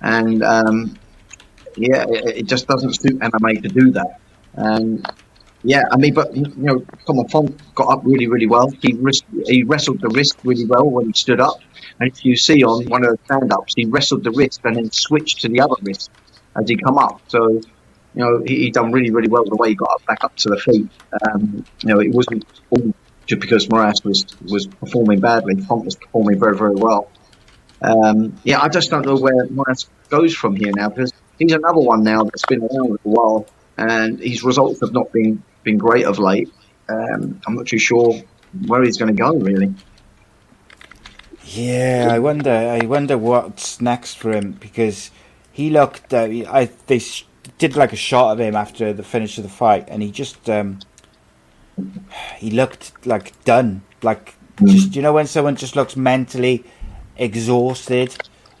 and 0.00 0.42
um, 0.42 0.98
yeah, 1.76 2.04
it, 2.08 2.38
it 2.38 2.46
just 2.46 2.66
doesn't 2.68 2.94
suit 2.94 3.18
MMA 3.20 3.62
to 3.62 3.68
do 3.68 3.92
that. 3.92 4.20
And 4.54 5.06
yeah, 5.62 5.82
I 5.90 5.96
mean, 5.96 6.14
but 6.14 6.34
you 6.34 6.52
know, 6.56 6.84
come 7.06 7.18
on, 7.18 7.28
Font 7.28 7.74
got 7.74 7.88
up 7.88 8.00
really, 8.04 8.26
really 8.26 8.46
well. 8.46 8.70
He 8.82 8.96
he 9.46 9.62
wrestled 9.64 10.00
the 10.00 10.08
wrist 10.08 10.38
really 10.44 10.64
well 10.64 10.88
when 10.88 11.06
he 11.06 11.12
stood 11.12 11.40
up, 11.40 11.58
and 11.98 12.10
if 12.10 12.24
you 12.24 12.36
see 12.36 12.64
on 12.64 12.86
one 12.86 13.04
of 13.04 13.10
the 13.12 13.18
stand-ups, 13.24 13.74
he 13.76 13.84
wrestled 13.84 14.24
the 14.24 14.30
wrist 14.30 14.60
and 14.64 14.76
then 14.76 14.90
switched 14.90 15.42
to 15.42 15.48
the 15.48 15.60
other 15.60 15.76
wrist 15.82 16.10
as 16.56 16.68
he 16.68 16.76
come 16.76 16.98
up. 16.98 17.20
So 17.28 17.60
you 18.14 18.24
know, 18.24 18.42
he, 18.44 18.56
he 18.56 18.70
done 18.70 18.92
really, 18.92 19.10
really 19.10 19.28
well 19.28 19.44
the 19.44 19.56
way 19.56 19.70
he 19.70 19.74
got 19.74 19.90
up, 19.92 20.06
back 20.06 20.24
up 20.24 20.34
to 20.36 20.48
the 20.48 20.56
feet. 20.56 20.88
Um, 21.22 21.64
you 21.82 21.94
know, 21.94 22.00
it 22.00 22.12
wasn't 22.12 22.44
all 22.70 22.92
just 23.26 23.40
because 23.40 23.66
Moraes 23.68 24.04
was, 24.04 24.26
was 24.42 24.66
performing 24.66 25.20
badly. 25.20 25.60
Font 25.60 25.84
was 25.84 25.94
performing 25.94 26.40
very, 26.40 26.56
very 26.56 26.74
well. 26.74 27.10
Um, 27.82 28.36
yeah, 28.42 28.60
I 28.60 28.68
just 28.68 28.90
don't 28.90 29.06
know 29.06 29.16
where 29.16 29.46
Moraes 29.46 29.88
goes 30.08 30.34
from 30.34 30.56
here 30.56 30.72
now 30.74 30.88
because 30.88 31.12
he's 31.38 31.52
another 31.52 31.78
one 31.78 32.02
now 32.02 32.24
that's 32.24 32.44
been 32.44 32.60
around 32.60 32.98
a 33.04 33.08
while 33.08 33.46
and 33.76 34.18
his 34.18 34.42
results 34.42 34.80
have 34.80 34.92
not 34.92 35.12
been, 35.12 35.42
been 35.62 35.78
great 35.78 36.06
of 36.06 36.18
late. 36.18 36.52
Um, 36.88 37.40
I'm 37.46 37.54
not 37.54 37.66
too 37.66 37.78
sure 37.78 38.14
where 38.66 38.82
he's 38.82 38.98
going 38.98 39.14
to 39.14 39.22
go, 39.22 39.34
really. 39.36 39.74
Yeah, 41.44 42.08
I 42.10 42.18
wonder. 42.18 42.50
I 42.50 42.84
wonder 42.86 43.16
what's 43.18 43.80
next 43.80 44.14
for 44.14 44.32
him 44.32 44.52
because 44.52 45.10
he 45.50 45.70
looked. 45.70 46.12
Uh, 46.12 46.28
I 46.48 46.70
they 46.86 46.98
sh- 46.98 47.26
did 47.58 47.76
like 47.76 47.92
a 47.92 47.96
shot 47.96 48.32
of 48.32 48.40
him 48.40 48.54
after 48.54 48.92
the 48.92 49.02
finish 49.02 49.38
of 49.38 49.44
the 49.44 49.50
fight, 49.50 49.86
and 49.88 50.02
he 50.02 50.10
just 50.10 50.48
um, 50.48 50.80
he 52.36 52.50
looked 52.50 53.06
like 53.06 53.32
done. 53.44 53.82
Like 54.02 54.34
just 54.64 54.94
you 54.94 55.02
know 55.02 55.12
when 55.12 55.26
someone 55.26 55.56
just 55.56 55.76
looks 55.76 55.96
mentally 55.96 56.64
exhausted. 57.16 58.16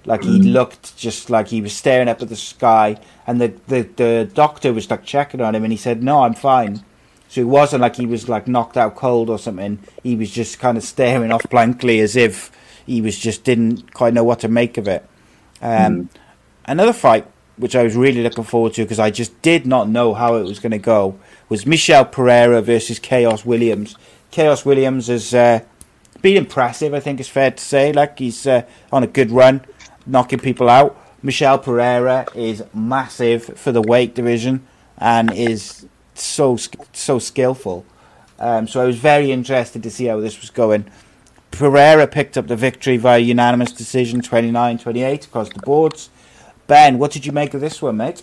Like 0.06 0.24
he 0.24 0.40
looked 0.40 0.96
just 0.96 1.28
like 1.28 1.48
he 1.48 1.60
was 1.60 1.74
staring 1.74 2.08
up 2.08 2.22
at 2.22 2.28
the 2.28 2.36
sky, 2.36 2.98
and 3.26 3.40
the, 3.40 3.48
the 3.68 3.82
the 3.96 4.30
doctor 4.32 4.72
was 4.72 4.90
like 4.90 5.04
checking 5.04 5.42
on 5.42 5.54
him, 5.54 5.62
and 5.62 5.72
he 5.72 5.76
said, 5.76 6.02
"No, 6.02 6.24
I'm 6.24 6.34
fine." 6.34 6.82
So 7.30 7.40
it 7.40 7.46
wasn't 7.46 7.80
like 7.80 7.94
he 7.94 8.06
was 8.06 8.28
like 8.28 8.48
knocked 8.48 8.76
out 8.76 8.96
cold 8.96 9.30
or 9.30 9.38
something. 9.38 9.78
He 10.02 10.16
was 10.16 10.30
just 10.32 10.58
kind 10.58 10.76
of 10.76 10.82
staring 10.82 11.30
off 11.30 11.48
blankly 11.48 12.00
as 12.00 12.16
if 12.16 12.50
he 12.84 13.00
was 13.00 13.16
just 13.16 13.44
didn't 13.44 13.94
quite 13.94 14.12
know 14.12 14.24
what 14.24 14.40
to 14.40 14.48
make 14.48 14.76
of 14.76 14.88
it. 14.88 15.08
Um, 15.62 16.10
Another 16.64 16.92
fight 16.92 17.26
which 17.56 17.76
I 17.76 17.82
was 17.82 17.94
really 17.94 18.22
looking 18.22 18.44
forward 18.44 18.72
to 18.74 18.82
because 18.82 18.98
I 18.98 19.10
just 19.10 19.40
did 19.42 19.66
not 19.66 19.88
know 19.88 20.14
how 20.14 20.36
it 20.36 20.44
was 20.44 20.58
going 20.58 20.72
to 20.72 20.78
go 20.78 21.18
was 21.48 21.66
Michel 21.66 22.04
Pereira 22.04 22.62
versus 22.62 22.98
Khaos 22.98 23.44
Williams. 23.44 23.96
Khaos 24.32 24.64
Williams 24.64 25.08
has 25.08 25.34
uh, 25.34 25.60
been 26.22 26.38
impressive, 26.38 26.94
I 26.94 27.00
think 27.00 27.20
it's 27.20 27.28
fair 27.28 27.50
to 27.50 27.62
say. 27.62 27.92
Like 27.92 28.18
he's 28.18 28.46
uh, 28.46 28.62
on 28.90 29.02
a 29.02 29.06
good 29.06 29.30
run, 29.30 29.60
knocking 30.06 30.38
people 30.38 30.70
out. 30.70 30.98
Michel 31.22 31.58
Pereira 31.58 32.26
is 32.34 32.64
massive 32.72 33.44
for 33.44 33.72
the 33.72 33.82
weight 33.82 34.14
division 34.14 34.66
and 34.96 35.32
is 35.32 35.86
so 36.24 36.56
so 36.92 37.18
skillful. 37.18 37.84
Um, 38.38 38.66
so 38.66 38.80
I 38.80 38.84
was 38.84 38.96
very 38.96 39.30
interested 39.32 39.82
to 39.82 39.90
see 39.90 40.06
how 40.06 40.18
this 40.20 40.40
was 40.40 40.50
going. 40.50 40.86
Pereira 41.50 42.06
picked 42.06 42.38
up 42.38 42.46
the 42.46 42.56
victory 42.56 42.96
via 42.96 43.18
unanimous 43.18 43.72
decision 43.72 44.20
29-28 44.22 45.26
across 45.26 45.48
the 45.50 45.58
boards. 45.60 46.08
Ben, 46.66 46.98
what 46.98 47.10
did 47.10 47.26
you 47.26 47.32
make 47.32 47.52
of 47.54 47.60
this 47.60 47.82
one, 47.82 47.96
mate? 47.98 48.22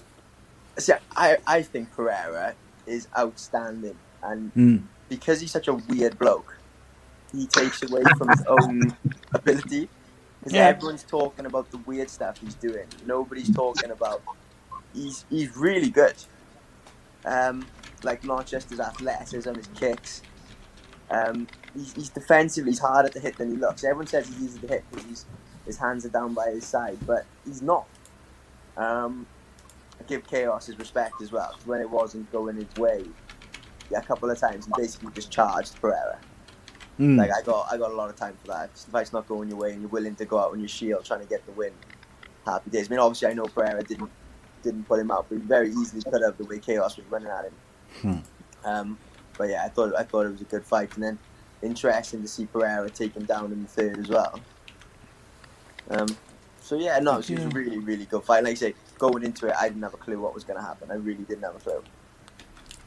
See, 0.79 0.93
I, 1.15 1.37
I 1.45 1.61
think 1.61 1.91
Pereira 1.91 2.55
is 2.87 3.07
outstanding, 3.17 3.97
and 4.23 4.51
Mm. 4.55 4.83
because 5.09 5.41
he's 5.41 5.51
such 5.51 5.67
a 5.67 5.73
weird 5.73 6.17
bloke, 6.17 6.57
he 7.31 7.45
takes 7.45 7.83
away 7.83 8.03
from 8.17 8.29
his 8.29 8.43
own 8.47 8.95
ability. 9.33 9.89
Because 10.39 10.53
Yeah. 10.53 10.67
everyone's 10.67 11.03
talking 11.03 11.45
about 11.45 11.69
the 11.71 11.77
weird 11.79 12.09
stuff 12.09 12.37
he's 12.39 12.55
doing. 12.55 12.87
Nobody's 13.05 13.53
talking 13.53 13.91
about 13.91 14.21
he's 14.93 15.25
he's 15.29 15.55
really 15.57 15.89
good. 15.89 16.15
Um, 17.25 17.65
like 18.03 18.23
his 18.23 18.79
athleticism, 18.79 19.53
his 19.55 19.67
kicks. 19.75 20.21
Um, 21.09 21.47
he's, 21.73 21.93
he's 21.93 22.09
defensively 22.09 22.71
he's 22.71 22.79
harder 22.79 23.09
to 23.09 23.19
hit 23.19 23.37
than 23.37 23.51
he 23.51 23.57
looks. 23.57 23.83
Everyone 23.83 24.07
says 24.07 24.27
he's 24.27 24.41
easy 24.41 24.59
to 24.59 24.67
hit 24.67 24.83
because 24.89 25.05
he's, 25.05 25.25
his 25.65 25.77
hands 25.77 26.05
are 26.05 26.09
down 26.09 26.33
by 26.33 26.51
his 26.51 26.65
side, 26.65 26.97
but 27.05 27.25
he's 27.45 27.61
not. 27.61 27.87
Um, 28.75 29.25
I 29.99 30.03
give 30.03 30.27
Khaos 30.27 30.65
his 30.67 30.77
respect 30.77 31.21
as 31.21 31.31
well. 31.31 31.55
when 31.65 31.81
it 31.81 31.89
wasn't 31.89 32.31
going 32.31 32.57
his 32.57 32.75
way, 32.75 33.03
yeah, 33.89 33.99
a 33.99 34.03
couple 34.03 34.29
of 34.29 34.37
times 34.37 34.65
he 34.65 34.71
basically 34.75 35.11
just 35.13 35.31
charged 35.31 35.79
Pereira. 35.79 36.19
Mm. 36.99 37.17
Like 37.17 37.31
I 37.31 37.41
got, 37.41 37.67
I 37.71 37.77
got 37.77 37.91
a 37.91 37.95
lot 37.95 38.09
of 38.09 38.15
time 38.15 38.35
for 38.41 38.47
that. 38.47 38.71
If 38.75 38.85
the 38.85 38.91
fight's 38.91 39.13
not 39.13 39.27
going 39.27 39.49
your 39.49 39.57
way 39.57 39.71
and 39.71 39.81
you're 39.81 39.89
willing 39.89 40.15
to 40.15 40.25
go 40.25 40.39
out 40.39 40.51
on 40.51 40.59
your 40.59 40.67
shield 40.67 41.05
trying 41.05 41.21
to 41.21 41.27
get 41.27 41.45
the 41.45 41.51
win, 41.51 41.71
happy 42.45 42.69
days. 42.69 42.87
I 42.87 42.89
mean, 42.91 42.99
obviously 42.99 43.29
I 43.29 43.33
know 43.33 43.45
Pereira 43.45 43.83
didn't 43.83 44.09
didn't 44.63 44.83
put 44.85 44.99
him 44.99 45.11
out, 45.11 45.27
but 45.29 45.35
he 45.37 45.41
very 45.41 45.69
easily 45.69 46.01
could 46.01 46.21
have 46.23 46.37
the 46.37 46.45
way 46.45 46.57
Khaos 46.57 46.97
was 46.97 47.05
running 47.09 47.29
at 47.29 47.45
him. 47.45 47.53
Hmm. 48.01 48.17
Um, 48.63 48.97
but 49.37 49.49
yeah, 49.49 49.63
I 49.63 49.69
thought 49.69 49.95
I 49.95 50.03
thought 50.03 50.25
it 50.25 50.31
was 50.31 50.41
a 50.41 50.45
good 50.45 50.63
fight, 50.63 50.93
and 50.95 51.03
then 51.03 51.19
interesting 51.61 52.21
to 52.21 52.27
see 52.27 52.45
Pereira 52.45 52.89
taken 52.89 53.25
down 53.25 53.51
in 53.51 53.61
the 53.63 53.67
third 53.67 53.97
as 53.97 54.09
well. 54.09 54.39
Um, 55.89 56.07
so 56.61 56.75
yeah, 56.77 56.99
no, 56.99 57.13
it 57.13 57.17
was, 57.17 57.29
it 57.29 57.35
was 57.37 57.45
a 57.45 57.49
really 57.49 57.79
really 57.79 58.05
good 58.05 58.23
fight. 58.23 58.43
Like 58.43 58.53
I 58.53 58.55
say, 58.55 58.73
going 58.97 59.23
into 59.23 59.47
it, 59.47 59.55
I 59.59 59.69
didn't 59.69 59.83
have 59.83 59.93
a 59.93 59.97
clue 59.97 60.19
what 60.19 60.33
was 60.33 60.43
going 60.43 60.59
to 60.59 60.65
happen. 60.65 60.91
I 60.91 60.95
really 60.95 61.23
didn't 61.23 61.43
have 61.43 61.55
a 61.55 61.59
clue. 61.59 61.83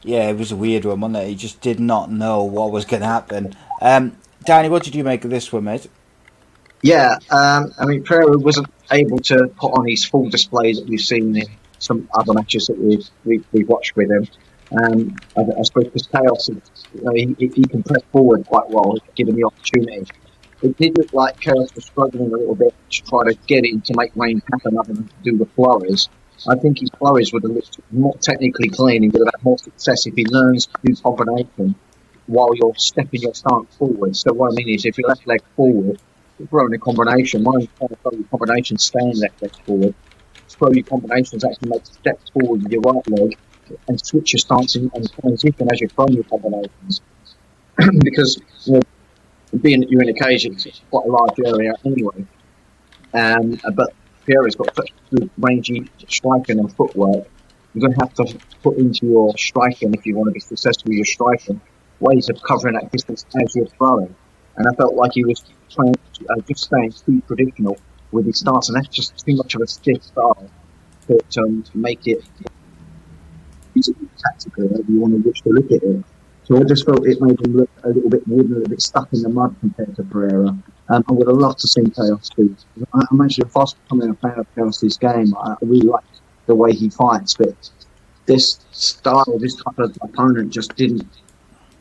Yeah, 0.03 0.29
it 0.29 0.37
was 0.37 0.51
a 0.51 0.55
weird 0.55 0.85
one, 0.85 0.99
wasn't 1.01 1.23
it? 1.23 1.27
He 1.27 1.35
just 1.35 1.61
did 1.61 1.79
not 1.79 2.11
know 2.11 2.43
what 2.43 2.71
was 2.71 2.85
going 2.85 3.01
to 3.01 3.07
happen. 3.07 3.55
Um, 3.81 4.17
Danny, 4.45 4.67
what 4.67 4.83
did 4.83 4.95
you 4.95 5.03
make 5.03 5.23
of 5.23 5.29
this 5.29 5.53
one, 5.53 5.65
mate? 5.65 5.87
Yeah, 6.81 7.19
um, 7.29 7.71
I 7.77 7.85
mean, 7.85 8.03
Pereira 8.03 8.37
wasn't 8.37 8.67
able 8.91 9.19
to 9.19 9.47
put 9.55 9.73
on 9.73 9.87
his 9.87 10.03
full 10.03 10.29
display 10.29 10.73
that 10.73 10.87
we've 10.87 10.99
seen 10.99 11.35
in 11.37 11.45
some 11.77 12.09
other 12.13 12.33
matches 12.33 12.67
that 12.67 12.79
we've, 12.79 13.07
we've, 13.23 13.45
we've 13.51 13.69
watched 13.69 13.95
with 13.95 14.09
him. 14.09 14.27
Um, 14.71 15.21
I, 15.35 15.41
I 15.41 15.63
suppose 15.63 15.87
is, 15.93 16.07
you 16.93 17.01
know, 17.01 17.11
he, 17.11 17.35
he 17.37 17.63
can 17.63 17.83
press 17.83 18.01
forward 18.11 18.45
quite 18.45 18.69
well, 18.69 18.97
given 19.15 19.35
the 19.35 19.43
opportunity. 19.43 20.05
It 20.61 20.77
did 20.77 20.97
look 20.97 21.11
like 21.11 21.39
Khaos 21.41 21.75
was 21.75 21.85
struggling 21.85 22.31
a 22.31 22.37
little 22.37 22.55
bit 22.55 22.73
to 22.91 23.01
try 23.01 23.23
to 23.25 23.33
get 23.47 23.65
in 23.65 23.81
to 23.81 23.93
make 23.97 24.11
range 24.15 24.43
happen 24.51 24.77
other 24.77 24.93
than 24.93 25.07
to 25.07 25.15
do 25.23 25.37
the 25.37 25.45
flurries. 25.45 26.07
I 26.47 26.55
think 26.55 26.79
his 26.79 26.89
flurries 26.97 27.33
would 27.33 27.43
have 27.43 27.51
looked 27.51 27.79
more 27.91 28.15
technically 28.21 28.69
clean. 28.69 29.03
He 29.03 29.09
would 29.09 29.19
have 29.19 29.33
had 29.35 29.43
more 29.43 29.57
success 29.57 30.05
if 30.05 30.15
he 30.15 30.25
learns 30.25 30.67
to 30.67 30.73
do 30.83 30.95
combination 30.95 31.75
while 32.27 32.55
you're 32.55 32.75
stepping 32.75 33.21
your 33.21 33.33
stance 33.33 33.75
forward. 33.75 34.15
So 34.15 34.33
what 34.33 34.53
I 34.53 34.55
mean 34.55 34.69
is, 34.69 34.85
if 34.85 34.97
your 34.97 35.09
left 35.09 35.27
leg 35.27 35.41
forward, 35.55 35.99
you're 36.39 36.47
throwing 36.47 36.73
a 36.73 36.79
combination. 36.79 37.43
Mine's 37.43 37.67
trying 37.77 37.89
to 37.89 37.95
throw 37.97 38.11
your 38.13 38.27
combination, 38.29 38.77
stand 38.77 39.17
left 39.17 39.41
leg 39.41 39.51
forward. 39.65 39.95
Throw 40.47 40.71
your 40.71 40.85
combinations, 40.85 41.43
actually 41.43 41.69
make 41.69 41.85
steps 41.85 42.29
forward 42.31 42.63
with 42.63 42.71
your 42.71 42.81
right 42.81 43.07
leg 43.09 43.37
and 43.87 44.05
switch 44.05 44.33
your 44.33 44.39
stance 44.39 44.75
and 44.75 44.91
transition 45.21 45.67
as 45.71 45.81
you're 45.81 45.89
your 46.09 46.23
combinations. 46.25 47.01
because 47.99 48.39
you 48.65 48.73
know, 48.73 48.81
being 49.61 49.81
that 49.81 49.89
you're 49.89 50.03
in 50.03 50.09
a 50.09 50.13
cage, 50.13 50.45
it's 50.45 50.81
quite 50.89 51.05
a 51.05 51.11
large 51.11 51.39
area 51.45 51.73
anyway. 51.85 52.25
Um, 53.13 53.59
but 53.75 53.93
Pereira's 54.25 54.55
got 54.55 54.75
such 54.75 54.91
good 55.13 55.29
rangy 55.37 55.89
striking 56.07 56.59
and 56.59 56.73
footwork. 56.75 57.27
You're 57.73 57.87
going 57.87 57.93
to 57.93 57.99
have 57.99 58.13
to 58.15 58.37
put 58.63 58.77
into 58.77 59.07
your 59.07 59.37
striking 59.37 59.93
if 59.93 60.05
you 60.05 60.15
want 60.15 60.27
to 60.27 60.33
be 60.33 60.39
successful 60.39 60.89
with 60.89 60.97
your 60.97 61.05
striking 61.05 61.61
ways 61.99 62.29
of 62.29 62.41
covering 62.43 62.75
that 62.75 62.91
distance 62.91 63.25
as 63.41 63.55
you're 63.55 63.67
throwing. 63.67 64.13
And 64.57 64.67
I 64.67 64.75
felt 64.75 64.95
like 64.95 65.11
he 65.13 65.23
was 65.23 65.43
trying 65.69 65.95
uh, 66.29 66.41
just 66.47 66.65
staying 66.65 66.91
too 66.91 67.21
traditional 67.27 67.77
with 68.11 68.25
his 68.25 68.39
stance, 68.39 68.69
and 68.69 68.75
that's 68.75 68.93
just 68.93 69.17
too 69.25 69.35
much 69.35 69.55
of 69.55 69.61
a 69.61 69.67
stiff 69.67 70.03
style 70.03 70.49
to, 71.07 71.19
to 71.29 71.63
make 71.73 72.07
it 72.07 72.23
feasible 73.73 74.07
tactically, 74.17 74.67
however 74.67 74.91
you 74.91 74.99
want 74.99 75.13
to 75.13 75.27
wish 75.27 75.41
to 75.41 75.49
look 75.49 75.71
at 75.71 75.83
it. 75.83 76.03
So 76.43 76.57
I 76.57 76.63
just 76.63 76.85
felt 76.85 77.07
it 77.07 77.21
made 77.21 77.39
him 77.39 77.55
look 77.55 77.69
a 77.83 77.89
little 77.89 78.09
bit 78.09 78.27
wooden, 78.27 78.51
a 78.51 78.55
little 78.55 78.69
bit 78.69 78.81
stuck 78.81 79.11
in 79.13 79.21
the 79.21 79.29
mud 79.29 79.55
compared 79.59 79.95
to 79.95 80.03
Pereira. 80.03 80.49
Um, 80.89 81.03
I 81.07 81.11
would 81.13 81.27
have 81.27 81.37
loved 81.37 81.59
to 81.59 81.67
see 81.67 81.81
Khaos 81.81 82.29
do. 82.35 82.55
I- 82.93 83.05
I'm 83.11 83.21
actually 83.21 83.49
fast 83.49 83.77
becoming 83.83 84.09
a 84.09 84.15
fan 84.15 84.39
of 84.39 84.47
Khaos 84.55 84.81
this 84.81 84.97
game. 84.97 85.33
I 85.37 85.55
really 85.61 85.87
like 85.87 86.03
the 86.47 86.55
way 86.55 86.73
he 86.73 86.89
fights, 86.89 87.35
but 87.35 87.55
this 88.25 88.59
style, 88.71 89.37
this 89.39 89.55
type 89.55 89.79
of 89.79 89.97
opponent 90.01 90.51
just 90.51 90.75
didn't 90.75 91.07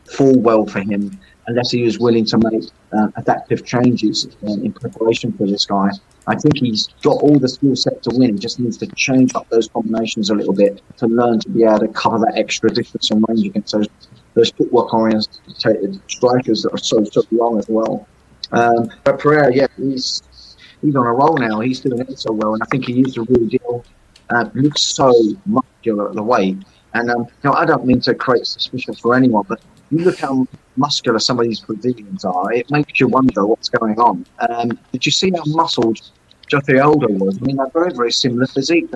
fall 0.05 0.39
well 0.39 0.67
for 0.67 0.81
him 0.81 1.19
unless 1.47 1.71
he 1.71 1.83
was 1.83 1.99
willing 1.99 2.25
to 2.27 2.39
make 2.39 2.65
uh, 2.97 3.09
adaptive 3.17 3.65
changes 3.65 4.27
uh, 4.47 4.53
in 4.53 4.73
preparation 4.73 5.33
for 5.33 5.47
this 5.47 5.65
guy. 5.67 5.91
I 6.31 6.37
think 6.37 6.59
he's 6.59 6.87
got 7.03 7.17
all 7.23 7.39
the 7.39 7.49
skill 7.49 7.75
set 7.75 8.03
to 8.05 8.11
win. 8.17 8.35
He 8.35 8.39
just 8.39 8.61
needs 8.61 8.77
to 8.79 8.87
change 8.89 9.35
up 9.35 9.49
those 9.49 9.69
combinations 9.69 10.31
a 10.31 10.35
little 10.35 10.55
bit 10.55 10.81
to 10.99 11.07
learn 11.07 11.41
to 11.41 11.49
be 11.49 11.65
able 11.65 11.81
to 11.81 11.89
cover 11.89 12.19
that 12.21 12.35
extra 12.37 12.71
distance 12.71 13.11
and 13.11 13.25
range 13.29 13.47
against 13.47 13.73
those 13.73 13.89
those 14.35 14.51
footwork 14.51 14.95
oriented 14.95 16.01
strikers 16.07 16.63
that 16.63 16.73
are 16.73 16.79
so 16.79 17.03
so 17.05 17.23
long 17.33 17.59
as 17.59 17.67
well. 17.69 18.07
Um, 18.53 18.91
but 19.03 19.19
Pereira, 19.19 19.53
yeah, 19.53 19.67
he's 19.77 20.23
he's 20.83 20.95
on 20.95 21.05
a 21.05 21.13
roll 21.13 21.37
now. 21.37 21.59
He's 21.61 21.81
doing 21.81 21.99
it 21.99 22.19
so 22.19 22.33
well, 22.33 22.55
and 22.55 22.63
I 22.63 22.67
think 22.67 22.87
he 22.87 23.01
is 23.01 23.15
the 23.15 23.23
real 23.23 23.49
deal. 23.49 23.85
Uh, 24.31 24.49
looks 24.55 24.83
so 24.83 25.13
muscular 25.47 26.11
at 26.11 26.15
the 26.15 26.23
weight, 26.23 26.59
and 26.95 27.11
um, 27.11 27.27
know, 27.43 27.55
I 27.55 27.65
don't 27.67 27.85
mean 27.85 28.01
to 28.03 28.15
create 28.15 28.47
suspicion 28.47 28.95
for 28.95 29.17
anyone, 29.17 29.45
but 29.49 29.61
you 29.91 29.99
look 29.99 30.21
how 30.21 30.47
muscular 30.77 31.19
some 31.19 31.41
of 31.41 31.45
these 31.45 31.61
Brazilians 31.61 32.25
are. 32.25 32.53
It 32.53 32.71
makes 32.71 33.01
you 33.01 33.09
wonder 33.09 33.45
what's 33.45 33.69
going 33.69 33.99
on. 33.99 34.25
Um, 34.49 34.79
did 34.93 35.05
you 35.05 35.11
see 35.11 35.33
how 35.33 35.43
muscled 35.47 36.01
Jose 36.53 36.79
Aldo 36.79 37.09
was? 37.09 37.39
I 37.39 37.41
mean, 37.43 37.57
they're 37.57 37.69
very 37.69 37.93
very 37.93 38.13
similar 38.13 38.47
physique. 38.47 38.89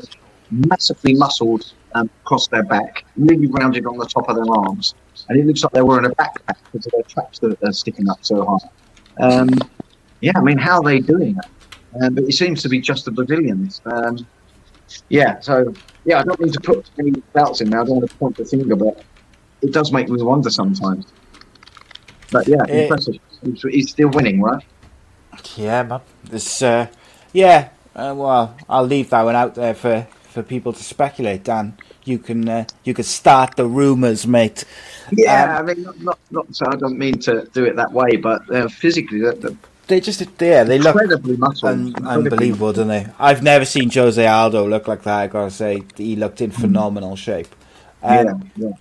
Massively 0.50 1.14
muscled 1.14 1.72
um, 1.94 2.10
across 2.22 2.48
their 2.48 2.62
back, 2.64 3.04
really 3.16 3.46
rounded 3.46 3.86
on 3.86 3.96
the 3.96 4.06
top 4.06 4.28
of 4.28 4.36
their 4.36 4.44
arms, 4.54 4.94
and 5.28 5.38
it 5.38 5.46
looks 5.46 5.62
like 5.64 5.72
they're 5.72 5.84
wearing 5.86 6.04
a 6.04 6.10
backpack 6.10 6.56
because 6.70 6.86
of 6.86 6.92
their 6.92 7.02
traps 7.02 7.38
that 7.40 7.60
are 7.62 7.72
sticking 7.72 8.08
up 8.08 8.18
so 8.22 8.44
high. 8.44 9.24
Um, 9.24 9.48
yeah, 10.20 10.32
I 10.36 10.40
mean, 10.42 10.58
how 10.58 10.78
are 10.78 10.84
they 10.84 11.00
doing 11.00 11.34
that? 11.34 11.48
Um, 12.02 12.14
but 12.14 12.24
it 12.24 12.32
seems 12.32 12.62
to 12.62 12.68
be 12.68 12.80
just 12.80 13.04
the 13.04 13.10
Brazilians. 13.10 13.80
Um, 13.86 14.26
yeah, 15.08 15.40
so 15.40 15.72
yeah, 16.04 16.20
I 16.20 16.24
don't 16.24 16.38
mean 16.40 16.52
to 16.52 16.60
put 16.60 16.90
any 16.98 17.12
doubts 17.34 17.60
in 17.60 17.70
there. 17.70 17.80
I 17.80 17.84
don't 17.84 17.96
want 17.96 18.10
to 18.10 18.16
point 18.16 18.36
the 18.36 18.44
finger, 18.44 18.76
but 18.76 19.02
it 19.62 19.72
does 19.72 19.92
make 19.92 20.08
me 20.08 20.22
wonder 20.22 20.50
sometimes. 20.50 21.06
But 22.30 22.46
yeah, 22.46 22.58
Eh. 22.68 22.82
impressive. 22.82 23.16
He's, 23.44 23.62
he's 23.62 23.90
still 23.90 24.10
winning, 24.10 24.42
right? 24.42 24.62
Yeah, 25.56 25.82
man. 25.84 26.00
This, 26.24 26.62
uh, 26.62 26.88
yeah. 27.34 27.70
Uh, 27.96 28.14
well, 28.16 28.56
I'll 28.70 28.86
leave 28.86 29.10
that 29.10 29.22
one 29.24 29.36
out 29.36 29.56
there 29.56 29.74
for, 29.74 30.08
for 30.24 30.44
people 30.44 30.74
to 30.74 30.84
speculate. 30.84 31.44
Dan, 31.44 31.78
you 32.04 32.20
can 32.20 32.48
uh, 32.48 32.66
you 32.84 32.94
can 32.94 33.04
start 33.04 33.56
the 33.56 33.66
rumours, 33.66 34.26
mate. 34.26 34.64
Yeah, 35.10 35.46
Um, 35.48 35.58
I 35.58 35.62
mean, 35.62 35.82
not, 35.84 36.00
not, 36.00 36.20
not 36.30 36.46
so 36.56 36.66
I 36.68 36.76
don't 36.76 36.98
mean 36.98 37.18
to 37.20 37.48
do 37.54 37.64
it 37.64 37.76
that 37.76 37.92
way, 37.92 38.16
but 38.16 38.42
uh, 38.54 38.68
physically, 38.68 39.20
they're, 39.20 39.34
they're 39.34 39.58
They 39.88 40.00
just 40.00 40.22
yeah, 40.40 40.64
they 40.64 40.78
look 40.80 41.04
incredibly 41.04 41.36
muscled. 41.36 41.90
un- 41.96 42.04
unbelievable, 42.06 42.72
don't 42.72 42.88
they? 42.88 43.08
I've 43.18 43.42
never 43.42 43.64
seen 43.66 43.90
Jose 43.90 44.26
Aldo 44.26 44.68
look 44.68 44.88
like 44.88 45.02
that. 45.04 45.20
I 45.22 45.26
gotta 45.28 45.50
say, 45.50 45.88
he 45.96 46.16
looked 46.16 46.40
in 46.42 46.52
phenomenal 46.52 47.16
shape. 47.16 47.54
Um, 48.02 48.26
Yeah, 48.26 48.34
yeah. 48.56 48.72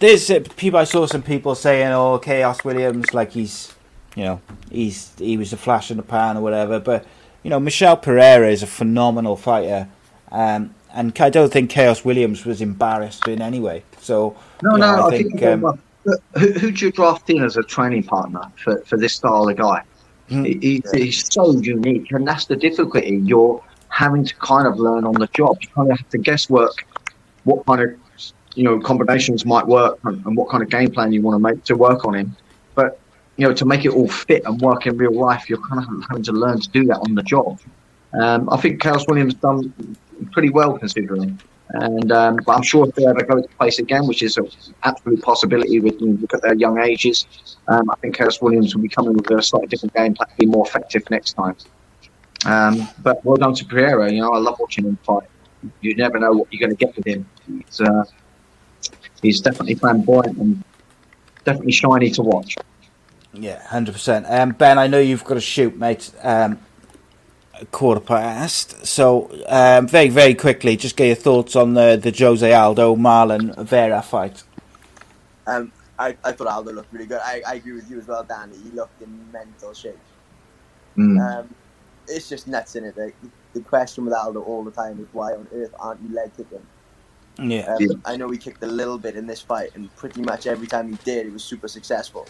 there's 0.00 0.30
uh, 0.30 0.40
people. 0.56 0.80
I 0.80 0.84
saw 0.84 1.06
some 1.06 1.22
people 1.22 1.56
saying, 1.56 1.88
"Oh, 1.92 2.20
Khaos 2.22 2.64
Williams, 2.64 3.14
like 3.14 3.32
he's, 3.32 3.75
you 4.16 4.24
know, 4.24 4.40
he's 4.70 5.12
he 5.18 5.36
was 5.36 5.52
a 5.52 5.56
flash 5.56 5.92
in 5.92 5.98
the 5.98 6.02
pan 6.02 6.36
or 6.36 6.40
whatever." 6.40 6.80
But 6.80 7.06
you 7.44 7.50
know, 7.50 7.60
Michel 7.60 7.96
Pereira 7.96 8.50
is 8.50 8.64
a 8.64 8.66
phenomenal 8.66 9.36
fighter, 9.36 9.88
um, 10.32 10.74
and 10.92 11.16
I 11.20 11.30
don't 11.30 11.52
think 11.52 11.70
Khaos 11.70 12.04
Williams 12.04 12.44
was 12.44 12.60
embarrassed 12.60 13.28
in 13.28 13.40
any 13.40 13.60
way. 13.60 13.84
So 14.00 14.36
No, 14.62 14.72
you 14.72 14.78
know, 14.78 14.96
no, 14.96 15.02
I, 15.02 15.06
I, 15.06 15.10
think, 15.10 15.32
think. 15.38 15.42
um, 15.44 15.60
well, 15.60 15.78
who 16.38 16.52
who'd 16.52 16.80
you 16.80 16.90
draft 16.90 17.30
in 17.30 17.44
as 17.44 17.56
a 17.56 17.62
training 17.62 18.02
partner 18.02 18.42
for, 18.62 18.78
for 18.80 18.96
this 18.96 19.14
style 19.14 19.48
of 19.48 19.56
guy? 19.56 19.82
Hmm. 20.28 20.44
He, 20.44 20.58
he's, 20.60 20.90
he's 20.90 21.32
so 21.32 21.52
unique, 21.52 22.10
and 22.10 22.26
that's 22.26 22.46
the 22.46 22.56
difficulty. 22.56 23.20
You're 23.24 23.62
having 23.88 24.24
to 24.24 24.34
kind 24.36 24.66
of 24.66 24.78
learn 24.78 25.04
on 25.04 25.14
the 25.14 25.28
job. 25.28 25.58
You 25.62 25.68
kind 25.68 25.90
of 25.90 25.98
have 25.98 26.08
to 26.10 26.18
guesswork 26.18 26.84
what 27.44 27.64
kind 27.66 27.82
of 27.82 27.94
you 28.54 28.64
know 28.64 28.80
combinations 28.80 29.46
might 29.46 29.66
work 29.66 29.98
and, 30.04 30.24
and 30.26 30.36
what 30.36 30.48
kind 30.48 30.62
of 30.62 30.70
game 30.70 30.90
plan 30.90 31.12
you 31.12 31.22
want 31.22 31.34
to 31.34 31.38
make 31.38 31.64
to 31.64 31.76
work 31.76 32.04
on 32.04 32.14
him. 32.14 32.36
But 32.74 32.98
you 33.36 33.46
know, 33.46 33.54
to 33.54 33.64
make 33.64 33.84
it 33.84 33.90
all 33.90 34.08
fit 34.08 34.42
and 34.44 34.60
work 34.60 34.86
in 34.86 34.96
real 34.96 35.14
life, 35.14 35.48
you're 35.48 35.60
kind 35.60 35.82
of 35.82 36.04
having 36.08 36.22
to 36.24 36.32
learn 36.32 36.60
to 36.60 36.68
do 36.70 36.84
that 36.86 36.98
on 36.98 37.14
the 37.14 37.22
job. 37.22 37.60
Um, 38.14 38.48
I 38.50 38.56
think 38.56 38.80
Khaos 38.80 39.06
Williams 39.08 39.34
done 39.34 39.96
pretty 40.32 40.50
well 40.50 40.78
considering. 40.78 41.38
And 41.70 42.12
um, 42.12 42.38
but 42.46 42.52
I'm 42.56 42.62
sure 42.62 42.88
if 42.88 42.94
they 42.94 43.04
ever 43.06 43.22
go 43.24 43.42
to 43.42 43.48
place 43.58 43.78
again, 43.80 44.06
which 44.06 44.22
is 44.22 44.36
an 44.36 44.48
absolute 44.84 45.20
possibility 45.22 45.80
with 45.80 46.00
look 46.00 46.32
at 46.32 46.42
their 46.42 46.54
young 46.54 46.78
ages, 46.78 47.26
um, 47.66 47.90
I 47.90 47.96
think 47.96 48.16
Khaos 48.16 48.40
Williams 48.40 48.74
will 48.74 48.82
be 48.82 48.88
coming 48.88 49.14
with 49.14 49.28
a 49.30 49.42
slightly 49.42 49.66
different 49.66 49.94
game 49.94 50.14
plan, 50.14 50.28
be 50.38 50.46
more 50.46 50.64
effective 50.64 51.02
next 51.10 51.32
time. 51.32 51.56
Um, 52.44 52.88
but 53.02 53.24
well 53.24 53.36
done 53.36 53.54
to 53.54 53.64
Pereira. 53.64 54.12
You 54.12 54.20
know, 54.20 54.32
I 54.32 54.38
love 54.38 54.56
watching 54.60 54.84
him 54.84 54.96
fight. 55.02 55.28
You 55.80 55.96
never 55.96 56.20
know 56.20 56.30
what 56.32 56.52
you're 56.52 56.60
going 56.60 56.76
to 56.76 56.84
get 56.84 56.94
with 56.94 57.06
him. 57.06 57.28
He's, 57.48 57.80
uh, 57.80 58.04
he's 59.20 59.40
definitely 59.40 59.74
flamboyant 59.74 60.38
and 60.38 60.62
definitely 61.44 61.72
shiny 61.72 62.10
to 62.10 62.22
watch. 62.22 62.56
Yeah, 63.36 63.62
hundred 63.68 63.92
percent. 63.92 64.26
Um, 64.28 64.50
Ben, 64.52 64.78
I 64.78 64.86
know 64.86 64.98
you've 64.98 65.24
got 65.24 65.34
to 65.34 65.40
shoot, 65.40 65.76
mate. 65.76 66.10
Um, 66.22 66.58
quarter 67.70 68.00
past. 68.00 68.86
So, 68.86 69.30
um, 69.46 69.86
very, 69.88 70.08
very 70.08 70.34
quickly, 70.34 70.76
just 70.76 70.96
get 70.96 71.06
your 71.06 71.16
thoughts 71.16 71.56
on 71.56 71.74
the 71.74 71.98
the 72.02 72.14
Jose 72.16 72.50
Aldo 72.52 72.96
Marlon 72.96 73.56
Vera 73.58 74.02
fight. 74.02 74.42
Um, 75.46 75.72
I, 75.98 76.16
I 76.24 76.32
thought 76.32 76.48
Aldo 76.48 76.72
looked 76.72 76.92
really 76.92 77.06
good. 77.06 77.20
I, 77.22 77.42
I 77.46 77.54
agree 77.54 77.72
with 77.72 77.90
you 77.90 77.98
as 77.98 78.06
well, 78.06 78.24
Danny. 78.24 78.56
He 78.56 78.70
looked 78.70 79.00
in 79.02 79.30
mental 79.32 79.72
shape. 79.74 79.98
Mm. 80.96 81.40
Um, 81.40 81.54
it's 82.08 82.28
just 82.28 82.48
nuts 82.48 82.76
in 82.76 82.84
it. 82.84 82.94
The, 82.94 83.12
the 83.54 83.60
question 83.60 84.04
with 84.04 84.14
Aldo 84.14 84.42
all 84.42 84.64
the 84.64 84.70
time 84.70 84.98
is 85.00 85.06
why 85.12 85.32
on 85.32 85.46
earth 85.52 85.74
aren't 85.78 86.00
you 86.02 86.14
leg 86.14 86.30
kicking? 86.36 86.66
Yeah, 87.38 87.74
Um, 87.74 87.76
Yeah. 87.80 87.88
I 88.04 88.16
know 88.16 88.30
he 88.30 88.38
kicked 88.38 88.62
a 88.62 88.66
little 88.66 88.98
bit 88.98 89.16
in 89.16 89.26
this 89.26 89.40
fight, 89.40 89.70
and 89.74 89.94
pretty 89.96 90.22
much 90.22 90.46
every 90.46 90.66
time 90.66 90.88
he 90.90 90.96
did, 91.04 91.26
it 91.26 91.32
was 91.32 91.44
super 91.44 91.68
successful. 91.68 92.26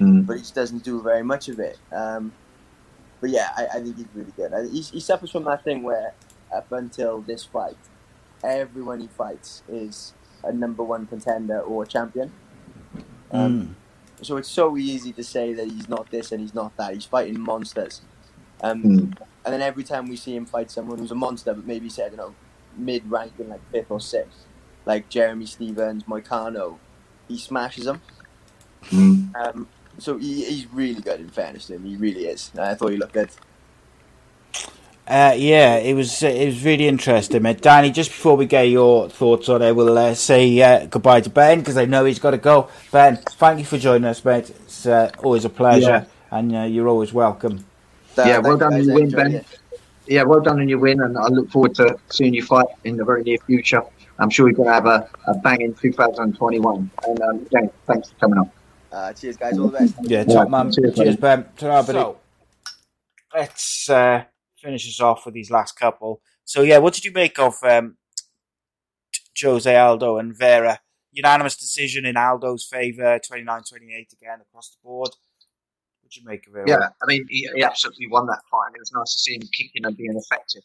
Mm. 0.00 0.26
But 0.26 0.34
he 0.34 0.40
just 0.40 0.54
doesn't 0.54 0.84
do 0.84 1.02
very 1.02 1.22
much 1.22 1.48
of 1.48 1.58
it. 1.58 1.78
Um, 1.92 2.32
but 3.20 3.30
yeah, 3.30 3.48
I, 3.56 3.66
I 3.66 3.80
think 3.82 3.96
he's 3.96 4.06
really 4.14 4.32
good. 4.36 4.52
I, 4.54 4.66
he, 4.68 4.80
he 4.80 5.00
suffers 5.00 5.30
from 5.30 5.44
that 5.44 5.64
thing 5.64 5.82
where, 5.82 6.14
up 6.54 6.70
until 6.72 7.20
this 7.22 7.44
fight, 7.44 7.76
everyone 8.44 9.00
he 9.00 9.08
fights 9.08 9.62
is 9.68 10.14
a 10.44 10.52
number 10.52 10.84
one 10.84 11.06
contender 11.06 11.60
or 11.60 11.82
a 11.82 11.86
champion. 11.86 12.32
Um, 13.32 13.76
So 14.22 14.36
it's 14.36 14.48
so 14.48 14.76
easy 14.76 15.12
to 15.12 15.22
say 15.22 15.52
that 15.54 15.66
he's 15.66 15.88
not 15.88 16.10
this 16.10 16.32
and 16.32 16.40
he's 16.40 16.54
not 16.54 16.76
that. 16.76 16.94
He's 16.94 17.04
fighting 17.04 17.40
monsters. 17.40 18.02
Um, 18.62 18.82
Mm. 18.82 19.18
And 19.44 19.54
then 19.54 19.62
every 19.62 19.84
time 19.84 20.08
we 20.08 20.16
see 20.16 20.36
him 20.36 20.44
fight 20.44 20.70
someone 20.70 20.98
who's 20.98 21.10
a 21.10 21.14
monster, 21.14 21.54
but 21.54 21.66
maybe 21.66 21.88
said, 21.88 22.10
you 22.10 22.18
know, 22.18 22.34
mid 22.76 23.08
ranking, 23.10 23.48
like 23.48 23.60
fifth 23.70 23.90
or 23.90 24.00
sixth, 24.00 24.44
like 24.84 25.08
Jeremy 25.08 25.46
Stephens, 25.46 26.04
Moicano, 26.04 26.76
he 27.28 27.38
smashes 27.38 27.84
them. 27.84 28.02
Mm. 28.90 29.34
Um, 29.36 29.68
so 29.98 30.18
he, 30.18 30.44
he's 30.44 30.66
really 30.72 31.00
good, 31.00 31.20
in 31.20 31.28
fairness 31.28 31.66
to 31.66 31.74
him. 31.74 31.84
He 31.84 31.96
really 31.96 32.26
is. 32.26 32.50
I 32.58 32.74
thought 32.74 32.92
he 32.92 32.96
looked 32.96 33.14
good. 33.14 33.30
Uh, 35.06 35.34
yeah, 35.36 35.76
it 35.76 35.94
was 35.94 36.22
uh, 36.22 36.26
it 36.26 36.44
was 36.46 36.62
really 36.62 36.86
interesting, 36.86 37.40
mate. 37.42 37.62
Danny, 37.62 37.90
just 37.90 38.10
before 38.10 38.36
we 38.36 38.44
get 38.44 38.64
your 38.64 39.08
thoughts 39.08 39.48
on 39.48 39.62
it, 39.62 39.74
we'll 39.74 39.96
uh, 39.96 40.12
say 40.12 40.60
uh, 40.60 40.84
goodbye 40.84 41.22
to 41.22 41.30
Ben 41.30 41.60
because 41.60 41.78
I 41.78 41.86
know 41.86 42.04
he's 42.04 42.18
got 42.18 42.32
to 42.32 42.38
go. 42.38 42.68
Ben, 42.92 43.16
thank 43.16 43.58
you 43.58 43.64
for 43.64 43.78
joining 43.78 44.04
us, 44.04 44.22
mate. 44.22 44.50
It's 44.50 44.84
uh, 44.84 45.10
always 45.22 45.46
a 45.46 45.48
pleasure, 45.48 46.06
and 46.30 46.54
uh, 46.54 46.62
you're 46.64 46.88
always 46.88 47.14
welcome. 47.14 47.64
Yeah, 48.18 48.38
well 48.38 48.58
done 48.58 48.72
guys. 48.72 48.86
you 48.86 48.92
I 48.92 48.94
win, 48.96 49.10
Ben. 49.10 49.34
it. 49.36 49.46
Yeah, 50.06 50.24
well 50.24 50.40
done 50.40 50.60
in 50.60 50.68
your 50.68 50.78
win, 50.78 51.00
and 51.00 51.16
I 51.16 51.28
look 51.28 51.50
forward 51.50 51.74
to 51.76 51.98
seeing 52.10 52.34
you 52.34 52.44
fight 52.44 52.66
in 52.84 52.98
the 52.98 53.04
very 53.04 53.22
near 53.22 53.38
future. 53.38 53.82
I'm 54.18 54.28
sure 54.28 54.46
we're 54.46 54.52
going 54.52 54.68
to 54.68 54.74
have 54.74 54.86
a, 54.86 55.08
a 55.26 55.34
banging 55.38 55.74
2021. 55.74 56.90
And 57.06 57.20
um, 57.22 57.46
again, 57.46 57.70
thanks 57.86 58.10
for 58.10 58.16
coming 58.16 58.38
on. 58.40 58.50
Uh, 58.90 59.12
cheers, 59.12 59.36
guys. 59.36 59.58
All 59.58 59.68
the 59.68 59.78
best. 59.78 59.94
Yeah, 60.02 60.24
Yeah, 60.26 60.34
top 60.34 60.50
man. 60.50 60.72
cheers, 60.72 60.94
Cheers. 60.96 61.16
Ben. 61.16 61.46
Ta-ra, 61.56 61.82
buddy. 61.82 61.98
So, 61.98 62.16
let's 63.34 63.90
uh, 63.90 64.24
finish 64.56 64.88
us 64.88 65.00
off 65.00 65.24
with 65.26 65.34
these 65.34 65.50
last 65.50 65.72
couple. 65.78 66.22
So, 66.44 66.62
yeah, 66.62 66.78
what 66.78 66.94
did 66.94 67.04
you 67.04 67.12
make 67.12 67.38
of 67.38 67.54
um, 67.62 67.96
Jose 69.40 69.74
Aldo 69.76 70.18
and 70.18 70.36
Vera? 70.36 70.80
unanimous 71.18 71.56
decision 71.56 72.06
in 72.06 72.16
Aldo's 72.16 72.64
favour, 72.64 73.18
29-28 73.18 74.12
again 74.12 74.40
across 74.40 74.70
the 74.70 74.76
board. 74.82 75.08
What 76.02 76.12
do 76.12 76.20
you 76.20 76.26
make 76.26 76.46
of 76.46 76.56
it? 76.56 76.68
Yeah, 76.68 76.88
I 77.02 77.06
mean, 77.06 77.26
he, 77.28 77.48
he 77.54 77.62
absolutely 77.62 78.06
won 78.08 78.26
that 78.26 78.40
fight, 78.50 78.68
and 78.68 78.76
it 78.76 78.80
was 78.80 78.92
nice 78.92 79.12
to 79.14 79.18
see 79.18 79.34
him 79.34 79.42
kicking 79.56 79.84
and 79.84 79.96
being 79.96 80.16
effective. 80.16 80.62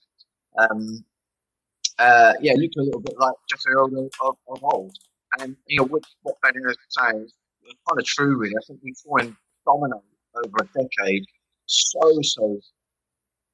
Um, 0.57 1.03
uh, 1.99 2.33
yeah, 2.41 2.53
looked 2.53 2.77
a 2.77 2.81
little 2.81 3.01
bit 3.01 3.15
like 3.19 3.33
Jose 3.51 3.69
Aldo 3.77 4.09
of, 4.23 4.35
of 4.47 4.63
old. 4.63 4.95
And, 5.39 5.55
you 5.67 5.79
know, 5.79 5.87
what, 5.87 6.03
what 6.21 6.35
Ben 6.43 6.53
is 6.55 6.77
saying 6.89 7.23
is 7.25 7.33
kind 7.87 7.99
of 7.99 8.05
true, 8.05 8.37
really. 8.37 8.55
I 8.55 8.65
think 8.67 8.79
we 8.83 8.93
saw 8.93 9.17
him 9.17 9.37
dominate 9.65 10.01
over 10.35 10.57
a 10.61 10.81
decade 10.81 11.25
so, 11.65 12.19
so 12.21 12.59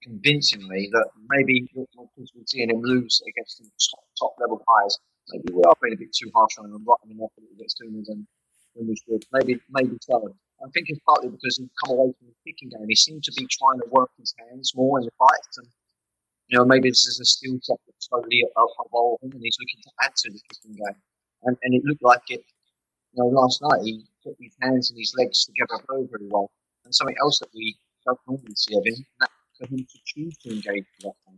convincingly 0.04 0.90
that 0.92 1.08
maybe 1.30 1.68
because 1.74 2.32
we're 2.36 2.48
seeing 2.48 2.70
him 2.70 2.82
lose 2.82 3.22
against 3.28 3.60
the 3.60 3.70
top, 3.92 4.04
top 4.18 4.34
level 4.40 4.58
guys, 4.58 4.98
maybe 5.32 5.54
we 5.54 5.64
are 5.64 5.76
being 5.82 5.94
a 5.94 5.98
bit 5.98 6.14
too 6.14 6.32
harsh 6.34 6.58
on 6.58 6.66
him 6.66 6.76
and 6.76 6.86
writing 6.88 7.16
him 7.16 7.22
off 7.22 7.32
a 7.38 7.42
little 7.42 7.58
bit 7.58 7.72
sooner 7.72 8.02
than, 8.06 8.28
than 8.76 8.88
we 8.88 8.96
should. 8.96 9.24
Maybe, 9.34 9.60
maybe 9.70 9.98
so. 10.02 10.34
I 10.60 10.70
think 10.74 10.88
it's 10.90 11.00
partly 11.06 11.30
because 11.30 11.58
he's 11.58 11.70
come 11.84 11.96
away 11.96 12.12
from 12.18 12.28
the 12.28 12.36
kicking 12.44 12.70
game. 12.70 12.88
He 12.88 12.96
seemed 12.96 13.24
to 13.24 13.32
be 13.32 13.48
trying 13.48 13.80
to 13.80 13.88
work 13.92 14.12
his 14.18 14.34
hands 14.40 14.74
more 14.76 15.00
in 15.00 15.06
the 15.06 15.12
fights, 15.18 15.58
and 15.58 15.68
you 16.48 16.58
know 16.58 16.66
maybe 16.66 16.90
this 16.90 17.08
is 17.08 17.20
a 17.20 17.26
skill 17.26 17.58
set 17.62 17.78
that's 17.88 18.08
slowly 18.10 18.44
evolving, 18.44 19.32
and 19.32 19.42
he's 19.42 19.58
looking 19.60 19.82
to 19.84 19.92
add 20.04 20.16
to 20.16 20.32
the 20.32 20.40
kicking 20.52 20.76
game. 20.76 21.00
And, 21.44 21.56
and 21.64 21.76
it 21.76 21.84
looked 21.86 22.04
like 22.04 22.24
it. 22.28 22.44
You 23.14 23.24
know, 23.24 23.30
last 23.30 23.62
night 23.62 23.82
he 23.84 24.06
put 24.24 24.36
his 24.40 24.56
hands 24.62 24.92
and 24.92 25.00
his 25.00 25.14
legs 25.18 25.46
together 25.46 25.84
very, 25.90 26.08
very 26.12 26.28
well. 26.30 26.52
And 26.86 26.94
something 26.94 27.16
else 27.22 27.40
that 27.40 27.50
we 27.54 27.78
don't 28.06 28.20
normally 28.28 28.56
see 28.56 28.76
of 28.76 28.86
him, 28.86 29.06
that 29.20 29.30
for 29.58 29.68
him 29.68 29.80
to 29.80 30.00
choose 30.06 30.38
to 30.38 30.50
engage 30.50 30.86
with 31.04 31.14
that. 31.14 31.34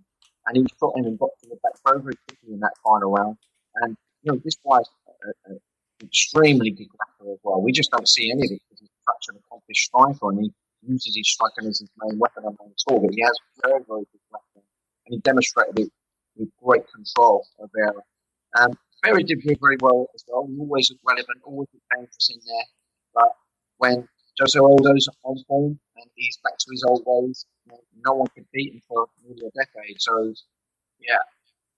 And 0.48 0.58
he 0.58 0.66
got 0.80 0.94
in 0.98 1.06
and 1.06 1.20
got 1.20 1.30
to 1.44 1.50
the 1.50 1.58
back 1.64 1.74
very, 1.86 2.02
very 2.02 2.16
quickly 2.28 2.54
in 2.54 2.60
that 2.60 2.74
final 2.84 3.12
round. 3.12 3.38
And 3.76 3.96
you 4.24 4.32
know, 4.32 4.42
this 4.44 4.56
guy's 4.56 4.86
a, 5.08 5.52
a, 5.52 5.56
extremely 6.04 6.72
good 6.72 6.88
grappler 6.88 7.34
as 7.34 7.40
well. 7.44 7.62
We 7.62 7.72
just 7.72 7.92
don't 7.92 8.08
see 8.08 8.32
any 8.32 8.42
of 8.42 8.52
it 8.52 8.62
because 8.68 8.80
he's 8.80 8.90
such 9.06 9.36
an 9.36 9.40
accomplished 9.46 9.86
striker 9.86 10.32
and 10.32 10.40
he 10.46 10.52
uses 10.82 11.16
his 11.16 11.30
striking 11.30 11.70
as 11.70 11.80
his 11.80 11.90
main 12.04 12.18
weapon 12.18 12.44
on 12.46 12.56
the 12.60 12.74
tour. 12.78 13.00
But 13.00 13.14
he 13.14 13.22
has 13.22 13.38
very, 13.64 13.84
very 13.88 14.02
good 14.12 14.22
grappling. 14.32 14.66
And 15.06 15.14
he 15.14 15.20
demonstrated 15.20 15.78
it 15.78 15.92
with 16.36 16.50
great 16.64 16.84
control 16.92 17.46
of. 17.60 17.70
Um, 18.60 18.74
Ferry 19.04 19.24
did 19.24 19.42
very 19.44 19.78
well 19.82 20.08
as 20.14 20.24
well. 20.28 20.48
He 20.48 20.58
always 20.60 20.90
looked 20.92 21.04
relevant, 21.06 21.42
always 21.44 21.68
looked 21.74 21.86
dangerous 21.96 22.30
in 22.34 22.40
there. 22.46 22.66
But 23.14 23.32
when 23.78 24.08
Jose 24.40 24.60
Aldo's 24.60 25.10
on 25.24 25.44
form 25.48 25.80
and 25.98 26.06
he's 26.16 26.38
back 26.44 26.58
to 26.58 26.68
his 26.72 26.84
old 26.84 27.04
ways, 27.06 27.46
no 28.06 28.14
one 28.14 28.28
could 28.36 28.46
beat 28.54 28.74
him 28.74 28.82
for 28.88 29.08
nearly 29.24 29.48
a 29.48 29.52
decade. 29.58 30.02
So, 30.02 30.34
yeah, 31.00 31.24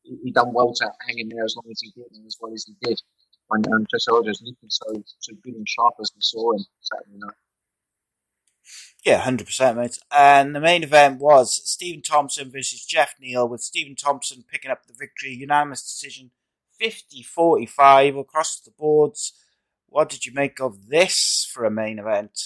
he, 0.03 0.17
he 0.23 0.31
done 0.31 0.53
well 0.53 0.73
to 0.73 0.91
hang 1.07 1.19
in 1.19 1.29
there 1.29 1.45
as 1.45 1.55
long 1.55 1.71
as 1.71 1.79
he 1.81 1.91
did 1.91 2.11
and 2.11 2.25
as 2.25 2.37
well 2.39 2.53
as 2.53 2.65
he 2.65 2.75
did. 2.81 3.01
When 3.47 3.61
um, 3.73 3.85
Jose 3.91 4.09
Aldo's 4.09 4.41
looking 4.41 4.69
so, 4.69 5.03
so 5.19 5.33
good 5.43 5.55
and 5.55 5.67
sharp 5.67 5.95
as 6.01 6.11
we 6.15 6.21
saw 6.21 6.53
him 6.53 6.65
Saturday 6.81 7.17
night. 7.17 7.35
Yeah, 9.05 9.17
hundred 9.17 9.47
percent, 9.47 9.77
mate. 9.77 9.97
And 10.11 10.55
the 10.55 10.61
main 10.61 10.83
event 10.83 11.19
was 11.19 11.61
Stephen 11.69 12.01
Thompson 12.01 12.49
versus 12.49 12.85
Jeff 12.85 13.15
Neal, 13.19 13.47
with 13.47 13.61
Stephen 13.61 13.95
Thompson 13.95 14.45
picking 14.49 14.71
up 14.71 14.85
the 14.85 14.93
victory, 14.97 15.33
unanimous 15.33 15.81
decision, 15.81 16.31
50-45 16.81 18.19
across 18.19 18.59
the 18.59 18.71
boards. 18.77 19.33
What 19.87 20.09
did 20.09 20.25
you 20.25 20.33
make 20.33 20.59
of 20.59 20.87
this 20.87 21.49
for 21.53 21.65
a 21.65 21.71
main 21.71 21.99
event? 21.99 22.39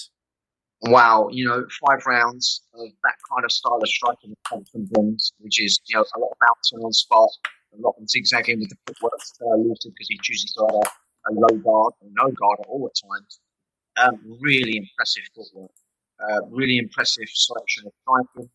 Wow, 0.82 1.28
you 1.32 1.44
know, 1.44 1.66
five 1.86 2.06
rounds 2.06 2.62
of 2.74 2.88
that 3.02 3.16
kind 3.32 3.44
of 3.44 3.50
style 3.50 3.80
of 3.82 3.88
striking 3.88 4.36
Thompson 4.48 4.88
brings, 4.92 5.32
which 5.38 5.60
is 5.60 5.80
you 5.86 5.96
know 5.96 6.04
a 6.14 6.18
lot 6.20 6.30
of 6.30 6.36
bouncing 6.46 6.78
on 6.84 6.92
spot, 6.92 7.30
a 7.74 7.80
lot 7.80 7.96
of 7.98 8.08
zigzagging 8.08 8.60
with 8.60 8.68
the 8.68 8.76
footwork 8.86 9.20
uh, 9.42 9.56
looted 9.56 9.92
because 9.92 10.08
he 10.08 10.18
chooses 10.22 10.52
to 10.52 10.60
have 10.70 10.92
a, 11.30 11.34
low 11.34 11.58
guard 11.58 11.94
or 12.00 12.08
no 12.12 12.30
guard 12.30 12.60
at 12.60 12.66
all 12.68 12.86
at 12.86 13.08
times. 13.08 13.40
Um, 13.96 14.38
really 14.40 14.76
impressive 14.76 15.24
footwork. 15.34 15.72
Uh, 16.20 16.46
really 16.50 16.78
impressive 16.78 17.28
selection 17.28 17.84
of 17.86 17.92
striking. 18.02 18.50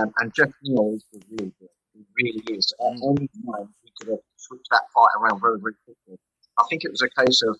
Um, 0.00 0.12
and 0.18 0.32
Jeff 0.34 0.50
Neal 0.62 0.94
is 0.94 1.04
really 1.30 1.52
good. 1.58 1.68
He 1.94 2.04
really 2.16 2.58
is. 2.58 2.72
At 2.80 2.92
any 2.92 3.28
time, 3.44 3.74
have 4.08 4.24
switched 4.36 4.68
that 4.70 4.84
fight 4.94 5.12
around 5.18 5.40
very, 5.40 5.58
very 5.60 5.74
quickly. 5.84 6.18
I 6.58 6.64
think 6.68 6.84
it 6.84 6.90
was 6.90 7.02
a 7.02 7.10
case 7.24 7.42
of 7.42 7.58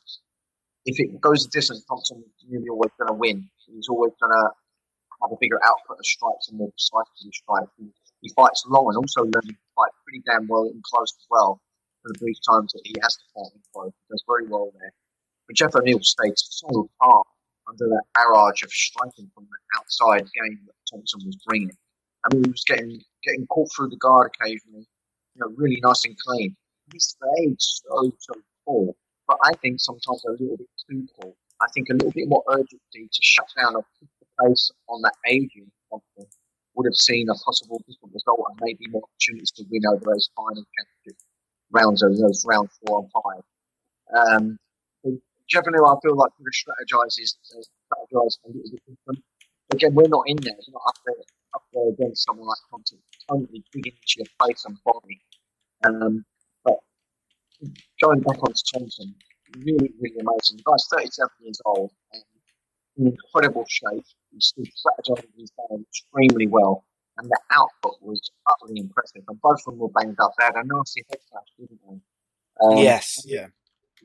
if 0.86 0.98
it 0.98 1.20
goes 1.20 1.44
the 1.44 1.50
distance, 1.50 1.84
Thompson 1.84 2.24
nearly 2.48 2.68
always 2.68 2.90
going 2.98 3.08
to 3.08 3.14
win. 3.14 3.48
He's 3.66 3.88
always 3.88 4.12
going 4.20 4.32
to 4.32 4.50
have 5.22 5.32
a 5.32 5.36
bigger 5.40 5.60
output 5.64 5.98
of 5.98 6.06
strikes 6.06 6.48
and 6.48 6.58
more 6.58 6.70
precisely 6.72 7.30
strikes. 7.32 7.70
He, 7.78 7.92
he 8.22 8.32
fights 8.34 8.64
long 8.66 8.88
and 8.88 8.96
also 8.96 9.22
learning 9.22 9.56
to 9.56 9.68
fight 9.76 9.92
pretty 10.04 10.22
damn 10.26 10.48
well 10.48 10.64
in 10.64 10.80
close 10.84 11.12
as 11.12 11.26
well 11.30 11.60
for 12.02 12.12
the 12.12 12.18
brief 12.18 12.36
times 12.48 12.72
that 12.72 12.82
he 12.84 12.94
has 13.02 13.14
to 13.16 13.24
fight 13.34 13.52
in 13.54 13.60
close. 13.74 13.92
He 13.92 14.14
does 14.14 14.24
very 14.26 14.46
well 14.48 14.72
there. 14.80 14.92
But 15.46 15.56
Jeff 15.56 15.74
O'Neill 15.74 16.00
stayed 16.00 16.34
so 16.36 16.88
calm 17.02 17.24
under 17.68 17.88
that 17.88 18.04
barrage 18.14 18.62
of 18.62 18.70
striking 18.70 19.30
from 19.34 19.44
the 19.44 19.78
outside 19.78 20.26
game 20.32 20.60
that 20.66 20.74
Thompson 20.90 21.20
was 21.24 21.36
bringing. 21.46 21.76
I 22.24 22.34
mean, 22.34 22.44
he 22.44 22.50
was 22.50 22.64
getting 22.66 23.00
getting 23.22 23.46
caught 23.46 23.68
through 23.74 23.88
the 23.88 23.96
guard 23.96 24.30
occasionally, 24.34 24.86
you 25.40 25.46
know, 25.46 25.54
really 25.56 25.80
nice 25.82 26.04
and 26.04 26.16
clean. 26.18 26.56
He 26.92 26.98
stayed 26.98 27.56
so, 27.58 28.12
so 28.18 28.34
poor, 28.66 28.94
but 29.26 29.38
I 29.44 29.52
think 29.54 29.80
sometimes 29.80 30.24
a 30.26 30.32
little 30.32 30.56
bit 30.56 30.68
too 30.88 31.06
poor. 31.20 31.32
I 31.62 31.66
think 31.74 31.88
a 31.90 31.94
little 31.94 32.12
bit 32.12 32.28
more 32.28 32.42
urgency 32.50 33.08
to 33.12 33.22
shut 33.22 33.46
down 33.56 33.76
or 33.76 33.84
keep 33.98 34.08
the 34.20 34.26
pace 34.44 34.70
on 34.88 35.02
that 35.02 35.14
aging 35.28 35.70
would 36.74 36.86
have 36.86 36.96
seen 36.96 37.28
a 37.28 37.34
possible 37.34 37.82
different 37.86 38.14
result 38.14 38.40
and 38.48 38.58
maybe 38.62 38.86
more 38.88 39.02
opportunities 39.04 39.50
to 39.50 39.64
win 39.70 39.82
over 39.86 40.04
those 40.04 40.30
final 40.34 40.64
championship 40.72 41.20
rounds, 41.70 42.02
over 42.02 42.14
those 42.14 42.44
round 42.46 42.68
four 42.80 43.00
and 43.04 43.10
five. 43.12 43.42
Um, 44.16 44.58
O'Neill, 45.04 45.86
I 45.86 45.96
feel 46.00 46.16
like 46.16 46.30
could 46.38 46.46
uh, 46.46 46.80
strategized 46.80 48.38
a 48.44 48.48
little 48.48 48.70
bit 48.70 48.82
different. 48.88 49.24
Again, 49.72 49.94
we're 49.94 50.08
not 50.08 50.24
in 50.26 50.36
there. 50.42 50.54
We're 50.54 50.72
not 50.72 50.82
up 50.86 50.98
there, 51.04 51.14
up 51.54 51.62
there 51.74 51.88
against 51.90 52.24
someone 52.24 52.46
like 52.46 52.58
Thompson, 52.70 52.98
totally 53.28 53.62
digging 53.72 53.92
into 53.92 54.14
your 54.18 54.26
face 54.46 54.64
and 54.64 54.76
body. 54.84 55.20
Um, 55.84 56.24
but 56.64 56.78
going 58.02 58.20
back 58.20 58.38
on 58.42 58.52
to 58.52 58.64
Thompson, 58.72 59.14
really, 59.58 59.92
really 60.00 60.18
amazing. 60.20 60.58
The 60.58 60.62
guy's 60.66 60.86
37 60.92 61.28
years 61.40 61.60
old 61.64 61.90
and 62.12 62.22
in 63.00 63.06
incredible 63.08 63.64
shape. 63.68 64.04
He's 64.32 64.46
still 64.46 64.64
strategizing 64.64 65.30
his 65.38 65.50
game 65.70 65.84
extremely 65.88 66.46
well. 66.46 66.84
And 67.18 67.28
the 67.28 67.40
output 67.50 67.96
was 68.00 68.30
utterly 68.46 68.80
impressive. 68.80 69.22
And 69.28 69.40
both 69.40 69.60
of 69.66 69.72
them 69.72 69.78
were 69.78 69.88
banged 69.88 70.18
up. 70.20 70.32
They 70.38 70.44
had 70.44 70.54
a 70.54 70.64
nasty 70.64 71.04
head 71.10 71.18
clash, 71.30 71.46
didn't 71.58 71.80
they? 71.88 72.00
Um, 72.62 72.76
yes, 72.78 73.22
yeah. 73.26 73.46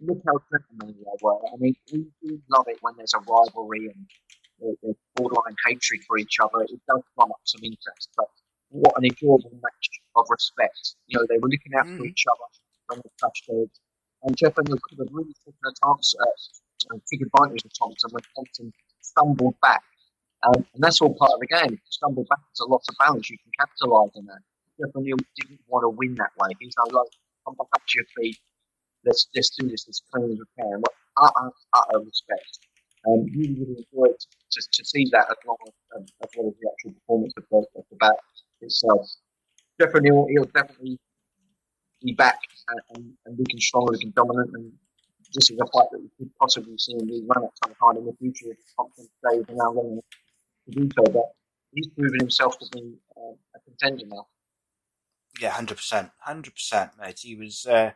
look 0.01 0.21
how 0.25 0.39
gentlemanly 0.51 1.03
they 1.03 1.17
were. 1.21 1.37
I 1.53 1.57
mean, 1.57 1.75
we 1.91 2.05
do 2.23 2.41
love 2.49 2.65
it 2.67 2.77
when 2.81 2.93
there's 2.97 3.13
a 3.13 3.19
rivalry 3.19 3.87
and 3.87 4.77
there's 4.81 4.95
borderline 5.15 5.55
hatred 5.65 6.01
for 6.07 6.17
each 6.17 6.39
other. 6.39 6.63
It 6.63 6.79
does 6.87 7.01
drum 7.15 7.31
up 7.31 7.41
some 7.43 7.63
interest, 7.63 8.09
but 8.15 8.27
what 8.69 8.93
an 8.97 9.05
enjoyable 9.05 9.51
match 9.61 9.89
of 10.15 10.25
respect. 10.29 10.95
You 11.07 11.19
know, 11.19 11.25
they 11.29 11.37
were 11.37 11.49
looking 11.49 11.73
out 11.75 11.87
for 11.87 12.03
Mm. 12.03 12.09
each 12.09 12.25
other 12.31 12.47
when 12.87 13.01
they 13.03 13.11
touched 13.19 13.47
heads. 13.49 13.79
And 14.23 14.35
Jeff 14.37 14.57
O'Neill 14.57 14.79
could 14.83 14.99
have 14.99 15.09
really 15.11 15.33
taken 15.45 15.59
a 15.65 15.73
chance 15.85 16.15
uh, 16.19 16.91
and 16.91 17.01
took 17.07 17.21
advantage 17.21 17.65
of 17.65 17.71
Thompson 17.77 18.09
when 18.11 18.23
Thompson 18.35 18.73
stumbled 19.01 19.55
back. 19.61 19.83
Um, 20.43 20.65
and 20.73 20.83
that's 20.83 21.01
all 21.01 21.13
part 21.15 21.31
of 21.33 21.39
the 21.39 21.47
game. 21.47 21.73
If 21.73 21.79
you 21.79 21.91
stumble 21.91 22.25
back, 22.25 22.39
it's 22.51 22.59
a 22.61 22.65
lot 22.65 22.83
of 22.89 22.95
balance. 22.99 23.29
You 23.29 23.37
can 23.39 23.51
capitalise 23.59 24.11
on 24.15 24.25
that. 24.27 24.41
Jeff 24.79 24.95
O'Neill 24.95 25.17
didn't 25.35 25.61
want 25.67 25.83
to 25.83 25.89
win 25.89 26.15
that 26.15 26.31
way. 26.39 26.49
He's 26.59 26.75
like, 26.83 26.93
"Look, 26.93 27.09
come 27.45 27.55
back 27.55 27.67
up 27.73 27.81
to 27.87 27.93
your 27.99 28.05
feet 28.17 28.37
let's 29.05 29.27
let's 29.35 29.49
do 29.51 29.67
this 29.69 29.87
as 29.89 30.01
clean 30.11 30.31
as 30.31 30.39
we 30.39 30.45
can. 30.59 30.81
What 30.81 30.93
utter, 31.17 31.51
utter 31.73 31.99
respect. 31.99 32.59
Um, 33.07 33.25
really, 33.35 33.55
really 33.59 33.85
enjoyed 33.93 34.17
to, 34.51 34.61
to 34.73 34.85
see 34.85 35.05
that 35.11 35.27
as 35.29 35.37
well 35.45 35.57
as, 35.67 35.73
um, 35.95 36.05
as 36.23 36.29
well 36.35 36.47
as 36.49 36.55
the 36.59 36.69
actual 36.71 36.91
performance 36.93 37.33
of 37.37 37.43
the, 37.51 37.57
of 37.79 37.85
the 37.91 37.97
bat 37.97 38.17
itself. 38.65 39.07
Jeff 39.79 39.93
O'Neill, 39.95 40.27
he'll 40.29 40.45
definitely 40.45 40.99
be 42.03 42.13
back 42.13 42.39
and, 42.69 42.79
and, 42.93 43.13
and 43.25 43.39
looking 43.39 43.59
strong, 43.59 43.85
looking 43.85 44.11
dominant, 44.11 44.51
and 44.53 44.71
this 45.33 45.49
is 45.49 45.57
a 45.59 45.65
fight 45.71 45.87
that 45.91 45.99
we 45.99 46.09
could 46.17 46.31
possibly 46.39 46.77
see 46.77 46.93
him 46.93 47.27
run 47.27 47.43
at 47.45 47.51
some 47.63 47.75
time 47.75 47.97
in 47.97 48.05
the 48.05 48.13
future 48.19 48.51
if 48.51 48.57
Thompson 48.77 49.07
stays 49.19 49.43
around 49.49 49.75
long 49.75 49.91
enough 49.93 50.05
to 50.65 50.79
do 50.79 50.89
so. 50.97 51.11
But 51.11 51.25
he's 51.73 51.87
proven 51.89 52.19
himself 52.19 52.57
to 52.59 52.65
be 52.73 52.95
uh, 53.17 53.35
a 53.55 53.59
contender 53.65 54.05
now. 54.07 54.27
Yeah, 55.41 55.49
hundred 55.49 55.75
percent, 55.75 56.11
hundred 56.19 56.53
percent, 56.53 56.91
mate. 56.99 57.19
He 57.19 57.35
was 57.35 57.65
uh, 57.65 57.91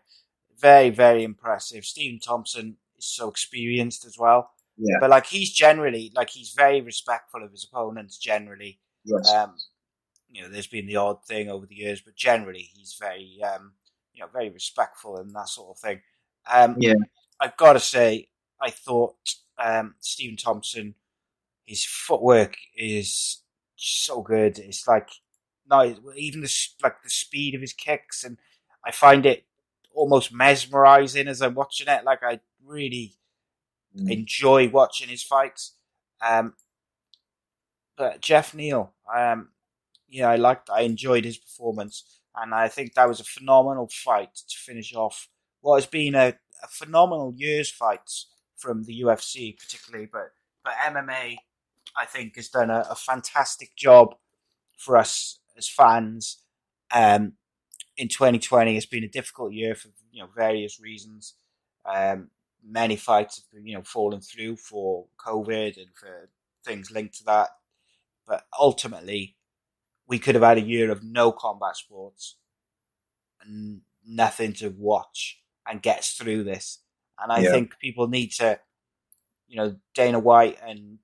very, 0.59 0.89
very 0.89 1.23
impressive. 1.23 1.85
Stephen 1.85 2.19
Thompson 2.19 2.77
is 2.97 3.05
so 3.05 3.29
experienced 3.29 4.05
as 4.05 4.17
well, 4.17 4.51
Yeah, 4.77 4.97
but 4.99 5.09
like 5.09 5.27
he's 5.27 5.51
generally 5.51 6.11
like 6.15 6.31
he's 6.31 6.53
very 6.53 6.81
respectful 6.81 7.43
of 7.43 7.51
his 7.51 7.67
opponents. 7.71 8.17
Generally, 8.17 8.79
yes. 9.05 9.29
um, 9.33 9.55
you 10.31 10.41
know, 10.41 10.49
there's 10.49 10.67
been 10.67 10.87
the 10.87 10.95
odd 10.97 11.25
thing 11.25 11.49
over 11.49 11.65
the 11.65 11.75
years, 11.75 12.01
but 12.01 12.15
generally 12.15 12.69
he's 12.73 12.95
very, 12.99 13.39
um, 13.43 13.73
you 14.13 14.21
know, 14.21 14.27
very 14.31 14.49
respectful 14.49 15.17
and 15.17 15.33
that 15.35 15.49
sort 15.49 15.71
of 15.75 15.79
thing. 15.79 16.01
Um, 16.51 16.79
Yeah. 16.79 16.93
I've 17.39 17.57
got 17.57 17.73
to 17.73 17.79
say, 17.79 18.29
I 18.61 18.69
thought 18.71 19.15
um, 19.57 19.95
Stephen 19.99 20.37
Thompson, 20.37 20.95
his 21.65 21.85
footwork 21.85 22.57
is 22.75 23.41
so 23.75 24.21
good. 24.21 24.59
It's 24.59 24.87
like 24.87 25.09
no, 25.69 25.95
even 26.17 26.41
the 26.41 26.53
like 26.81 27.01
the 27.03 27.09
speed 27.09 27.55
of 27.55 27.61
his 27.61 27.73
kicks, 27.73 28.23
and 28.23 28.37
I 28.85 28.91
find 28.91 29.25
it 29.25 29.45
almost 29.93 30.33
mesmerizing 30.33 31.27
as 31.27 31.41
I'm 31.41 31.55
watching 31.55 31.87
it. 31.87 32.03
Like 32.03 32.23
I 32.23 32.39
really 32.65 33.15
Mm. 33.95 34.11
enjoy 34.11 34.69
watching 34.69 35.09
his 35.09 35.23
fights. 35.23 35.73
Um, 36.21 36.53
but 37.97 38.21
Jeff 38.21 38.53
Neal, 38.53 38.93
um, 39.13 39.49
yeah, 40.09 40.29
I 40.29 40.35
liked, 40.35 40.69
I 40.69 40.81
enjoyed 40.81 41.25
his 41.25 41.37
performance, 41.37 42.19
and 42.35 42.53
I 42.53 42.67
think 42.67 42.93
that 42.93 43.07
was 43.07 43.19
a 43.19 43.25
phenomenal 43.25 43.89
fight 43.91 44.35
to 44.35 44.57
finish 44.57 44.93
off 44.93 45.27
what 45.61 45.77
has 45.77 45.85
been 45.85 46.15
a, 46.15 46.35
a 46.63 46.67
phenomenal 46.67 47.33
year's 47.35 47.69
fights 47.69 48.27
from 48.57 48.83
the 48.83 49.01
UFC, 49.01 49.57
particularly, 49.57 50.07
but 50.11 50.31
but 50.63 50.73
MMA, 50.73 51.37
I 51.97 52.05
think, 52.05 52.35
has 52.35 52.49
done 52.49 52.69
a, 52.69 52.85
a 52.89 52.95
fantastic 52.95 53.75
job 53.75 54.15
for 54.77 54.97
us 54.97 55.39
as 55.57 55.67
fans. 55.67 56.43
Um, 56.91 57.33
in 57.97 58.07
2020, 58.07 58.75
it's 58.77 58.85
been 58.85 59.03
a 59.03 59.09
difficult 59.09 59.53
year 59.53 59.75
for 59.75 59.89
you 60.11 60.21
know 60.21 60.29
various 60.35 60.79
reasons. 60.79 61.35
Um, 61.85 62.29
many 62.63 62.95
fights 62.95 63.41
have 63.53 63.65
you 63.65 63.75
know 63.75 63.83
fallen 63.83 64.21
through 64.21 64.57
for 64.57 65.05
COVID 65.25 65.77
and 65.77 65.87
for 65.95 66.29
things 66.65 66.91
linked 66.91 67.17
to 67.19 67.23
that. 67.25 67.49
But 68.27 68.45
ultimately, 68.59 69.35
we 70.09 70.19
could 70.19 70.35
have 70.35 70.43
had 70.43 70.57
a 70.57 70.61
year 70.61 70.91
of 70.91 71.03
no 71.03 71.31
combat 71.31 71.77
sports 71.77 72.37
and 73.41 73.81
nothing 74.05 74.53
to 74.53 74.69
watch 74.69 75.41
and 75.67 75.81
get 75.81 75.99
us 75.99 76.11
through 76.13 76.43
this. 76.43 76.79
And 77.19 77.31
I 77.31 77.43
Yeah. 77.43 77.51
think 77.51 77.79
people 77.79 78.07
need 78.07 78.31
to, 78.33 78.59
you 79.47 79.57
know, 79.57 79.77
Dana 79.93 80.19
White 80.19 80.57
and 80.65 80.99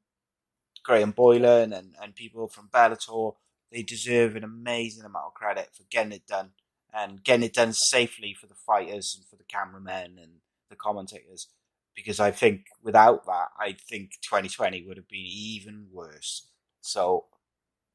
Graham 0.84 1.12
Boylan 1.12 1.74
and, 1.74 1.96
and 2.02 2.16
people 2.16 2.48
from 2.48 2.70
Bellator, 2.70 3.36
they 3.72 3.84
deserve 3.84 4.36
an 4.36 4.44
amazing 4.44 5.04
amount 5.06 5.28
of 5.28 5.34
credit 5.34 5.70
for 5.76 5.84
getting 5.90 6.14
it 6.14 6.28
done 6.28 6.52
and 6.94 7.24
getting 7.24 7.46
it 7.46 7.54
done 7.54 7.74
safely 7.74 8.34
for 8.34 8.48
the 8.48 8.56
fighters 8.56 9.16
and 9.18 9.26
for 9.28 9.36
the 9.36 9.44
cameramen 9.44 10.18
and 10.22 10.32
the 10.70 10.76
commentators. 10.76 11.50
Because 11.96 12.20
I 12.20 12.32
think 12.32 12.68
without 12.84 13.26
that, 13.26 13.50
I 13.60 13.74
think 13.74 14.12
2020 14.22 14.86
would 14.88 14.98
have 14.98 15.08
been 15.08 15.26
even 15.26 15.88
worse. 15.92 16.50
So, 16.82 17.26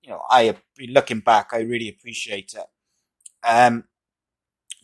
you 0.03 0.11
know, 0.11 0.23
I 0.31 0.57
be 0.77 0.87
looking 0.87 1.21
back, 1.21 1.51
I 1.53 1.61
really 1.61 1.89
appreciate 1.89 2.55
it. 2.55 2.67
Um, 3.43 3.85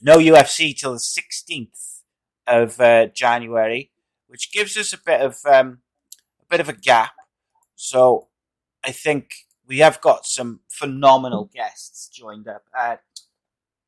no 0.01 0.19
UFC 0.19 0.77
till 0.77 0.93
the 0.93 0.99
16th 0.99 2.01
of 2.47 2.81
uh, 2.81 3.07
January, 3.07 3.91
which 4.27 4.53
gives 4.53 4.77
us 4.77 4.93
a 4.93 4.99
bit 4.99 5.21
of 5.21 5.39
um, 5.47 5.79
a 6.41 6.47
bit 6.49 6.61
of 6.61 6.69
a 6.69 6.75
gap. 6.75 7.13
So 7.75 8.29
I 8.85 8.93
think 8.93 9.31
we 9.67 9.79
have 9.79 10.01
got 10.01 10.27
some 10.27 10.61
phenomenal 10.69 11.51
guests 11.53 12.09
joined 12.09 12.49
up, 12.49 12.65
uh, 12.79 12.97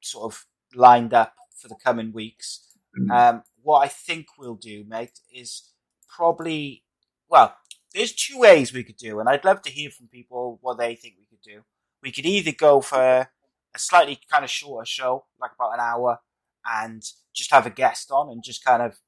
sort 0.00 0.32
of 0.32 0.46
lined 0.74 1.14
up 1.14 1.34
for 1.56 1.68
the 1.68 1.76
coming 1.76 2.12
weeks. 2.12 2.64
Um, 3.12 3.42
what 3.62 3.84
I 3.84 3.88
think 3.88 4.26
we'll 4.38 4.56
do, 4.56 4.84
mate, 4.88 5.20
is 5.32 5.70
probably 6.09 6.82
well. 7.28 7.56
There's 7.94 8.12
two 8.12 8.39
ways 8.39 8.73
we 8.73 8.85
could 8.85 8.97
do, 8.97 9.19
and 9.19 9.28
I'd 9.28 9.44
love 9.44 9.62
to 9.62 9.70
hear 9.70 9.90
from 9.90 10.09
people 10.09 10.59
what 10.60 10.78
they 10.78 10.94
think 10.94 11.15
we 11.19 11.27
could 11.27 11.43
do. 11.43 11.62
We 12.02 12.12
could 12.12 12.27
either 12.27 12.52
go 12.52 12.81
for 12.81 13.01
a 13.01 13.78
slightly 13.78 14.20
kind 14.31 14.44
of 14.44 14.51
shorter 14.51 14.85
show, 14.85 15.24
like 15.40 15.52
about 15.55 15.74
an 15.74 15.81
hour, 15.81 16.20
and 16.66 17.02
just 17.35 17.51
have 17.51 17.66
a 17.66 17.70
guest 17.70 18.10
on 18.10 18.28
and 18.31 18.43
just 18.43 18.65
kind 18.65 18.82
of, 18.82 18.98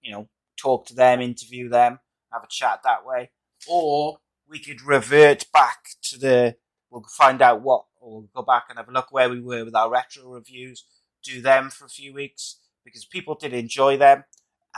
you 0.00 0.12
know, 0.12 0.28
talk 0.56 0.86
to 0.86 0.94
them, 0.94 1.20
interview 1.20 1.68
them, 1.68 1.98
have 2.32 2.44
a 2.44 2.48
chat 2.48 2.80
that 2.84 3.04
way. 3.04 3.30
Or 3.68 4.18
we 4.48 4.58
could 4.58 4.82
revert 4.82 5.46
back 5.52 5.88
to 6.02 6.18
the, 6.18 6.56
we'll 6.90 7.04
find 7.16 7.42
out 7.42 7.62
what, 7.62 7.84
or 8.00 8.20
we'll 8.20 8.30
go 8.34 8.42
back 8.42 8.64
and 8.68 8.78
have 8.78 8.88
a 8.88 8.92
look 8.92 9.10
where 9.10 9.28
we 9.28 9.40
were 9.40 9.64
with 9.64 9.74
our 9.74 9.90
retro 9.90 10.30
reviews, 10.30 10.84
do 11.22 11.40
them 11.40 11.70
for 11.70 11.84
a 11.84 11.90
few 11.90 12.14
weeks 12.14 12.60
because 12.84 13.04
people 13.04 13.34
did 13.34 13.52
enjoy 13.52 13.96
them. 13.96 14.24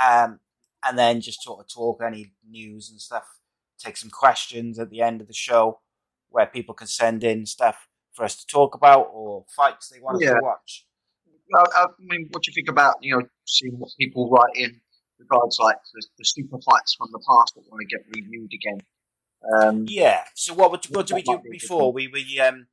Um, 0.03 0.41
and 0.85 0.99
then 0.99 1.21
just 1.21 1.43
sort 1.43 1.61
of 1.61 1.69
talk 1.69 2.03
any 2.03 2.33
news 2.49 2.91
and 2.91 3.01
stuff, 3.01 3.39
take 3.83 3.97
some 3.97 4.11
questions 4.11 4.79
at 4.79 4.91
the 4.91 5.03
end 5.03 5.21
of 5.21 5.27
the 5.27 5.35
show 5.35 5.81
where 6.31 6.47
people 6.47 6.75
can 6.75 6.87
send 6.87 7.23
in 7.25 7.47
stuff 7.47 7.89
for 8.13 8.25
us 8.25 8.37
to 8.37 8.47
talk 8.47 8.75
about 8.75 9.09
or 9.13 9.45
fights 9.55 9.89
they 9.89 10.01
want 10.01 10.17
us 10.17 10.29
to 10.31 10.41
watch. 10.43 10.87
Well, 11.51 11.67
I 11.77 11.87
mean, 11.99 12.29
what 12.31 12.43
do 12.43 12.51
you 12.51 12.55
think 12.55 12.69
about 12.69 12.97
you 13.01 13.17
know 13.17 13.27
seeing 13.47 13.79
what 13.79 13.91
people 13.99 14.31
write 14.31 14.55
in 14.57 14.81
regards 15.19 15.59
like 15.61 15.77
the, 15.95 16.07
the 16.19 16.25
super 16.25 16.59
fights 16.61 16.95
from 16.97 17.09
the 17.13 17.21
past 17.29 17.55
that 17.55 17.65
want 17.71 17.81
to 17.81 17.97
get 17.97 18.05
reviewed 18.15 18.51
again? 18.55 18.81
Um, 19.55 19.85
Yeah. 19.89 20.25
So 20.35 20.55
what 20.55 20.71
would 20.71 20.85
what 20.87 21.07
do 21.07 21.15
we 21.15 21.23
do 21.23 21.39
be 21.39 21.51
before? 21.51 21.93
We 21.93 22.09
we 22.09 22.41
um 22.41 22.67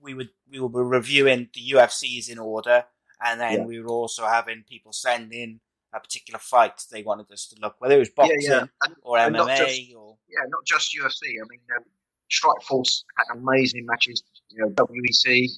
we 0.00 0.14
would 0.14 0.30
we 0.50 0.60
will 0.60 0.68
be 0.68 0.78
reviewing 0.78 1.48
the 1.54 1.72
UFCs 1.72 2.30
in 2.30 2.38
order, 2.38 2.84
and 3.24 3.40
then 3.40 3.60
Yeah. 3.60 3.66
we 3.66 3.80
were 3.80 3.88
also 3.88 4.26
having 4.26 4.64
people 4.68 4.92
send 4.92 5.32
in 5.32 5.60
a 5.94 6.00
particular 6.00 6.38
fight 6.38 6.84
they 6.90 7.02
wanted 7.02 7.30
us 7.30 7.46
to 7.48 7.60
look, 7.60 7.76
whether 7.78 7.96
it 7.96 7.98
was 7.98 8.08
yeah, 8.08 8.14
boxing 8.16 8.38
yeah, 8.42 8.64
and, 8.82 8.94
or 9.02 9.18
and 9.18 9.36
MMA 9.36 9.56
just- 9.56 9.94
or 9.96 10.16
yeah, 10.28 10.44
not 10.48 10.64
just 10.64 10.96
UFC. 10.96 11.40
I 11.40 11.44
mean, 11.48 11.60
um, 11.76 11.84
Strikeforce 12.30 13.04
had 13.16 13.36
amazing 13.36 13.84
matches. 13.86 14.22
You 14.48 14.62
know, 14.62 14.70
WEC 14.70 15.48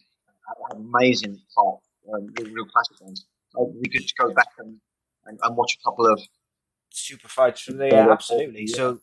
had, 0.49 0.57
had 0.71 0.79
amazing 0.79 1.41
fight, 1.55 1.79
um, 2.13 2.33
real, 2.39 2.53
real 2.53 2.65
classic 2.67 3.01
ones. 3.01 3.27
So 3.51 3.73
we 3.81 3.89
could 3.89 4.05
go 4.19 4.35
back 4.35 4.49
and, 4.59 4.81
and, 5.27 5.39
and 5.43 5.57
watch 5.57 5.79
a 5.81 5.85
couple 5.85 6.07
of 6.07 6.21
super 6.91 7.29
fights 7.29 7.61
from 7.61 7.77
there. 7.77 7.93
Yeah, 7.93 8.11
absolutely. 8.11 8.65
yeah. 8.67 8.77
So 8.77 9.01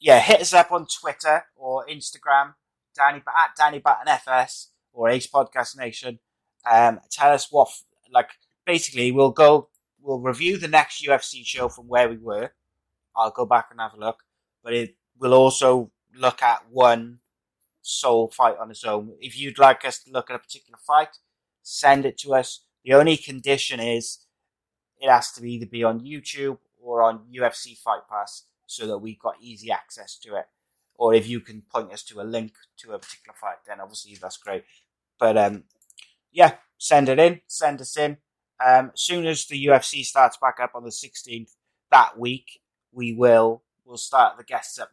yeah, 0.00 0.20
hit 0.20 0.40
us 0.40 0.54
up 0.54 0.72
on 0.72 0.86
Twitter 0.86 1.44
or 1.56 1.86
Instagram, 1.86 2.54
Danny 2.94 3.18
at 3.26 3.50
Danny 3.56 3.78
Batten 3.78 4.08
FS 4.08 4.70
or 4.92 5.10
Ace 5.10 5.26
Podcast 5.26 5.76
Nation. 5.76 6.18
Um, 6.70 7.00
tell 7.10 7.32
us 7.32 7.48
what 7.50 7.68
like 8.10 8.30
basically 8.64 9.12
we'll 9.12 9.30
go 9.30 9.68
we'll 10.04 10.20
review 10.20 10.58
the 10.58 10.68
next 10.68 11.04
UFC 11.04 11.44
show 11.44 11.68
from 11.68 11.88
where 11.88 12.08
we 12.08 12.18
were. 12.18 12.52
I'll 13.16 13.30
go 13.30 13.46
back 13.46 13.68
and 13.70 13.80
have 13.80 13.94
a 13.94 14.00
look, 14.00 14.18
but 14.62 14.74
it 14.74 14.96
will 15.18 15.32
also 15.32 15.90
look 16.14 16.42
at 16.42 16.64
one 16.70 17.20
sole 17.82 18.28
fight 18.28 18.56
on 18.60 18.70
its 18.70 18.84
own. 18.84 19.14
If 19.20 19.38
you'd 19.38 19.58
like 19.58 19.84
us 19.84 19.98
to 20.04 20.10
look 20.10 20.30
at 20.30 20.36
a 20.36 20.40
particular 20.40 20.78
fight, 20.86 21.18
send 21.62 22.04
it 22.04 22.18
to 22.18 22.34
us. 22.34 22.64
The 22.84 22.94
only 22.94 23.16
condition 23.16 23.80
is 23.80 24.26
it 25.00 25.10
has 25.10 25.32
to 25.32 25.44
either 25.44 25.66
be 25.66 25.82
on 25.82 26.00
YouTube 26.00 26.58
or 26.80 27.02
on 27.02 27.26
UFC 27.34 27.76
Fight 27.76 28.02
Pass 28.08 28.44
so 28.66 28.86
that 28.86 28.98
we've 28.98 29.18
got 29.18 29.36
easy 29.40 29.70
access 29.70 30.18
to 30.18 30.36
it. 30.36 30.46
Or 30.96 31.14
if 31.14 31.26
you 31.26 31.40
can 31.40 31.62
point 31.62 31.92
us 31.92 32.02
to 32.04 32.20
a 32.20 32.22
link 32.22 32.52
to 32.78 32.92
a 32.92 32.98
particular 32.98 33.34
fight, 33.40 33.56
then 33.66 33.80
obviously 33.80 34.16
that's 34.20 34.36
great. 34.36 34.64
But 35.18 35.36
um, 35.36 35.64
yeah, 36.32 36.54
send 36.78 37.08
it 37.08 37.18
in, 37.18 37.40
send 37.46 37.80
us 37.80 37.96
in. 37.96 38.18
Um, 38.64 38.92
as 38.94 39.02
soon 39.02 39.26
as 39.26 39.46
the 39.46 39.66
UFC 39.66 40.04
starts 40.04 40.38
back 40.38 40.58
up 40.60 40.72
on 40.74 40.84
the 40.84 40.90
16th 40.90 41.50
that 41.90 42.18
week, 42.18 42.60
we 42.92 43.12
will 43.12 43.62
we'll 43.84 43.98
start 43.98 44.38
the 44.38 44.44
guests 44.44 44.78
up 44.78 44.90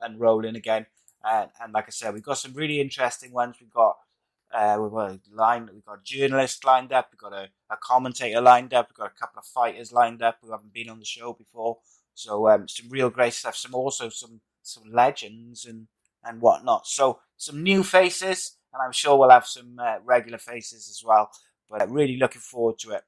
and 0.00 0.18
rolling 0.18 0.56
again. 0.56 0.86
And, 1.24 1.50
and 1.60 1.72
like 1.72 1.84
I 1.86 1.90
said, 1.90 2.14
we've 2.14 2.22
got 2.22 2.38
some 2.38 2.54
really 2.54 2.80
interesting 2.80 3.32
ones. 3.32 3.56
We've 3.60 3.70
got 3.70 3.96
uh, 4.52 4.78
we've 4.80 4.90
got 4.90 5.12
a 5.12 5.20
line, 5.32 5.68
we've 5.72 5.84
got 5.84 6.04
journalists 6.04 6.62
lined 6.62 6.92
up, 6.92 7.08
we've 7.10 7.18
got 7.18 7.32
a, 7.32 7.48
a 7.70 7.76
commentator 7.82 8.40
lined 8.40 8.74
up, 8.74 8.88
we've 8.90 8.96
got 8.96 9.10
a 9.10 9.18
couple 9.18 9.38
of 9.38 9.46
fighters 9.46 9.92
lined 9.92 10.22
up 10.22 10.36
who 10.42 10.50
haven't 10.50 10.74
been 10.74 10.90
on 10.90 10.98
the 10.98 11.06
show 11.06 11.32
before. 11.32 11.78
So 12.14 12.48
um, 12.48 12.68
some 12.68 12.90
real 12.90 13.08
great 13.08 13.32
stuff. 13.32 13.56
Some 13.56 13.74
also 13.74 14.08
some 14.08 14.40
some 14.62 14.84
legends 14.90 15.64
and 15.64 15.88
and 16.24 16.40
whatnot. 16.40 16.86
So 16.86 17.20
some 17.36 17.62
new 17.62 17.82
faces, 17.82 18.56
and 18.72 18.82
I'm 18.82 18.92
sure 18.92 19.16
we'll 19.16 19.30
have 19.30 19.46
some 19.46 19.78
uh, 19.78 19.96
regular 20.04 20.38
faces 20.38 20.88
as 20.88 21.02
well. 21.04 21.30
But 21.72 21.90
really 21.90 22.18
looking 22.18 22.42
forward 22.42 22.78
to 22.80 22.90
it. 22.90 23.02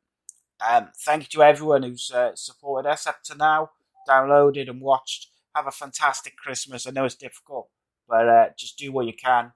Um, 0.67 0.89
thank 1.05 1.25
you 1.25 1.29
to 1.39 1.45
everyone 1.45 1.83
who's 1.83 2.11
uh, 2.11 2.35
supported 2.35 2.89
us 2.89 3.07
up 3.07 3.23
to 3.25 3.37
now, 3.37 3.71
downloaded 4.09 4.71
and 4.71 4.81
watched. 4.81 5.29
Have 5.55 5.67
a 5.67 5.71
fantastic 5.71 6.37
Christmas. 6.37 6.87
I 6.87 6.91
know 6.91 7.05
it's 7.05 7.15
difficult, 7.15 7.69
but 8.09 8.29
uh, 8.29 8.47
just 8.57 8.79
do 8.79 8.91
what 8.91 9.07
you 9.07 9.13
can 9.13 9.53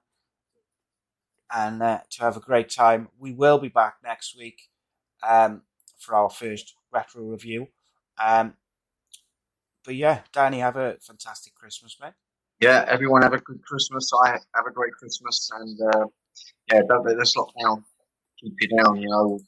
and 1.53 1.81
uh, 1.81 1.99
to 2.11 2.21
have 2.21 2.37
a 2.37 2.41
great 2.41 2.69
time. 2.69 3.09
We 3.17 3.33
will 3.33 3.57
be 3.57 3.69
back 3.69 3.95
next 4.03 4.37
week 4.37 4.69
um, 5.27 5.63
for 5.97 6.15
our 6.15 6.29
first 6.29 6.75
retro 6.91 7.23
review. 7.23 7.67
Um, 8.23 8.53
but 9.83 9.95
yeah, 9.95 10.21
Danny, 10.33 10.59
have 10.59 10.75
a 10.75 10.97
fantastic 11.01 11.55
Christmas, 11.55 11.97
mate. 12.01 12.13
yeah. 12.59 12.85
Everyone 12.87 13.21
have 13.23 13.33
a 13.33 13.39
good 13.39 13.61
Christmas. 13.63 14.11
I 14.25 14.31
have 14.31 14.65
a 14.67 14.71
great 14.71 14.93
Christmas, 14.93 15.49
and 15.53 15.79
uh, 15.93 16.05
yeah, 16.71 16.81
don't 16.87 17.05
let 17.05 17.17
this 17.17 17.35
lockdown 17.35 17.83
keep 18.41 18.53
you 18.59 18.77
down. 18.77 18.97
You 18.97 19.09
know, 19.09 19.39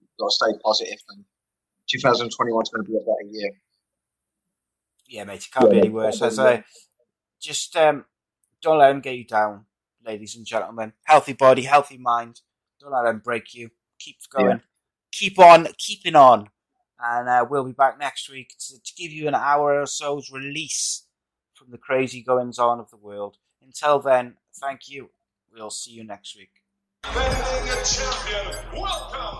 You've 0.00 0.18
got 0.18 0.30
to 0.30 0.34
stay 0.34 0.58
positive. 0.64 0.98
And 1.10 1.24
2021 1.90 2.62
is 2.62 2.68
going 2.70 2.84
to 2.84 2.90
be 2.90 2.96
a 2.96 3.00
better 3.00 3.30
year. 3.30 3.50
Yeah, 5.06 5.24
mate, 5.24 5.44
it 5.44 5.48
can't 5.52 5.70
be 5.70 5.78
any 5.78 5.88
worse. 5.88 6.20
As. 6.20 6.38
I 6.38 6.64
just 7.40 7.74
um, 7.76 8.04
don't 8.60 8.78
let 8.78 8.88
them 8.88 9.00
get 9.00 9.16
you 9.16 9.24
down, 9.24 9.64
ladies 10.04 10.36
and 10.36 10.44
gentlemen. 10.44 10.92
Healthy 11.04 11.32
body, 11.32 11.62
healthy 11.62 11.96
mind. 11.96 12.40
Don't 12.80 12.92
let 12.92 13.04
them 13.04 13.22
break 13.24 13.54
you. 13.54 13.70
Keep 13.98 14.16
going. 14.30 14.60
Keep 15.12 15.38
on 15.38 15.68
keeping 15.78 16.14
on. 16.14 16.50
And 17.00 17.28
uh, 17.28 17.46
we'll 17.48 17.64
be 17.64 17.72
back 17.72 17.98
next 17.98 18.28
week 18.28 18.54
to, 18.58 18.82
to 18.82 18.94
give 18.96 19.12
you 19.12 19.28
an 19.28 19.34
hour 19.34 19.80
or 19.80 19.86
so's 19.86 20.30
release 20.30 21.06
from 21.54 21.70
the 21.70 21.78
crazy 21.78 22.22
goings 22.22 22.58
on 22.58 22.80
of 22.80 22.90
the 22.90 22.96
world. 22.96 23.38
Until 23.62 24.00
then, 24.00 24.34
thank 24.54 24.88
you. 24.88 25.10
We'll 25.52 25.70
see 25.70 25.92
you 25.92 26.04
next 26.04 26.36
week. 26.36 26.50
Defending 27.04 27.84
champion, 27.84 28.56
welcome, 28.74 29.37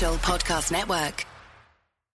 Podcast 0.00 0.72
Network. 0.72 1.29